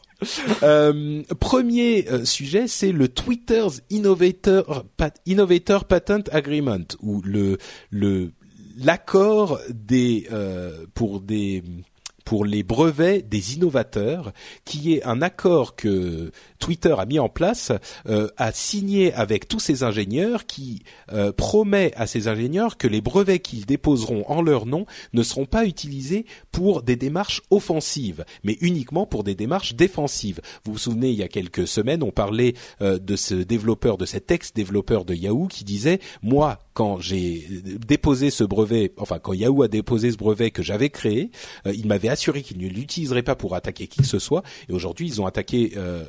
Euh, 0.64 1.22
premier 1.40 2.08
euh, 2.10 2.26
sujet, 2.26 2.68
c'est 2.68 2.92
le 2.92 3.08
Twitter's 3.08 3.82
Innovator, 3.90 4.86
Innovator 5.26 5.86
Patent 5.86 6.24
Agreement, 6.32 6.86
ou 7.02 7.22
le 7.24 7.58
le 7.90 8.32
l'accord 8.78 9.60
des 9.70 10.28
euh, 10.32 10.86
pour 10.94 11.20
des 11.22 11.64
pour 12.26 12.46
les 12.46 12.64
brevets 12.64 13.22
des 13.28 13.56
innovateurs, 13.56 14.32
qui 14.64 14.94
est 14.94 15.04
un 15.04 15.22
accord 15.22 15.76
que 15.76 16.32
Twitter 16.64 16.96
a 16.98 17.06
mis 17.06 17.20
en 17.20 17.28
place, 17.28 17.74
euh, 18.08 18.30
a 18.38 18.54
signé 18.54 19.14
avec 19.14 19.50
tous 19.50 19.60
ses 19.60 19.84
ingénieurs, 19.84 20.46
qui 20.46 20.84
euh, 21.12 21.34
promet 21.34 21.92
à 21.96 22.08
ces 22.08 22.30
ingénieurs 22.30 22.78
que 22.78 22.88
les 22.88 23.02
brevets 23.02 23.40
qu'ils 23.40 23.66
déposeront 23.66 24.24
en 24.28 24.42
leur 24.42 24.66
nom 24.66 24.86
ne 25.12 25.24
seront 25.24 25.46
pas 25.46 25.66
utilisés 25.66 26.26
pour 26.54 26.82
des 26.82 26.96
démarches 26.96 27.42
offensives, 27.50 28.24
mais 28.46 28.58
uniquement 28.62 29.06
pour 29.06 29.26
des 29.26 29.36
démarches 29.36 29.76
défensives. 29.76 30.40
Vous 30.64 30.74
vous 30.74 30.80
souvenez, 30.80 31.10
il 31.10 31.18
y 31.18 31.24
a 31.24 31.28
quelques 31.28 31.68
semaines, 31.68 32.02
on 32.02 32.12
parlait 32.12 32.54
euh, 32.82 32.98
de 32.98 33.18
ce 33.18 33.36
développeur, 33.36 33.98
de 33.98 34.06
cet 34.06 34.32
ex-développeur 34.32 35.04
de 35.04 35.14
Yahoo, 35.14 35.48
qui 35.48 35.66
disait 35.66 36.00
moi, 36.22 36.60
quand 36.74 36.98
j'ai 37.00 37.46
déposé 37.86 38.30
ce 38.30 38.46
brevet, 38.46 38.94
enfin 38.98 39.20
quand 39.20 39.34
Yahoo 39.34 39.64
a 39.64 39.68
déposé 39.68 40.12
ce 40.12 40.18
brevet 40.18 40.50
que 40.50 40.64
j'avais 40.64 40.90
créé, 40.90 41.30
il 41.66 41.86
m'avait 41.88 42.10
assuré 42.10 42.42
qu'il 42.42 42.58
ne 42.58 42.68
l'utiliserait 42.68 43.22
pas 43.22 43.36
pour 43.36 43.54
attaquer 43.54 43.88
qui 43.88 44.02
que 44.02 44.08
ce 44.08 44.18
soit. 44.18 44.44
Et 44.70 44.74
aujourd'hui, 44.74 45.08
ils 45.08 45.22
ont 45.22 45.26
attaqué 45.26 45.74
euh, 45.78 46.04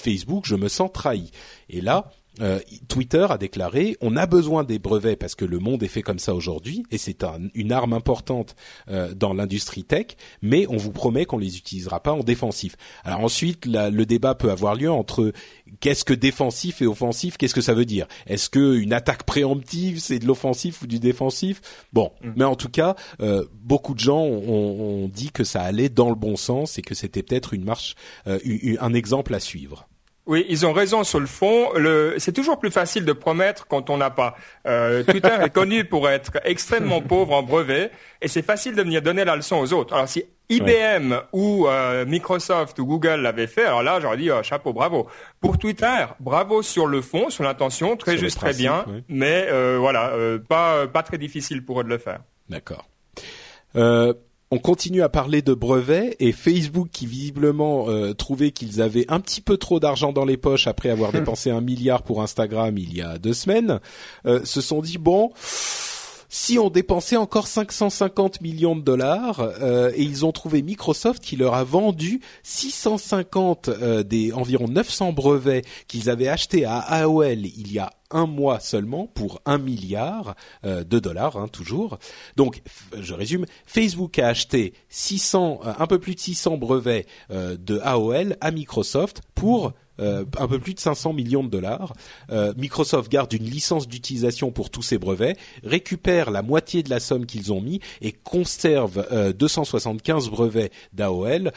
Facebook. 0.00 0.44
Je 0.46 0.56
me 0.56 0.68
sens 0.68 0.90
trahi. 0.92 1.30
Et 1.68 1.80
là, 1.80 2.10
euh, 2.40 2.60
Twitter 2.88 3.26
a 3.28 3.38
déclaré 3.38 3.96
on 4.00 4.16
a 4.16 4.26
besoin 4.26 4.62
des 4.62 4.78
brevets 4.78 5.16
parce 5.16 5.34
que 5.34 5.44
le 5.44 5.58
monde 5.58 5.82
est 5.82 5.88
fait 5.88 6.02
comme 6.02 6.18
ça 6.20 6.32
aujourd'hui 6.34 6.84
et 6.90 6.96
c'est 6.96 7.24
une 7.54 7.72
arme 7.72 7.92
importante 7.92 8.54
euh, 8.88 9.12
dans 9.14 9.34
l'industrie 9.34 9.84
tech, 9.84 10.06
mais 10.40 10.66
on 10.68 10.76
vous 10.76 10.92
promet 10.92 11.26
qu'on 11.26 11.38
les 11.38 11.58
utilisera 11.58 12.00
pas 12.00 12.12
en 12.12 12.20
défensif. 12.20 12.76
Alors 13.04 13.20
ensuite, 13.20 13.66
le 13.66 14.04
débat 14.04 14.34
peut 14.34 14.50
avoir 14.50 14.74
lieu 14.74 14.90
entre 14.90 15.32
qu'est-ce 15.80 16.04
que 16.04 16.14
défensif 16.14 16.80
et 16.82 16.86
offensif, 16.86 17.36
qu'est-ce 17.36 17.54
que 17.54 17.60
ça 17.60 17.74
veut 17.74 17.84
dire? 17.84 18.06
Est-ce 18.26 18.48
que 18.48 18.76
une 18.76 18.92
attaque 18.92 19.24
préemptive 19.24 19.98
c'est 19.98 20.18
de 20.18 20.26
l'offensif 20.26 20.82
ou 20.82 20.86
du 20.86 20.98
défensif? 20.98 21.60
Bon, 21.92 22.12
mm. 22.22 22.30
mais 22.36 22.44
en 22.44 22.54
tout 22.54 22.70
cas, 22.70 22.94
euh, 23.20 23.44
beaucoup 23.62 23.94
de 23.94 24.00
gens 24.00 24.22
ont, 24.22 25.08
dit 25.08 25.30
que 25.32 25.44
ça 25.44 25.62
allait 25.62 25.88
dans 25.88 26.08
le 26.08 26.14
bon 26.14 26.36
sens 26.36 26.78
et 26.78 26.82
que 26.82 26.94
c'était 26.94 27.22
peut-être 27.22 27.54
une 27.54 27.64
marche, 27.64 27.96
un 28.26 28.94
exemple 28.94 29.34
à 29.34 29.40
suivre. 29.40 29.89
Oui, 30.30 30.46
ils 30.48 30.64
ont 30.64 30.72
raison 30.72 31.02
sur 31.02 31.18
le 31.18 31.26
fond. 31.26 31.72
Le... 31.74 32.14
C'est 32.18 32.30
toujours 32.30 32.60
plus 32.60 32.70
facile 32.70 33.04
de 33.04 33.12
promettre 33.12 33.66
quand 33.66 33.90
on 33.90 33.96
n'a 33.96 34.10
pas. 34.10 34.36
Euh, 34.64 35.02
Twitter 35.02 35.36
est 35.42 35.50
connu 35.50 35.84
pour 35.84 36.08
être 36.08 36.38
extrêmement 36.44 37.00
pauvre 37.02 37.32
en 37.32 37.42
brevets 37.42 37.90
et 38.22 38.28
c'est 38.28 38.42
facile 38.42 38.76
de 38.76 38.82
venir 38.82 39.02
donner 39.02 39.24
la 39.24 39.34
leçon 39.34 39.56
aux 39.56 39.72
autres. 39.72 39.92
Alors 39.92 40.08
si 40.08 40.22
IBM 40.48 41.14
ou 41.32 41.66
euh, 41.66 42.06
Microsoft 42.06 42.78
ou 42.78 42.86
Google 42.86 43.22
l'avaient 43.22 43.48
fait, 43.48 43.64
alors 43.64 43.82
là 43.82 43.98
j'aurais 43.98 44.18
dit 44.18 44.30
oh, 44.30 44.40
chapeau, 44.44 44.72
bravo. 44.72 45.08
Pour 45.40 45.58
Twitter, 45.58 46.06
bravo 46.20 46.62
sur 46.62 46.86
le 46.86 47.00
fond, 47.00 47.28
sur 47.28 47.42
l'intention, 47.42 47.96
très 47.96 48.16
juste, 48.16 48.38
très 48.38 48.54
bien, 48.54 48.84
mais 49.08 49.48
euh, 49.48 49.78
voilà, 49.80 50.10
euh, 50.10 50.38
pas 50.38 50.86
pas 50.86 51.02
très 51.02 51.18
difficile 51.18 51.64
pour 51.64 51.80
eux 51.80 51.84
de 51.84 51.88
le 51.88 51.98
faire. 51.98 52.20
D'accord. 52.48 52.88
On 54.52 54.58
continue 54.58 55.02
à 55.02 55.08
parler 55.08 55.42
de 55.42 55.54
brevets 55.54 56.16
et 56.18 56.32
Facebook 56.32 56.88
qui 56.90 57.06
visiblement 57.06 57.88
euh, 57.88 58.14
trouvait 58.14 58.50
qu'ils 58.50 58.82
avaient 58.82 59.04
un 59.08 59.20
petit 59.20 59.40
peu 59.40 59.56
trop 59.56 59.78
d'argent 59.78 60.12
dans 60.12 60.24
les 60.24 60.36
poches 60.36 60.66
après 60.66 60.90
avoir 60.90 61.12
dépensé 61.20 61.50
un 61.50 61.60
milliard 61.60 62.02
pour 62.02 62.20
Instagram 62.20 62.76
il 62.76 62.92
y 62.96 63.00
a 63.00 63.18
deux 63.18 63.32
semaines, 63.32 63.78
euh, 64.26 64.44
se 64.44 64.60
sont 64.60 64.80
dit 64.80 64.98
bon 64.98 65.30
si 66.32 66.60
on 66.60 66.70
dépensait 66.70 67.16
encore 67.16 67.48
550 67.48 68.40
millions 68.40 68.76
de 68.76 68.82
dollars 68.82 69.40
euh, 69.40 69.90
et 69.96 70.02
ils 70.02 70.24
ont 70.24 70.30
trouvé 70.30 70.62
Microsoft 70.62 71.22
qui 71.22 71.34
leur 71.36 71.54
a 71.54 71.64
vendu 71.64 72.20
650 72.44 73.68
euh, 73.68 74.02
des 74.04 74.32
environ 74.32 74.68
900 74.68 75.12
brevets 75.12 75.64
qu'ils 75.88 76.08
avaient 76.08 76.28
achetés 76.28 76.64
à 76.64 76.78
AOL 76.78 77.46
il 77.46 77.72
y 77.72 77.80
a 77.80 77.90
un 78.10 78.26
mois 78.26 78.60
seulement 78.60 79.06
pour 79.06 79.40
un 79.46 79.58
milliard 79.58 80.34
euh, 80.64 80.84
de 80.84 80.98
dollars 80.98 81.36
hein, 81.36 81.48
toujours. 81.48 81.98
Donc 82.36 82.62
je 82.98 83.14
résume, 83.14 83.46
Facebook 83.66 84.18
a 84.18 84.28
acheté 84.28 84.74
600 84.88 85.60
un 85.78 85.86
peu 85.86 85.98
plus 85.98 86.14
de 86.14 86.20
600 86.20 86.56
brevets 86.56 87.06
de 87.30 87.78
AOL 87.82 88.36
à 88.40 88.50
Microsoft 88.50 89.22
pour 89.34 89.68
euh, 89.68 89.70
un 90.00 90.48
peu 90.48 90.58
plus 90.58 90.74
de 90.74 90.80
500 90.80 91.12
millions 91.12 91.44
de 91.44 91.48
dollars. 91.48 91.92
Euh, 92.30 92.52
Microsoft 92.56 93.10
garde 93.10 93.32
une 93.32 93.44
licence 93.44 93.88
d'utilisation 93.88 94.50
pour 94.50 94.70
tous 94.70 94.82
ces 94.82 94.98
brevets, 94.98 95.36
récupère 95.64 96.30
la 96.30 96.42
moitié 96.42 96.82
de 96.82 96.90
la 96.90 97.00
somme 97.00 97.26
qu'ils 97.26 97.52
ont 97.52 97.60
mis 97.60 97.80
et 98.00 98.12
conserve 98.12 99.06
275 99.36 100.26
euh, 100.26 100.30
brevets 100.30 100.72
d'AOL. 100.92 101.52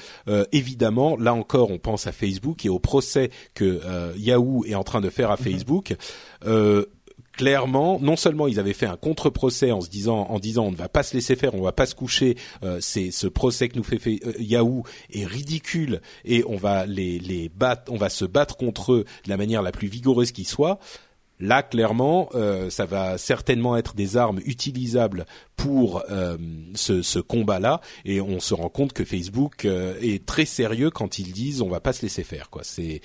évidemment, 0.52 1.18
là 1.18 1.34
encore, 1.34 1.72
on 1.72 1.78
pense 1.78 2.08
à 2.08 2.12
Facebook 2.12 2.66
et 2.66 2.70
au 2.70 2.80
procès 2.80 3.30
que 3.54 3.82
Yahoo 4.18 4.66
est 4.66 4.76
en 4.76 4.84
train 4.84 5.02
de 5.02 5.10
faire 5.10 5.32
à 5.32 5.38
mhm. 5.38 5.44
Facebook 5.44 5.96
clairement, 7.34 8.00
non 8.00 8.16
seulement 8.16 8.48
ils 8.48 8.60
avaient 8.60 8.74
fait 8.74 8.86
un 8.86 8.98
contre-procès 8.98 9.72
en 9.72 9.82
se 9.82 9.90
disant, 9.90 10.28
en 10.30 10.40
disant, 10.40 10.66
on 10.66 10.72
ne 10.72 10.76
va 10.76 10.90
pas 10.90 11.04
se 11.04 11.14
laisser 11.16 11.36
faire, 11.36 11.56
on 11.56 11.62
va 11.62 11.72
pas 11.72 11.86
se 11.86 11.96
coucher, 11.96 12.38
euh, 12.64 12.78
c'est 12.80 13.12
ce 13.12 13.28
procès 13.28 13.70
que 13.70 13.78
nous 13.78 13.84
fait, 13.84 14.00
fait 14.00 14.20
euh, 14.26 14.34
Yahoo 14.40 14.84
est 15.12 15.26
ridicule 15.26 16.02
et 16.26 16.44
on 16.48 16.56
va 16.56 16.86
les, 16.86 17.20
les 17.20 17.50
battre, 17.50 17.92
on 17.92 17.98
va 17.98 18.10
se 18.10 18.26
battre 18.26 18.56
contre 18.56 18.94
eux 18.94 19.06
de 19.26 19.30
la 19.30 19.38
manière 19.38 19.62
la 19.62 19.72
plus 19.72 19.88
vigoureuse 19.88 20.32
qui 20.32 20.46
soit. 20.46 20.80
Là, 21.40 21.64
clairement, 21.64 22.30
euh, 22.36 22.70
ça 22.70 22.86
va 22.86 23.18
certainement 23.18 23.76
être 23.76 23.96
des 23.96 24.18
armes 24.18 24.40
utilisables 24.46 25.26
pour 25.56 26.04
euh, 26.10 26.38
ce, 26.76 27.20
combat-là, 27.20 27.82
et 28.06 28.22
on 28.22 28.40
se 28.40 28.54
rend 28.54 28.70
compte 28.70 28.94
que 28.94 29.04
Facebook 29.04 29.66
euh, 29.66 29.96
est 30.02 30.26
très 30.26 30.46
sérieux 30.46 30.90
quand 30.90 31.20
ils 31.20 31.32
disent 31.32 31.62
on 31.62 31.70
va 31.70 31.80
pas 31.80 31.94
se 31.94 32.02
laisser 32.02 32.24
faire. 32.24 32.50
Quoi, 32.50 32.62
c'est, 32.64 33.02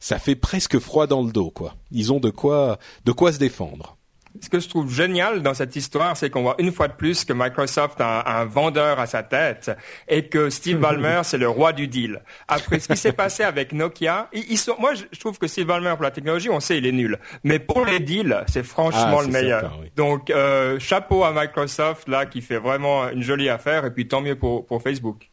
ça 0.00 0.18
fait 0.18 0.36
presque 0.36 0.78
froid 0.78 1.06
dans 1.06 1.22
le 1.22 1.32
dos. 1.32 1.50
Quoi, 1.50 1.76
ils 1.90 2.12
ont 2.12 2.20
de 2.20 2.30
quoi 2.30 2.78
se 3.06 3.38
défendre 3.38 3.95
ce 4.42 4.48
que 4.48 4.60
je 4.60 4.68
trouve 4.68 4.92
génial 4.92 5.42
dans 5.42 5.54
cette 5.54 5.76
histoire, 5.76 6.16
c'est 6.16 6.30
qu'on 6.30 6.42
voit 6.42 6.56
une 6.58 6.72
fois 6.72 6.88
de 6.88 6.94
plus 6.94 7.24
que 7.24 7.32
Microsoft 7.32 8.00
a 8.00 8.40
un, 8.40 8.44
vendeur 8.44 9.00
à 9.00 9.06
sa 9.06 9.22
tête 9.22 9.70
et 10.08 10.28
que 10.28 10.50
Steve 10.50 10.78
Ballmer, 10.78 11.20
c'est 11.24 11.38
le 11.38 11.48
roi 11.48 11.72
du 11.72 11.88
deal. 11.88 12.22
Après 12.48 12.78
ce 12.78 12.88
qui 12.88 12.96
s'est 12.96 13.12
passé 13.12 13.42
avec 13.42 13.72
Nokia, 13.72 14.28
ils, 14.32 14.58
sont, 14.58 14.76
moi 14.78 14.92
je 14.94 15.18
trouve 15.18 15.38
que 15.38 15.46
Steve 15.46 15.66
Ballmer 15.66 15.94
pour 15.94 16.04
la 16.04 16.10
technologie, 16.10 16.50
on 16.50 16.60
sait 16.60 16.78
il 16.78 16.86
est 16.86 16.92
nul, 16.92 17.18
mais 17.44 17.58
pour 17.58 17.84
les 17.84 18.00
deals, 18.00 18.44
c'est 18.48 18.64
franchement 18.64 19.18
ah, 19.20 19.22
le 19.24 19.28
meilleur. 19.28 19.80
Donc 19.96 20.30
euh, 20.30 20.78
chapeau 20.78 21.24
à 21.24 21.32
Microsoft 21.32 22.08
là 22.08 22.26
qui 22.26 22.42
fait 22.42 22.58
vraiment 22.58 23.08
une 23.08 23.22
jolie 23.22 23.48
affaire 23.48 23.84
et 23.84 23.90
puis 23.90 24.08
tant 24.08 24.20
mieux 24.20 24.36
pour, 24.36 24.66
pour 24.66 24.82
Facebook. 24.82 25.30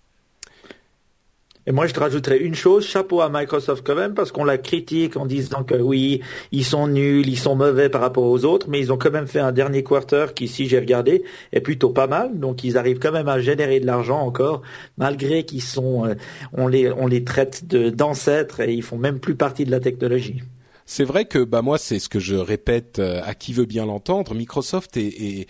Et 1.66 1.72
moi, 1.72 1.88
je 1.88 1.93
te 1.93 1.99
rajouterais 1.99 2.39
une 2.39 2.55
chose, 2.55 2.86
chapeau 2.86 3.22
à 3.22 3.30
Microsoft 3.30 3.86
quand 3.86 3.95
même, 3.95 4.14
parce 4.14 4.32
qu'on 4.32 4.43
la 4.43 4.57
critique 4.57 5.16
en 5.16 5.26
disant 5.26 5.64
que 5.64 5.76
oui, 5.76 6.22
ils 6.51 6.66
sont 6.66 6.88
nuls, 6.88 7.28
ils 7.28 7.39
sont 7.39 7.55
mauvais 7.55 7.89
par 7.89 8.01
rapport 8.01 8.26
aux 8.26 8.43
autres, 8.43 8.68
mais 8.70 8.80
ils 8.80 8.91
ont 8.91 8.97
quand 8.97 9.11
même 9.11 9.28
fait 9.28 9.39
un 9.39 9.53
dernier 9.53 9.84
quarter 9.84 10.28
qui, 10.36 10.47
si 10.47 10.68
j'ai 10.68 10.80
regardé, 10.80 11.24
est 11.53 11.61
plutôt 11.61 11.89
pas 11.89 12.07
mal. 12.07 12.38
Donc, 12.38 12.64
ils 12.64 12.78
arrivent 12.78 12.99
quand 12.99 13.14
même 13.14 13.30
à 13.30 13.39
générer 13.39 13.80
de 13.80 13.86
l'argent 13.86 14.20
encore, 14.20 14.61
malgré 14.97 15.43
qu'ils 15.45 15.61
sont, 15.61 16.05
euh, 16.05 16.16
on 16.51 16.68
les, 16.68 16.91
on 16.91 17.07
les 17.07 17.24
traite 17.24 17.66
d'ancêtres 17.66 18.59
et 18.59 18.74
ils 18.74 18.84
font 18.84 18.97
même 18.97 19.20
plus 19.20 19.36
partie 19.36 19.64
de 19.64 19.72
la 19.72 19.80
technologie. 19.80 20.41
C'est 20.86 21.05
vrai 21.05 21.26
que 21.26 21.43
bah 21.43 21.61
moi 21.61 21.78
c'est 21.78 21.97
ce 21.97 22.09
que 22.09 22.20
je 22.20 22.36
répète 22.36 22.99
euh, 22.99 23.22
à 23.24 23.36
qui 23.36 23.53
veut 23.53 23.66
bien 23.66 23.86
l'entendre. 23.86 24.36
Microsoft 24.36 24.97
est, 24.97 25.05
est, 25.05 25.47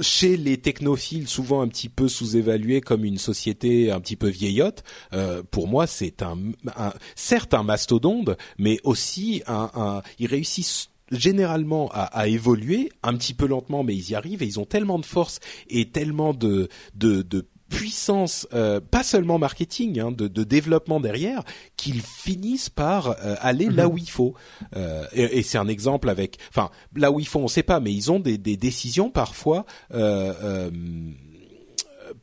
chez 0.00 0.36
les 0.36 0.58
technophiles 0.58 1.28
souvent 1.28 1.60
un 1.62 1.68
petit 1.68 1.88
peu 1.88 2.08
sous-évalué 2.08 2.80
comme 2.80 3.04
une 3.04 3.18
société 3.18 3.90
un 3.90 4.00
petit 4.00 4.16
peu 4.16 4.28
vieillotte, 4.28 4.82
euh, 5.12 5.42
pour 5.50 5.68
moi 5.68 5.86
c'est 5.86 6.22
un, 6.22 6.38
un, 6.76 6.92
certes 7.14 7.54
un 7.54 7.62
mastodonte, 7.62 8.30
mais 8.58 8.78
aussi 8.84 9.42
un, 9.46 9.70
un, 9.74 10.02
ils 10.18 10.26
réussissent 10.26 10.90
généralement 11.10 11.90
à, 11.92 12.02
à, 12.02 12.28
évoluer 12.28 12.90
un 13.02 13.14
petit 13.16 13.34
peu 13.34 13.46
lentement, 13.46 13.84
mais 13.84 13.94
ils 13.94 14.10
y 14.10 14.14
arrivent 14.14 14.42
et 14.42 14.46
ils 14.46 14.58
ont 14.58 14.64
tellement 14.64 14.98
de 14.98 15.06
force 15.06 15.38
et 15.68 15.90
tellement 15.90 16.34
de 16.34 16.68
de, 16.94 17.22
de 17.22 17.46
puissance, 17.74 18.46
euh, 18.54 18.80
pas 18.80 19.02
seulement 19.02 19.38
marketing, 19.38 19.98
hein, 19.98 20.12
de, 20.12 20.28
de, 20.28 20.44
développement 20.44 21.00
derrière, 21.00 21.42
qu'ils 21.76 22.00
finissent 22.00 22.70
par 22.70 23.08
euh, 23.08 23.34
aller 23.40 23.68
là 23.68 23.86
mhm. 23.86 23.92
où 23.92 23.98
il 23.98 24.10
faut. 24.10 24.34
Euh, 24.76 25.06
et, 25.12 25.38
et 25.38 25.42
c'est 25.42 25.58
un 25.58 25.68
exemple 25.68 26.08
avec, 26.08 26.38
enfin, 26.50 26.70
là 26.94 27.10
où 27.10 27.20
il 27.20 27.26
faut, 27.26 27.40
on 27.40 27.48
sait 27.48 27.62
pas, 27.62 27.80
mais 27.80 27.92
ils 27.92 28.12
ont 28.12 28.20
des, 28.20 28.38
des 28.38 28.56
décisions 28.56 29.10
parfois. 29.10 29.66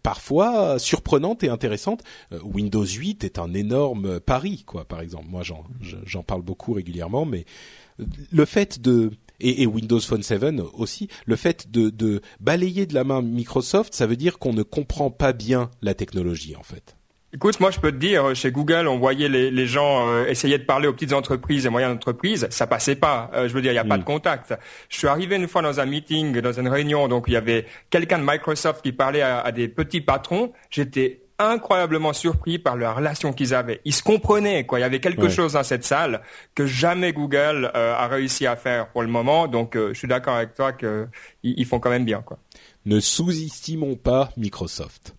Parfois 0.03 0.79
surprenantes 0.79 1.43
et 1.43 1.49
intéressantes. 1.49 2.01
Windows 2.43 2.85
8 2.85 3.23
est 3.23 3.39
un 3.39 3.53
énorme 3.53 4.19
pari, 4.19 4.63
quoi. 4.63 4.85
Par 4.85 5.01
exemple, 5.01 5.25
moi 5.27 5.43
j'en 5.43 5.63
j'en 6.05 6.23
parle 6.23 6.43
beaucoup 6.43 6.73
régulièrement, 6.73 7.25
mais 7.25 7.45
le 8.31 8.45
fait 8.45 8.79
de 8.79 9.11
et, 9.41 9.65
Windows 9.65 9.99
Phone 9.99 10.23
7 10.23 10.43
aussi, 10.73 11.07
le 11.25 11.35
fait 11.35 11.71
de, 11.71 11.89
de 11.89 12.21
balayer 12.39 12.85
de 12.85 12.93
la 12.93 13.03
main 13.03 13.21
Microsoft, 13.21 13.93
ça 13.93 14.07
veut 14.07 14.15
dire 14.15 14.39
qu'on 14.39 14.53
ne 14.53 14.63
comprend 14.63 15.11
pas 15.11 15.33
bien 15.33 15.69
la 15.81 15.93
technologie 15.93 16.55
en 16.55 16.63
fait. 16.63 16.95
Écoute, 17.33 17.61
moi 17.61 17.71
je 17.71 17.79
peux 17.79 17.93
te 17.93 17.97
dire, 17.97 18.35
chez 18.35 18.51
Google, 18.51 18.89
on 18.89 18.97
voyait 18.97 19.29
les, 19.29 19.51
les 19.51 19.65
gens 19.65 20.09
euh, 20.09 20.25
essayer 20.25 20.57
de 20.57 20.65
parler 20.65 20.89
aux 20.89 20.93
petites 20.93 21.13
entreprises 21.13 21.65
et 21.65 21.69
moyennes 21.69 21.91
entreprises, 21.91 22.45
ça 22.49 22.67
passait 22.67 22.97
pas. 22.97 23.31
Euh, 23.33 23.47
je 23.47 23.53
veux 23.53 23.61
dire, 23.61 23.71
il 23.71 23.75
n'y 23.75 23.79
a 23.79 23.85
pas 23.85 23.95
de 23.95 24.01
mm. 24.01 24.05
contact. 24.05 24.53
Je 24.89 24.97
suis 24.97 25.07
arrivé 25.07 25.37
une 25.37 25.47
fois 25.47 25.61
dans 25.61 25.79
un 25.79 25.85
meeting, 25.85 26.41
dans 26.41 26.51
une 26.51 26.67
réunion, 26.67 27.07
donc 27.07 27.25
il 27.27 27.33
y 27.33 27.37
avait 27.37 27.67
quelqu'un 27.89 28.19
de 28.19 28.25
Microsoft 28.25 28.81
qui 28.81 28.91
parlait 28.91 29.21
à, 29.21 29.39
à 29.39 29.53
des 29.53 29.69
petits 29.69 30.01
patrons. 30.01 30.51
J'étais 30.69 31.20
incroyablement 31.49 32.13
surpris 32.13 32.59
par 32.59 32.75
la 32.75 32.93
relation 32.93 33.33
qu'ils 33.33 33.53
avaient. 33.53 33.81
Ils 33.85 33.93
se 33.93 34.03
comprenaient, 34.03 34.65
quoi. 34.65 34.79
Il 34.79 34.81
y 34.81 34.85
avait 34.85 34.99
quelque 34.99 35.29
chose 35.29 35.53
dans 35.53 35.63
cette 35.63 35.83
salle 35.83 36.21
que 36.55 36.65
jamais 36.65 37.13
Google 37.13 37.71
euh, 37.75 37.95
a 37.95 38.07
réussi 38.07 38.47
à 38.47 38.55
faire 38.55 38.89
pour 38.89 39.01
le 39.01 39.07
moment. 39.07 39.47
Donc, 39.47 39.75
euh, 39.75 39.89
je 39.93 39.99
suis 39.99 40.07
d'accord 40.07 40.35
avec 40.35 40.53
toi 40.53 40.73
qu'ils 40.73 41.65
font 41.65 41.79
quand 41.79 41.89
même 41.89 42.05
bien, 42.05 42.21
quoi. 42.21 42.37
Ne 42.85 42.99
sous-estimons 42.99 43.95
pas 43.95 44.29
Microsoft. 44.37 45.15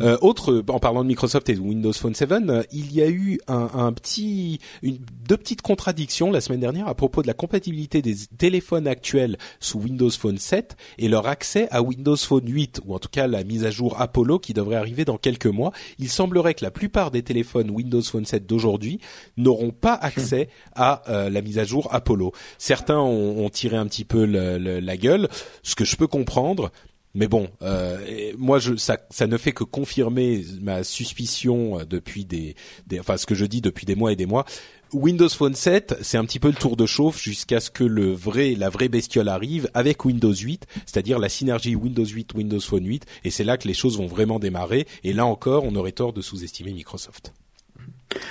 Euh, 0.00 0.16
autre, 0.20 0.64
en 0.68 0.78
parlant 0.78 1.02
de 1.02 1.08
Microsoft 1.08 1.48
et 1.48 1.54
de 1.54 1.60
Windows 1.60 1.92
Phone 1.92 2.14
7, 2.14 2.30
euh, 2.32 2.62
il 2.72 2.92
y 2.92 3.02
a 3.02 3.08
eu 3.08 3.38
un, 3.48 3.92
petit, 3.92 4.60
une, 4.82 4.98
deux 5.28 5.36
petites 5.36 5.62
contradictions 5.62 6.30
la 6.30 6.40
semaine 6.40 6.60
dernière 6.60 6.88
à 6.88 6.94
propos 6.94 7.22
de 7.22 7.26
la 7.26 7.34
compatibilité 7.34 8.02
des 8.02 8.14
téléphones 8.38 8.86
actuels 8.86 9.36
sous 9.58 9.78
Windows 9.78 10.10
Phone 10.10 10.38
7 10.38 10.76
et 10.98 11.08
leur 11.08 11.26
accès 11.26 11.68
à 11.70 11.82
Windows 11.82 12.16
Phone 12.16 12.48
8 12.48 12.80
ou 12.86 12.94
en 12.94 12.98
tout 12.98 13.08
cas 13.08 13.26
la 13.26 13.44
mise 13.44 13.64
à 13.64 13.70
jour 13.70 14.00
Apollo 14.00 14.38
qui 14.38 14.54
devrait 14.54 14.76
arriver 14.76 15.04
dans 15.04 15.18
quelques 15.18 15.46
mois. 15.46 15.72
Il 15.98 16.08
semblerait 16.08 16.54
que 16.54 16.64
la 16.64 16.70
plupart 16.70 17.10
des 17.10 17.22
téléphones 17.22 17.70
Windows 17.70 18.02
Phone 18.02 18.24
7 18.24 18.46
d'aujourd'hui 18.46 19.00
n'auront 19.36 19.72
pas 19.72 19.94
accès 19.94 20.48
à 20.74 21.02
euh, 21.08 21.30
la 21.30 21.42
mise 21.42 21.58
à 21.58 21.64
jour 21.64 21.88
Apollo. 21.92 22.32
Certains 22.58 22.98
ont, 22.98 23.44
ont 23.44 23.50
tiré 23.50 23.76
un 23.76 23.86
petit 23.86 24.04
peu 24.04 24.24
la 24.24 24.96
gueule, 24.96 25.28
ce 25.62 25.74
que 25.74 25.84
je 25.84 25.96
peux 25.96 26.06
comprendre. 26.06 26.70
Mais 27.14 27.26
bon, 27.26 27.48
euh, 27.62 28.32
moi, 28.38 28.58
je, 28.58 28.76
ça, 28.76 28.98
ça 29.10 29.26
ne 29.26 29.36
fait 29.36 29.52
que 29.52 29.64
confirmer 29.64 30.44
ma 30.60 30.84
suspicion 30.84 31.80
depuis 31.88 32.24
des, 32.24 32.54
des, 32.86 33.00
enfin, 33.00 33.16
ce 33.16 33.26
que 33.26 33.34
je 33.34 33.44
dis 33.44 33.60
depuis 33.60 33.86
des 33.86 33.94
mois 33.96 34.12
et 34.12 34.16
des 34.16 34.26
mois. 34.26 34.44
Windows 34.92 35.28
Phone 35.28 35.54
7, 35.54 35.98
c'est 36.00 36.18
un 36.18 36.24
petit 36.24 36.40
peu 36.40 36.48
le 36.48 36.54
tour 36.54 36.76
de 36.76 36.84
chauffe 36.84 37.20
jusqu'à 37.22 37.60
ce 37.60 37.70
que 37.70 37.84
le 37.84 38.12
vrai, 38.12 38.56
la 38.56 38.70
vraie 38.70 38.88
bestiole 38.88 39.28
arrive 39.28 39.70
avec 39.72 40.04
Windows 40.04 40.34
8, 40.34 40.66
c'est-à-dire 40.84 41.20
la 41.20 41.28
synergie 41.28 41.76
Windows 41.76 42.04
8, 42.04 42.34
Windows 42.34 42.60
Phone 42.60 42.86
8, 42.86 43.06
et 43.22 43.30
c'est 43.30 43.44
là 43.44 43.56
que 43.56 43.68
les 43.68 43.74
choses 43.74 43.98
vont 43.98 44.08
vraiment 44.08 44.40
démarrer. 44.40 44.88
Et 45.04 45.12
là 45.12 45.26
encore, 45.26 45.64
on 45.64 45.76
aurait 45.76 45.92
tort 45.92 46.12
de 46.12 46.20
sous-estimer 46.22 46.72
Microsoft. 46.72 47.32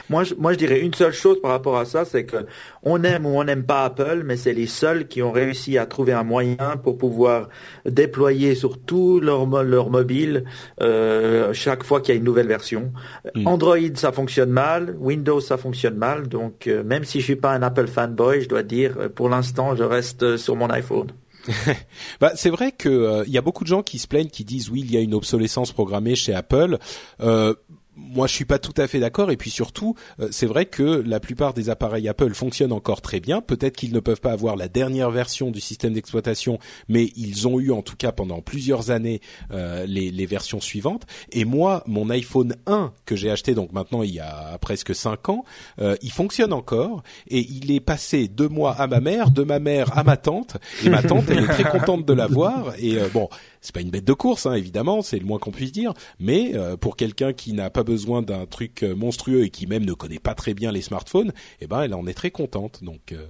Moi 0.09 0.23
je, 0.23 0.33
moi, 0.35 0.53
je 0.53 0.57
dirais 0.57 0.79
une 0.79 0.93
seule 0.93 1.13
chose 1.13 1.39
par 1.41 1.51
rapport 1.51 1.77
à 1.77 1.85
ça, 1.85 2.05
c'est 2.05 2.25
que 2.25 2.45
on 2.83 3.03
aime 3.03 3.25
ou 3.25 3.29
on 3.29 3.43
n'aime 3.43 3.63
pas 3.63 3.85
Apple, 3.85 4.23
mais 4.25 4.37
c'est 4.37 4.53
les 4.53 4.67
seuls 4.67 5.07
qui 5.07 5.21
ont 5.21 5.31
réussi 5.31 5.77
à 5.77 5.85
trouver 5.85 6.13
un 6.13 6.23
moyen 6.23 6.77
pour 6.81 6.97
pouvoir 6.97 7.49
déployer 7.85 8.55
sur 8.55 8.79
tout 8.79 9.19
leur, 9.19 9.45
leur 9.63 9.89
mobile 9.89 10.45
euh, 10.81 11.53
chaque 11.53 11.83
fois 11.83 12.01
qu'il 12.01 12.13
y 12.13 12.17
a 12.17 12.19
une 12.19 12.25
nouvelle 12.25 12.47
version. 12.47 12.91
Mm. 13.35 13.47
Android, 13.47 13.77
ça 13.95 14.11
fonctionne 14.11 14.51
mal. 14.51 14.95
Windows, 14.99 15.39
ça 15.39 15.57
fonctionne 15.57 15.95
mal. 15.95 16.27
Donc, 16.27 16.67
euh, 16.67 16.83
même 16.83 17.03
si 17.03 17.19
je 17.19 17.25
suis 17.25 17.35
pas 17.35 17.51
un 17.51 17.61
Apple 17.61 17.87
fanboy, 17.87 18.41
je 18.41 18.49
dois 18.49 18.63
dire, 18.63 18.95
euh, 18.97 19.09
pour 19.09 19.29
l'instant, 19.29 19.75
je 19.75 19.83
reste 19.83 20.37
sur 20.37 20.55
mon 20.55 20.69
iPhone. 20.69 21.11
bah, 22.19 22.31
c'est 22.35 22.49
vrai 22.49 22.71
que 22.71 23.23
il 23.25 23.31
y 23.31 23.37
a 23.37 23.41
beaucoup 23.41 23.63
de 23.63 23.69
gens 23.69 23.81
qui 23.81 23.97
se 23.97 24.07
plaignent, 24.07 24.29
qui 24.29 24.43
disent 24.43 24.69
oui, 24.69 24.81
il 24.81 24.91
y 24.91 24.97
a 24.97 24.99
une 24.99 25.13
obsolescence 25.13 25.71
programmée 25.71 26.15
chez 26.15 26.33
Apple. 26.33 26.77
Euh, 27.21 27.53
moi, 27.99 28.27
je 28.27 28.33
suis 28.33 28.45
pas 28.45 28.59
tout 28.59 28.73
à 28.77 28.87
fait 28.87 28.99
d'accord. 28.99 29.31
Et 29.31 29.37
puis 29.37 29.49
surtout, 29.49 29.95
euh, 30.19 30.29
c'est 30.31 30.45
vrai 30.45 30.65
que 30.65 31.03
la 31.05 31.19
plupart 31.19 31.53
des 31.53 31.69
appareils 31.69 32.07
Apple 32.07 32.33
fonctionnent 32.33 32.71
encore 32.71 33.01
très 33.01 33.19
bien. 33.19 33.41
Peut-être 33.41 33.75
qu'ils 33.75 33.93
ne 33.93 33.99
peuvent 33.99 34.21
pas 34.21 34.31
avoir 34.31 34.55
la 34.55 34.67
dernière 34.67 35.11
version 35.11 35.51
du 35.51 35.59
système 35.59 35.93
d'exploitation, 35.93 36.59
mais 36.87 37.11
ils 37.15 37.47
ont 37.47 37.59
eu 37.59 37.71
en 37.71 37.81
tout 37.81 37.95
cas 37.95 38.11
pendant 38.11 38.41
plusieurs 38.41 38.91
années 38.91 39.21
euh, 39.51 39.85
les, 39.85 40.11
les, 40.11 40.25
versions 40.25 40.61
suivantes. 40.61 41.03
Et 41.31 41.45
moi, 41.45 41.83
mon 41.87 42.09
iPhone 42.09 42.55
1 42.67 42.93
que 43.05 43.15
j'ai 43.15 43.31
acheté 43.31 43.53
donc 43.53 43.71
maintenant 43.71 44.03
il 44.03 44.11
y 44.11 44.19
a 44.19 44.57
presque 44.59 44.93
cinq 44.93 45.29
ans, 45.29 45.43
euh, 45.79 45.95
il 46.01 46.11
fonctionne 46.11 46.53
encore 46.53 47.03
et 47.27 47.39
il 47.39 47.71
est 47.71 47.79
passé 47.79 48.27
de 48.27 48.47
moi 48.47 48.73
à 48.73 48.87
ma 48.87 48.99
mère, 48.99 49.31
de 49.31 49.43
ma 49.43 49.59
mère 49.59 49.97
à 49.97 50.03
ma 50.03 50.17
tante. 50.17 50.57
Et 50.83 50.89
ma 50.89 51.01
tante, 51.01 51.25
elle 51.29 51.43
est 51.43 51.47
très 51.47 51.63
contente 51.63 52.05
de 52.05 52.13
l'avoir. 52.13 52.73
Et 52.79 52.97
bon, 53.13 53.29
c'est 53.61 53.73
pas 53.73 53.81
une 53.81 53.89
bête 53.89 54.05
de 54.05 54.13
course, 54.13 54.45
hein, 54.45 54.53
évidemment, 54.53 55.01
c'est 55.01 55.19
le 55.19 55.25
moins 55.25 55.39
qu'on 55.39 55.51
puisse 55.51 55.71
dire. 55.71 55.93
Mais 56.19 56.53
pour 56.79 56.95
quelqu'un 56.95 57.33
qui 57.33 57.53
n'a 57.53 57.69
pas 57.69 57.83
besoin 57.83 58.21
d'un 58.21 58.45
truc 58.45 58.83
euh, 58.83 58.95
monstrueux 58.95 59.43
et 59.43 59.49
qui 59.49 59.67
même 59.67 59.85
ne 59.85 59.93
connaît 59.93 60.19
pas 60.19 60.35
très 60.35 60.53
bien 60.53 60.71
les 60.71 60.81
smartphones, 60.81 61.31
eh 61.61 61.67
ben 61.67 61.81
elle 61.81 61.93
en 61.93 62.07
est 62.07 62.13
très 62.13 62.31
contente. 62.31 62.83
Donc 62.83 63.11
euh, 63.11 63.27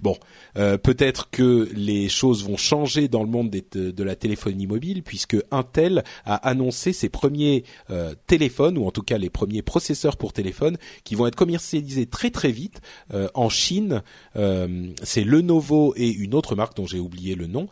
Bon, 0.00 0.16
euh, 0.56 0.78
peut-être 0.78 1.28
que 1.30 1.68
les 1.74 2.08
choses 2.08 2.44
vont 2.44 2.56
changer 2.56 3.08
dans 3.08 3.24
le 3.24 3.28
monde 3.28 3.50
de, 3.50 4.02
la 4.04 4.14
téléphonie 4.14 4.68
mobile 4.68 5.02
puisque 5.02 5.36
Intel 5.50 6.04
a 6.24 6.36
annoncé 6.36 6.92
ses 6.92 7.08
premiers 7.08 7.64
euh, 7.90 8.14
téléphones 8.28 8.78
ou 8.78 8.86
en 8.86 8.92
tout 8.92 9.02
cas 9.02 9.18
les 9.18 9.28
premiers 9.28 9.62
processeurs 9.62 10.16
pour 10.16 10.32
téléphone 10.32 10.78
qui 11.02 11.16
vont 11.16 11.26
être 11.26 11.34
commercialisés 11.34 12.06
très 12.06 12.30
très 12.30 12.52
vite 12.52 12.80
euh, 13.12 13.28
en 13.34 13.48
Chine. 13.48 14.02
C'est 15.02 15.24
Lenovo 15.24 15.94
et 15.96 16.08
une 16.08 16.34
autre 16.34 16.54
marque 16.54 16.76
dont 16.76 16.86
j'ai 16.86 17.00
oublié 17.00 17.34
le 17.34 17.46
nom 17.46 17.68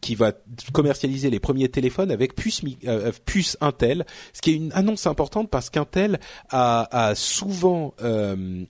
qui 0.00 0.14
va 0.14 0.32
commercialiser 0.72 1.30
les 1.30 1.38
premiers 1.38 1.68
téléphones 1.68 2.10
avec 2.10 2.34
puce, 2.34 3.56
Intel, 3.60 4.04
ce 4.32 4.40
qui 4.40 4.50
est 4.50 4.54
une 4.54 4.72
annonce 4.72 5.06
importante 5.06 5.48
parce 5.48 5.70
qu'Intel 5.70 6.18
a, 6.48 7.08
a, 7.08 7.14
souvent 7.14 7.94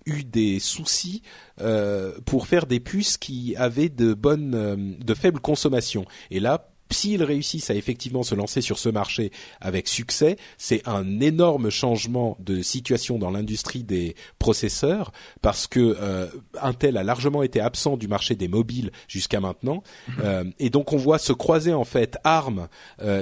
eu 0.06 0.24
des 0.24 0.58
soucis 0.60 1.22
euh, 1.62 2.12
pour 2.24 2.46
faire 2.50 2.66
des 2.66 2.80
puces 2.80 3.16
qui 3.16 3.54
avaient 3.56 3.88
de 3.88 4.12
bonnes, 4.12 4.54
euh, 4.56 4.76
de 4.76 5.14
faibles 5.14 5.38
consommations. 5.38 6.04
Et 6.32 6.40
là, 6.40 6.66
s'ils 6.90 7.22
réussissent 7.22 7.70
à 7.70 7.76
effectivement 7.76 8.24
se 8.24 8.34
lancer 8.34 8.60
sur 8.60 8.76
ce 8.76 8.88
marché 8.88 9.30
avec 9.60 9.86
succès, 9.86 10.36
c'est 10.58 10.82
un 10.88 11.20
énorme 11.20 11.70
changement 11.70 12.36
de 12.40 12.60
situation 12.62 13.20
dans 13.20 13.30
l'industrie 13.30 13.84
des 13.84 14.16
processeurs 14.40 15.12
parce 15.40 15.68
que 15.68 15.96
euh, 16.00 16.26
Intel 16.60 16.96
a 16.96 17.04
largement 17.04 17.44
été 17.44 17.60
absent 17.60 17.96
du 17.96 18.08
marché 18.08 18.34
des 18.34 18.48
mobiles 18.48 18.90
jusqu'à 19.06 19.38
maintenant 19.38 19.84
mhm. 20.08 20.52
et 20.58 20.68
donc 20.70 20.92
on 20.92 20.96
voit 20.96 21.20
se 21.20 21.32
croiser 21.32 21.72
en 21.72 21.84
fait 21.84 22.18
ARM 22.24 22.66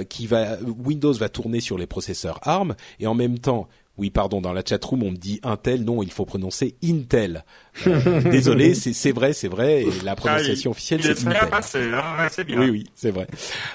qui 0.09 0.25
va 0.25 0.57
Windows 0.63 1.13
va 1.13 1.29
tourner 1.29 1.59
sur 1.59 1.77
les 1.77 1.85
processeurs 1.85 2.39
ARM 2.41 2.75
et 2.99 3.05
en 3.05 3.13
même 3.13 3.37
temps 3.37 3.67
oui, 3.99 4.09
pardon, 4.11 4.39
dans 4.39 4.53
la 4.53 4.63
chatroom, 4.65 5.03
on 5.03 5.11
me 5.11 5.17
dit 5.17 5.41
Intel. 5.43 5.83
Non, 5.83 6.01
il 6.01 6.11
faut 6.11 6.25
prononcer 6.25 6.75
Intel. 6.83 7.43
Euh, 7.85 8.21
désolé, 8.31 8.73
c'est 8.73 9.11
vrai, 9.11 9.33
c'est 9.33 9.49
vrai. 9.49 9.83
Et 9.83 9.91
la 10.03 10.15
prononciation 10.15 10.71
officielle, 10.71 11.03
c'est 11.03 11.27
Intel. 11.27 11.93
Hein, 11.93 12.27
bien. 12.47 12.59
Oui, 12.61 12.69
oui, 12.69 12.87
c'est 12.95 13.11
vrai. 13.11 13.27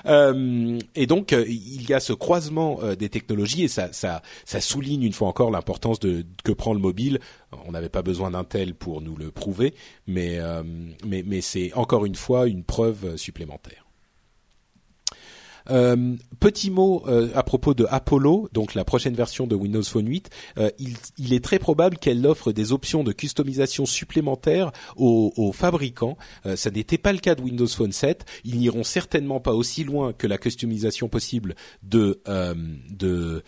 Euh, 0.06 0.78
et 0.94 1.06
donc, 1.06 1.34
euh, 1.34 1.44
il 1.46 1.86
y 1.86 1.92
a 1.92 2.00
ce 2.00 2.14
croisement 2.14 2.80
des 2.98 3.10
technologies 3.10 3.64
et 3.64 3.68
ça, 3.68 3.92
ça, 3.92 4.22
ça 4.46 4.60
souligne 4.62 5.02
une 5.02 5.12
fois 5.12 5.28
encore 5.28 5.50
l'importance 5.50 6.00
de 6.00 6.24
que 6.42 6.52
prend 6.52 6.72
le 6.72 6.80
mobile. 6.80 7.20
On 7.66 7.72
n'avait 7.72 7.90
pas 7.90 8.02
besoin 8.02 8.30
d'Intel 8.30 8.74
pour 8.74 9.02
nous 9.02 9.16
le 9.16 9.30
prouver, 9.30 9.74
mais 10.06 10.38
mais, 11.04 11.22
mais 11.24 11.42
c'est 11.42 11.72
encore 11.74 12.06
une 12.06 12.16
fois 12.16 12.48
une 12.48 12.64
preuve 12.64 13.16
supplémentaire. 13.16 13.83
Euh, 15.70 16.16
petit 16.40 16.70
mot 16.70 17.02
euh, 17.06 17.30
à 17.34 17.42
propos 17.42 17.74
de 17.74 17.86
Apollo, 17.88 18.48
donc 18.52 18.74
la 18.74 18.84
prochaine 18.84 19.14
version 19.14 19.46
de 19.46 19.54
Windows 19.54 19.82
Phone 19.82 20.08
8. 20.08 20.30
Euh, 20.58 20.70
il, 20.78 20.96
il, 21.18 21.32
est 21.32 21.42
très 21.42 21.58
probable 21.58 21.98
qu'elle 21.98 22.26
offre 22.26 22.52
des 22.52 22.72
options 22.72 23.02
de 23.04 23.12
customisation 23.12 23.86
supplémentaires 23.86 24.72
aux, 24.96 25.32
aux 25.36 25.52
fabricants. 25.52 26.16
ça 26.56 26.70
n'était 26.70 26.98
pas 26.98 27.12
le 27.12 27.18
cas 27.18 27.34
de 27.34 27.42
Windows 27.42 27.66
Phone 27.66 27.92
7. 27.92 28.24
Ils 28.44 28.58
n'iront 28.58 28.84
certainement 28.84 29.40
pas 29.40 29.52
aussi 29.52 29.84
loin 29.84 30.12
que 30.12 30.26
la 30.26 30.38
customisation 30.38 31.08
possible 31.08 31.54
de 31.82 32.20
de 32.24 32.24
euh, 32.28 33.40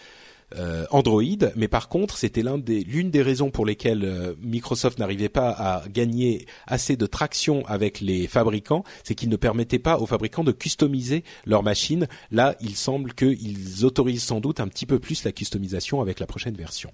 Android, 0.91 1.23
mais 1.57 1.67
par 1.67 1.89
contre, 1.89 2.17
c'était 2.17 2.43
l'une 2.43 2.63
des, 2.63 2.85
des 2.85 3.23
raisons 3.23 3.51
pour 3.51 3.67
lesquelles 3.67 4.05
euh, 4.05 4.35
Microsoft 4.41 4.99
n'arrivait 4.99 5.29
pas 5.29 5.51
à 5.51 5.83
gagner 5.89 6.47
assez 6.67 6.97
de 6.97 7.07
traction 7.07 7.65
avec 7.67 8.01
les 8.01 8.29
fabricants, 8.29 8.85
c'est 9.03 9.15
qu'ils 9.15 9.29
ne 9.29 9.37
permettaient 9.37 9.81
pas 9.81 9.99
aux 9.99 10.07
fabricants 10.07 10.45
de 10.45 10.53
customiser 10.53 11.25
leurs 11.47 11.65
machines. 11.65 12.07
Là, 12.31 12.55
il 12.61 12.77
semble 12.77 13.13
qu'ils 13.13 13.85
autorisent 13.85 14.23
sans 14.23 14.41
doute 14.41 14.61
un 14.61 14.69
petit 14.69 14.87
peu 14.87 15.01
plus 15.01 15.25
la 15.25 15.33
customisation 15.33 16.01
avec 16.01 16.21
la 16.21 16.27
prochaine 16.27 16.55
version. 16.55 16.93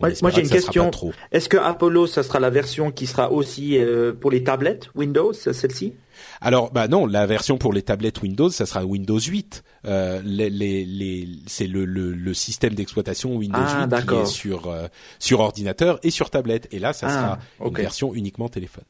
moi, 0.00 0.10
j'ai 0.30 0.42
une 0.42 0.48
question. 0.48 0.90
Est-ce 1.32 1.48
que 1.48 1.56
Apollo, 1.56 2.06
ça 2.06 2.22
sera 2.22 2.38
la 2.38 2.50
version 2.50 2.92
qui 2.92 3.06
sera 3.06 3.32
aussi 3.32 3.76
pour 4.20 4.30
les 4.30 4.44
tablettes 4.44 4.90
Windows, 4.94 5.32
celle-ci? 5.32 5.94
Alors, 6.40 6.72
bah 6.72 6.88
non, 6.88 7.06
la 7.06 7.26
version 7.26 7.58
pour 7.58 7.72
les 7.72 7.82
tablettes 7.82 8.22
Windows, 8.22 8.50
ça 8.50 8.66
sera 8.66 8.84
Windows 8.84 9.18
8. 9.18 9.64
Euh, 9.86 10.20
les, 10.24 10.50
les, 10.50 10.84
les 10.84 11.28
c'est 11.46 11.66
le, 11.66 11.84
le, 11.84 12.12
le, 12.12 12.34
système 12.34 12.74
d'exploitation 12.74 13.36
Windows 13.36 13.58
8 13.58 13.66
ah, 13.92 14.02
qui 14.02 14.14
est 14.14 14.26
sur 14.26 14.68
euh, 14.68 14.88
sur 15.18 15.40
ordinateur 15.40 15.98
et 16.02 16.10
sur 16.10 16.30
tablette. 16.30 16.68
Et 16.72 16.78
là, 16.78 16.92
ça 16.92 17.06
ah, 17.08 17.10
sera 17.10 17.68
une 17.68 17.74
version 17.74 18.14
uniquement 18.14 18.48
téléphone. 18.48 18.84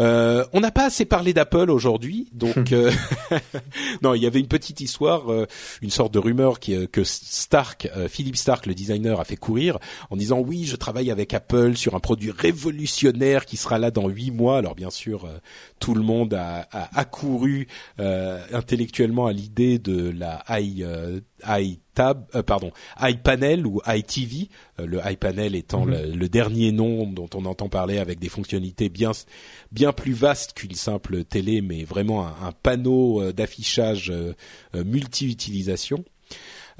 Euh, 0.00 0.44
on 0.52 0.60
n'a 0.60 0.72
pas 0.72 0.86
assez 0.86 1.04
parlé 1.04 1.32
d'Apple 1.32 1.70
aujourd'hui, 1.70 2.28
donc 2.32 2.56
euh, 2.72 2.90
non, 4.02 4.14
il 4.14 4.22
y 4.22 4.26
avait 4.26 4.40
une 4.40 4.48
petite 4.48 4.80
histoire, 4.80 5.30
euh, 5.30 5.46
une 5.82 5.90
sorte 5.90 6.12
de 6.12 6.18
rumeur 6.18 6.58
qui, 6.58 6.88
que 6.88 7.04
Stark, 7.04 7.88
Philippe 8.08 8.36
Stark, 8.36 8.66
le 8.66 8.74
designer, 8.74 9.20
a 9.20 9.24
fait 9.24 9.36
courir 9.36 9.78
en 10.10 10.16
disant 10.16 10.40
oui, 10.40 10.64
je 10.64 10.76
travaille 10.76 11.10
avec 11.10 11.32
Apple 11.34 11.76
sur 11.76 11.94
un 11.94 12.00
produit 12.00 12.32
révolutionnaire 12.32 13.46
qui 13.46 13.56
sera 13.56 13.78
là 13.78 13.90
dans 13.90 14.08
huit 14.08 14.30
mois. 14.30 14.58
Alors 14.58 14.74
bien 14.74 14.90
sûr, 14.90 15.28
tout 15.84 15.94
le 15.94 16.02
monde 16.02 16.32
a, 16.32 16.66
a 16.72 16.98
accouru 16.98 17.68
intellectuellement 17.98 19.26
à 19.26 19.32
l'idée 19.32 19.78
de 19.78 20.10
la 20.10 20.42
i 20.58 20.82
iTab, 21.46 22.26
euh, 22.34 22.42
pardon, 22.42 22.70
iPanel 23.00 23.66
ou 23.66 23.80
iTV, 23.86 24.48
euh, 24.80 24.86
le 24.86 25.00
iPanel 25.04 25.54
étant 25.54 25.84
mhm. 25.84 26.14
le, 26.14 26.28
dernier 26.28 26.72
nom 26.72 27.06
dont 27.06 27.28
on 27.34 27.44
entend 27.44 27.68
parler 27.68 27.98
avec 27.98 28.18
des 28.18 28.28
fonctionnalités 28.28 28.88
bien 28.88 29.12
bien 29.72 29.92
plus 29.92 30.12
vastes 30.12 30.54
qu'une 30.54 30.74
simple 30.74 31.24
télé, 31.24 31.60
mais 31.60 31.84
vraiment 31.84 32.26
un, 32.26 32.52
panneau 32.52 33.22
euh, 33.22 33.32
d'affichage 33.32 34.12
multi-utilisation. 34.74 36.04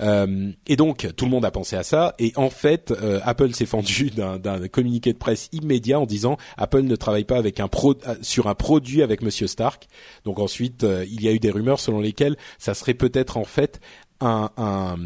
Et 0.01 0.77
donc 0.77 1.09
tout 1.17 1.25
le 1.25 1.31
monde 1.31 1.45
a 1.45 1.51
pensé 1.51 1.77
à 1.77 1.83
ça. 1.83 2.15
Et 2.19 2.33
en 2.37 2.51
fait, 2.51 2.93
Apple 3.25 3.53
s'est 3.53 3.67
fendu 3.67 4.11
d'un 4.15 4.69
communiqué 4.69 5.13
de 5.13 5.19
presse 5.19 5.49
immédiat 5.53 6.01
en 6.01 6.07
disant 6.07 6.37
Apple 6.57 6.83
ne 6.83 6.97
travaille 6.97 7.25
pas 7.25 7.37
avec 7.37 7.61
un 7.61 7.69
pro 7.69 7.95
sur 8.23 8.49
un 8.49 8.55
produit 8.55 9.03
avec 9.03 9.23
Monsieur 9.23 9.47
Stark. 9.47 9.89
Donc 10.25 10.39
ensuite, 10.39 10.85
il 11.09 11.23
y 11.23 11.29
a 11.29 11.33
eu 11.33 11.39
des 11.39 11.51
rumeurs 11.51 11.81
selon 11.81 12.01
lesquelles 12.01 12.37
ça 12.59 12.75
serait 12.75 12.95
peut-être 12.95 13.37
en 13.37 13.45
fait 13.45 13.81
un, 14.21 14.51
un, 14.57 14.97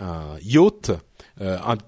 un 0.00 0.38
yacht, 0.42 0.92
euh, 1.40 1.58
un, 1.64 1.76
qui 1.76 1.82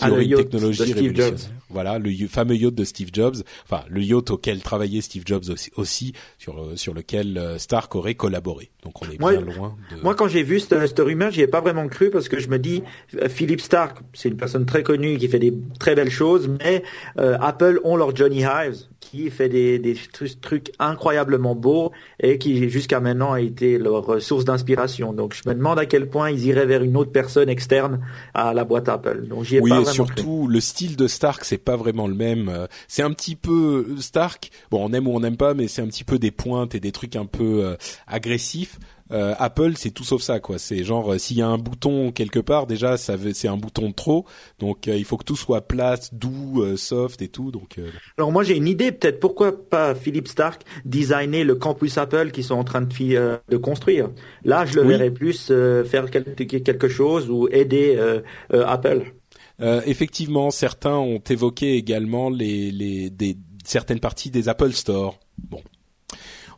ah, 0.00 0.10
aurait 0.10 0.24
une 0.24 0.36
technologie 0.36 0.92
révolutionnaire. 0.92 1.59
Voilà, 1.70 1.98
le 1.98 2.10
fameux 2.28 2.56
yacht 2.56 2.74
de 2.74 2.84
Steve 2.84 3.10
Jobs, 3.12 3.36
enfin 3.64 3.84
le 3.88 4.02
yacht 4.02 4.30
auquel 4.30 4.60
travaillait 4.60 5.00
Steve 5.00 5.22
Jobs 5.26 5.44
aussi, 5.76 6.12
sur 6.38 6.60
euh, 6.60 6.76
sur 6.76 6.94
lequel 6.94 7.38
euh, 7.38 7.58
Stark 7.58 7.94
aurait 7.94 8.14
collaboré. 8.14 8.70
Donc 8.82 9.00
on 9.02 9.10
est 9.10 9.18
bien 9.18 9.40
loin. 9.40 9.76
De... 9.90 10.02
Moi, 10.02 10.14
quand 10.14 10.28
j'ai 10.28 10.42
vu 10.42 10.60
cette, 10.60 10.78
cette 10.86 10.98
rumeur, 10.98 11.30
j'y 11.30 11.42
ai 11.42 11.46
pas 11.46 11.60
vraiment 11.60 11.86
cru 11.88 12.10
parce 12.10 12.28
que 12.28 12.38
je 12.38 12.48
me 12.48 12.58
dis, 12.58 12.82
Philippe 13.28 13.60
Stark, 13.60 13.98
c'est 14.12 14.28
une 14.28 14.36
personne 14.36 14.66
très 14.66 14.82
connue 14.82 15.18
qui 15.18 15.28
fait 15.28 15.38
des 15.38 15.52
très 15.78 15.94
belles 15.94 16.10
choses, 16.10 16.48
mais 16.48 16.82
Apple 17.16 17.80
ont 17.84 17.96
leur 17.96 18.14
Johnny 18.14 18.40
Hives 18.40 18.86
qui 19.10 19.30
fait 19.30 19.48
des, 19.48 19.78
des 19.78 19.96
trucs 20.40 20.72
incroyablement 20.78 21.54
beaux 21.54 21.92
et 22.20 22.38
qui 22.38 22.68
jusqu'à 22.68 23.00
maintenant 23.00 23.32
a 23.32 23.40
été 23.40 23.78
leur 23.78 24.22
source 24.22 24.44
d'inspiration. 24.44 25.12
Donc 25.12 25.34
je 25.34 25.48
me 25.48 25.54
demande 25.54 25.78
à 25.78 25.86
quel 25.86 26.08
point 26.08 26.30
ils 26.30 26.46
iraient 26.46 26.66
vers 26.66 26.82
une 26.82 26.96
autre 26.96 27.12
personne 27.12 27.48
externe 27.48 28.00
à 28.34 28.54
la 28.54 28.64
boîte 28.64 28.88
Apple. 28.88 29.26
Donc 29.26 29.44
j'y 29.44 29.56
ai 29.56 29.60
oui, 29.60 29.70
pas 29.70 29.80
et 29.80 29.84
surtout 29.84 30.46
le 30.48 30.60
style 30.60 30.96
de 30.96 31.08
Stark 31.08 31.44
c'est 31.44 31.58
pas 31.58 31.76
vraiment 31.76 32.06
le 32.06 32.14
même. 32.14 32.68
C'est 32.88 33.02
un 33.02 33.12
petit 33.12 33.36
peu 33.36 33.96
Stark. 33.98 34.50
Bon, 34.70 34.88
on 34.88 34.92
aime 34.92 35.06
ou 35.08 35.14
on 35.14 35.20
n'aime 35.20 35.36
pas, 35.36 35.54
mais 35.54 35.68
c'est 35.68 35.82
un 35.82 35.88
petit 35.88 36.04
peu 36.04 36.18
des 36.18 36.30
pointes 36.30 36.74
et 36.74 36.80
des 36.80 36.92
trucs 36.92 37.16
un 37.16 37.26
peu 37.26 37.64
euh, 37.64 37.76
agressifs. 38.06 38.78
Euh, 39.12 39.34
Apple, 39.38 39.72
c'est 39.76 39.90
tout 39.90 40.04
sauf 40.04 40.22
ça, 40.22 40.40
quoi. 40.40 40.58
C'est 40.58 40.84
genre 40.84 41.12
euh, 41.12 41.18
s'il 41.18 41.36
y 41.38 41.42
a 41.42 41.48
un 41.48 41.58
bouton 41.58 42.12
quelque 42.12 42.38
part, 42.38 42.66
déjà, 42.66 42.96
ça 42.96 43.16
c'est 43.32 43.48
un 43.48 43.56
bouton 43.56 43.88
de 43.88 43.94
trop. 43.94 44.24
Donc 44.58 44.88
euh, 44.88 44.96
il 44.96 45.04
faut 45.04 45.16
que 45.16 45.24
tout 45.24 45.36
soit 45.36 45.62
plat, 45.62 45.98
doux, 46.12 46.64
soft 46.76 47.22
et 47.22 47.28
tout. 47.28 47.50
Donc. 47.50 47.80
Alors 48.18 48.32
moi 48.32 48.42
j'ai 48.42 48.56
une 48.56 48.68
idée, 48.68 48.92
peut-être 48.92 49.20
pourquoi 49.20 49.68
pas 49.68 49.94
Philippe 49.94 50.28
Stark 50.28 50.62
designer 50.84 51.44
le 51.44 51.54
campus 51.54 51.98
Apple 51.98 52.30
qu'ils 52.30 52.44
sont 52.44 52.54
en 52.54 52.64
train 52.64 52.82
de, 52.82 53.38
de 53.48 53.56
construire. 53.56 54.10
Là, 54.44 54.64
je 54.64 54.76
le 54.76 54.82
verrais 54.82 55.10
plus 55.10 55.52
faire 55.86 56.10
quelque 56.10 56.88
chose 56.88 57.30
ou 57.30 57.48
aider 57.48 57.98
Apple. 58.50 59.12
effectivement, 59.60 60.50
certains 60.50 60.96
ont 60.96 61.22
évoqué 61.28 61.74
également 61.74 62.30
les, 62.30 62.70
les 62.70 63.10
des, 63.10 63.36
certaines 63.64 64.00
parties 64.00 64.30
des 64.30 64.48
Apple 64.48 64.72
Store. 64.72 65.18
Bon, 65.38 65.62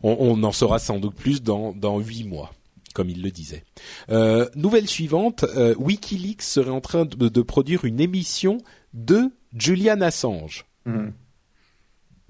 on, 0.02 0.42
en 0.42 0.52
saura 0.52 0.78
sans 0.78 0.98
doute 0.98 1.14
plus 1.14 1.42
dans 1.42 1.72
dans 1.72 1.98
huit 1.98 2.24
mois 2.24 2.52
comme 2.92 3.08
il 3.08 3.22
le 3.22 3.30
disait. 3.30 3.64
Euh, 4.10 4.48
nouvelle 4.54 4.86
suivante, 4.86 5.44
euh, 5.56 5.74
WikiLeaks 5.78 6.42
serait 6.42 6.70
en 6.70 6.80
train 6.80 7.04
de, 7.04 7.42
produire 7.42 7.84
une 7.84 8.00
émission 8.00 8.58
de 8.92 9.30
Julian 9.56 10.00
Assange. 10.00 10.66
Hmm. 10.84 11.10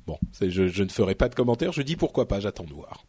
Bon, 0.07 0.19
je, 0.40 0.82
ne 0.82 0.89
ferai 0.89 1.15
pas 1.15 1.28
de 1.28 1.35
commentaire, 1.35 1.73
je 1.73 1.82
dis 1.82 1.97
pourquoi 1.97 2.28
pas, 2.28 2.40
j'attends 2.40 2.65
de 2.65 2.73
voir. 2.73 3.05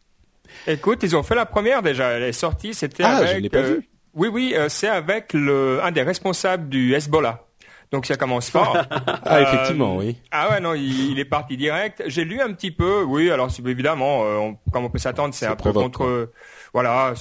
Écoute, 0.66 1.00
ils 1.02 1.16
ont 1.16 1.22
fait 1.22 1.34
la 1.34 1.46
première 1.46 1.82
déjà, 1.82 2.10
elle 2.10 2.22
est 2.22 2.32
sortie, 2.32 2.74
c'était 2.74 3.04
ah, 3.04 3.18
avec... 3.18 3.36
je 3.36 3.40
l'ai 3.40 3.48
pas 3.48 3.58
euh, 3.58 3.74
vu. 3.76 3.88
Oui, 4.14 4.28
oui, 4.28 4.54
c'est 4.68 4.88
avec 4.88 5.32
le, 5.32 5.82
un 5.82 5.90
des 5.90 6.02
responsables 6.02 6.68
du 6.68 6.94
Hezbollah. 6.94 7.46
Donc 7.94 8.06
ça 8.06 8.16
commence 8.16 8.50
fort. 8.50 8.76
ah 9.24 9.40
effectivement, 9.40 9.98
oui. 9.98 10.16
Ah 10.32 10.50
ouais, 10.50 10.60
non, 10.60 10.74
il, 10.74 11.16
est 11.16 11.24
parti 11.24 11.56
direct. 11.56 12.02
J'ai 12.08 12.24
lu 12.24 12.40
un 12.40 12.52
petit 12.52 12.72
peu, 12.72 13.04
oui. 13.04 13.30
Alors 13.30 13.48
évidemment, 13.64 14.24
euh, 14.24 14.50
comme 14.72 14.86
on 14.86 14.90
peut 14.90 14.98
s'attendre, 14.98 15.32
c'est 15.32 15.46
un 15.46 15.54
peu 15.54 15.72
contre. 15.72 16.30
Voilà, 16.72 17.14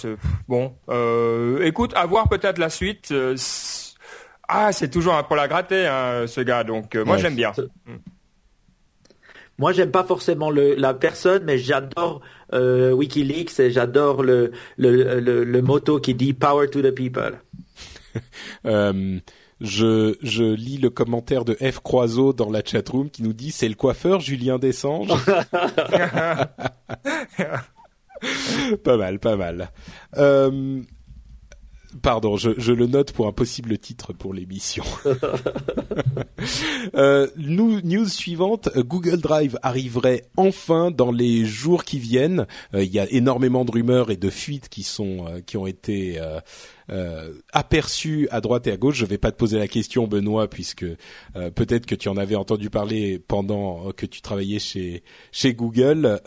bon. 0.47 0.73
Euh, 0.89 1.63
écoute, 1.63 1.93
à 1.95 2.07
voir 2.07 2.27
peut-être 2.27 2.57
la 2.57 2.71
suite. 2.71 3.11
Euh, 3.11 3.35
ah, 4.47 4.71
c'est 4.71 4.89
toujours 4.89 5.13
un 5.13 5.21
peu 5.21 5.35
la 5.35 5.47
gratter, 5.47 5.85
hein, 5.85 6.25
ce 6.25 6.41
gars. 6.41 6.63
Donc 6.63 6.95
moi 6.95 7.17
j'aime 7.17 7.35
bien. 7.35 7.51
Mm. 7.85 7.93
Moi, 9.59 9.73
j'aime 9.73 9.91
pas 9.91 10.03
forcément 10.03 10.49
le, 10.49 10.73
la 10.73 10.95
personne, 10.95 11.43
mais 11.43 11.59
j'adore 11.59 12.21
WikiLeaks 12.51 13.59
et 13.59 13.69
j'adore 13.69 14.23
le, 14.23 14.51
le, 14.77 15.19
le, 15.19 15.43
le, 15.43 15.61
motto 15.61 15.99
qui 15.99 16.15
dit 16.15 16.33
"Power 16.33 16.67
to 16.67 16.81
the 16.81 16.89
people". 16.89 17.39
je, 19.63 20.15
je 20.21 20.43
lis 20.43 20.77
le 20.77 20.89
commentaire 20.89 21.45
de 21.45 21.53
F 21.55 21.79
Croiseau 21.79 22.33
dans 22.33 22.51
la 22.51 22.61
chatroom 22.63 23.09
qui 23.09 23.23
nous 23.23 23.31
dit 23.33 23.49
c'est 23.51 23.69
le 23.69 23.75
coiffeur 23.75 24.19
Julien 24.19 24.59
Dessange. 24.59 25.07
pas 28.83 28.97
mal, 28.97 29.19
pas 29.19 29.37
mal. 29.37 29.71
Euh, 30.17 30.81
Pardon, 32.01 32.37
je, 32.37 32.51
je, 32.57 32.71
le 32.71 32.87
note 32.87 33.11
pour 33.11 33.27
un 33.27 33.31
possible 33.31 33.77
titre 33.77 34.13
pour 34.13 34.33
l'émission. 34.33 34.83
euh, 36.95 37.27
news 37.37 38.07
suivante, 38.07 38.69
Google 38.77 39.17
Drive 39.17 39.57
arriverait 39.61 40.23
enfin 40.37 40.91
dans 40.91 41.11
les 41.11 41.45
jours 41.45 41.83
qui 41.83 41.99
viennent. 41.99 42.47
Euh, 42.73 42.83
il 42.83 42.91
y 42.91 42.99
a 42.99 43.11
énormément 43.11 43.65
de 43.65 43.71
rumeurs 43.71 44.11
et 44.11 44.17
de 44.17 44.29
fuites 44.29 44.69
qui 44.69 44.83
sont 44.83 45.25
euh, 45.27 45.41
qui 45.41 45.57
ont 45.57 45.67
été 45.67 46.19
euh, 46.89 47.33
aperçues 47.51 48.27
à 48.31 48.41
droite 48.41 48.67
et 48.67 48.71
à 48.71 48.77
gauche. 48.77 48.95
Je 48.95 49.05
vais 49.05 49.17
pas 49.17 49.31
te 49.31 49.37
poser 49.37 49.57
la 49.57 49.67
question, 49.67 50.07
Benoît, 50.07 50.49
puisque 50.49 50.85
peut-être 51.55 51.85
que 51.85 51.95
tu 51.95 52.09
en 52.09 52.17
avais 52.17 52.35
entendu 52.35 52.69
parler 52.69 53.19
pendant 53.19 53.91
que 53.91 54.05
tu 54.05 54.21
travaillais 54.21 54.59
chez 54.59 55.03
chez 55.31 55.53
Google. 55.53 56.19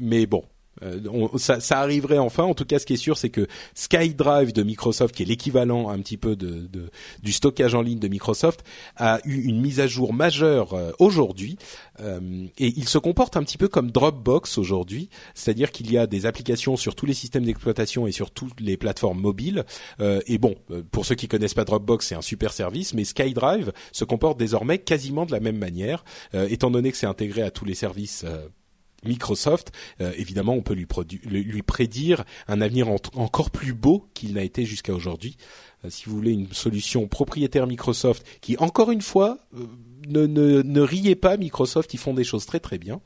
mais 0.00 0.26
bon, 0.26 0.44
euh, 0.82 1.28
ça, 1.36 1.60
ça, 1.60 1.78
arriverait 1.80 2.18
enfin. 2.18 2.44
En 2.44 2.54
tout 2.54 2.64
cas, 2.64 2.78
ce 2.78 2.86
qui 2.86 2.94
est 2.94 2.96
sûr, 2.96 3.16
c'est 3.16 3.30
que 3.30 3.46
SkyDrive 3.74 4.52
de 4.52 4.62
Microsoft, 4.62 5.14
qui 5.14 5.22
est 5.22 5.26
l'équivalent 5.26 5.90
un 5.90 5.98
petit 5.98 6.16
peu 6.16 6.36
de, 6.36 6.66
de, 6.66 6.90
du 7.22 7.32
stockage 7.32 7.74
en 7.74 7.82
ligne 7.82 7.98
de 7.98 8.08
Microsoft, 8.08 8.64
a 8.96 9.20
eu 9.24 9.42
une 9.42 9.60
mise 9.60 9.80
à 9.80 9.86
jour 9.86 10.12
majeure 10.12 10.74
euh, 10.74 10.92
aujourd'hui. 10.98 11.56
Euh, 12.00 12.46
et 12.58 12.72
il 12.76 12.88
se 12.88 12.98
comporte 12.98 13.36
un 13.36 13.42
petit 13.42 13.58
peu 13.58 13.68
comme 13.68 13.90
Dropbox 13.90 14.58
aujourd'hui, 14.58 15.08
c'est-à-dire 15.34 15.70
qu'il 15.70 15.90
y 15.92 15.98
a 15.98 16.06
des 16.06 16.26
applications 16.26 16.76
sur 16.76 16.94
tous 16.94 17.06
les 17.06 17.14
systèmes 17.14 17.44
d'exploitation 17.44 18.06
et 18.06 18.12
sur 18.12 18.30
toutes 18.30 18.60
les 18.60 18.76
plateformes 18.76 19.20
mobiles. 19.20 19.64
et 20.00 20.38
bon, 20.38 20.54
pour 20.90 21.06
ceux 21.06 21.14
qui 21.14 21.28
connaissent 21.28 21.54
pas 21.54 21.64
Dropbox, 21.64 22.08
c'est 22.08 22.14
un 22.14 22.22
super 22.22 22.52
service, 22.52 22.94
mais 22.94 23.04
SkyDrive 23.04 23.72
se 23.92 24.04
comporte 24.04 24.38
désormais 24.38 24.78
quasiment 24.78 25.26
de 25.26 25.32
la 25.32 25.40
même 25.40 25.58
manière, 25.58 26.04
étant 26.34 26.70
donné 26.70 26.90
que 26.90 26.96
c'est 26.96 27.06
intégré 27.06 27.42
à 27.42 27.50
tous 27.50 27.64
les 27.64 27.74
services 27.74 28.24
Microsoft, 29.04 29.72
euh, 30.00 30.12
évidemment, 30.16 30.54
on 30.54 30.62
peut 30.62 30.74
lui, 30.74 30.86
lui, 31.24 31.62
prédire 31.62 32.24
un 32.48 32.60
avenir 32.60 32.88
encore 33.14 33.50
plus 33.50 33.74
beau 33.74 34.06
qu'il 34.14 34.34
n'a 34.34 34.42
été 34.42 34.64
jusqu'à 34.64 34.94
aujourd'hui. 34.94 35.36
Euh, 35.84 35.90
si 35.90 36.06
vous 36.06 36.14
voulez 36.14 36.32
une 36.32 36.52
solution 36.52 37.08
propriétaire 37.08 37.66
Microsoft, 37.66 38.24
qui 38.40 38.56
encore 38.58 38.90
une 38.90 39.02
fois 39.02 39.38
euh, 39.56 39.66
ne, 40.08 40.26
ne, 40.26 40.62
ne, 40.62 40.80
riez 40.80 41.16
pas, 41.16 41.36
Microsoft, 41.36 41.94
ils 41.94 41.98
font 41.98 42.14
des 42.14 42.24
choses 42.24 42.46
très 42.46 42.60
très 42.60 42.78
bien. 42.78 43.00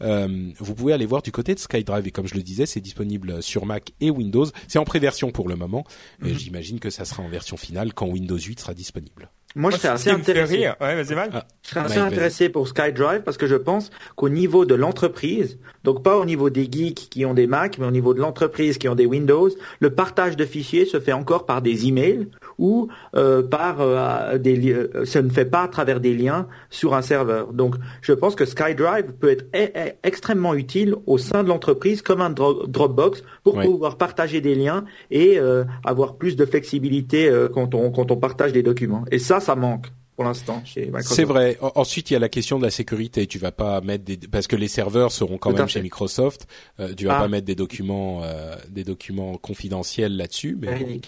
vous 0.00 0.74
pouvez 0.74 0.92
aller 0.92 1.06
voir 1.06 1.22
du 1.22 1.32
côté 1.32 1.54
de 1.54 1.58
SkyDrive 1.58 2.06
et 2.06 2.10
comme 2.10 2.26
je 2.26 2.34
le 2.34 2.42
disais, 2.42 2.66
c'est 2.66 2.80
disponible 2.80 3.42
sur 3.42 3.66
Mac 3.66 3.92
et 4.00 4.10
Windows. 4.10 4.46
C'est 4.68 4.78
en 4.78 4.84
pré-version 4.84 5.32
pour 5.32 5.48
le 5.48 5.56
moment. 5.56 5.84
et 6.24 6.32
mhm. 6.32 6.38
J'imagine 6.38 6.80
que 6.80 6.90
ça 6.90 7.04
sera 7.04 7.22
en 7.22 7.28
version 7.28 7.56
finale 7.56 7.94
quand 7.94 8.06
Windows 8.06 8.38
8 8.38 8.60
sera 8.60 8.74
disponible. 8.74 9.30
Moi, 9.54 9.70
je 9.70 9.76
serais 9.76 9.88
assez 9.88 10.10
intéressé. 10.10 10.70
Ouais, 10.80 11.02
vas-y, 11.02 11.14
mal. 11.14 11.30
Ah, 11.32 11.44
je 11.62 11.70
serais 11.70 11.80
assez 11.80 11.98
intéressé 11.98 12.48
pour 12.48 12.68
SkyDrive 12.68 13.22
parce 13.22 13.36
que 13.36 13.46
je 13.46 13.56
pense 13.56 13.90
qu'au 14.16 14.28
niveau 14.28 14.64
de 14.64 14.74
l'entreprise, 14.74 15.58
donc 15.84 16.02
pas 16.02 16.16
au 16.16 16.24
niveau 16.24 16.50
des 16.50 16.68
geeks 16.70 17.08
qui 17.10 17.24
ont 17.26 17.34
des 17.34 17.46
Mac, 17.46 17.78
mais 17.78 17.86
au 17.86 17.90
niveau 17.90 18.14
de 18.14 18.20
l'entreprise 18.20 18.78
qui 18.78 18.88
ont 18.88 18.94
des 18.94 19.06
Windows, 19.06 19.50
le 19.80 19.90
partage 19.90 20.36
de 20.36 20.44
fichiers 20.44 20.86
se 20.86 21.00
fait 21.00 21.12
encore 21.12 21.46
par 21.46 21.62
des 21.62 21.86
emails 21.86 22.28
ou 22.58 22.88
euh, 23.14 23.42
par 23.42 23.80
euh, 23.80 24.38
des 24.38 24.72
euh, 24.72 25.04
ça 25.04 25.22
ne 25.22 25.28
fait 25.30 25.44
pas 25.44 25.62
à 25.62 25.68
travers 25.68 26.00
des 26.00 26.14
liens 26.14 26.46
sur 26.70 26.94
un 26.94 27.02
serveur. 27.02 27.52
Donc, 27.52 27.76
je 28.00 28.12
pense 28.12 28.34
que 28.34 28.44
SkyDrive 28.44 29.12
peut 29.20 29.30
être 29.30 29.44
e, 29.54 29.70
e, 29.76 29.92
extrêmement 30.02 30.54
utile 30.54 30.94
au 31.06 31.18
sein 31.18 31.42
de 31.42 31.48
l'entreprise 31.48 32.02
comme 32.02 32.20
un 32.20 32.30
Dropbox 32.30 33.22
pour 33.42 33.58
pouvoir 33.60 33.96
partager 33.96 34.40
des 34.40 34.54
liens 34.54 34.84
et 35.10 35.38
euh, 35.38 35.64
avoir 35.84 36.16
plus 36.16 36.36
de 36.36 36.44
flexibilité 36.44 37.30
quand 37.52 37.74
on 37.74 37.90
quand 37.90 38.10
on 38.10 38.16
partage 38.16 38.52
des 38.52 38.62
documents. 38.62 39.04
Et 39.10 39.18
ça, 39.18 39.40
ça 39.42 39.54
manque 39.54 39.88
pour 40.16 40.24
l'instant 40.24 40.62
chez 40.64 40.86
Microsoft. 40.86 41.14
C'est 41.14 41.24
vrai. 41.24 41.58
Ensuite, 41.60 42.10
il 42.10 42.14
y 42.14 42.16
a 42.16 42.20
la 42.20 42.28
question 42.28 42.58
de 42.58 42.64
la 42.64 42.70
sécurité. 42.70 43.26
Tu 43.26 43.38
vas 43.38 43.52
pas 43.52 43.80
mettre 43.80 44.04
des 44.04 44.16
parce 44.16 44.46
que 44.46 44.56
les 44.56 44.68
serveurs 44.68 45.12
seront 45.12 45.38
quand 45.38 45.52
même 45.52 45.68
chez 45.68 45.82
Microsoft. 45.82 46.46
Euh, 46.80 46.94
tu 46.94 47.06
vas 47.06 47.16
ah. 47.16 47.20
pas 47.22 47.28
mettre 47.28 47.46
des 47.46 47.54
documents 47.54 48.22
euh, 48.22 48.54
des 48.68 48.84
documents 48.84 49.36
confidentiels 49.36 50.16
là-dessus. 50.16 50.56
Mais 50.60 51.00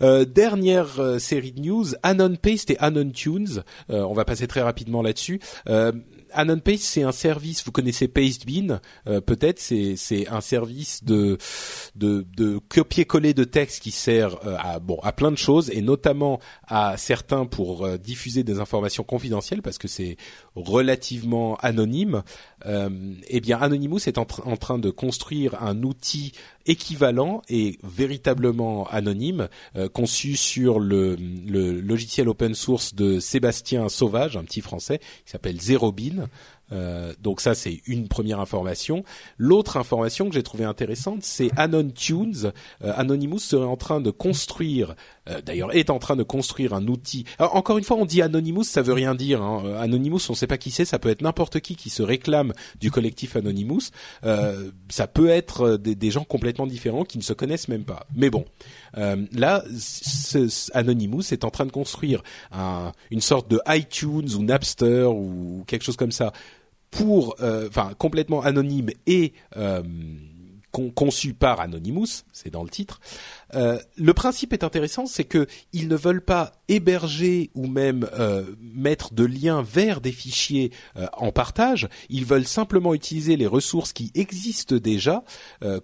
Euh, 0.00 0.24
dernière 0.24 1.00
euh, 1.00 1.18
série 1.18 1.52
de 1.52 1.60
news, 1.60 1.86
Anon 2.02 2.36
Paste 2.36 2.70
et 2.70 2.78
Anon 2.78 3.10
Tunes. 3.10 3.62
On 3.88 4.12
va 4.12 4.24
passer 4.24 4.46
très 4.46 4.62
rapidement 4.62 5.02
là-dessus. 5.02 5.40
Anon 6.34 6.58
Paste, 6.58 6.82
c'est 6.84 7.02
un 7.02 7.12
service. 7.12 7.64
Vous 7.64 7.72
connaissez 7.72 8.08
Pastebin, 8.08 8.80
euh, 9.06 9.20
peut-être. 9.20 9.58
C'est 9.58 9.96
c'est 9.96 10.28
un 10.28 10.40
service 10.40 11.04
de 11.04 11.38
de, 11.94 12.24
copier-coller 12.68 13.34
de 13.34 13.44
texte 13.44 13.82
qui 13.82 13.90
sert 13.90 14.46
euh, 14.46 14.56
à 14.58 14.78
bon 14.78 14.98
à 15.02 15.12
plein 15.12 15.30
de 15.30 15.36
choses 15.36 15.70
et 15.70 15.82
notamment 15.82 16.40
à 16.66 16.96
certains 16.96 17.46
pour 17.46 17.84
euh, 17.84 17.98
diffuser 17.98 18.42
des 18.42 18.60
informations 18.60 19.04
confidentielles 19.04 19.62
parce 19.62 19.78
que 19.78 19.88
c'est 19.88 20.16
relativement 20.54 21.56
anonyme. 21.56 22.22
eh 22.64 23.40
bien, 23.40 23.58
Anonymous 23.60 24.06
est 24.06 24.18
en, 24.18 24.24
train 24.24 24.78
de 24.78 24.90
construire 24.90 25.62
un 25.62 25.82
outil 25.82 26.32
équivalent 26.66 27.42
et 27.48 27.78
véritablement 27.82 28.86
anonyme 28.88 29.48
conçu 29.92 30.36
sur 30.36 30.80
le, 30.80 31.16
le 31.16 31.80
logiciel 31.80 32.28
open 32.28 32.54
source 32.54 32.94
de 32.94 33.20
Sébastien 33.20 33.88
Sauvage, 33.88 34.36
un 34.36 34.44
petit 34.44 34.60
français 34.60 34.98
qui 34.98 35.30
s'appelle 35.30 35.60
Zerobin 35.60 36.28
euh, 36.72 37.12
donc 37.20 37.40
ça, 37.40 37.54
c'est 37.54 37.82
une 37.86 38.08
première 38.08 38.40
information. 38.40 39.04
L'autre 39.38 39.76
information 39.76 40.28
que 40.28 40.34
j'ai 40.34 40.42
trouvée 40.42 40.64
intéressante, 40.64 41.22
c'est 41.22 41.50
Anon 41.56 41.90
Tunes. 41.90 42.52
Euh, 42.82 42.92
Anonymous 42.96 43.38
serait 43.38 43.66
en 43.66 43.76
train 43.76 44.00
de 44.00 44.10
construire, 44.10 44.94
euh, 45.28 45.40
d'ailleurs 45.42 45.74
est 45.74 45.90
en 45.90 45.98
train 45.98 46.16
de 46.16 46.22
construire 46.22 46.74
un 46.74 46.86
outil. 46.88 47.24
encore 47.38 47.78
une 47.78 47.84
fois, 47.84 47.96
on 47.96 48.06
dit 48.06 48.22
Anonymous, 48.22 48.64
ça 48.64 48.82
veut 48.82 48.92
rien 48.92 49.14
dire. 49.14 49.42
Hein. 49.42 49.76
Anonymous, 49.78 50.20
on 50.28 50.32
ne 50.32 50.36
sait 50.36 50.46
pas 50.46 50.58
qui 50.58 50.70
c'est. 50.70 50.84
Ça 50.84 50.98
peut 50.98 51.10
être 51.10 51.22
n'importe 51.22 51.60
qui 51.60 51.76
qui 51.76 51.90
se 51.90 52.02
réclame 52.02 52.52
du 52.80 52.90
collectif 52.90 53.36
Anonymous. 53.36 53.90
ça 54.88 55.06
peut 55.06 55.28
être 55.28 55.76
des, 55.76 56.10
gens 56.10 56.24
complètement 56.24 56.66
différents 56.66 57.04
qui 57.04 57.18
ne 57.18 57.22
se 57.22 57.32
connaissent 57.32 57.68
même 57.68 57.84
pas. 57.84 58.06
Mais 58.14 58.30
bon, 58.30 58.44
là, 58.94 59.64
Anonymous 60.74 61.32
est 61.32 61.44
en 61.44 61.50
train 61.50 61.66
de 61.66 61.72
construire 61.72 62.22
une 63.10 63.20
sorte 63.20 63.50
de 63.50 63.60
iTunes 63.68 64.28
ou 64.36 64.42
Napster 64.42 65.06
ou 65.06 65.64
quelque 65.66 65.84
chose 65.84 65.96
comme 65.96 66.12
ça 66.12 66.32
pour, 66.92 67.36
euh, 67.40 67.68
enfin, 67.68 67.92
complètement 67.98 68.42
anonyme 68.42 68.90
et 69.06 69.32
euh, 69.56 69.82
conçu 70.94 71.34
par 71.34 71.60
Anonymous, 71.60 72.22
c'est 72.32 72.50
dans 72.50 72.62
le 72.62 72.68
titre, 72.68 73.00
euh, 73.54 73.78
le 73.96 74.14
principe 74.14 74.52
est 74.52 74.64
intéressant, 74.64 75.06
c'est 75.06 75.24
que 75.24 75.46
ils 75.72 75.88
ne 75.88 75.96
veulent 75.96 76.24
pas 76.24 76.52
héberger 76.68 77.50
ou 77.54 77.66
même 77.66 78.08
euh, 78.18 78.44
mettre 78.60 79.12
de 79.12 79.24
liens 79.24 79.62
vers 79.62 80.00
des 80.00 80.12
fichiers 80.12 80.70
euh, 80.96 81.06
en 81.12 81.32
partage. 81.32 81.88
Ils 82.08 82.24
veulent 82.24 82.46
simplement 82.46 82.94
utiliser 82.94 83.36
les 83.36 83.46
ressources 83.46 83.92
qui 83.92 84.10
existent 84.14 84.76
déjà, 84.76 85.24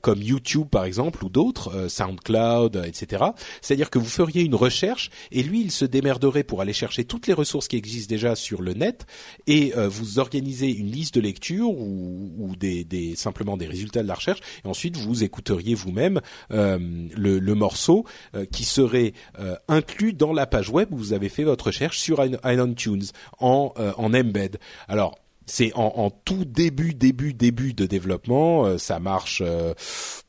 comme 0.01 0.23
YouTube 0.23 0.69
par 0.71 0.85
exemple 0.85 1.25
ou 1.25 1.29
d'autres, 1.29 1.89
SoundCloud, 1.89 2.83
etc. 2.87 3.25
C'est-à-dire 3.61 3.91
que 3.91 3.99
vous 3.99 4.07
feriez 4.07 4.43
une 4.43 4.55
recherche 4.55 5.11
et 5.31 5.43
lui, 5.43 5.61
il 5.61 5.71
se 5.71 5.85
démerderait 5.85 6.45
pour 6.45 6.61
aller 6.61 6.73
chercher 6.73 7.05
toutes 7.05 7.27
les 7.27 7.33
ressources 7.33 7.69
qui 7.69 7.77
existent 7.77 8.11
déjà 8.11 8.35
sur 8.35 8.63
le 8.63 8.75
net 8.75 9.07
et 9.47 9.73
vous 9.77 10.19
organisez 10.19 10.71
une 10.71 10.91
liste 10.91 11.15
de 11.17 11.21
lecture 11.21 11.71
ou, 11.71 12.33
ou 12.39 12.57
des, 12.57 12.85
des, 12.85 13.17
simplement 13.17 13.57
des 13.57 13.67
résultats 13.67 14.03
de 14.03 14.09
la 14.09 14.15
recherche 14.15 14.41
et 14.65 14.69
ensuite 14.69 14.97
vous 14.97 15.25
écouteriez 15.25 15.75
vous-même 15.75 16.21
le, 16.51 17.39
le 17.39 17.55
morceaux 17.59 18.05
euh, 18.35 18.47
qui 18.47 18.65
seraient 18.65 19.13
euh, 19.39 19.57
inclus 19.69 20.13
dans 20.13 20.33
la 20.33 20.47
page 20.47 20.71
web 20.71 20.93
où 20.93 20.97
vous 20.97 21.13
avez 21.13 21.29
fait 21.29 21.45
votre 21.45 21.67
recherche 21.67 21.99
sur 21.99 22.25
iTunes 22.25 23.05
en, 23.39 23.73
euh, 23.79 23.93
en 23.97 24.15
embed. 24.15 24.59
Alors 24.89 25.19
c'est 25.51 25.73
en, 25.75 26.11
tout 26.11 26.45
début, 26.45 26.93
début, 26.93 27.33
début 27.33 27.73
de 27.73 27.87
développement. 27.87 28.77
ça 28.77 28.99
marche, 28.99 29.43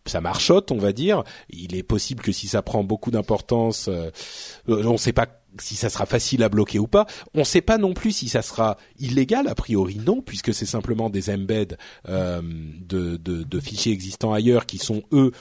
ça 0.06 0.22
marchote, 0.22 0.72
on 0.72 0.78
va 0.78 0.94
dire. 0.94 1.26
Il 1.50 1.76
est 1.76 1.84
possible 1.84 2.24
que 2.24 2.32
si 2.32 2.48
ça 2.48 2.62
prend 2.62 2.86
beaucoup 2.86 3.12
d'importance, 3.12 3.90
on 4.70 4.94
ne 4.94 4.98
sait 4.98 5.12
pas 5.12 5.28
si 5.60 5.76
ça 5.76 5.90
sera 5.90 6.06
facile 6.06 6.42
à 6.42 6.48
bloquer 6.48 6.80
ou 6.80 6.88
pas. 6.88 7.06
On 7.34 7.40
ne 7.40 7.44
sait 7.44 7.60
pas 7.60 7.78
non 7.78 7.94
plus 7.94 8.14
si 8.14 8.30
ça 8.30 8.42
sera 8.42 8.78
illégal. 8.98 9.50
A 9.50 9.56
priori, 9.56 9.98
non, 9.98 10.22
puisque 10.22 10.54
c'est 10.54 10.66
simplement 10.66 11.10
des 11.10 11.30
embeds 11.30 11.76
de, 12.08 13.18
de, 13.18 13.60
fichiers 13.60 13.92
existants 13.92 14.32
ailleurs 14.32 14.66
qui 14.66 14.78
sont 14.78 15.04
eux 15.12 15.34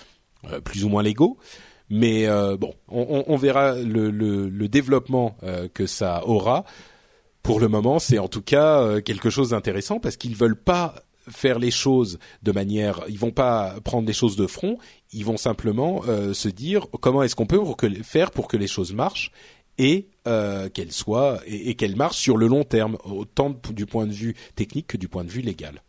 plus 0.65 0.85
ou 0.85 0.89
moins 0.89 1.05
légaux. 1.05 1.39
Mais 1.91 2.27
euh, 2.27 2.57
bon, 2.57 2.75
on, 2.89 3.37
verra 3.37 3.75
le, 3.75 4.11
le, 4.11 4.69
développement 4.69 5.37
euh, 5.43 5.69
que 5.73 5.87
ça 5.87 6.27
aura. 6.27 6.65
Pour 7.43 7.61
le 7.61 7.69
moment, 7.69 7.99
c'est 7.99 8.19
en 8.19 8.29
tout 8.29 8.43
cas 8.43 8.81
euh, 8.81 9.01
quelque 9.01 9.31
chose 9.31 9.51
d'intéressant 9.51 9.99
parce 9.99 10.17
qu'ils 10.17 10.37
veulent 10.37 10.61
pas 10.61 10.95
faire 11.31 11.59
les 11.59 11.71
choses 11.71 12.19
de 12.43 12.53
manière, 12.53 13.03
ils 13.09 13.19
vont 13.19 13.31
pas 13.31 13.77
prendre 13.85 14.07
les 14.07 14.15
choses 14.15 14.37
de 14.37 14.47
front, 14.47 14.79
ils 15.13 15.25
vont 15.25 15.37
simplement 15.37 16.03
se 16.33 16.49
dire 16.49 16.87
comment 17.03 17.23
est-ce 17.23 17.37
qu'on 17.37 17.47
peut 17.47 17.61
faire 18.03 18.31
pour 18.31 18.49
que 18.49 18.57
les 18.57 18.67
choses 18.67 18.95
marchent 18.95 19.31
et 19.77 20.09
qu'elles 20.25 20.93
soient 20.93 21.41
et 21.47 21.75
qu'elles 21.75 21.97
marchent 21.97 22.17
sur 22.17 22.39
le 22.39 22.47
long 22.47 22.65
terme, 22.65 22.97
autant 23.05 23.55
du 23.71 23.85
point 23.85 24.07
de 24.07 24.13
vue 24.13 24.37
technique 24.55 24.87
que 24.87 24.97
du 24.97 25.09
point 25.09 25.23
de 25.23 25.31
vue 25.31 25.43
légal. 25.43 25.83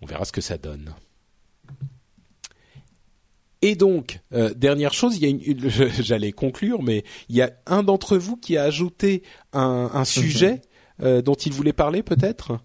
On 0.00 0.06
verra 0.06 0.24
ce 0.24 0.32
que 0.32 0.40
ça 0.40 0.56
donne. 0.56 0.94
Et 3.62 3.74
donc, 3.74 4.20
euh, 4.32 4.52
dernière 4.54 4.92
chose, 4.92 5.16
il 5.16 5.22
y 5.22 5.26
a 5.26 5.28
une, 5.28 5.70
j'allais 6.02 6.32
conclure, 6.32 6.82
mais 6.82 7.04
il 7.28 7.36
y 7.36 7.42
a 7.42 7.50
un 7.66 7.82
d'entre 7.82 8.16
vous 8.16 8.36
qui 8.36 8.56
a 8.56 8.64
ajouté 8.64 9.22
un, 9.52 9.90
un 9.92 10.04
sujet 10.04 10.62
mhm. 11.00 11.06
euh, 11.06 11.22
dont 11.22 11.34
il 11.34 11.52
voulait 11.52 11.72
parler, 11.72 12.02
peut-être? 12.02 12.58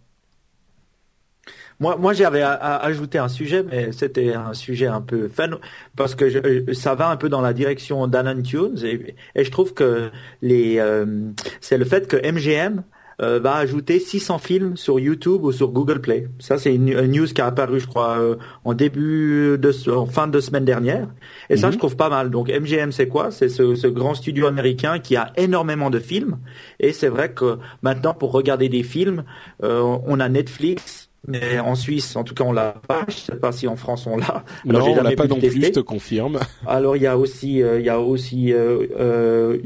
Moi, 1.80 1.96
moi, 1.96 2.14
j'avais 2.14 2.44
ajouté 2.44 3.18
un 3.18 3.28
sujet, 3.28 3.64
mais 3.64 3.92
c'était 3.92 4.36
un 4.36 4.54
sujet 4.54 4.86
un 4.86 5.02
peu 5.02 5.28
fun 5.28 5.58
parce 5.96 6.14
que 6.14 6.30
je, 6.30 6.74
ça 6.74 6.94
va 6.94 7.10
un 7.10 7.18
peu 7.18 7.28
dans 7.28 7.42
la 7.42 7.54
direction 7.54 8.06
d'Anon 8.08 8.44
Tunes 8.44 8.78
et, 8.84 9.16
et, 9.34 9.44
je 9.44 9.50
trouve 9.50 9.74
que 9.74 10.12
les, 10.44 10.78
euh, 10.78 11.32
c'est 11.60 11.80
le 11.80 11.86
fait 11.86 12.08
que 12.08 12.18
MGM 12.18 12.84
euh, 13.22 13.40
va 13.40 13.56
ajouter 13.56 14.00
600 14.00 14.40
films 14.40 14.78
sur 14.78 15.00
YouTube 15.00 15.44
ou 15.44 15.52
sur 15.52 15.70
Google 15.70 16.02
Play. 16.02 16.28
Ça, 16.40 16.58
c'est 16.58 16.74
une, 16.74 16.90
news 17.06 17.28
qui 17.28 17.42
a 17.42 17.46
apparu, 17.46 17.80
je 17.80 17.88
crois, 17.88 18.18
euh, 18.18 18.36
en 18.66 18.74
début 18.74 19.58
de 19.60 19.72
en 19.92 20.08
fin 20.08 20.28
de 20.28 20.40
semaine 20.40 20.66
dernière. 20.66 21.08
Et 21.50 21.58
ça, 21.58 21.68
mhm. 21.68 21.74
je 21.74 21.78
trouve 21.78 21.96
pas 21.96 22.10
mal. 22.10 22.32
Donc, 22.32 22.50
MGM, 22.50 22.92
c'est 22.92 23.08
quoi? 23.08 23.30
C'est 23.30 23.50
ce, 23.50 23.76
ce, 23.76 23.88
grand 23.88 24.16
studio 24.16 24.48
américain 24.48 24.98
qui 25.00 25.16
a 25.16 25.32
énormément 25.38 25.92
de 25.92 26.00
films. 26.00 26.40
Et 26.80 26.94
c'est 26.94 27.10
vrai 27.10 27.32
que 27.32 27.60
maintenant, 27.84 28.16
pour 28.16 28.32
regarder 28.32 28.70
des 28.70 28.84
films, 28.84 29.24
euh, 29.64 29.98
on 30.08 30.20
a 30.20 30.28
Netflix, 30.28 31.10
mais 31.28 31.60
en 31.60 31.76
Suisse, 31.76 32.16
en 32.16 32.24
tout 32.24 32.34
cas, 32.34 32.44
on 32.44 32.54
l'a 32.54 32.74
pas. 32.88 33.06
Je 33.08 33.18
sais 33.18 33.36
pas 33.36 33.52
si 33.52 33.68
en 33.68 33.76
France 33.76 34.08
on 34.08 34.18
l'a. 34.18 34.44
Non, 34.66 34.84
on 34.84 35.04
l'a 35.04 35.12
pas 35.12 35.28
non 35.28 35.38
plus. 35.38 35.62
Je 35.62 35.70
te 35.70 35.80
confirme. 35.80 36.40
Alors 36.66 36.98
il 36.98 37.04
y 37.04 37.08
a 37.08 37.18
aussi, 37.18 37.60
il 37.60 37.86
y 37.86 37.90
a 37.90 38.00
aussi, 38.00 38.52
euh, 38.52 39.58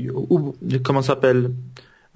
comment 0.83 1.01
s'appelle? 1.01 1.51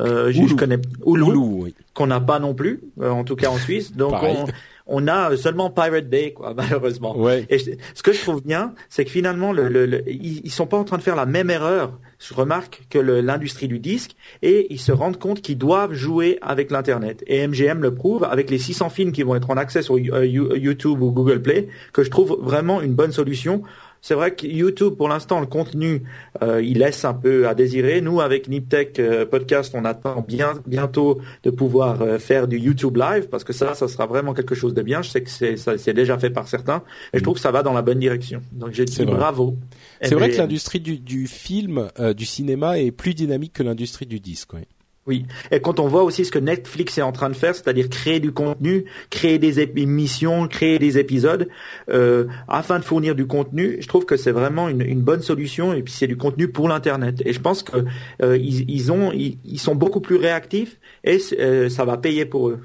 Euh, 0.02 0.32
je 0.32 0.54
connais 0.56 0.80
Hulu, 1.06 1.74
qu'on 1.94 2.08
n'a 2.08 2.22
pas 2.22 2.40
non 2.40 2.54
plus, 2.54 2.82
euh, 3.02 3.10
en 3.10 3.24
tout 3.24 3.36
cas 3.36 3.50
en 3.50 3.58
Suisse. 3.58 3.94
Donc 3.96 4.14
on, 4.22 4.46
on, 4.88 5.08
a 5.08 5.36
seulement 5.36 5.70
Pirate 5.70 6.10
Bay, 6.10 6.34
quoi, 6.34 6.54
malheureusement. 6.58 7.18
Ouais. 7.18 7.46
Et 7.50 7.60
ce 7.60 8.04
que 8.04 8.14
je 8.14 8.22
trouve 8.22 8.42
bien, 8.42 8.74
c'est 8.88 9.04
que 9.04 9.12
finalement, 9.12 9.52
le, 9.52 9.68
le, 9.68 10.10
ils, 10.10 10.52
sont 10.52 10.68
pas 10.68 10.78
en 10.78 10.84
train 10.84 10.98
de 10.98 11.02
faire 11.02 11.16
la 11.16 11.26
même 11.26 11.50
erreur. 11.50 11.92
Je 12.20 12.34
remarque 12.34 12.84
que 12.90 13.00
l'industrie 13.00 13.68
du 13.68 13.80
disque 13.80 14.16
et 14.42 14.68
ils 14.74 14.80
se 14.80 14.92
rendent 14.92 15.20
compte 15.20 15.42
qu'ils 15.42 15.58
doivent 15.58 15.94
jouer 15.94 16.38
avec 16.42 16.70
l'internet. 16.72 17.24
Et 17.28 17.46
MGM 17.48 17.82
le 17.82 17.94
prouve 17.94 18.26
avec 18.26 18.50
les 18.50 18.58
600 18.58 18.90
films 18.90 19.12
qui 19.12 19.24
vont 19.24 19.36
être 19.36 19.50
en 19.50 19.58
accès 19.58 19.82
sur 19.82 19.96
euh, 19.96 20.26
YouTube 20.26 21.02
ou 21.02 21.12
Google 21.12 21.42
Play, 21.42 21.68
que 21.94 22.04
je 22.04 22.10
trouve 22.10 22.38
vraiment 22.42 22.82
une 22.82 22.94
bonne 22.94 23.12
solution 23.12 23.64
c'est 24.02 24.14
vrai 24.14 24.34
que 24.34 24.48
YouTube, 24.48 24.96
pour 24.96 25.10
l'instant, 25.10 25.40
le 25.40 25.46
contenu, 25.46 26.04
euh, 26.42 26.62
il 26.62 26.80
laisse 26.80 27.04
un 27.06 27.14
peu 27.14 27.48
à 27.48 27.56
désirer. 27.56 28.02
Nous, 28.02 28.22
avec 28.22 28.48
Niptech 28.48 28.98
euh, 29.00 29.26
Podcast, 29.26 29.74
on 29.76 29.84
attend 29.86 30.24
bien 30.28 30.54
bientôt 30.66 31.20
de 31.44 31.50
pouvoir 31.50 32.02
euh, 32.02 32.18
faire 32.18 32.48
du 32.48 32.58
YouTube 32.58 32.98
Live 32.98 33.28
parce 33.30 33.44
que 33.44 33.54
ça, 33.54 33.74
ça 33.74 33.88
sera 33.88 34.06
vraiment 34.06 34.34
quelque 34.34 34.56
chose 34.56 34.74
de 34.74 34.82
bien. 34.82 35.02
Je 35.02 35.10
sais 35.10 35.22
que 35.22 35.30
c'est, 35.30 35.58
ça, 35.58 35.78
c'est 35.78 35.94
déjà 35.94 36.18
fait 36.18 36.30
par 36.30 36.48
certains 36.48 36.84
et 37.14 37.20
je 37.20 37.24
trouve 37.24 37.36
que 37.36 37.42
ça 37.42 37.52
va 37.52 37.64
dans 37.64 37.74
la 37.74 37.82
bonne 37.82 38.00
direction. 38.00 38.42
Donc, 38.54 38.74
j'ai 38.74 38.86
dit 38.86 39.06
bravo. 39.06 39.56
C'est 40.02 40.16
vrai 40.16 40.30
que 40.30 40.38
l'industrie 40.38 40.80
du, 40.80 40.98
du 40.98 41.28
film, 41.28 41.90
du 42.16 42.26
cinéma 42.26 42.80
est 42.80 42.92
plus 42.92 43.14
dynamique 43.14 43.54
que 43.54 43.64
l'industrie 43.64 44.06
du 44.06 44.20
disque. 44.20 44.54
Oui. 44.54 44.62
Oui, 45.08 45.26
et 45.50 45.60
quand 45.60 45.80
on 45.80 45.88
voit 45.88 46.04
aussi 46.04 46.24
ce 46.24 46.30
que 46.30 46.38
Netflix 46.38 46.98
est 46.98 47.02
en 47.02 47.12
train 47.12 47.30
de 47.30 47.36
faire, 47.36 47.56
c'est-à-dire 47.56 47.90
créer 47.90 48.20
du 48.20 48.32
contenu, 48.32 48.86
créer 49.10 49.40
des 49.40 49.60
émissions, 49.60 50.48
créer 50.48 50.78
des 50.78 51.00
épisodes, 51.00 51.50
euh, 51.90 52.28
afin 52.48 52.78
de 52.78 52.84
fournir 52.84 53.16
du 53.16 53.26
contenu, 53.26 53.78
je 53.80 53.88
trouve 53.88 54.06
que 54.06 54.18
c'est 54.18 54.32
vraiment 54.32 54.70
une, 54.70 54.82
une, 54.82 55.02
bonne 55.02 55.24
solution. 55.24 55.74
Et 55.74 55.82
puis 55.82 55.94
c'est 55.94 56.06
du 56.06 56.18
contenu 56.18 56.50
pour 56.50 56.68
l'internet. 56.68 57.24
Et 57.26 57.34
je 57.34 57.40
pense 57.40 57.64
que 57.64 57.86
euh, 58.22 58.38
ils, 58.38 58.70
ils, 58.70 58.92
ont, 58.92 59.12
ils, 59.12 59.60
sont 59.60 59.74
beaucoup 59.74 60.02
plus 60.02 60.18
réactifs 60.18 60.78
et 61.04 61.18
euh, 61.40 61.70
ça 61.70 61.86
va 61.86 61.98
payer 61.98 62.26
pour 62.26 62.50
eux. 62.50 62.60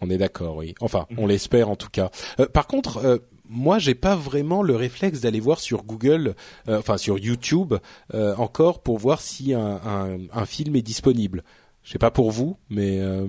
On 0.00 0.10
est 0.10 0.18
d'accord, 0.18 0.56
oui. 0.56 0.74
Enfin, 0.80 1.06
on 1.16 1.26
l'espère 1.26 1.68
en 1.68 1.76
tout 1.76 1.90
cas. 1.90 2.10
Euh, 2.40 2.46
par 2.46 2.66
contre. 2.66 2.98
Euh, 2.98 3.18
moi, 3.48 3.78
j'ai 3.78 3.94
pas 3.94 4.16
vraiment 4.16 4.60
le 4.60 4.74
réflexe 4.74 5.20
d'aller 5.20 5.38
voir 5.38 5.60
sur 5.60 5.84
Google, 5.84 6.34
enfin 6.66 6.96
sur 6.96 7.16
YouTube 7.16 7.74
encore 8.12 8.80
pour 8.82 8.98
voir 8.98 9.20
si 9.20 9.54
un, 9.54 9.80
un, 9.86 10.18
un 10.32 10.46
film 10.46 10.74
est 10.74 10.82
disponible. 10.82 11.44
Je 11.86 11.92
sais 11.92 11.98
pas 11.98 12.10
pour 12.10 12.32
vous, 12.32 12.58
mais 12.68 12.98
euh, 12.98 13.28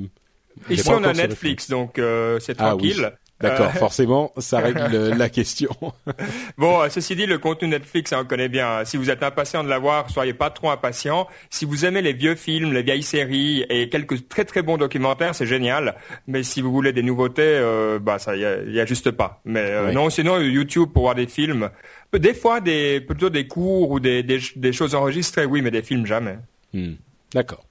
ici 0.68 0.90
on 0.90 1.04
a 1.04 1.14
Netflix, 1.14 1.70
donc 1.70 2.00
euh, 2.00 2.40
c'est 2.40 2.60
ah 2.60 2.70
tranquille. 2.70 3.12
D'accord, 3.40 3.68
euh, 3.68 3.78
forcément, 3.78 4.34
ça 4.40 4.58
règle 4.58 5.10
la 5.16 5.30
question. 5.30 5.70
bon, 6.58 6.80
ceci 6.90 7.16
dit, 7.16 7.28
le 7.28 7.38
contenu 7.38 7.68
Netflix, 7.68 8.12
on 8.14 8.26
connaît 8.26 8.50
bien. 8.50 8.84
Si 8.84 8.98
vous 8.98 9.12
êtes 9.12 9.22
impatient 9.22 9.64
de 9.64 9.70
l'avoir, 9.70 10.10
soyez 10.10 10.34
pas 10.34 10.50
trop 10.50 10.72
impatient. 10.72 11.28
Si 11.52 11.66
vous 11.66 11.86
aimez 11.86 12.02
les 12.02 12.14
vieux 12.14 12.34
films, 12.34 12.74
les 12.74 12.82
vieilles 12.82 13.04
séries 13.04 13.64
et 13.70 13.90
quelques 13.90 14.28
très 14.28 14.44
très 14.44 14.64
bons 14.64 14.78
documentaires, 14.78 15.36
c'est 15.36 15.46
génial. 15.46 15.94
Mais 16.26 16.42
si 16.42 16.62
vous 16.62 16.72
voulez 16.72 16.94
des 16.94 17.04
nouveautés, 17.04 17.62
bah 18.02 18.18
ça 18.18 18.36
y 18.36 18.44
a, 18.44 18.86
juste 18.88 19.12
pas. 19.12 19.40
Mais 19.46 19.94
non, 19.94 20.10
sinon 20.10 20.40
YouTube 20.40 20.90
pour 20.92 21.04
voir 21.04 21.14
des 21.14 21.28
films, 21.28 21.70
des 22.12 22.34
fois 22.34 22.60
des 22.60 23.02
plutôt 23.02 23.30
des 23.30 23.46
cours 23.46 23.92
ou 23.92 24.00
des 24.00 24.24
des, 24.24 24.74
choses 24.74 24.96
enregistrées, 24.96 25.46
oui, 25.46 25.62
mais 25.62 25.70
des 25.70 25.84
films 25.84 26.08
jamais. 26.08 26.40
Hmm. 26.74 26.94
D'accord. 27.36 27.67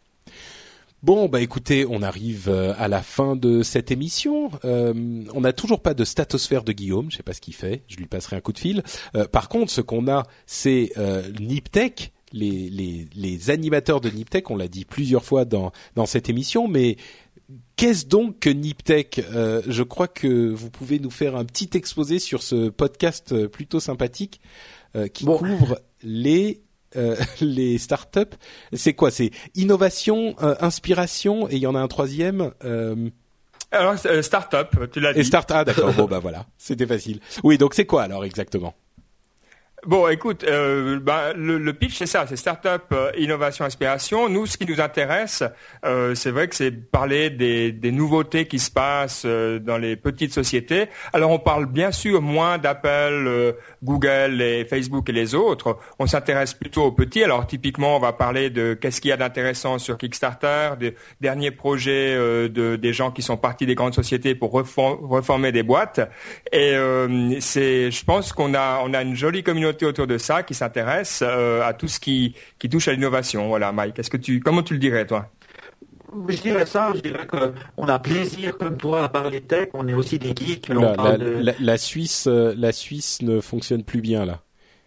Bon, 1.02 1.28
bah 1.28 1.40
écoutez, 1.40 1.86
on 1.89 2.02
arrive 2.02 2.48
euh, 2.48 2.73
à 2.78 2.89
la 2.89 3.02
fin 3.02 3.36
de 3.36 3.62
cette 3.62 3.90
émission. 3.90 4.51
Euh, 4.64 5.24
on 5.35 5.43
n'a 5.43 5.52
toujours 5.52 5.81
pas 5.82 5.94
de 5.94 6.05
statosphère 6.05 6.64
de 6.64 6.73
Guillaume. 6.73 7.10
Je 7.10 7.18
sais 7.18 7.23
pas 7.23 7.35
ce 7.35 7.40
qu'il 7.40 7.55
fait. 7.55 7.82
Je 7.86 7.97
lui 7.97 8.06
passerai 8.06 8.36
un 8.36 8.40
coup 8.40 8.52
de 8.52 8.59
fil. 8.59 8.82
Euh, 9.14 9.27
par 9.27 9.48
contre, 9.48 9.70
ce 9.70 9.82
qu'on 9.82 10.09
a, 10.09 10.27
c'est 10.47 10.93
euh, 10.97 11.23
Niptech. 11.39 12.12
Les, 12.32 12.68
les, 12.70 13.06
les, 13.14 13.51
animateurs 13.51 14.01
de 14.01 14.10
Niptech, 14.10 14.51
on 14.51 14.56
l'a 14.56 14.66
dit 14.66 14.85
plusieurs 14.85 15.24
fois 15.24 15.44
dans, 15.44 15.70
dans 15.94 16.06
cette 16.06 16.28
émission, 16.28 16.66
mais 16.66 16.97
Qu'est-ce 17.77 18.06
donc 18.06 18.40
que 18.40 18.51
Niptech? 18.51 19.20
Je 19.31 19.82
crois 19.85 20.09
que 20.09 20.48
vous 20.48 20.68
pouvez 20.68 20.98
nous 20.98 21.10
faire 21.10 21.36
un 21.36 21.44
petit 21.44 21.70
exposé 21.74 22.18
sur 22.18 22.43
ce 22.43 22.70
podcast 22.70 23.47
plutôt 23.47 23.78
sympathique 23.78 24.40
qui 25.12 25.27
couvre 25.27 25.81
les 26.02 26.65
euh, 26.97 27.16
les 27.40 27.78
startups, 27.78 28.36
c'est 28.73 28.94
quoi? 28.94 29.10
C'est 29.10 29.31
innovation, 29.55 30.35
euh, 30.43 30.55
inspiration, 30.60 31.48
et 31.48 31.56
il 31.56 31.60
y 31.60 31.66
en 31.66 31.74
a 31.74 31.81
un 31.81 31.89
troisième. 31.89 32.52
Euh... 32.64 33.10
Alors 33.73 33.94
startup, 34.23 34.90
tu 34.93 35.01
l'as 35.01 35.12
dit. 35.12 35.20
Et 35.20 35.24
start, 35.24 35.51
ah 35.51 35.64
d'accord, 35.64 35.93
bon 35.97 36.05
bah 36.05 36.20
voilà, 36.20 36.47
c'était 36.56 36.86
facile. 36.86 37.20
Oui, 37.43 37.59
donc 37.59 37.74
c'est 37.74 37.86
quoi 37.86 38.02
alors 38.02 38.24
exactement? 38.24 38.74
Bon, 39.87 40.09
écoute, 40.09 40.43
euh, 40.43 40.99
bah, 40.99 41.33
le, 41.37 41.59
le, 41.59 41.73
pitch 41.73 41.97
c'est 41.97 42.07
ça, 42.07 42.27
c'est 42.27 42.35
startup, 42.35 42.83
euh, 42.91 43.13
innovation, 43.17 43.65
inspiration. 43.65 44.29
Nous, 44.29 44.47
ce 44.47 44.59
qui 44.59 44.67
nous 44.67 44.81
intéresse, 44.81 45.45
euh, 45.85 46.17
c'est 46.17 46.33
vrai 46.33 46.49
que 46.49 46.57
c'est 46.57 46.73
parler 46.73 47.31
des, 47.31 47.71
des, 47.71 47.93
nouveautés 47.93 48.49
qui 48.49 48.59
se 48.59 48.69
passent 48.69 49.23
euh, 49.25 49.61
dans 49.61 49.79
les 49.79 49.95
petites 49.95 50.33
sociétés. 50.33 50.87
Alors, 51.13 51.31
on 51.31 51.39
parle 51.39 51.67
bien 51.67 51.93
sûr 51.93 52.21
moins 52.21 52.59
d'Apple, 52.59 52.89
euh, 53.29 53.53
Google 53.85 54.43
et 54.43 54.65
Facebook 54.65 55.09
et 55.09 55.13
les 55.13 55.37
autres. 55.37 55.79
On 56.01 56.07
s'intéresse 56.09 56.53
plutôt 56.53 56.83
aux 56.83 56.93
petits. 56.93 57.23
Alors, 57.23 57.47
typiquement, 57.47 57.97
on 57.97 58.01
va 58.01 58.13
parler 58.13 58.51
de 58.51 58.75
qu'est-ce 58.75 59.01
qu'il 59.01 59.11
y 59.11 59.13
a 59.13 59.17
d'intéressant 59.17 59.79
sur 59.79 59.99
Kickstarter, 59.99 60.71
des 60.81 60.97
derniers 61.21 61.53
projets 61.53 62.17
de 62.17 62.75
des 62.75 62.93
gens 62.93 63.13
qui 63.13 63.23
sont 63.23 63.37
partis 63.37 63.67
des 63.67 63.77
grandes 63.77 63.95
sociétés 63.95 64.35
pour 64.35 64.51
reformer 64.51 65.53
des 65.53 65.63
boîtes. 65.63 66.01
Et 66.53 66.75
c'est, 67.41 67.91
je 67.91 68.05
pense 68.05 68.33
qu'on 68.33 68.55
a 68.55 68.81
on 68.85 68.93
a 68.93 69.03
une 69.03 69.15
jolie 69.15 69.45
communauté 69.45 69.76
autour 69.85 70.07
de 70.07 70.19
ça 70.19 70.43
qui 70.43 70.55
s'intéresse 70.55 71.23
euh, 71.27 71.62
à 71.62 71.74
tout 71.74 71.89
ce 71.89 72.01
qui, 72.01 72.35
qui 72.59 72.69
touche 72.69 72.89
à 72.89 72.93
l'innovation. 72.93 73.48
Voilà, 73.48 73.73
Mike. 73.73 73.98
Est-ce 73.98 74.11
que 74.11 74.16
tu, 74.16 74.40
comment 74.40 74.62
tu 74.62 74.74
le 74.74 74.81
dirais, 74.81 75.07
toi? 75.07 75.31
Je 76.28 76.40
dirais 76.40 76.65
ça, 76.65 76.93
je 76.94 77.01
dirais 77.01 77.27
qu'on 77.27 77.89
a 77.89 77.98
plaisir 77.98 78.57
comme 78.57 78.77
toi 78.78 79.05
à 79.05 79.09
parler 79.09 79.43
tech, 79.43 79.69
on 79.74 79.86
est 79.86 79.93
aussi 79.93 80.19
des 80.19 80.35
geeks. 80.35 80.69
La, 80.69 80.94
la, 80.97 81.19
de... 81.19 81.53
la, 81.61 81.77
Suisse, 81.77 82.27
euh, 82.27 82.55
la 82.57 82.73
Suisse 82.73 83.20
ne 83.20 83.40
fonctionne 83.40 83.82
plus 83.82 84.01
bien 84.01 84.24
là. 84.24 84.40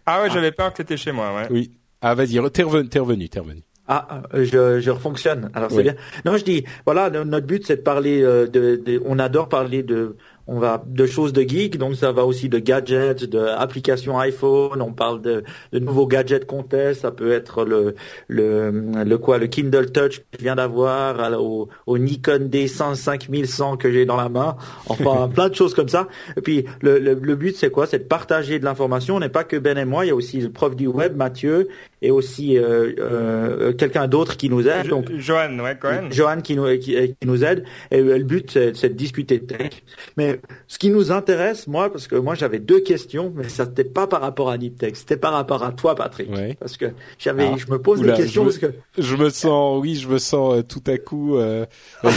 Ah 0.07 0.23
ouais, 0.23 0.29
j'avais 0.31 0.51
peur 0.51 0.71
que 0.71 0.77
c'était 0.77 0.97
chez 0.97 1.11
moi. 1.11 1.35
Ouais. 1.35 1.47
Oui. 1.51 1.71
Ah 2.01 2.15
vas-y, 2.15 2.39
t'es 2.51 2.63
revenu, 2.63 2.89
t'es 2.89 2.99
revenu, 2.99 3.29
t'es 3.29 3.39
revenu. 3.41 3.61
Ah, 3.87 4.21
je, 4.33 4.79
je 4.79 4.89
refonctionne. 4.91 5.51
Alors 5.53 5.69
c'est 5.71 5.83
bien. 5.83 5.95
Non, 6.23 6.37
je 6.37 6.43
dis, 6.43 6.63
voilà, 6.85 7.09
notre 7.09 7.45
but 7.45 7.65
c'est 7.65 7.77
de 7.77 7.81
parler 7.81 8.23
euh, 8.23 8.47
de, 8.47 8.77
de, 8.83 9.01
on 9.05 9.19
adore 9.19 9.49
parler 9.49 9.83
de 9.83 10.15
on 10.51 10.57
va 10.57 10.83
de 10.83 11.05
choses 11.05 11.31
de 11.31 11.43
geek, 11.43 11.77
donc 11.77 11.95
ça 11.95 12.11
va 12.11 12.25
aussi 12.25 12.49
de 12.49 12.57
gadgets, 12.57 13.23
de 13.23 13.39
applications 13.39 14.17
iPhone. 14.17 14.81
On 14.81 14.93
parle 14.93 15.21
de, 15.21 15.43
de 15.71 15.79
nouveaux 15.79 16.07
gadgets 16.07 16.45
qu'on 16.45 16.63
teste. 16.63 17.01
Ça 17.01 17.11
peut 17.11 17.31
être 17.31 17.65
le 17.65 17.93
le 18.27 18.71
le 19.05 19.17
quoi, 19.19 19.37
le 19.37 19.45
Kindle 19.45 19.91
Touch 19.91 20.19
que 20.19 20.23
je 20.39 20.43
viens 20.43 20.55
d'avoir, 20.55 21.39
au, 21.39 21.69
au, 21.85 21.97
Nikon 21.99 22.49
D100 22.51 22.95
5100 22.95 23.77
que 23.77 23.91
j'ai 23.91 24.07
dans 24.07 24.17
la 24.17 24.27
main. 24.27 24.57
Enfin, 24.87 25.29
plein 25.33 25.49
de 25.49 25.55
choses 25.55 25.75
comme 25.75 25.87
ça. 25.87 26.07
Et 26.35 26.41
puis 26.41 26.65
le, 26.81 26.97
le, 26.97 27.13
le 27.13 27.35
but 27.35 27.55
c'est 27.55 27.69
quoi? 27.69 27.85
C'est 27.85 27.99
de 27.99 28.03
partager 28.05 28.57
de 28.57 28.65
l'information. 28.65 29.17
On 29.17 29.19
n'est 29.19 29.29
pas 29.29 29.43
que 29.43 29.55
Ben 29.55 29.77
et 29.77 29.85
moi. 29.85 30.05
Il 30.05 30.07
y 30.07 30.11
a 30.11 30.15
aussi 30.15 30.39
le 30.41 30.49
prof 30.51 30.75
du 30.75 30.87
web, 30.87 31.15
Mathieu, 31.15 31.67
et 32.01 32.09
aussi 32.09 32.57
euh, 32.57 32.93
euh, 32.97 33.73
quelqu'un 33.73 34.07
d'autre 34.07 34.35
qui 34.35 34.49
nous 34.49 34.67
aide. 34.67 34.87
Donc 34.87 35.11
Johan, 35.15 35.59
ouais, 35.59 35.77
quand 35.79 35.91
même. 35.91 36.11
Johan 36.11 36.41
qui 36.41 36.55
nous 36.55 36.65
qui, 36.79 36.95
qui 36.95 37.27
nous 37.27 37.43
aide. 37.43 37.65
Et 37.91 38.01
le 38.01 38.23
but 38.23 38.51
c'est 38.51 38.89
de 38.89 38.93
discuter 38.95 39.37
de 39.37 39.45
tech. 39.45 39.83
Mais 40.17 40.38
ce 40.67 40.77
qui 40.77 40.89
nous 40.89 41.11
intéresse, 41.11 41.67
moi, 41.67 41.91
parce 41.91 42.07
que 42.07 42.15
moi 42.15 42.35
j'avais 42.35 42.59
deux 42.59 42.79
questions, 42.79 43.31
mais 43.35 43.49
ça 43.49 43.65
n'était 43.65 43.83
pas 43.83 44.07
par 44.07 44.21
rapport 44.21 44.49
à 44.49 44.57
Niptech, 44.57 44.95
c'était 44.95 45.17
par 45.17 45.33
rapport 45.33 45.63
à 45.63 45.71
toi, 45.71 45.95
Patrick, 45.95 46.29
parce 46.59 46.77
que 46.77 46.85
j'avais, 47.17 47.49
ah. 47.53 47.57
je 47.57 47.71
me 47.71 47.79
pose 47.79 48.01
des 48.01 48.13
questions 48.13 48.43
je 48.43 48.49
parce 48.49 48.57
que 48.57 48.79
je 48.97 49.15
me 49.15 49.29
sens, 49.29 49.79
oui, 49.81 49.95
je 49.95 50.07
me 50.07 50.17
sens 50.17 50.57
euh, 50.57 50.63
tout 50.63 50.83
à 50.87 50.97
coup. 50.97 51.37
Euh, 51.37 51.65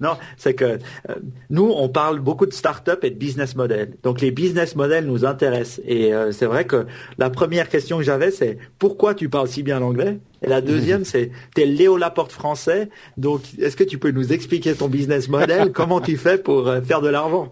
non, 0.00 0.16
c'est 0.36 0.54
que 0.54 0.64
euh, 0.64 1.14
nous, 1.50 1.72
on 1.74 1.88
parle 1.88 2.20
beaucoup 2.20 2.46
de 2.46 2.52
start-up 2.52 3.04
et 3.04 3.10
de 3.10 3.16
business 3.16 3.56
model. 3.56 3.96
Donc 4.02 4.20
les 4.20 4.30
business 4.30 4.76
models 4.76 5.06
nous 5.06 5.24
intéressent, 5.24 5.80
et 5.86 6.12
c'est 6.32 6.46
vrai 6.46 6.64
que 6.64 6.86
la 7.18 7.30
première 7.30 7.68
question 7.68 7.98
que 7.98 8.04
j'avais, 8.04 8.30
c'est 8.30 8.58
pourquoi 8.78 9.14
tu 9.14 9.28
parles 9.28 9.48
si 9.48 9.62
bien 9.62 9.80
l'anglais? 9.80 10.18
Et 10.42 10.48
la 10.48 10.60
deuxième, 10.60 11.04
c'est 11.06 11.30
t'es 11.54 11.66
Léo 11.66 11.96
Laporte 11.96 12.32
français. 12.32 12.88
Donc, 13.16 13.42
est-ce 13.58 13.76
que 13.76 13.84
tu 13.84 13.98
peux 13.98 14.10
nous 14.10 14.32
expliquer 14.32 14.74
ton 14.74 14.88
business 14.88 15.28
model? 15.28 15.72
Comment 15.74 16.00
tu 16.00 16.16
fais 16.16 16.38
pour 16.38 16.68
euh, 16.68 16.80
faire 16.80 17.00
de 17.00 17.08
l'argent? 17.08 17.50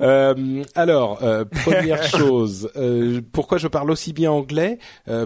Euh, 0.00 0.62
Alors, 0.74 1.22
euh, 1.22 1.44
première 1.44 2.02
chose, 2.16 2.70
euh, 2.76 3.20
pourquoi 3.32 3.58
je 3.58 3.68
parle 3.68 3.90
aussi 3.90 4.12
bien 4.12 4.30
anglais? 4.30 4.78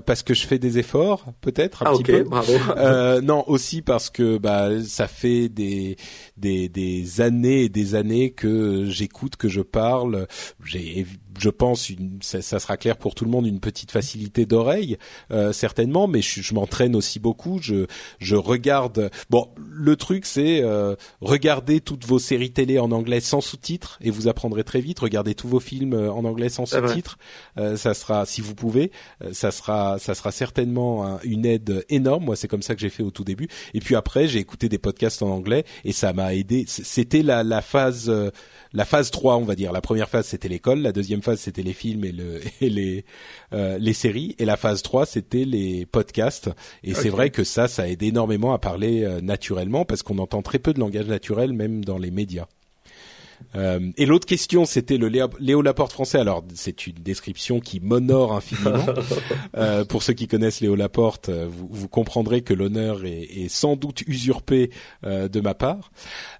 Parce 0.06 0.22
que 0.22 0.34
je 0.34 0.46
fais 0.46 0.58
des 0.58 0.78
efforts, 0.78 1.24
peut-être 1.40 1.82
un 1.82 1.86
ah, 1.88 1.92
petit 1.92 2.04
peu. 2.04 2.22
Bravo. 2.22 2.52
non, 3.22 3.44
aussi 3.48 3.82
parce 3.82 4.10
que 4.10 4.38
bah 4.38 4.68
ça 4.84 5.06
fait 5.06 5.48
des 5.48 5.96
des, 6.40 6.68
des 6.68 7.20
années 7.20 7.64
et 7.64 7.68
des 7.68 7.94
années 7.94 8.30
que 8.30 8.86
j'écoute, 8.86 9.36
que 9.36 9.48
je 9.48 9.60
parle. 9.60 10.26
J'ai 10.64 11.06
je 11.38 11.48
pense, 11.48 11.90
une, 11.90 12.18
ça, 12.20 12.40
sera 12.42 12.76
clair 12.76 12.96
pour 12.96 13.14
tout 13.14 13.24
le 13.24 13.30
monde, 13.30 13.46
une 13.46 13.60
petite 13.60 13.90
facilité 13.90 14.46
d'oreille, 14.46 14.98
euh, 15.30 15.52
certainement, 15.52 16.06
mais 16.06 16.22
je, 16.22 16.42
je 16.42 16.54
m'entraîne 16.54 16.94
aussi 16.94 17.18
beaucoup. 17.18 17.58
Je, 17.60 17.86
je 18.18 18.36
regarde. 18.36 19.10
Bon, 19.30 19.48
le 19.56 19.96
truc, 19.96 20.26
c'est 20.26 20.62
euh, 20.62 20.96
regarder 21.20 21.80
toutes 21.80 22.04
vos 22.04 22.18
séries 22.18 22.50
télé 22.50 22.78
en 22.78 22.90
anglais 22.92 23.20
sans 23.20 23.40
sous-titres 23.40 23.98
et 24.02 24.10
vous 24.10 24.28
apprendrez 24.28 24.64
très 24.64 24.80
vite. 24.80 24.98
Regardez 25.00 25.34
tous 25.34 25.48
vos 25.48 25.60
films 25.60 25.94
euh, 25.94 26.12
en 26.12 26.24
anglais 26.24 26.48
sans 26.48 26.66
sous-titres. 26.66 27.18
Euh, 27.58 27.76
ça 27.76 27.94
sera, 27.94 28.26
si 28.26 28.40
vous 28.40 28.54
pouvez, 28.54 28.90
euh, 29.22 29.32
ça 29.32 29.50
sera, 29.50 29.98
ça 29.98 30.14
sera 30.14 30.32
certainement 30.32 31.18
une 31.22 31.46
aide 31.46 31.84
énorme. 31.88 32.24
Moi, 32.24 32.36
c'est 32.36 32.48
comme 32.48 32.62
ça 32.62 32.74
que 32.74 32.80
j'ai 32.80 32.90
fait 32.90 33.02
au 33.02 33.10
tout 33.10 33.24
début. 33.24 33.48
Et 33.74 33.80
puis 33.80 33.94
après, 33.94 34.28
j'ai 34.28 34.38
écouté 34.38 34.68
des 34.68 34.78
podcasts 34.78 35.22
en 35.22 35.30
anglais 35.30 35.64
et 35.84 35.92
ça 35.92 36.12
m'a 36.12 36.29
aidé. 36.34 36.64
C'était 36.66 37.22
la, 37.22 37.42
la 37.42 37.62
phase 37.62 38.10
la 38.72 38.84
phase 38.84 39.10
3, 39.10 39.36
on 39.36 39.44
va 39.44 39.54
dire. 39.54 39.72
La 39.72 39.80
première 39.80 40.08
phase, 40.08 40.26
c'était 40.26 40.48
l'école. 40.48 40.80
La 40.80 40.92
deuxième 40.92 41.22
phase, 41.22 41.40
c'était 41.40 41.62
les 41.62 41.72
films 41.72 42.04
et, 42.04 42.12
le, 42.12 42.40
et 42.60 42.70
les, 42.70 43.04
euh, 43.52 43.78
les 43.78 43.92
séries. 43.92 44.36
Et 44.38 44.44
la 44.44 44.56
phase 44.56 44.82
3, 44.82 45.06
c'était 45.06 45.44
les 45.44 45.86
podcasts. 45.86 46.50
Et 46.84 46.94
c'est 46.94 47.08
vrai 47.08 47.30
que 47.30 47.44
ça, 47.44 47.68
ça 47.68 47.88
aide 47.88 48.02
énormément 48.02 48.52
à 48.52 48.58
parler 48.58 49.02
euh, 49.02 49.20
naturellement 49.20 49.84
parce 49.84 50.02
qu'on 50.02 50.18
entend 50.18 50.42
très 50.42 50.58
peu 50.58 50.72
de 50.72 50.80
langage 50.80 51.06
naturel, 51.06 51.52
même 51.52 51.84
dans 51.84 51.98
les 51.98 52.10
médias. 52.10 52.46
Euh, 53.56 53.90
et 53.96 54.06
l'autre 54.06 54.26
question, 54.26 54.64
c'était 54.64 54.96
le 54.96 55.08
Léo, 55.08 55.62
Laporte 55.62 55.92
français. 55.92 56.18
Alors, 56.18 56.44
c'est 56.54 56.86
une 56.86 56.94
description 56.94 57.60
qui 57.60 57.80
m'honore 57.80 58.32
infiniment. 58.32 58.86
euh, 59.56 59.84
pour 59.84 60.02
ceux 60.02 60.12
qui 60.12 60.28
connaissent 60.28 60.60
Léo 60.60 60.76
Laporte, 60.76 61.28
euh, 61.28 61.48
vous, 61.50 61.68
vous 61.70 61.88
comprendrez 61.88 62.42
que 62.42 62.54
l'honneur 62.54 63.04
est, 63.04 63.22
est, 63.22 63.48
sans 63.48 63.76
doute 63.76 64.02
usurpé 64.06 64.70
euh, 65.04 65.28
de 65.28 65.40
ma 65.40 65.54
part. 65.54 65.90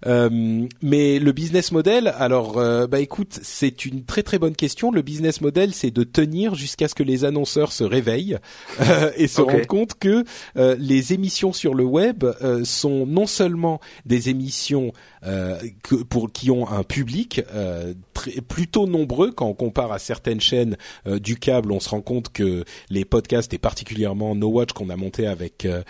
Mais 0.07 1.19
le 1.19 1.33
business 1.33 1.73
model, 1.73 2.09
alors, 2.19 2.55
bah 2.89 3.01
écoute, 3.01 3.39
c'est 3.43 3.85
une 3.85 4.05
très 4.05 4.23
très 4.23 4.39
bonne 4.39 4.57
question. 4.57 4.91
Le 4.91 5.03
business 5.03 5.41
model, 5.41 5.75
c'est 5.75 5.91
de 5.91 6.05
tenir 6.05 6.55
jusqu'à 6.55 6.89
ce 6.89 6.95
que 6.95 7.03
les 7.03 7.25
annonceurs 7.25 7.73
se 7.73 7.85
réveillent 7.85 8.39
et 9.17 9.27
se 9.29 9.41
rendent 9.41 9.67
compte 9.67 9.95
que 9.99 10.25
les 10.57 11.13
émissions 11.13 11.53
sur 11.53 11.75
le 11.75 11.85
web 11.85 12.25
sont 12.65 13.07
non 13.07 13.27
seulement 13.27 13.81
des 14.07 14.29
émissions 14.29 14.93
que, 15.23 15.97
pour 15.97 16.33
qui 16.33 16.51
ont 16.51 16.69
un 16.69 16.83
public 16.83 17.43
euh, 17.55 17.95
très, 18.15 18.41
plutôt 18.41 18.87
nombreux 18.87 19.33
quand 19.33 19.47
on 19.47 19.55
compare 19.55 19.93
à 19.93 19.99
certaines 19.99 20.41
chaînes 20.41 20.77
euh, 21.07 21.19
du 21.19 21.37
câble. 21.37 21.73
On 21.73 21.81
se 21.81 21.89
rend 21.91 22.01
compte 22.01 22.31
que 22.33 22.65
les 22.89 23.05
podcasts 23.05 23.53
et 23.53 23.59
particulièrement 23.59 24.35
No 24.35 24.49
Watch 24.49 24.73
qu'on 24.73 24.89
a 24.89 24.97
monté 24.97 25.27
avec 25.27 25.67
euh, 25.67 25.83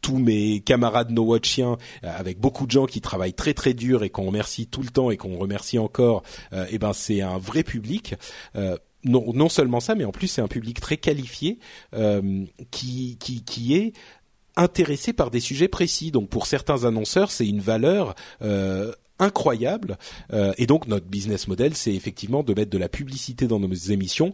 tous 0.00 0.18
mes 0.18 0.60
camarades 0.60 1.10
No 1.10 1.22
Watchiens, 1.22 1.78
avec 2.02 2.38
beaucoup 2.38 2.66
de 2.66 2.70
gens 2.70 2.86
qui 2.86 3.00
travaillent 3.00 3.34
très 3.34 3.54
très 3.54 3.74
dur 3.74 4.04
et 4.04 4.10
qu'on 4.10 4.26
remercie 4.26 4.66
tout 4.66 4.82
le 4.82 4.88
temps 4.88 5.10
et 5.10 5.16
qu'on 5.16 5.36
remercie 5.36 5.78
encore. 5.78 6.22
et 6.52 6.56
eh 6.70 6.78
ben 6.78 6.92
c'est 6.92 7.20
un 7.20 7.38
vrai 7.38 7.62
public. 7.62 8.14
non, 9.04 9.32
non 9.32 9.48
seulement 9.48 9.80
ça, 9.80 9.94
mais 9.94 10.04
en 10.04 10.12
plus 10.12 10.28
c'est 10.28 10.42
un 10.42 10.48
public 10.48 10.80
très 10.80 10.96
qualifié 10.96 11.58
qui, 12.70 13.16
qui, 13.18 13.44
qui 13.44 13.76
est 13.76 13.92
intéressé 14.56 15.12
par 15.12 15.30
des 15.30 15.40
sujets 15.40 15.68
précis. 15.68 16.10
Donc 16.10 16.28
pour 16.28 16.46
certains 16.46 16.84
annonceurs, 16.84 17.30
c'est 17.30 17.46
une 17.46 17.60
valeur 17.60 18.14
euh, 18.42 18.92
incroyable. 19.18 19.98
Euh, 20.32 20.52
et 20.58 20.66
donc 20.66 20.86
notre 20.86 21.06
business 21.06 21.48
model, 21.48 21.74
c'est 21.74 21.94
effectivement 21.94 22.42
de 22.42 22.54
mettre 22.54 22.70
de 22.70 22.78
la 22.78 22.88
publicité 22.88 23.46
dans 23.46 23.60
nos 23.60 23.72
émissions. 23.72 24.32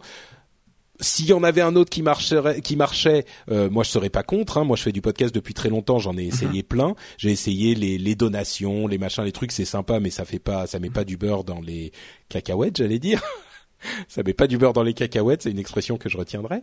S'il 0.99 1.27
y 1.27 1.33
en 1.33 1.43
avait 1.43 1.61
un 1.61 1.75
autre 1.75 1.91
qui 1.91 2.01
marcherait, 2.01 2.61
qui 2.61 2.75
marchait, 2.75 3.25
euh, 3.51 3.69
moi 3.69 3.83
je 3.83 3.91
serais 3.91 4.09
pas 4.09 4.23
contre. 4.23 4.57
Hein. 4.57 4.63
Moi 4.63 4.75
je 4.75 4.81
fais 4.81 4.91
du 4.91 5.01
podcast 5.01 5.33
depuis 5.35 5.53
très 5.53 5.69
longtemps, 5.69 5.99
j'en 5.99 6.17
ai 6.17 6.23
mhm. 6.23 6.27
essayé 6.29 6.63
plein. 6.63 6.95
J'ai 7.17 7.29
essayé 7.29 7.75
les, 7.75 7.99
les, 7.99 8.15
donations, 8.15 8.87
les 8.87 8.97
machins, 8.97 9.23
les 9.23 9.31
trucs, 9.31 9.51
c'est 9.51 9.65
sympa, 9.65 9.99
mais 9.99 10.09
ça 10.09 10.25
fait 10.25 10.39
pas, 10.39 10.65
ça 10.65 10.79
met 10.79 10.89
pas 10.89 11.03
du 11.03 11.15
beurre 11.15 11.43
dans 11.43 11.61
les 11.61 11.91
cacahuètes, 12.29 12.77
j'allais 12.77 12.99
dire. 12.99 13.21
ça 14.07 14.23
met 14.23 14.33
pas 14.33 14.47
du 14.47 14.57
beurre 14.57 14.73
dans 14.73 14.83
les 14.83 14.93
cacahuètes, 14.93 15.43
c'est 15.43 15.51
une 15.51 15.59
expression 15.59 15.97
que 15.97 16.09
je 16.09 16.17
retiendrai. 16.17 16.61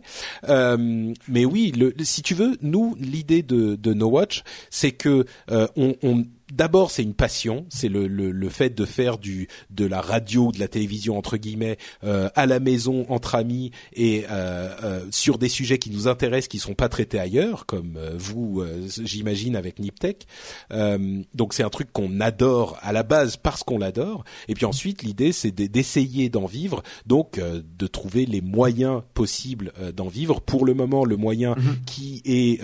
Euh, 0.49 1.13
mais 1.27 1.45
oui, 1.45 1.71
le, 1.71 1.93
si 2.03 2.21
tu 2.21 2.33
veux, 2.33 2.57
nous 2.61 2.95
l'idée 2.99 3.43
de, 3.43 3.75
de 3.75 3.93
No 3.93 4.07
Watch, 4.07 4.43
c'est 4.69 4.91
que 4.91 5.25
euh, 5.51 5.67
on, 5.75 5.95
on 6.03 6.25
d'abord 6.51 6.91
c'est 6.91 7.03
une 7.03 7.13
passion, 7.13 7.65
c'est 7.69 7.89
le, 7.89 8.07
le, 8.07 8.31
le, 8.31 8.49
fait 8.49 8.69
de 8.69 8.85
faire 8.85 9.17
du 9.17 9.47
de 9.71 9.85
la 9.85 10.01
radio, 10.01 10.51
de 10.51 10.59
la 10.59 10.67
télévision 10.67 11.17
entre 11.17 11.37
guillemets 11.37 11.77
euh, 12.03 12.29
à 12.35 12.45
la 12.45 12.59
maison 12.59 13.05
entre 13.09 13.35
amis 13.35 13.71
et 13.93 14.25
euh, 14.29 14.69
euh, 14.83 15.05
sur 15.11 15.37
des 15.37 15.49
sujets 15.49 15.79
qui 15.79 15.89
nous 15.89 16.07
intéressent, 16.07 16.47
qui 16.47 16.59
sont 16.59 16.75
pas 16.75 16.89
traités 16.89 17.19
ailleurs, 17.19 17.65
comme 17.65 17.95
euh, 17.97 18.13
vous, 18.17 18.61
euh, 18.61 18.87
j'imagine 19.03 19.55
avec 19.55 19.79
Niptech. 19.79 20.27
Euh, 20.71 21.21
donc 21.33 21.53
c'est 21.53 21.63
un 21.63 21.69
truc 21.69 21.91
qu'on 21.91 22.19
adore 22.19 22.77
à 22.81 22.93
la 22.93 23.03
base 23.03 23.37
parce 23.37 23.63
qu'on 23.63 23.79
l'adore. 23.79 24.23
Et 24.47 24.53
puis 24.53 24.65
ensuite 24.65 25.01
l'idée 25.03 25.31
c'est 25.31 25.51
d'essayer 25.51 26.29
d'en 26.29 26.45
vivre, 26.45 26.83
donc 27.05 27.39
de 27.39 27.87
trouver 27.87 28.25
les 28.25 28.41
moyens 28.41 29.01
possibles 29.13 29.73
d'en 29.95 30.07
vivre. 30.07 30.41
Pour 30.41 30.65
le 30.65 30.73
moment, 30.73 31.05
le 31.05 31.17
moyen 31.17 31.53
mm-hmm. 31.53 31.85
qui 31.85 32.21
est 32.25 32.61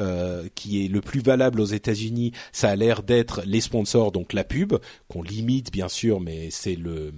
qui 0.55 0.85
est 0.85 0.87
le 0.87 1.01
plus 1.01 1.21
valable 1.21 1.61
aux 1.61 1.65
États-Unis, 1.65 2.31
ça 2.51 2.69
a 2.69 2.75
l'air 2.75 3.03
d'être 3.03 3.41
les 3.45 3.61
donc 4.11 4.33
la 4.33 4.43
pub, 4.43 4.73
qu'on 5.07 5.23
limite 5.23 5.71
bien 5.71 5.89
sûr, 5.89 6.19
mais 6.19 6.49
c'est 6.51 6.75
le 6.75 7.11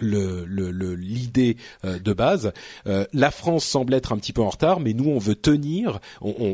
l'idée 0.00 1.56
euh, 1.84 1.98
de 1.98 2.12
base. 2.12 2.52
Euh, 2.86 3.04
la 3.12 3.32
France 3.32 3.64
semble 3.64 3.94
être 3.94 4.12
un 4.12 4.16
petit 4.16 4.32
peu 4.32 4.42
en 4.42 4.50
retard, 4.50 4.78
mais 4.78 4.92
nous 4.92 5.08
on 5.10 5.18
veut 5.18 5.34
tenir, 5.34 5.98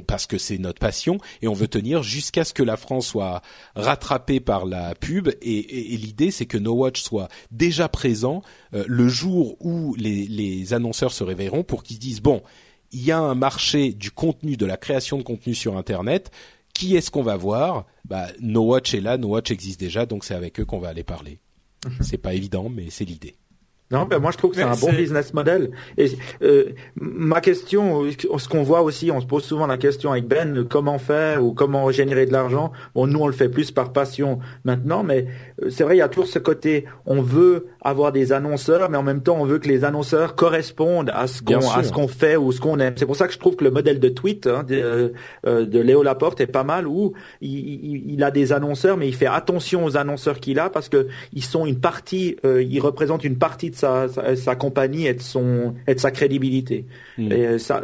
parce 0.06 0.26
que 0.26 0.38
c'est 0.38 0.56
notre 0.56 0.78
passion, 0.78 1.18
et 1.42 1.48
on 1.48 1.52
veut 1.52 1.68
tenir 1.68 2.02
jusqu'à 2.02 2.44
ce 2.44 2.54
que 2.54 2.62
la 2.62 2.78
France 2.78 3.08
soit 3.08 3.42
rattrapée 3.76 4.40
par 4.40 4.64
la 4.64 4.94
pub. 4.94 5.28
Et, 5.42 5.96
l'idée 5.98 6.30
c'est 6.30 6.46
que 6.46 6.56
No 6.56 6.72
Watch 6.72 7.02
soit 7.02 7.28
déjà 7.50 7.90
présent 7.90 8.40
euh, 8.72 8.84
le 8.86 9.08
jour 9.08 9.56
où 9.60 9.94
les 9.96 10.72
annonceurs 10.72 11.12
se 11.12 11.22
réveilleront 11.22 11.64
pour 11.64 11.82
qu'ils 11.82 11.98
disent 11.98 12.22
bon, 12.22 12.42
il 12.94 13.04
y 13.04 13.10
a 13.10 13.18
un 13.18 13.34
marché 13.34 13.92
du 13.92 14.10
contenu, 14.12 14.56
de 14.56 14.66
la 14.66 14.76
création 14.76 15.18
de 15.18 15.22
contenu 15.22 15.54
sur 15.54 15.76
Internet 15.76 16.30
qui 16.74 16.96
est-ce 16.96 17.10
qu'on 17.10 17.22
va 17.22 17.36
voir 17.36 17.86
Bah, 18.04 18.26
No 18.40 18.62
Watch 18.62 18.92
est 18.94 19.00
là, 19.00 19.16
No 19.16 19.28
Watch 19.28 19.50
existe 19.50 19.80
déjà, 19.80 20.04
donc 20.06 20.24
c'est 20.24 20.34
avec 20.34 20.60
eux 20.60 20.64
qu'on 20.64 20.80
va 20.80 20.88
aller 20.88 21.04
parler. 21.04 21.38
Mhm. 21.86 21.98
C'est 22.02 22.18
pas 22.18 22.34
évident, 22.34 22.68
mais 22.68 22.90
c'est 22.90 23.04
l'idée. 23.04 23.36
Non, 23.90 24.06
ben 24.06 24.18
moi 24.18 24.30
je 24.30 24.38
trouve 24.38 24.52
que 24.52 24.56
c'est 24.56 24.62
un 24.62 24.76
bon 24.76 24.92
business 24.92 25.34
model. 25.34 25.70
Et 25.98 26.10
euh, 26.42 26.70
ma 26.96 27.42
question, 27.42 28.04
ce 28.10 28.48
qu'on 28.48 28.62
voit 28.62 28.80
aussi, 28.80 29.10
on 29.10 29.20
se 29.20 29.26
pose 29.26 29.44
souvent 29.44 29.66
la 29.66 29.76
question 29.76 30.12
avec 30.12 30.26
Ben, 30.26 30.64
comment 30.68 30.98
faire 30.98 31.44
ou 31.44 31.52
comment 31.52 31.90
générer 31.90 32.24
de 32.24 32.32
l'argent. 32.32 32.72
Bon, 32.94 33.06
nous 33.06 33.20
on 33.20 33.26
le 33.26 33.34
fait 33.34 33.50
plus 33.50 33.70
par 33.70 33.92
passion 33.92 34.38
maintenant, 34.64 35.04
mais 35.04 35.26
euh, 35.62 35.68
c'est 35.68 35.84
vrai, 35.84 35.96
il 35.96 35.98
y 35.98 36.02
a 36.02 36.08
toujours 36.08 36.26
ce 36.26 36.38
côté, 36.38 36.86
on 37.04 37.20
veut 37.20 37.66
avoir 37.82 38.10
des 38.10 38.32
annonceurs, 38.32 38.88
mais 38.88 38.96
en 38.96 39.02
même 39.02 39.22
temps 39.22 39.36
on 39.38 39.44
veut 39.44 39.58
que 39.58 39.68
les 39.68 39.84
annonceurs 39.84 40.34
correspondent 40.34 41.10
à 41.14 41.26
ce 41.26 41.42
qu'on 41.42 41.58
à 41.58 41.82
ce 41.82 41.92
qu'on 41.92 42.08
fait 42.08 42.36
ou 42.36 42.52
ce 42.52 42.60
qu'on 42.60 42.78
aime. 42.80 42.94
C'est 42.96 43.06
pour 43.06 43.16
ça 43.16 43.26
que 43.26 43.34
je 43.34 43.38
trouve 43.38 43.56
que 43.56 43.64
le 43.64 43.70
modèle 43.70 44.00
de 44.00 44.08
tweet 44.08 44.46
hein, 44.46 44.64
de, 44.66 45.12
euh, 45.46 45.66
de, 45.66 45.78
Léo 45.78 46.02
Laporte 46.02 46.40
est 46.40 46.46
pas 46.46 46.64
mal, 46.64 46.88
où 46.88 47.12
il, 47.42 48.10
il, 48.10 48.24
a 48.24 48.30
des 48.30 48.54
annonceurs, 48.54 48.96
mais 48.96 49.08
il 49.08 49.14
fait 49.14 49.26
attention 49.26 49.84
aux 49.84 49.98
annonceurs 49.98 50.40
qu'il 50.40 50.58
a 50.58 50.70
parce 50.70 50.88
que 50.88 51.06
ils 51.34 51.44
sont 51.44 51.66
une 51.66 51.80
partie, 51.80 52.36
euh, 52.46 52.62
ils 52.62 52.80
représentent 52.80 53.24
une 53.24 53.36
partie 53.36 53.70
de 53.70 53.73
sa, 53.74 54.08
sa, 54.36 54.56
compagnie 54.56 55.06
et 55.06 55.14
de 55.14 55.22
son 55.22 55.74
et 55.86 55.94
de 55.94 56.00
sa 56.00 56.10
crédibilité. 56.10 56.86
Hmm. 57.18 57.32
Et, 57.32 57.46
euh, 57.46 57.58
ça, 57.58 57.82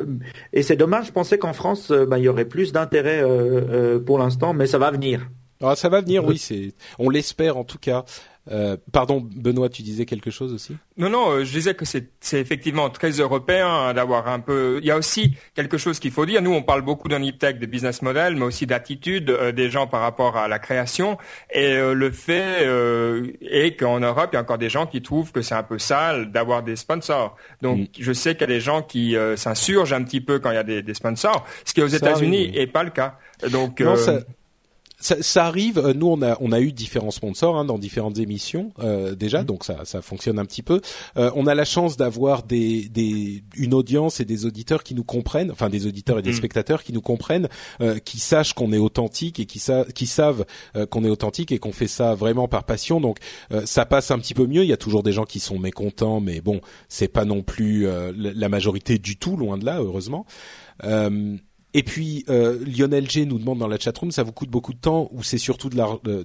et 0.52 0.62
c'est 0.62 0.76
dommage. 0.76 1.06
Je 1.06 1.12
pensais 1.12 1.38
qu'en 1.38 1.52
France, 1.52 1.90
euh, 1.90 2.06
ben, 2.06 2.18
il 2.18 2.24
y 2.24 2.28
aurait 2.28 2.44
plus 2.44 2.72
d'intérêt 2.72 3.20
euh, 3.22 3.98
pour 3.98 4.18
l'instant, 4.18 4.52
mais 4.52 4.66
ça 4.66 4.78
va 4.78 4.90
venir. 4.90 5.28
Ah, 5.62 5.76
ça 5.76 5.88
va 5.88 6.00
venir, 6.00 6.24
oui. 6.24 6.38
C'est, 6.38 6.72
on 6.98 7.10
l'espère 7.10 7.56
en 7.56 7.64
tout 7.64 7.78
cas. 7.78 8.04
Euh, 8.50 8.76
pardon, 8.90 9.20
Benoît, 9.20 9.68
tu 9.68 9.82
disais 9.82 10.06
quelque 10.06 10.30
chose 10.30 10.52
aussi? 10.52 10.76
Non, 10.96 11.10
non, 11.10 11.30
euh, 11.30 11.44
je 11.44 11.52
disais 11.52 11.74
que 11.74 11.84
c'est 11.84 12.10
effectivement 12.32 12.88
très 12.90 13.10
européen 13.10 13.68
hein, 13.68 13.94
d'avoir 13.94 14.28
un 14.28 14.40
peu. 14.40 14.78
Il 14.80 14.86
y 14.86 14.90
a 14.90 14.96
aussi 14.96 15.34
quelque 15.54 15.78
chose 15.78 15.98
qu'il 15.98 16.10
faut 16.10 16.26
dire. 16.26 16.40
Nous, 16.40 16.52
on 16.52 16.62
parle 16.62 16.82
beaucoup 16.82 17.08
d'un 17.08 17.20
tech 17.32 17.58
de 17.58 17.66
business 17.66 18.02
model, 18.02 18.36
mais 18.36 18.44
aussi 18.44 18.66
d'attitude 18.66 19.30
euh, 19.30 19.52
des 19.52 19.70
gens 19.70 19.86
par 19.86 20.00
rapport 20.00 20.36
à 20.36 20.48
la 20.48 20.58
création. 20.58 21.18
Et 21.52 21.78
le 21.78 22.10
fait 22.10 22.66
est 23.42 23.78
qu'en 23.78 24.00
Europe, 24.00 24.30
il 24.32 24.36
y 24.36 24.38
a 24.38 24.42
encore 24.42 24.58
des 24.58 24.68
gens 24.68 24.86
qui 24.86 25.02
trouvent 25.02 25.32
que 25.32 25.42
c'est 25.42 25.54
un 25.54 25.62
peu 25.62 25.78
sale 25.78 26.32
d'avoir 26.32 26.62
des 26.62 26.76
sponsors. 26.76 27.36
Donc, 27.60 27.78
mm. 27.78 27.86
je 27.98 28.12
sais 28.12 28.34
qu'il 28.34 28.42
y 28.42 28.44
a 28.44 28.54
des 28.54 28.60
gens 28.60 28.82
qui 28.82 29.16
s'insurgent 29.36 29.92
un 29.92 30.02
petit 30.02 30.20
peu 30.20 30.38
quand 30.38 30.50
il 30.50 30.54
y 30.54 30.58
a 30.58 30.62
des, 30.64 30.94
sponsors, 30.94 31.46
ce 31.64 31.74
qui 31.74 31.82
aux 31.82 31.86
États-Unis 31.86 32.52
n'est 32.52 32.66
pas 32.66 32.82
le 32.82 32.90
cas. 32.90 33.18
Donc, 33.50 33.82
ça, 33.96 34.20
ça, 35.00 35.46
arrive. 35.46 35.78
Euh, 35.78 35.94
nous, 35.94 36.08
on 36.08 36.22
a 36.22 36.36
on 36.40 36.52
a 36.52 36.60
eu 36.60 36.72
différents 36.72 37.10
sponsors 37.10 37.56
hein, 37.56 37.64
dans 37.64 37.78
différentes 37.78 38.18
émissions 38.18 38.72
euh, 38.80 39.14
déjà, 39.14 39.42
mmh. 39.42 39.46
donc 39.46 39.64
ça 39.64 39.84
ça 39.84 40.02
fonctionne 40.02 40.38
un 40.38 40.44
petit 40.44 40.62
peu. 40.62 40.80
Euh, 41.16 41.30
on 41.34 41.46
a 41.46 41.54
la 41.54 41.64
chance 41.64 41.96
d'avoir 41.96 42.42
des 42.42 42.88
des 42.88 43.42
une 43.56 43.74
audience 43.74 44.20
et 44.20 44.24
des 44.24 44.46
auditeurs 44.46 44.82
qui 44.82 44.94
nous 44.94 45.04
comprennent, 45.04 45.50
enfin 45.50 45.68
des 45.68 45.86
auditeurs 45.86 46.18
et 46.18 46.22
des 46.22 46.30
mmh. 46.30 46.34
spectateurs 46.34 46.82
qui 46.82 46.92
nous 46.92 47.00
comprennent, 47.00 47.48
euh, 47.80 47.98
qui 47.98 48.18
sachent 48.18 48.52
qu'on 48.52 48.72
est 48.72 48.78
authentique 48.78 49.40
et 49.40 49.46
qui 49.46 49.58
sa 49.58 49.84
qui 49.84 50.06
savent 50.06 50.44
euh, 50.76 50.86
qu'on 50.86 51.04
est 51.04 51.10
authentique 51.10 51.52
et 51.52 51.58
qu'on 51.58 51.72
fait 51.72 51.88
ça 51.88 52.14
vraiment 52.14 52.48
par 52.48 52.64
passion. 52.64 53.00
Donc 53.00 53.18
ça 53.64 53.86
passe 53.86 54.10
un 54.10 54.18
petit 54.18 54.34
peu 54.34 54.46
mieux. 54.46 54.62
Il 54.62 54.68
y 54.68 54.72
a 54.72 54.76
toujours 54.76 55.02
des 55.02 55.12
gens 55.12 55.24
qui 55.24 55.40
sont 55.40 55.58
mécontents, 55.58 56.20
mais 56.20 56.40
bon, 56.40 56.60
c'est 56.88 57.08
pas 57.08 57.24
non 57.24 57.42
plus 57.42 57.86
la 58.14 58.48
majorité 58.48 58.98
du 58.98 59.16
tout, 59.16 59.36
loin 59.36 59.58
de 59.58 59.64
là, 59.64 59.80
heureusement. 59.80 60.26
Euh, 60.84 61.36
et 61.74 61.82
puis 61.82 62.24
euh, 62.28 62.58
Lionel 62.64 63.08
G 63.08 63.26
nous 63.26 63.38
demande 63.38 63.58
dans 63.58 63.68
la 63.68 63.78
chatroom, 63.78 64.10
ça 64.10 64.22
vous 64.22 64.32
coûte 64.32 64.50
beaucoup 64.50 64.72
de 64.72 64.78
temps 64.78 65.08
ou 65.12 65.22
c'est 65.22 65.38
surtout 65.38 65.68
de 65.68 65.76
l'argent 65.76 66.00
euh, 66.06 66.24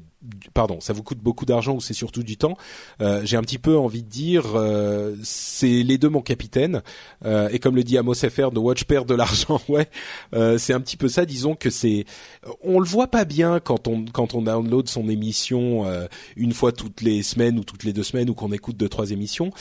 Pardon, 0.54 0.80
ça 0.80 0.94
vous 0.94 1.04
coûte 1.04 1.20
beaucoup 1.20 1.46
d'argent 1.46 1.76
ou 1.76 1.82
c'est 1.82 1.94
surtout 1.94 2.24
du 2.24 2.38
temps? 2.38 2.58
Euh, 3.02 3.22
J'ai 3.26 3.38
un 3.38 3.42
petit 3.42 3.58
peu 3.58 3.78
envie 3.78 4.04
de 4.04 4.10
dire, 4.10 4.56
euh, 4.56 5.16
c'est 5.24 5.84
les 5.84 5.98
deux 5.98 6.10
mon 6.10 6.22
capitaine. 6.22 6.82
Euh, 7.26 7.50
et 7.52 7.60
comme 7.60 7.76
le 7.76 7.84
dit 7.84 7.98
Amos 7.98 8.16
FR, 8.16 8.52
No 8.54 8.62
Watch 8.62 8.86
perd 8.86 9.08
de 9.08 9.16
l'argent. 9.16 9.62
ouais, 9.70 9.90
c'est 10.58 10.74
un 10.74 10.82
petit 10.82 10.98
peu 10.98 11.10
ça. 11.10 11.26
Disons 11.26 11.56
que 11.56 11.70
c'est, 11.70 12.06
on 12.64 12.80
le 12.80 12.86
voit 12.86 13.08
pas 13.08 13.26
bien 13.26 13.60
quand 13.60 13.88
on 13.88 14.06
quand 14.06 14.34
on 14.34 14.42
download 14.42 14.88
son 14.90 15.10
émission 15.10 15.86
une 16.36 16.54
fois 16.54 16.72
toutes 16.72 17.02
les 17.02 17.24
semaines 17.24 17.60
ou 17.60 17.64
toutes 17.64 17.84
les 17.84 17.94
deux 17.94 18.04
semaines 18.04 18.30
ou 18.30 18.34
qu'on 18.34 18.52
écoute 18.52 18.78
deux 18.78 18.90
trois 18.90 19.12
émissions. 19.12 19.52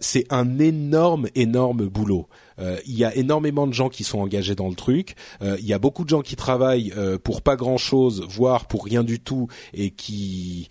c'est 0.00 0.26
un 0.30 0.58
énorme 0.58 1.28
énorme 1.34 1.86
boulot. 1.86 2.28
Euh, 2.58 2.78
il 2.86 2.96
y 2.96 3.04
a 3.04 3.14
énormément 3.14 3.66
de 3.66 3.72
gens 3.72 3.88
qui 3.88 4.04
sont 4.04 4.20
engagés 4.20 4.54
dans 4.54 4.68
le 4.68 4.74
truc. 4.74 5.14
Euh, 5.42 5.56
il 5.60 5.66
y 5.66 5.72
a 5.72 5.78
beaucoup 5.78 6.04
de 6.04 6.08
gens 6.08 6.22
qui 6.22 6.36
travaillent 6.36 6.92
euh, 6.96 7.18
pour 7.18 7.42
pas 7.42 7.56
grand 7.56 7.78
chose, 7.78 8.24
voire 8.28 8.66
pour 8.66 8.84
rien 8.84 9.04
du 9.04 9.20
tout, 9.20 9.48
et 9.72 9.90
qui 9.90 10.68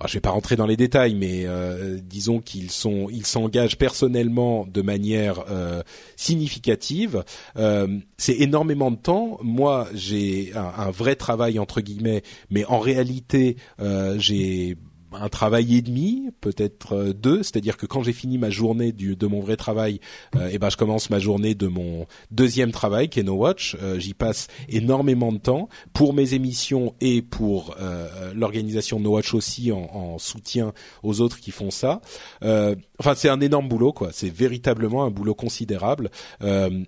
alors, 0.00 0.08
je 0.08 0.14
vais 0.14 0.20
pas 0.20 0.30
rentrer 0.30 0.56
dans 0.56 0.66
les 0.66 0.76
détails, 0.76 1.14
mais 1.14 1.46
disons 2.02 2.40
qu'ils 2.40 2.72
sont, 2.72 3.06
ils 3.10 3.24
s'engagent 3.24 3.78
personnellement 3.78 4.66
de 4.66 4.82
manière 4.82 5.44
significative. 6.16 7.22
c'est 8.18 8.40
énormément 8.40 8.90
de 8.90 8.96
temps. 8.96 9.38
Moi, 9.40 9.86
j'ai 9.94 10.52
un, 10.56 10.72
un, 10.76 10.90
vrai 10.90 11.14
travail 11.14 11.60
entre 11.60 11.80
guillemets, 11.80 12.22
mais 12.50 12.64
en 12.64 12.80
réalité, 12.80 13.56
j'ai 14.16 14.76
un 15.20 15.28
travail 15.28 15.76
et 15.76 15.82
demi, 15.82 16.30
peut-être 16.40 16.94
euh, 16.94 17.12
deux. 17.12 17.42
C'est-à-dire 17.42 17.76
que 17.76 17.86
quand 17.86 18.02
j'ai 18.02 18.12
fini 18.12 18.38
ma 18.38 18.50
journée 18.50 18.92
de 18.92 19.26
mon 19.26 19.40
vrai 19.40 19.56
travail, 19.56 20.00
euh, 20.36 20.48
et 20.48 20.58
ben 20.58 20.70
je 20.70 20.76
commence 20.76 21.10
ma 21.10 21.18
journée 21.18 21.54
de 21.54 21.66
mon 21.66 22.06
deuxième 22.30 22.72
travail 22.72 23.08
qui 23.08 23.20
est 23.20 23.22
No 23.22 23.34
Watch. 23.34 23.76
Euh, 23.82 23.98
j'y 23.98 24.14
passe 24.14 24.48
énormément 24.68 25.32
de 25.32 25.38
temps 25.38 25.68
pour 25.92 26.14
mes 26.14 26.34
émissions 26.34 26.94
et 27.00 27.22
pour 27.22 27.76
l'organisation 28.34 29.00
No 29.00 29.12
Watch 29.12 29.34
aussi 29.34 29.72
en, 29.72 29.88
en, 29.92 30.18
soutien 30.18 30.72
aux 31.02 31.20
autres 31.20 31.38
qui 31.40 31.50
font 31.50 31.70
ça. 31.70 32.00
enfin, 32.42 33.14
c'est 33.14 33.28
un 33.28 33.40
énorme 33.40 33.68
boulot, 33.68 33.92
quoi. 33.92 34.10
C'est 34.12 34.32
véritablement 34.32 35.04
un 35.04 35.10
boulot 35.10 35.34
considérable 35.34 36.10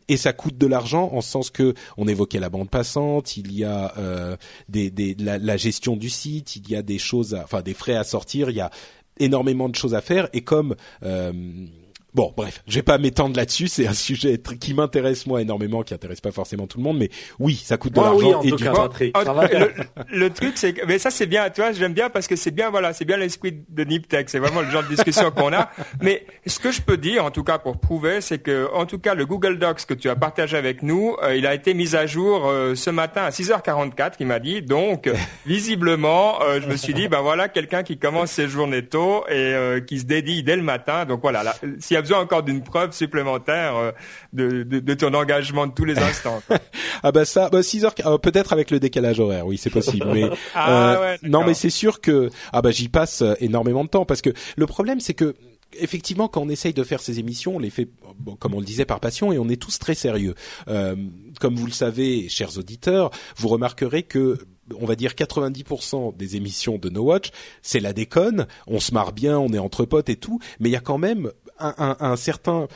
et 0.09 0.17
ça 0.17 0.33
coûte 0.33 0.59
de 0.59 0.67
l'argent 0.67 1.11
en 1.13 1.21
ce 1.21 1.31
sens 1.31 1.51
que 1.51 1.75
on 1.97 2.09
évoquait 2.09 2.39
la 2.39 2.49
bande 2.49 2.71
passante, 2.71 3.37
il 3.37 3.53
y 3.53 3.65
a 3.65 3.95
des, 4.69 5.17
la, 5.19 5.57
gestion 5.57 5.97
du 5.97 6.11
site, 6.11 6.57
il 6.57 6.69
y 6.69 6.77
a 6.77 6.83
des 6.83 6.99
choses, 6.99 7.35
enfin 7.43 7.63
des 7.63 7.75
frais 7.75 7.97
à 7.97 8.05
sortir. 8.05 8.16
Il 8.51 8.57
y 8.57 8.61
a 8.61 8.71
énormément 9.19 9.69
de 9.69 9.75
choses 9.75 9.95
à 9.95 10.01
faire. 10.01 10.29
Et 10.33 10.43
comme 10.43 10.77
euh, 11.03 11.33
Bon, 12.17 12.33
bref, 12.35 12.63
je 12.67 12.77
vais 12.77 12.83
pas 12.83 12.97
m'étendre 12.97 13.37
là-dessus. 13.37 13.69
C'est 13.69 13.87
un 13.87 13.93
sujet 13.93 14.41
qui 14.59 14.73
m'intéresse 14.73 15.27
moi 15.27 15.43
énormément, 15.43 15.83
qui 15.83 15.93
intéresse 15.93 16.23
pas 16.23 16.31
forcément 16.31 16.67
tout 16.67 16.79
le 16.79 16.85
monde, 16.85 16.97
mais 16.97 17.11
oui, 17.39 17.63
ça 17.63 17.77
coûte 17.77 17.93
de 17.93 18.01
l'argent 18.01 18.41
et 18.41 18.53
du 18.53 18.65
temps. 18.65 18.89
le, 20.11 20.31
truc, 20.31 20.53
c'est 20.55 20.73
que, 20.73 20.87
mais 20.87 20.99
ça 20.99 21.11
c'est 21.11 21.27
bien, 21.27 21.51
tu 21.51 21.61
vois, 21.61 21.73
j'aime 21.73 21.93
bien 21.93 22.09
parce 22.09 22.27
que 22.27 22.35
c'est 22.35 22.53
bien, 22.53 22.71
voilà, 22.71 22.95
c'est 22.95 23.05
bien 23.05 23.19
l'esprit 23.19 23.53
de 23.69 23.85
Niptech. 23.85 24.31
C'est 24.31 24.39
vraiment 24.39 24.63
le 24.63 24.71
genre 24.71 24.83
de 24.83 24.89
discussion 24.89 25.31
qu'on 25.31 25.53
a. 25.53 25.69
Mais 26.01 26.25
ce 26.47 26.59
que 26.59 26.73
je 26.73 26.81
peux 26.81 26.97
dire, 26.97 27.23
en 27.23 27.31
tout 27.31 27.45
cas 27.45 27.59
pour 27.59 27.79
prouver, 27.79 28.23
c'est 28.23 28.39
que, 28.39 28.71
en 28.73 28.87
tout 28.87 28.99
cas, 28.99 29.13
le 29.13 29.27
Google 29.27 29.59
Docs 29.59 29.85
que 29.85 29.93
tu 29.93 30.09
as 30.09 30.17
partagé 30.17 30.57
avec 30.57 30.83
nous, 30.83 31.19
euh, 31.23 31.37
il 31.37 31.47
a 31.47 31.53
été 31.53 31.75
mis 31.75 31.97
à 31.97 32.07
jour 32.07 32.47
euh, 32.47 32.75
ce 32.75 32.89
matin 32.89 33.25
à 33.25 33.29
6h44, 33.29 34.13
il 34.21 34.27
m'a 34.27 34.39
dit. 34.39 34.63
Donc, 34.63 35.11
visiblement, 35.45 36.41
euh, 36.41 36.63
je 36.63 36.67
me 36.67 36.77
suis 36.77 36.95
dit, 36.95 37.09
ben 37.09 37.21
voilà, 37.21 37.51
quelqu'un 37.51 37.83
qui 37.83 37.99
commence 37.99 38.31
ses 38.31 38.49
journées 38.49 38.87
tôt 38.87 39.27
et 39.29 39.83
qui 39.87 40.01
se 40.01 40.07
dédie 40.07 40.43
dès 40.43 40.57
le 40.57 40.63
matin. 40.63 41.05
Donc 41.05 41.21
voilà, 41.21 41.55
s'il 41.79 41.95
y 41.95 41.99
a 41.99 42.06
besoin 42.07 42.21
encore 42.21 42.43
d'une 42.43 42.63
preuve 42.63 42.93
supplémentaire 42.93 43.77
euh, 43.77 43.93
de, 44.33 44.63
de, 44.63 44.81
de, 44.81 44.95
ton 44.95 45.13
engagement 45.15 45.67
de 45.67 45.73
tous 45.73 45.85
les 45.85 45.99
instants. 45.99 46.41
ah 47.03 47.13
bah 47.13 47.25
ça, 47.25 47.49
bah 47.51 47.63
6 47.63 47.85
heures, 47.85 47.95
euh, 48.05 48.19
peut-être 48.19 48.53
avec 48.53 48.71
le 48.71 48.81
décalage 48.81 49.21
horaire, 49.21 49.47
oui 49.47 49.59
c'est 49.59 49.71
possible. 49.71 50.07
Mais 50.13 50.31
ah, 50.55 50.95
euh, 50.95 51.01
ouais, 51.01 51.19
non, 51.23 51.45
mais 51.45 51.55
c'est 51.55 51.71
sûr 51.71 52.01
que 52.01 52.31
ah 52.53 52.63
bah 52.63 52.71
j'y 52.71 52.89
passe 52.89 53.23
énormément 53.41 53.85
de 53.85 53.89
temps 53.89 54.05
parce 54.05 54.23
que 54.23 54.31
le 54.57 54.67
problème 54.67 55.01
c'est 55.01 55.15
que 55.15 55.35
effectivement, 55.79 56.29
quand 56.29 56.43
on 56.43 56.49
essaye 56.49 56.73
de 56.73 56.85
faire 56.85 57.01
ces 57.01 57.19
émissions, 57.19 57.57
on 57.57 57.59
les 57.59 57.71
fait, 57.71 57.89
comme 58.39 58.55
on 58.55 58.61
le 58.61 58.65
disait, 58.65 58.85
par 58.85 59.01
passion, 59.01 59.33
et 59.33 59.39
on 59.39 59.49
est 59.49 59.61
tous 59.61 59.79
très 59.79 59.95
sérieux. 59.95 60.35
Euh, 60.69 60.97
comme 61.41 61.57
vous 61.57 61.67
le 61.67 61.73
savez, 61.73 62.29
chers 62.29 62.57
auditeurs, 62.57 63.11
vous 63.37 63.49
remarquerez 63.49 64.03
que 64.03 64.39
on 64.81 64.87
va 64.87 64.97
dire 64.97 65.13
90% 65.13 66.17
des 66.17 66.35
émissions 66.35 66.77
de 66.77 66.89
No 66.89 67.03
Watch, 67.03 67.31
c'est 67.63 67.79
la 67.79 67.93
déconne, 67.93 68.49
on 68.67 68.81
se 68.81 68.93
marre 68.93 69.13
bien, 69.13 69.39
on 69.39 69.53
est 69.53 69.59
entre 69.59 69.85
potes 69.85 70.09
et 70.09 70.17
tout, 70.17 70.41
mais 70.59 70.69
il 70.69 70.73
y 70.73 70.77
a 70.77 70.81
quand 70.81 70.99
même 70.99 71.31
un, 71.59 71.97
un, 72.01 72.17
certain 72.17 72.69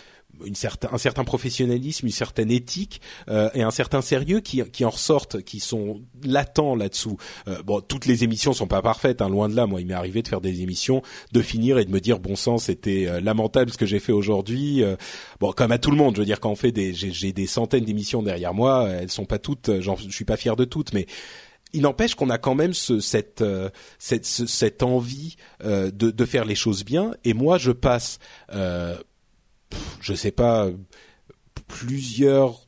une 0.45 0.55
certain, 0.55 0.89
un 0.93 0.99
certain 0.99 1.25
professionnalisme, 1.25 2.07
une 2.07 2.13
certaine 2.13 2.51
éthique 2.51 3.01
euh, 3.29 3.51
et 3.55 3.63
un 3.63 3.71
certain 3.71 4.01
sérieux 4.01 4.41
qui, 4.41 4.63
qui 4.71 4.85
en 4.85 4.91
ressortent, 4.91 5.43
qui 5.43 5.61
sont 5.61 6.01
latents 6.25 6.75
là-dessous. 6.75 7.17
Euh, 7.49 7.63
bon, 7.63 7.81
toutes 7.81 8.07
les 8.07 8.25
émissions 8.25 8.53
sont 8.53 8.67
pas 8.67 8.83
parfaites, 8.83 9.23
hein, 9.23 9.29
loin 9.29 9.49
de 9.49 9.57
là. 9.57 9.67
Moi, 9.67 9.81
il 9.81 9.87
m'est 9.87 9.95
arrivé 9.95 10.23
de 10.23 10.29
faire 10.29 10.41
des 10.41 10.63
émissions, 10.63 11.03
de 11.33 11.43
finir 11.43 11.79
et 11.79 11.85
de 11.85 11.91
me 11.91 12.01
dire 12.01 12.19
bon 12.19 12.37
sang, 12.37 12.59
c'était 12.59 13.07
euh, 13.07 13.21
lamentable 13.21 13.71
ce 13.71 13.77
que 13.77 13.87
j'ai 13.87 14.01
fait 14.01 14.13
aujourd'hui. 14.13 14.83
Euh, 14.83 14.97
bon, 15.41 15.53
comme 15.53 15.73
à 15.73 15.79
tout 15.79 15.91
le 15.91 15.97
monde, 15.97 16.15
je 16.17 16.21
veux 16.21 16.27
dire, 16.27 16.41
quand 16.41 16.51
on 16.51 16.57
fait 16.57 16.73
des, 16.73 16.93
j'ai 16.95 17.33
des 17.33 17.47
centaines 17.47 17.85
d'émissions 17.85 18.23
derrière 18.23 18.55
moi, 18.55 18.89
elles 18.89 19.11
sont 19.11 19.27
pas 19.27 19.39
toutes, 19.39 19.81
je 19.81 19.91
suis 20.11 20.25
pas 20.25 20.37
fier 20.37 20.57
de 20.57 20.65
toutes, 20.65 20.93
mais 20.93 21.07
il 21.73 21.83
n'empêche 21.83 22.15
qu'on 22.15 22.31
a 22.31 22.39
quand 22.39 22.55
même 22.55 22.75
ce, 22.75 23.01
cette, 23.01 23.43
euh, 23.43 23.71
cette, 23.99 24.27
cette 24.27 24.83
envie 24.83 25.37
euh, 25.65 25.91
de, 25.91 26.11
de, 26.11 26.25
faire 26.25 26.45
les 26.45 26.55
choses 26.55 26.85
bien. 26.85 27.13
Et 27.25 27.35
moi, 27.35 27.59
je 27.59 27.73
passe, 27.73 28.19
euh, 28.53 28.97
je 30.01 30.15
sais 30.15 30.33
pas, 30.33 30.69
plusieurs. 31.69 32.67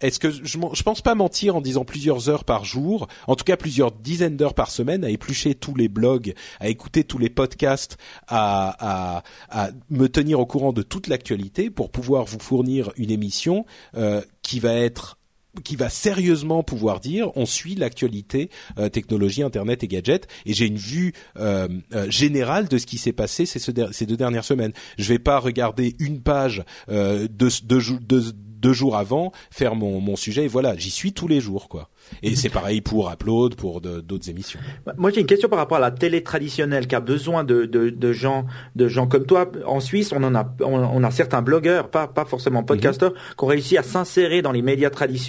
Est-ce 0.00 0.20
que 0.20 0.30
je, 0.30 0.44
je 0.44 0.82
pense 0.84 1.00
pas 1.00 1.16
mentir 1.16 1.56
en 1.56 1.60
disant 1.60 1.84
plusieurs 1.84 2.28
heures 2.28 2.44
par 2.44 2.64
jour, 2.64 3.08
en 3.26 3.34
tout 3.34 3.42
cas 3.42 3.56
plusieurs 3.56 3.90
dizaines 3.90 4.36
d'heures 4.36 4.54
par 4.54 4.70
semaine, 4.70 5.04
à 5.04 5.10
éplucher 5.10 5.56
tous 5.56 5.74
les 5.74 5.88
blogs, 5.88 6.34
à 6.60 6.68
écouter 6.68 7.02
tous 7.02 7.18
les 7.18 7.30
podcasts, 7.30 7.98
à, 8.28 8.76
à, 8.78 9.22
à 9.50 9.70
me 9.90 10.08
tenir 10.08 10.38
au 10.38 10.46
courant 10.46 10.72
de 10.72 10.82
toute 10.82 11.08
l'actualité 11.08 11.68
pour 11.68 11.90
pouvoir 11.90 12.26
vous 12.26 12.38
fournir 12.38 12.92
une 12.96 13.10
émission 13.10 13.66
euh, 13.96 14.22
qui 14.42 14.60
va 14.60 14.74
être 14.74 15.17
qui 15.62 15.76
va 15.76 15.88
sérieusement 15.88 16.62
pouvoir 16.62 17.00
dire 17.00 17.30
on 17.36 17.46
suit 17.46 17.74
l'actualité 17.74 18.50
euh, 18.78 18.88
technologie 18.88 19.42
internet 19.42 19.82
et 19.84 19.88
gadgets 19.88 20.28
et 20.46 20.52
j'ai 20.52 20.66
une 20.66 20.76
vue 20.76 21.12
euh, 21.38 21.68
euh, 21.94 22.10
générale 22.10 22.68
de 22.68 22.78
ce 22.78 22.86
qui 22.86 22.98
s'est 22.98 23.12
passé 23.12 23.46
ces, 23.46 23.72
deux 23.72 24.16
dernières 24.16 24.44
semaines. 24.44 24.72
Je 24.98 25.08
vais 25.08 25.18
pas 25.18 25.38
regarder 25.38 25.96
une 25.98 26.20
page 26.20 26.64
de, 26.88 27.28
de, 27.28 27.98
de 27.98 28.32
deux 28.58 28.72
jours 28.72 28.96
avant 28.96 29.32
faire 29.50 29.74
mon, 29.74 30.00
mon 30.00 30.16
sujet 30.16 30.44
et 30.44 30.48
voilà 30.48 30.76
j'y 30.76 30.90
suis 30.90 31.12
tous 31.12 31.28
les 31.28 31.40
jours 31.40 31.68
quoi 31.68 31.90
et 32.22 32.36
c'est 32.36 32.48
pareil 32.48 32.80
pour 32.80 33.10
Upload 33.10 33.54
pour 33.54 33.80
d'autres 33.80 34.30
émissions. 34.30 34.60
Bah, 34.86 34.94
moi 34.96 35.10
j'ai 35.10 35.20
une 35.20 35.26
question 35.26 35.48
par 35.48 35.58
rapport 35.58 35.76
à 35.78 35.80
la 35.80 35.90
télé 35.90 36.22
traditionnelle 36.22 36.86
qui 36.86 36.94
a 36.94 37.00
besoin 37.00 37.44
de, 37.44 37.64
de, 37.64 37.90
de 37.90 38.12
gens 38.12 38.46
de 38.76 38.88
gens 38.88 39.06
comme 39.06 39.26
toi. 39.26 39.50
En 39.66 39.80
Suisse 39.80 40.12
on 40.12 40.22
en 40.22 40.34
a 40.34 40.48
on, 40.60 41.02
a 41.04 41.10
certains 41.10 41.42
blogueurs 41.42 41.90
pas 41.90 42.06
pas 42.06 42.24
forcément 42.24 42.62
podcasteurs 42.62 43.12
mhm. 43.12 43.18
qui 43.36 43.44
ont 43.44 43.48
réussi 43.48 43.78
à 43.78 43.82
s'insérer 43.82 44.42
dans 44.42 44.52
les 44.52 44.62
médias 44.62 44.90
traditionnels 44.90 45.28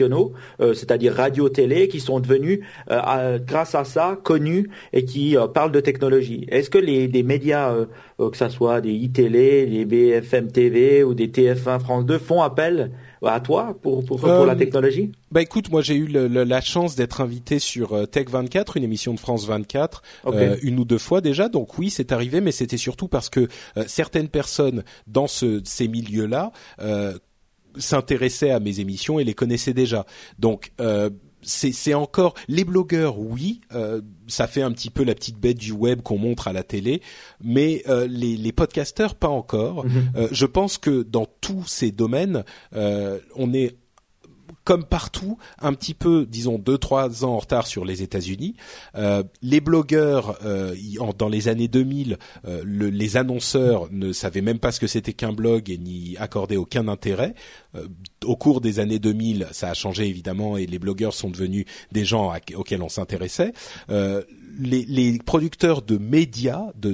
euh, 0.61 0.73
c'est-à-dire 0.73 1.14
radio 1.14 1.49
télé 1.49 1.88
qui 1.88 1.99
sont 1.99 2.19
devenus 2.19 2.60
euh, 2.89 3.39
grâce 3.39 3.76
à 3.76 3.84
ça 3.84 4.18
connus 4.23 4.69
et 4.93 5.06
qui 5.06 5.38
euh, 5.38 5.47
parlent 5.47 5.72
de 5.72 5.80
technologie. 5.80 6.45
Est-ce 6.49 6.69
que 6.69 6.77
les 6.77 7.07
des 7.07 7.23
médias 7.23 7.73
que 8.27 8.37
ça 8.37 8.49
soit 8.49 8.81
des 8.81 8.91
iTélé 8.91 9.65
des 9.65 9.85
BFM 9.85 10.51
TV 10.51 11.03
ou 11.03 11.13
des 11.13 11.29
TF1 11.29 11.79
France 11.79 12.05
2 12.05 12.17
font 12.17 12.41
appel 12.41 12.91
à 13.21 13.39
toi 13.39 13.77
pour 13.81 14.03
pour, 14.03 14.19
pour 14.19 14.45
la 14.45 14.53
euh, 14.53 14.55
technologie? 14.55 15.11
Bah 15.31 15.41
écoute, 15.41 15.71
moi 15.71 15.81
j'ai 15.81 15.95
eu 15.95 16.05
le, 16.05 16.27
la 16.27 16.61
chance 16.61 16.95
d'être 16.95 17.21
invité 17.21 17.59
sur 17.59 17.93
euh, 17.93 18.05
Tech 18.05 18.27
24, 18.29 18.77
une 18.77 18.83
émission 18.83 19.13
de 19.13 19.19
France 19.19 19.45
24, 19.45 20.01
euh, 20.27 20.57
une 20.61 20.79
ou 20.79 20.85
deux 20.85 20.97
fois 20.97 21.21
déjà. 21.21 21.47
Donc 21.47 21.77
oui, 21.77 21.89
c'est 21.89 22.11
arrivé, 22.11 22.41
mais 22.41 22.51
c'était 22.51 22.77
surtout 22.77 23.07
parce 23.07 23.29
que 23.29 23.47
certaines 23.87 24.29
personnes 24.29 24.83
dans 25.07 25.27
ce, 25.27 25.61
ces 25.63 25.87
milieux-là 25.87 26.51
s'intéressaient 27.77 28.51
à 28.51 28.59
mes 28.59 28.79
émissions 28.79 29.19
et 29.19 29.23
les 29.23 29.33
connaissaient 29.33 29.73
déjà. 29.73 30.05
Donc 30.39 30.71
c'est 31.41 31.93
encore 31.93 32.33
les 32.47 32.63
blogueurs, 32.63 33.19
oui, 33.19 33.61
euh, 33.73 34.01
ça 34.30 34.47
fait 34.47 34.61
un 34.61 34.72
petit 34.72 34.89
peu 34.89 35.03
la 35.03 35.15
petite 35.15 35.38
bête 35.38 35.57
du 35.57 35.72
web 35.72 36.01
qu'on 36.01 36.18
montre 36.18 36.47
à 36.47 36.53
la 36.53 36.64
télé, 36.64 37.01
mais 37.43 37.84
euh, 37.88 38.07
les, 38.07 38.38
les 38.38 38.51
podcasteurs 38.51 39.15
pas 39.15 39.27
encore. 39.27 39.85
Mhm. 39.85 40.11
Euh, 40.15 40.27
je 40.31 40.45
pense 40.45 40.77
que 40.77 41.03
dans 41.03 41.27
tous 41.41 41.65
ces 41.68 41.91
domaines, 41.91 42.43
on 42.72 43.53
est 43.53 43.76
comme 44.69 44.85
partout, 44.85 45.39
un 45.63 45.73
petit 45.73 45.95
peu, 45.95 46.27
disons, 46.27 46.59
deux 46.59 46.77
trois 46.77 47.25
ans 47.25 47.33
en 47.33 47.39
retard 47.39 47.65
sur 47.65 47.85
les 47.85 48.03
États-Unis. 48.03 48.53
Euh, 48.93 49.23
les 49.41 49.61
blogueurs, 49.61 50.37
euh, 50.45 50.75
dans 51.17 51.27
les 51.27 51.47
années 51.47 51.67
2000, 51.67 52.19
euh, 52.45 52.63
les 52.63 53.17
annonceurs 53.17 53.87
ne 53.91 54.13
savaient 54.13 54.43
même 54.43 54.59
pas 54.59 54.71
ce 54.71 54.79
que 54.79 54.85
c'était 54.85 55.13
qu'un 55.13 55.33
blog 55.33 55.71
et 55.71 55.79
n'y 55.79 56.17
accordaient 56.19 56.55
aucun 56.55 56.87
intérêt. 56.87 57.33
au 58.23 58.35
cours 58.35 58.61
des 58.61 58.79
années 58.79 58.99
2000, 58.99 59.47
ça 59.53 59.69
a 59.69 59.73
changé 59.73 60.07
évidemment 60.07 60.55
et 60.55 60.67
les 60.67 60.77
blogueurs 60.77 61.13
sont 61.15 61.31
devenus 61.31 61.65
des 61.91 62.05
gens 62.05 62.31
auxquels 62.55 62.83
on 62.83 62.89
s'intéressait 62.89 63.53
les, 64.60 65.18
producteurs 65.19 65.81
de 65.81 65.98
médias, 65.98 66.68
de 66.76 66.94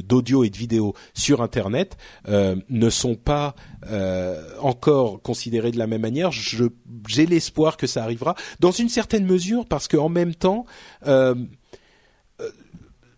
d'audio 0.00 0.44
et 0.44 0.50
de 0.50 0.56
vidéo 0.56 0.94
sur 1.14 1.42
Internet 1.42 1.96
euh, 2.28 2.56
ne 2.68 2.90
sont 2.90 3.14
pas 3.14 3.54
euh, 3.90 4.42
encore 4.60 5.22
considérés 5.22 5.70
de 5.70 5.78
la 5.78 5.86
même 5.86 6.02
manière. 6.02 6.30
J'ai 6.32 7.26
l'espoir 7.26 7.76
que 7.76 7.86
ça 7.86 8.02
arrivera 8.02 8.34
dans 8.60 8.72
une 8.72 8.88
certaine 8.88 9.26
mesure 9.26 9.66
parce 9.66 9.88
qu'en 9.88 10.08
même 10.08 10.34
temps, 10.34 10.66
euh, 11.06 11.34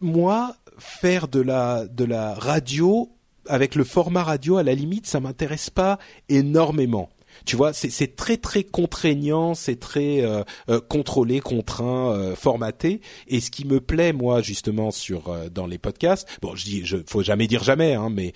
moi, 0.01 0.57
faire 0.79 1.29
de 1.29 1.41
la 1.41 2.35
radio 2.35 3.11
avec 3.49 3.75
le 3.75 3.85
format 3.85 4.23
radio, 4.23 4.57
à 4.57 4.63
la 4.63 4.75
limite, 4.75 5.07
ça 5.07 5.21
m'intéresse 5.21 5.71
pas 5.71 5.99
énormément. 6.29 7.11
Tu 7.45 7.57
vois, 7.57 7.73
c'est 7.73 8.17
très 8.17 8.37
très 8.37 8.65
contraignant, 8.65 9.55
c'est 9.55 9.79
très 9.79 10.23
euh, 10.23 10.43
euh, 10.69 10.81
contrôlé, 10.81 11.41
contraint, 11.41 12.13
euh, 12.13 12.37
formaté. 12.37 13.01
Et 13.27 13.41
ce 13.41 13.51
qui 13.51 13.67
me 13.67 13.81
plaît 13.81 14.13
moi 14.13 14.43
justement 14.43 14.91
sur 14.91 15.35
dans 15.51 15.67
les 15.67 15.79
podcasts, 15.79 16.29
bon, 16.41 16.55
je 16.55 16.65
dis, 16.65 16.85
je 16.85 16.99
faut 17.07 17.23
jamais 17.23 17.47
dire 17.47 17.63
jamais, 17.63 17.95
hein, 17.95 18.11
mais 18.11 18.33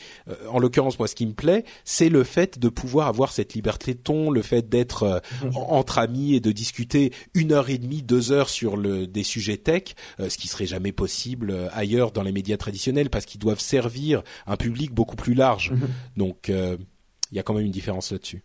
en 0.49 0.59
l'occurrence 0.59 0.99
moi, 0.99 1.09
ce 1.09 1.15
qui 1.15 1.27
me 1.27 1.35
plaît, 1.35 1.65
c'est 1.85 2.09
le 2.09 2.25
fait 2.25 2.59
de 2.59 2.69
pouvoir 2.69 3.09
avoir 3.09 3.33
cette 3.33 3.55
liberté 3.55 3.95
de 3.95 3.99
ton, 3.99 4.31
le 4.31 4.43
fait 4.43 4.69
d'être 4.69 5.23
mmh. 5.43 5.57
entre 5.57 5.99
amis 5.99 6.35
et 6.35 6.41
de 6.41 6.53
discuter 6.53 7.13
une 7.35 7.53
heure 7.53 7.71
et 7.71 7.79
demie, 7.79 8.03
deux 8.03 8.33
heures 8.33 8.49
sur 8.49 8.77
le 8.77 9.07
des 9.07 9.23
sujets 9.23 9.57
tech, 9.57 9.95
ce 10.19 10.37
qui 10.37 10.49
serait 10.49 10.67
jamais 10.67 10.93
possible 10.93 11.69
ailleurs 11.73 12.13
dans 12.13 12.23
les 12.23 12.33
médias 12.33 12.57
traditionnels 12.57 13.11
parce 13.11 13.25
qu'ils 13.25 13.41
doivent 13.41 13.61
servir 13.61 14.23
un 14.47 14.57
public 14.57 14.93
beaucoup 14.93 15.17
plus 15.17 15.35
large. 15.35 15.73
Mmh. 15.73 15.87
Donc 16.17 16.49
il 16.49 17.37
y 17.37 17.39
a 17.39 17.43
quand 17.43 17.55
même 17.55 17.67
une 17.67 17.73
différence 17.73 18.13
là-dessus. 18.13 18.43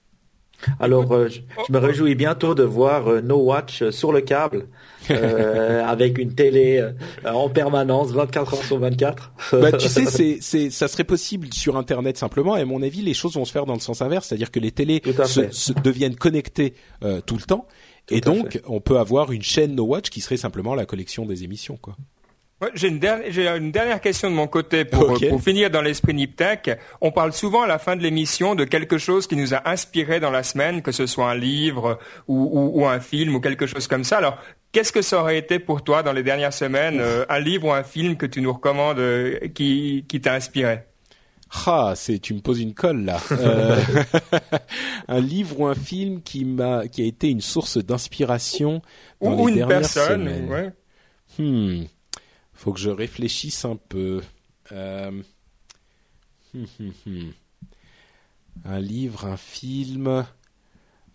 Alors, 0.79 1.11
euh, 1.11 1.29
je, 1.29 1.41
me 1.71 1.77
réjouis 1.77 2.15
bientôt 2.15 2.55
de 2.55 2.63
voir 2.63 3.07
euh, 3.07 3.21
No 3.21 3.37
Watch 3.37 3.81
euh, 3.81 3.91
sur 3.91 4.11
le 4.11 4.21
câble, 4.21 4.67
avec 5.09 6.17
une 6.17 6.33
télé 6.33 6.85
en 7.25 7.49
permanence, 7.49 8.11
24 8.11 8.53
heures 8.53 8.63
sur 8.63 8.79
24. 8.79 9.33
bah, 9.53 9.71
tu 9.71 9.87
sais, 9.87 10.05
c'est, 10.07 10.37
c'est, 10.41 10.69
ça 10.69 10.87
serait 10.87 11.03
possible 11.03 11.53
sur 11.53 11.77
Internet 11.77 12.17
simplement. 12.17 12.55
Et 12.57 12.61
à 12.61 12.65
mon 12.65 12.81
avis, 12.81 13.01
les 13.01 13.13
choses 13.13 13.35
vont 13.35 13.45
se 13.45 13.51
faire 13.51 13.65
dans 13.65 13.73
le 13.73 13.79
sens 13.79 14.01
inverse, 14.01 14.27
c'est-à-dire 14.27 14.51
que 14.51 14.59
les 14.59 14.71
télés 14.71 15.01
se, 15.25 15.73
deviennent 15.73 16.15
connectées 16.15 16.73
tout 17.25 17.35
le 17.35 17.43
temps. 17.43 17.67
et 18.09 18.21
donc, 18.21 18.61
on 18.67 18.79
peut 18.79 18.99
avoir 18.99 19.31
une 19.31 19.43
chaîne 19.43 19.75
No 19.75 19.83
Watch 19.83 20.09
qui 20.09 20.21
serait 20.21 20.37
simplement 20.37 20.75
la 20.75 20.85
collection 20.85 21.25
des 21.25 21.43
émissions, 21.43 21.77
quoi 21.77 21.95
j'ai 22.75 22.89
une, 22.89 23.03
une, 23.03 23.71
dernière 23.71 24.01
question 24.01 24.29
de 24.29 24.35
mon 24.35 24.47
côté 24.47 24.85
pour, 24.85 25.19
pour 25.19 25.41
finir 25.41 25.71
dans 25.71 25.81
l'esprit 25.81 26.13
Niptech. 26.13 26.77
On 27.01 27.11
parle 27.11 27.33
souvent 27.33 27.63
à 27.63 27.67
la 27.67 27.79
fin 27.79 27.95
de 27.95 28.03
l'émission 28.03 28.53
de 28.53 28.65
quelque 28.65 28.97
chose 28.97 29.25
qui 29.25 29.35
nous 29.35 29.53
a 29.53 29.67
inspiré 29.69 30.19
dans 30.19 30.29
la 30.29 30.43
semaine, 30.43 30.81
que 30.81 30.91
ce 30.91 31.07
soit 31.07 31.31
un 31.31 31.35
livre 31.35 31.97
ou, 32.27 32.37
ou, 32.37 32.81
ou 32.81 32.87
un 32.87 32.99
film 32.99 33.35
ou 33.35 33.39
quelque 33.39 33.65
chose 33.65 33.87
comme 33.87 34.03
ça. 34.03 34.17
Alors, 34.17 34.37
qu'est-ce 34.71 34.91
que 34.91 35.01
ça 35.01 35.21
aurait 35.21 35.37
été 35.37 35.57
pour 35.57 35.83
toi 35.83 36.03
dans 36.03 36.13
les 36.13 36.23
dernières 36.23 36.53
semaines, 36.53 36.99
euh, 36.99 37.25
un 37.29 37.39
livre 37.39 37.67
ou 37.67 37.71
un 37.71 37.83
film 37.83 38.15
que 38.15 38.27
tu 38.27 38.41
nous 38.41 38.53
recommandes 38.53 38.99
euh, 38.99 39.39
qui, 39.55 40.05
qui 40.07 40.21
t'a 40.21 40.33
inspiré? 40.35 40.81
Ah, 41.65 41.93
c'est 41.95 42.19
tu 42.19 42.33
me 42.33 42.39
poses 42.39 42.61
une 42.61 42.73
colle 42.73 43.05
là. 43.05 43.17
Euh, 43.31 43.75
un 45.07 45.19
livre 45.19 45.59
ou 45.59 45.65
un 45.65 45.75
film 45.75 46.21
qui 46.21 46.45
m'a 46.45 46.87
qui 46.87 47.01
a 47.01 47.05
été 47.05 47.29
une 47.29 47.41
source 47.41 47.77
d'inspiration 47.77 48.81
dans 49.19 49.37
ou 49.37 49.47
les 49.47 49.61
une 49.61 49.67
personne, 49.67 50.47
Ouais. 50.49 50.71
Hmm 51.39 51.85
faut 52.61 52.73
que 52.73 52.79
je 52.79 52.91
réfléchisse 52.91 53.65
un 53.65 53.75
peu. 53.75 54.21
Euh, 54.71 55.09
hum, 56.53 56.67
hum, 56.79 56.93
hum. 57.07 57.31
Un 58.65 58.79
livre, 58.79 59.25
un 59.25 59.37
film. 59.37 60.25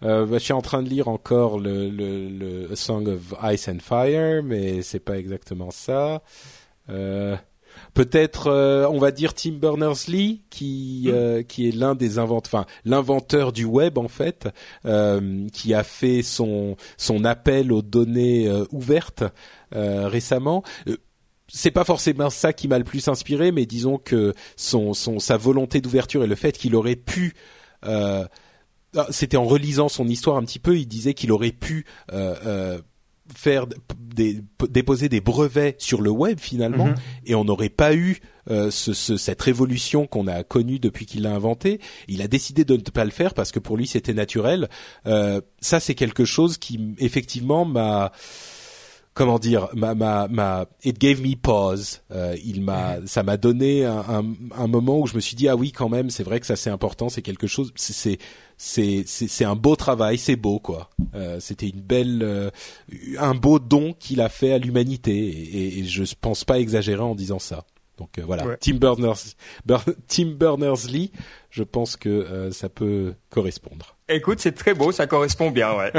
Euh, 0.03 0.27
bah, 0.27 0.39
je 0.39 0.45
suis 0.45 0.53
en 0.53 0.61
train 0.61 0.83
de 0.83 0.89
lire 0.89 1.07
encore 1.07 1.61
le, 1.61 1.89
le, 1.89 2.75
Song 2.75 3.07
of 3.07 3.35
Ice 3.45 3.69
and 3.69 3.79
Fire, 3.81 4.43
mais 4.43 4.83
c'est 4.83 4.99
pas 4.99 5.19
exactement 5.19 5.71
ça. 5.71 6.23
Euh, 6.89 7.37
peut-être, 7.95 8.51
on 8.91 8.99
va 8.99 9.13
dire 9.13 9.33
Tim 9.33 9.53
Berners-Lee, 9.53 10.43
qui 10.51 11.09
hmm. 11.13 11.45
qui 11.45 11.69
est 11.69 11.73
l'un 11.73 11.95
des 11.95 12.19
inventeurs, 12.19 12.61
enfin 12.61 12.67
l'inventeur 12.85 13.53
du 13.53 13.65
web 13.65 13.99
en 13.99 14.09
fait, 14.09 14.49
qui 15.53 15.75
a 15.75 15.85
fait 15.85 16.23
son 16.23 16.77
son 16.97 17.25
appel 17.25 17.71
aux 17.71 17.83
données 17.83 18.51
ouvertes 18.73 19.25
récemment 19.73 20.65
c'est 21.49 21.71
pas 21.71 21.85
forcément 21.85 22.31
ça 22.31 22.53
qui 22.53 22.69
m'a 22.69 22.79
le 22.79 22.85
plus 22.85 23.07
inspiré, 23.09 23.53
mais 23.53 23.67
disons 23.67 23.99
que 23.99 24.35
son, 24.57 24.95
son 24.95 25.19
sa 25.19 25.37
volonté 25.37 25.81
d'ouverture 25.81 26.25
et 26.25 26.27
le 26.27 26.35
fait 26.35 26.57
qu'il 26.57 26.75
aurait 26.75 26.97
pu 26.97 27.35
euh, 27.85 28.25
ah, 28.97 29.07
c'était 29.11 29.37
en 29.37 29.45
relisant 29.45 29.89
son 29.89 30.09
histoire 30.09 30.37
un 30.37 30.45
petit 30.45 30.59
peu, 30.59 30.79
il 30.79 30.87
disait 30.87 31.15
qu'il 31.15 31.31
aurait 31.33 31.53
pu 31.53 31.85
euh, 32.13 32.35
euh, 32.47 32.79
faire 33.35 33.67
des, 33.99 34.41
déposer 34.71 35.09
des 35.09 35.21
brevets 35.21 35.77
sur 35.79 36.01
le 36.01 36.11
web 36.11 36.39
finalement, 36.41 36.87
mhm. 36.87 36.95
et 37.27 37.35
on 37.35 37.45
n'aurait 37.45 37.69
pas 37.69 37.95
eu 37.95 38.21
ce, 38.49 38.71
ce, 38.71 39.17
cette 39.17 39.43
révolution 39.43 40.07
qu'on 40.07 40.29
a 40.29 40.45
connue 40.45 40.79
depuis 40.79 41.05
qu'il 41.05 41.23
l'a 41.23 41.35
inventé. 41.35 41.81
Il 42.07 42.23
a 42.23 42.29
décidé 42.29 42.65
de 42.65 42.75
ne 42.77 42.81
pas 42.81 43.05
le 43.05 43.11
faire 43.11 43.35
parce 43.35 43.51
que 43.51 43.59
pour 43.59 43.77
lui 43.77 43.89
c'était 43.89 44.15
naturel. 44.15 44.69
ça 45.05 45.81
c'est 45.81 45.97
quelque 45.97 46.25
chose 46.25 46.57
qui 46.57 46.95
effectivement 46.99 47.65
m'a 47.65 48.13
comment 49.17 49.39
dire, 49.39 49.69
ma, 49.75 49.95
ma, 49.95 50.29
ma, 50.29 50.67
it 50.85 51.01
gave 51.01 51.23
me 51.23 51.35
pause. 51.35 52.03
Euh, 52.13 52.37
il 52.45 52.63
m'a, 52.63 52.99
ça 53.07 53.23
m'a 53.23 53.39
donné 53.39 53.85
un, 53.85 53.99
un, 53.99 54.25
un, 54.55 54.67
moment 54.67 55.01
où 55.01 55.07
je 55.07 55.17
me 55.17 55.21
suis 55.21 55.35
dit 55.35 55.49
ah 55.49 55.57
oui 55.57 55.73
quand 55.73 55.89
même, 55.89 56.11
c'est 56.11 56.23
vrai 56.23 56.39
que 56.39 56.47
ça 56.47 56.55
c'est 56.55 56.69
important, 56.71 57.09
c'est 57.09 57.23
quelque 57.23 57.47
chose, 57.47 57.73
c'est 57.77 58.19
c'est 58.59 59.05
c'est 59.07 59.45
un 59.45 59.57
beau 59.57 59.75
travail, 59.75 60.19
c'est 60.19 60.37
beau 60.37 60.61
quoi. 60.61 60.91
Euh, 61.15 61.41
C'était 61.41 61.69
une 61.69 61.81
belle, 61.81 62.23
euh, 62.23 62.51
un 63.19 63.35
beau 63.35 63.59
don 63.59 63.95
qu'il 63.99 64.21
a 64.21 64.29
fait 64.29 64.53
à 64.53 64.59
l'humanité 64.59 65.17
et, 65.17 65.79
et, 65.79 65.85
je 65.85 66.05
pense 66.21 66.45
pas 66.45 66.61
exagérer 66.61 67.03
en 67.03 67.15
disant 67.15 67.39
ça. 67.39 67.65
Donc 67.97 68.19
euh, 68.19 68.23
voilà, 68.27 68.45
Tim 68.61 68.77
Berners, 68.77 69.35
Tim 70.09 70.33
Berners-Lee, 70.39 71.11
je 71.51 71.63
pense 71.63 71.97
que 71.97 72.11
euh, 72.11 72.51
ça 72.51 72.69
peut 72.69 73.15
correspondre. 73.31 73.96
Écoute, 74.09 74.39
c'est 74.39 74.53
très 74.53 74.73
beau, 74.73 74.93
ça 74.93 75.09
correspond 75.09 75.51
bien, 75.51 75.77
ouais. 75.77 75.93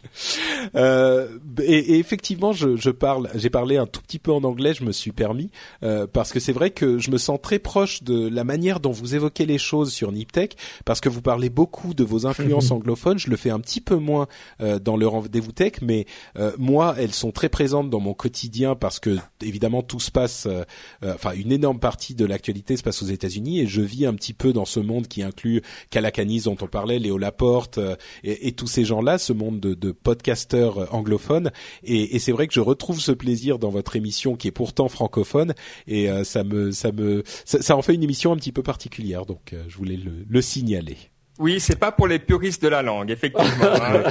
euh, 0.76 1.28
et, 1.62 1.94
et, 1.94 1.98
effectivement, 1.98 2.54
je, 2.54 2.76
je 2.76 2.88
parle, 2.88 3.28
j'ai 3.34 3.50
parlé 3.50 3.76
un 3.76 3.84
tout 3.86 4.00
petit 4.00 4.18
peu 4.18 4.32
en 4.32 4.42
anglais, 4.44 4.72
je 4.72 4.82
me 4.82 4.92
suis 4.92 5.12
permis 5.12 5.50
euh, 5.82 6.06
parce 6.06 6.32
que 6.32 6.40
c'est 6.40 6.52
vrai 6.52 6.70
que 6.70 6.98
je 6.98 7.10
me 7.10 7.18
sens 7.18 7.38
très 7.42 7.58
proche 7.58 8.02
de 8.02 8.28
la 8.28 8.44
manière 8.44 8.80
dont 8.80 8.92
vous 8.92 9.14
évoquez 9.14 9.44
les 9.44 9.58
choses 9.58 9.92
sur 9.92 10.10
Niptech, 10.10 10.56
parce 10.86 11.02
que 11.02 11.10
vous 11.10 11.20
parlez 11.20 11.50
beaucoup 11.50 11.92
de 11.92 12.02
vos 12.02 12.26
influences 12.26 12.70
anglophones. 12.70 13.18
Je 13.18 13.28
le 13.28 13.36
fais 13.36 13.50
un 13.50 13.60
petit 13.60 13.82
peu 13.82 13.96
moins 13.96 14.26
euh, 14.62 14.78
dans 14.78 14.96
le 14.96 15.06
rendez-vous 15.06 15.52
tech, 15.52 15.74
mais 15.82 16.06
euh, 16.38 16.52
moi, 16.56 16.94
elles 16.96 17.12
sont 17.12 17.30
très 17.30 17.50
présentes 17.50 17.90
dans 17.90 18.00
mon 18.00 18.14
quotidien 18.14 18.74
parce 18.74 19.00
que 19.00 19.18
évidemment 19.42 19.82
tout 19.82 20.00
se 20.00 20.10
passe, 20.10 20.46
euh, 20.46 20.64
enfin 21.04 21.32
une 21.32 21.52
énorme 21.52 21.78
partie 21.78 22.14
de 22.14 22.24
l'actualité 22.24 22.78
se 22.78 22.82
passe 22.82 23.02
aux 23.02 23.06
États-Unis 23.06 23.60
et 23.60 23.66
je 23.66 23.82
vis 23.82 24.06
un 24.06 24.14
petit 24.14 24.32
peu 24.32 24.54
dans 24.54 24.64
ce 24.64 24.80
monde 24.80 25.08
qui 25.08 25.22
inclut 25.22 25.60
Calacanis 25.90 26.44
dont 26.44 26.56
on 26.62 26.68
parlait, 26.68 26.98
Léo 26.98 27.18
Laporte 27.34 27.78
euh, 27.78 27.96
et, 28.22 28.52
tous 28.52 28.68
ces 28.68 28.84
gens-là, 28.84 29.18
ce 29.18 29.32
monde 29.32 29.58
de, 29.58 29.74
de 29.74 29.90
podcasteurs 29.90 30.78
euh, 30.78 30.86
anglophones. 30.92 31.50
Et, 31.82 32.20
c'est 32.20 32.30
vrai 32.30 32.46
que 32.46 32.54
je 32.54 32.60
retrouve 32.60 33.00
ce 33.00 33.10
plaisir 33.10 33.58
dans 33.58 33.70
votre 33.70 33.96
émission 33.96 34.36
qui 34.36 34.46
est 34.46 34.52
pourtant 34.52 34.88
francophone 34.88 35.52
et 35.88 36.08
euh, 36.08 36.22
ça 36.22 36.44
me 36.44 36.70
ça 36.70 36.92
me 36.92 37.24
ça, 37.44 37.76
en 37.76 37.82
fait 37.82 37.94
une 37.94 38.04
émission 38.04 38.32
un 38.32 38.36
petit 38.36 38.52
peu 38.52 38.62
particulière. 38.62 39.26
Donc 39.26 39.54
je 39.66 39.76
voulais 39.76 39.98
le, 40.28 40.42
signaler. 40.42 40.96
Oui, 41.38 41.58
c'est 41.58 41.78
pas 41.78 41.90
pour 41.90 42.06
les 42.06 42.20
puristes 42.20 42.62
de 42.62 42.68
la 42.68 42.82
langue, 42.82 43.10
effectivement. 43.10 43.64
Hein. 43.64 44.02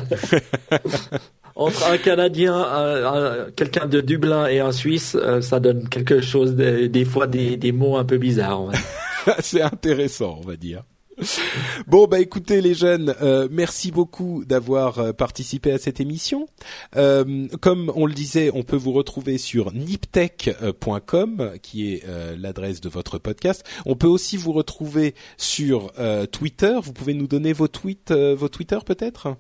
Entre 1.56 1.88
un 1.88 1.98
Canadien, 1.98 3.48
quelqu'un 3.56 3.86
de 3.86 4.02
Dublin 4.02 4.48
et 4.48 4.60
un 4.60 4.72
Suisse, 4.72 5.16
ça 5.42 5.60
donne 5.60 5.88
quelque 5.88 6.22
chose, 6.22 6.56
des 6.56 7.06
fois 7.06 7.28
des, 7.28 7.56
des 7.56 7.72
mots 7.72 7.98
un 7.98 8.06
peu 8.06 8.18
bizarres. 8.18 8.72
c'est 9.40 9.62
intéressant, 9.62 10.40
on 10.44 10.48
va 10.48 10.56
dire. 10.56 10.84
Bon 11.88 12.08
bah 12.08 12.20
écoutez 12.20 12.62
les 12.62 12.74
jeunes, 12.74 13.16
euh, 13.22 13.48
merci 13.52 13.92
beaucoup 13.92 14.46
d'avoir 14.46 15.00
euh, 15.00 15.14
participé 15.14 15.72
à 15.72 15.78
cette 15.78 16.00
émission. 16.00 16.48
Euh, 16.96 17.48
comme 17.62 17.92
on 17.96 18.06
le 18.06 18.14
disait, 18.14 18.52
on 18.54 18.64
peut 18.64 18.76
vous 18.76 18.94
retrouver 18.94 19.38
sur 19.38 19.74
niptech.com 19.74 21.54
qui 21.62 21.94
est 21.94 22.04
l'adresse 22.38 22.82
de 22.82 22.90
votre 22.90 23.18
podcast. 23.18 23.64
On 23.86 23.96
peut 23.96 24.08
aussi 24.08 24.38
vous 24.38 24.52
retrouver 24.52 25.16
sur 25.38 25.92
Twitter. 26.32 26.78
Vous 26.82 26.94
pouvez 26.94 27.14
nous 27.14 27.28
donner 27.28 27.54
vos 27.54 27.68
tweets, 27.68 28.12
vos 28.12 28.50
Twitter 28.50 28.80
peut-être? 28.86 29.36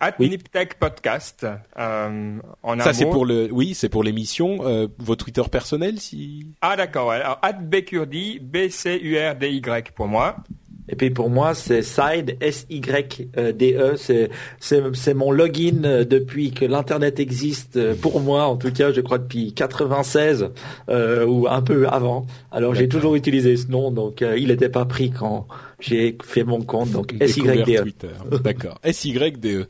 At 0.00 0.18
Niptech 0.18 0.78
Podcast. 0.78 1.46
Euh, 1.78 2.38
en 2.62 2.80
Ça 2.80 2.92
c'est 2.94 3.04
pour 3.04 3.26
le, 3.26 3.48
oui, 3.52 3.74
c'est 3.74 3.88
pour 3.88 4.02
l'émission. 4.02 4.66
Euh, 4.66 4.88
vos 4.98 5.16
Twitter 5.16 5.42
personnels, 5.50 6.00
si. 6.00 6.46
Ah 6.62 6.76
d'accord. 6.76 7.12
Alors 7.12 7.38
at 7.42 7.52
Bcurdy, 7.52 8.38
B 8.40 8.68
C 8.70 8.98
U 9.02 9.18
R 9.18 9.34
D 9.34 9.50
Y 9.50 9.92
pour 9.92 10.08
moi. 10.08 10.36
Et 10.90 10.96
puis 10.96 11.10
pour 11.10 11.30
moi, 11.30 11.54
c'est 11.54 11.82
Side, 11.82 12.36
S-Y-D-E. 12.40 13.94
C'est, 13.96 14.28
c'est, 14.58 15.14
mon 15.14 15.30
login 15.30 15.84
euh, 15.84 16.04
depuis 16.04 16.50
que 16.50 16.64
l'Internet 16.64 17.20
existe. 17.20 17.76
Euh, 17.76 17.94
pour 17.94 18.20
moi, 18.20 18.46
en 18.46 18.56
tout 18.56 18.72
cas, 18.72 18.92
je 18.92 19.00
crois 19.00 19.18
depuis 19.18 19.52
96 19.54 20.50
euh, 20.88 21.24
ou 21.26 21.46
un 21.48 21.62
peu 21.62 21.86
avant. 21.88 22.26
Alors 22.50 22.74
j'ai 22.74 22.88
toujours 22.88 23.14
utilisé 23.14 23.56
ce 23.56 23.68
nom, 23.68 23.92
donc 23.92 24.24
il 24.36 24.48
n'était 24.48 24.68
pas 24.68 24.84
pris 24.84 25.10
quand 25.10 25.46
j'ai 25.80 26.16
fait 26.24 26.44
mon 26.44 26.62
compte. 26.62 26.90
Donc 26.90 27.14
SYDE. 27.20 27.94
D'accord. 28.42 28.80
SYDE. 28.90 29.66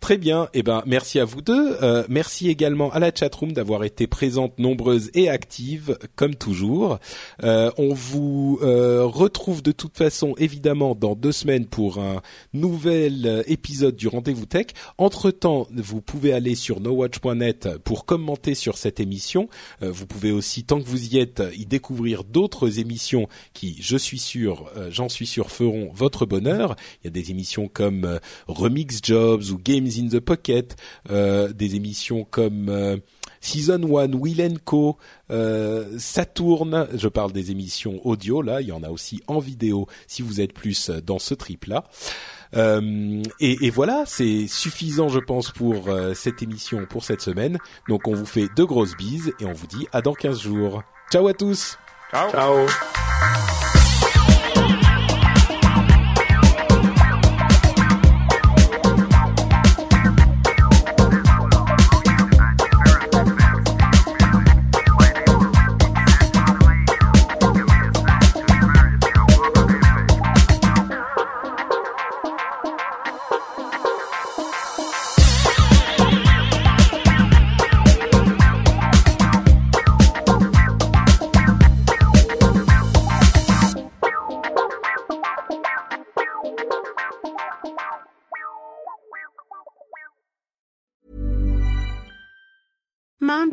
Très 0.00 0.18
bien. 0.18 0.48
Eh 0.54 0.62
ben, 0.62 0.82
merci 0.86 1.18
à 1.20 1.24
vous 1.24 1.42
deux. 1.42 1.76
merci 2.08 2.48
également 2.48 2.92
à 2.92 2.98
la 2.98 3.10
chatroom 3.14 3.52
d'avoir 3.52 3.84
été 3.84 4.06
présente, 4.06 4.58
nombreuse 4.58 5.10
et 5.14 5.28
active, 5.28 5.98
comme 6.16 6.34
toujours. 6.34 6.98
on 7.42 7.94
vous 7.94 8.58
retrouve 8.60 9.62
de 9.62 9.72
toute 9.72 9.96
façon 9.96 10.34
évidemment 10.38 10.50
évidemment 10.60 10.94
dans 10.94 11.14
deux 11.14 11.32
semaines 11.32 11.64
pour 11.64 11.98
un 11.98 12.20
nouvel 12.52 13.24
euh, 13.24 13.42
épisode 13.46 13.96
du 13.96 14.08
Rendez-vous 14.08 14.44
Tech. 14.46 14.66
Entre-temps, 14.98 15.68
vous 15.72 16.02
pouvez 16.02 16.32
aller 16.32 16.54
sur 16.54 16.80
nowatch.net 16.80 17.78
pour 17.84 18.04
commenter 18.04 18.54
sur 18.54 18.76
cette 18.76 19.00
émission. 19.00 19.48
Euh, 19.82 19.90
vous 19.90 20.06
pouvez 20.06 20.32
aussi, 20.32 20.64
tant 20.64 20.80
que 20.80 20.86
vous 20.86 21.14
y 21.14 21.18
êtes, 21.18 21.42
y 21.56 21.66
découvrir 21.66 22.24
d'autres 22.24 22.78
émissions 22.78 23.26
qui, 23.54 23.78
je 23.80 23.96
suis 23.96 24.18
sûr, 24.18 24.70
euh, 24.76 24.90
j'en 24.90 25.08
suis 25.08 25.26
sûr, 25.26 25.49
feront 25.50 25.90
votre 25.92 26.26
bonheur. 26.26 26.76
Il 27.02 27.06
y 27.06 27.08
a 27.08 27.10
des 27.10 27.30
émissions 27.30 27.68
comme 27.68 28.18
Remix 28.46 29.00
Jobs 29.02 29.42
ou 29.52 29.58
Games 29.58 29.88
in 29.98 30.08
the 30.08 30.20
Pocket, 30.20 30.76
des 31.08 31.76
émissions 31.76 32.26
comme 32.30 33.00
Season 33.40 33.82
1, 33.82 34.12
Will 34.12 34.58
Co, 34.64 34.98
euh, 35.30 35.98
Saturn, 35.98 36.88
je 36.94 37.08
parle 37.08 37.32
des 37.32 37.50
émissions 37.50 38.00
audio, 38.06 38.42
là, 38.42 38.60
il 38.60 38.68
y 38.68 38.72
en 38.72 38.82
a 38.82 38.90
aussi 38.90 39.22
en 39.26 39.38
vidéo 39.38 39.86
si 40.06 40.22
vous 40.22 40.40
êtes 40.40 40.52
plus 40.52 40.90
dans 40.90 41.18
ce 41.18 41.34
trip-là. 41.34 41.84
Euh, 42.56 43.22
et, 43.38 43.66
et, 43.66 43.70
voilà, 43.70 44.04
c'est 44.06 44.46
suffisant, 44.48 45.08
je 45.08 45.20
pense, 45.20 45.52
pour 45.52 45.88
euh, 45.88 46.14
cette 46.14 46.42
émission, 46.42 46.84
pour 46.84 47.04
cette 47.04 47.20
semaine. 47.20 47.58
Donc 47.88 48.08
on 48.08 48.14
vous 48.14 48.26
fait 48.26 48.48
de 48.56 48.64
grosses 48.64 48.96
bises 48.96 49.32
et 49.40 49.44
on 49.44 49.52
vous 49.52 49.68
dit 49.68 49.86
à 49.92 50.02
dans 50.02 50.14
15 50.14 50.40
jours. 50.40 50.82
Ciao 51.12 51.26
à 51.28 51.34
tous 51.34 51.78
Ciao, 52.12 52.30
Ciao. 52.30 53.79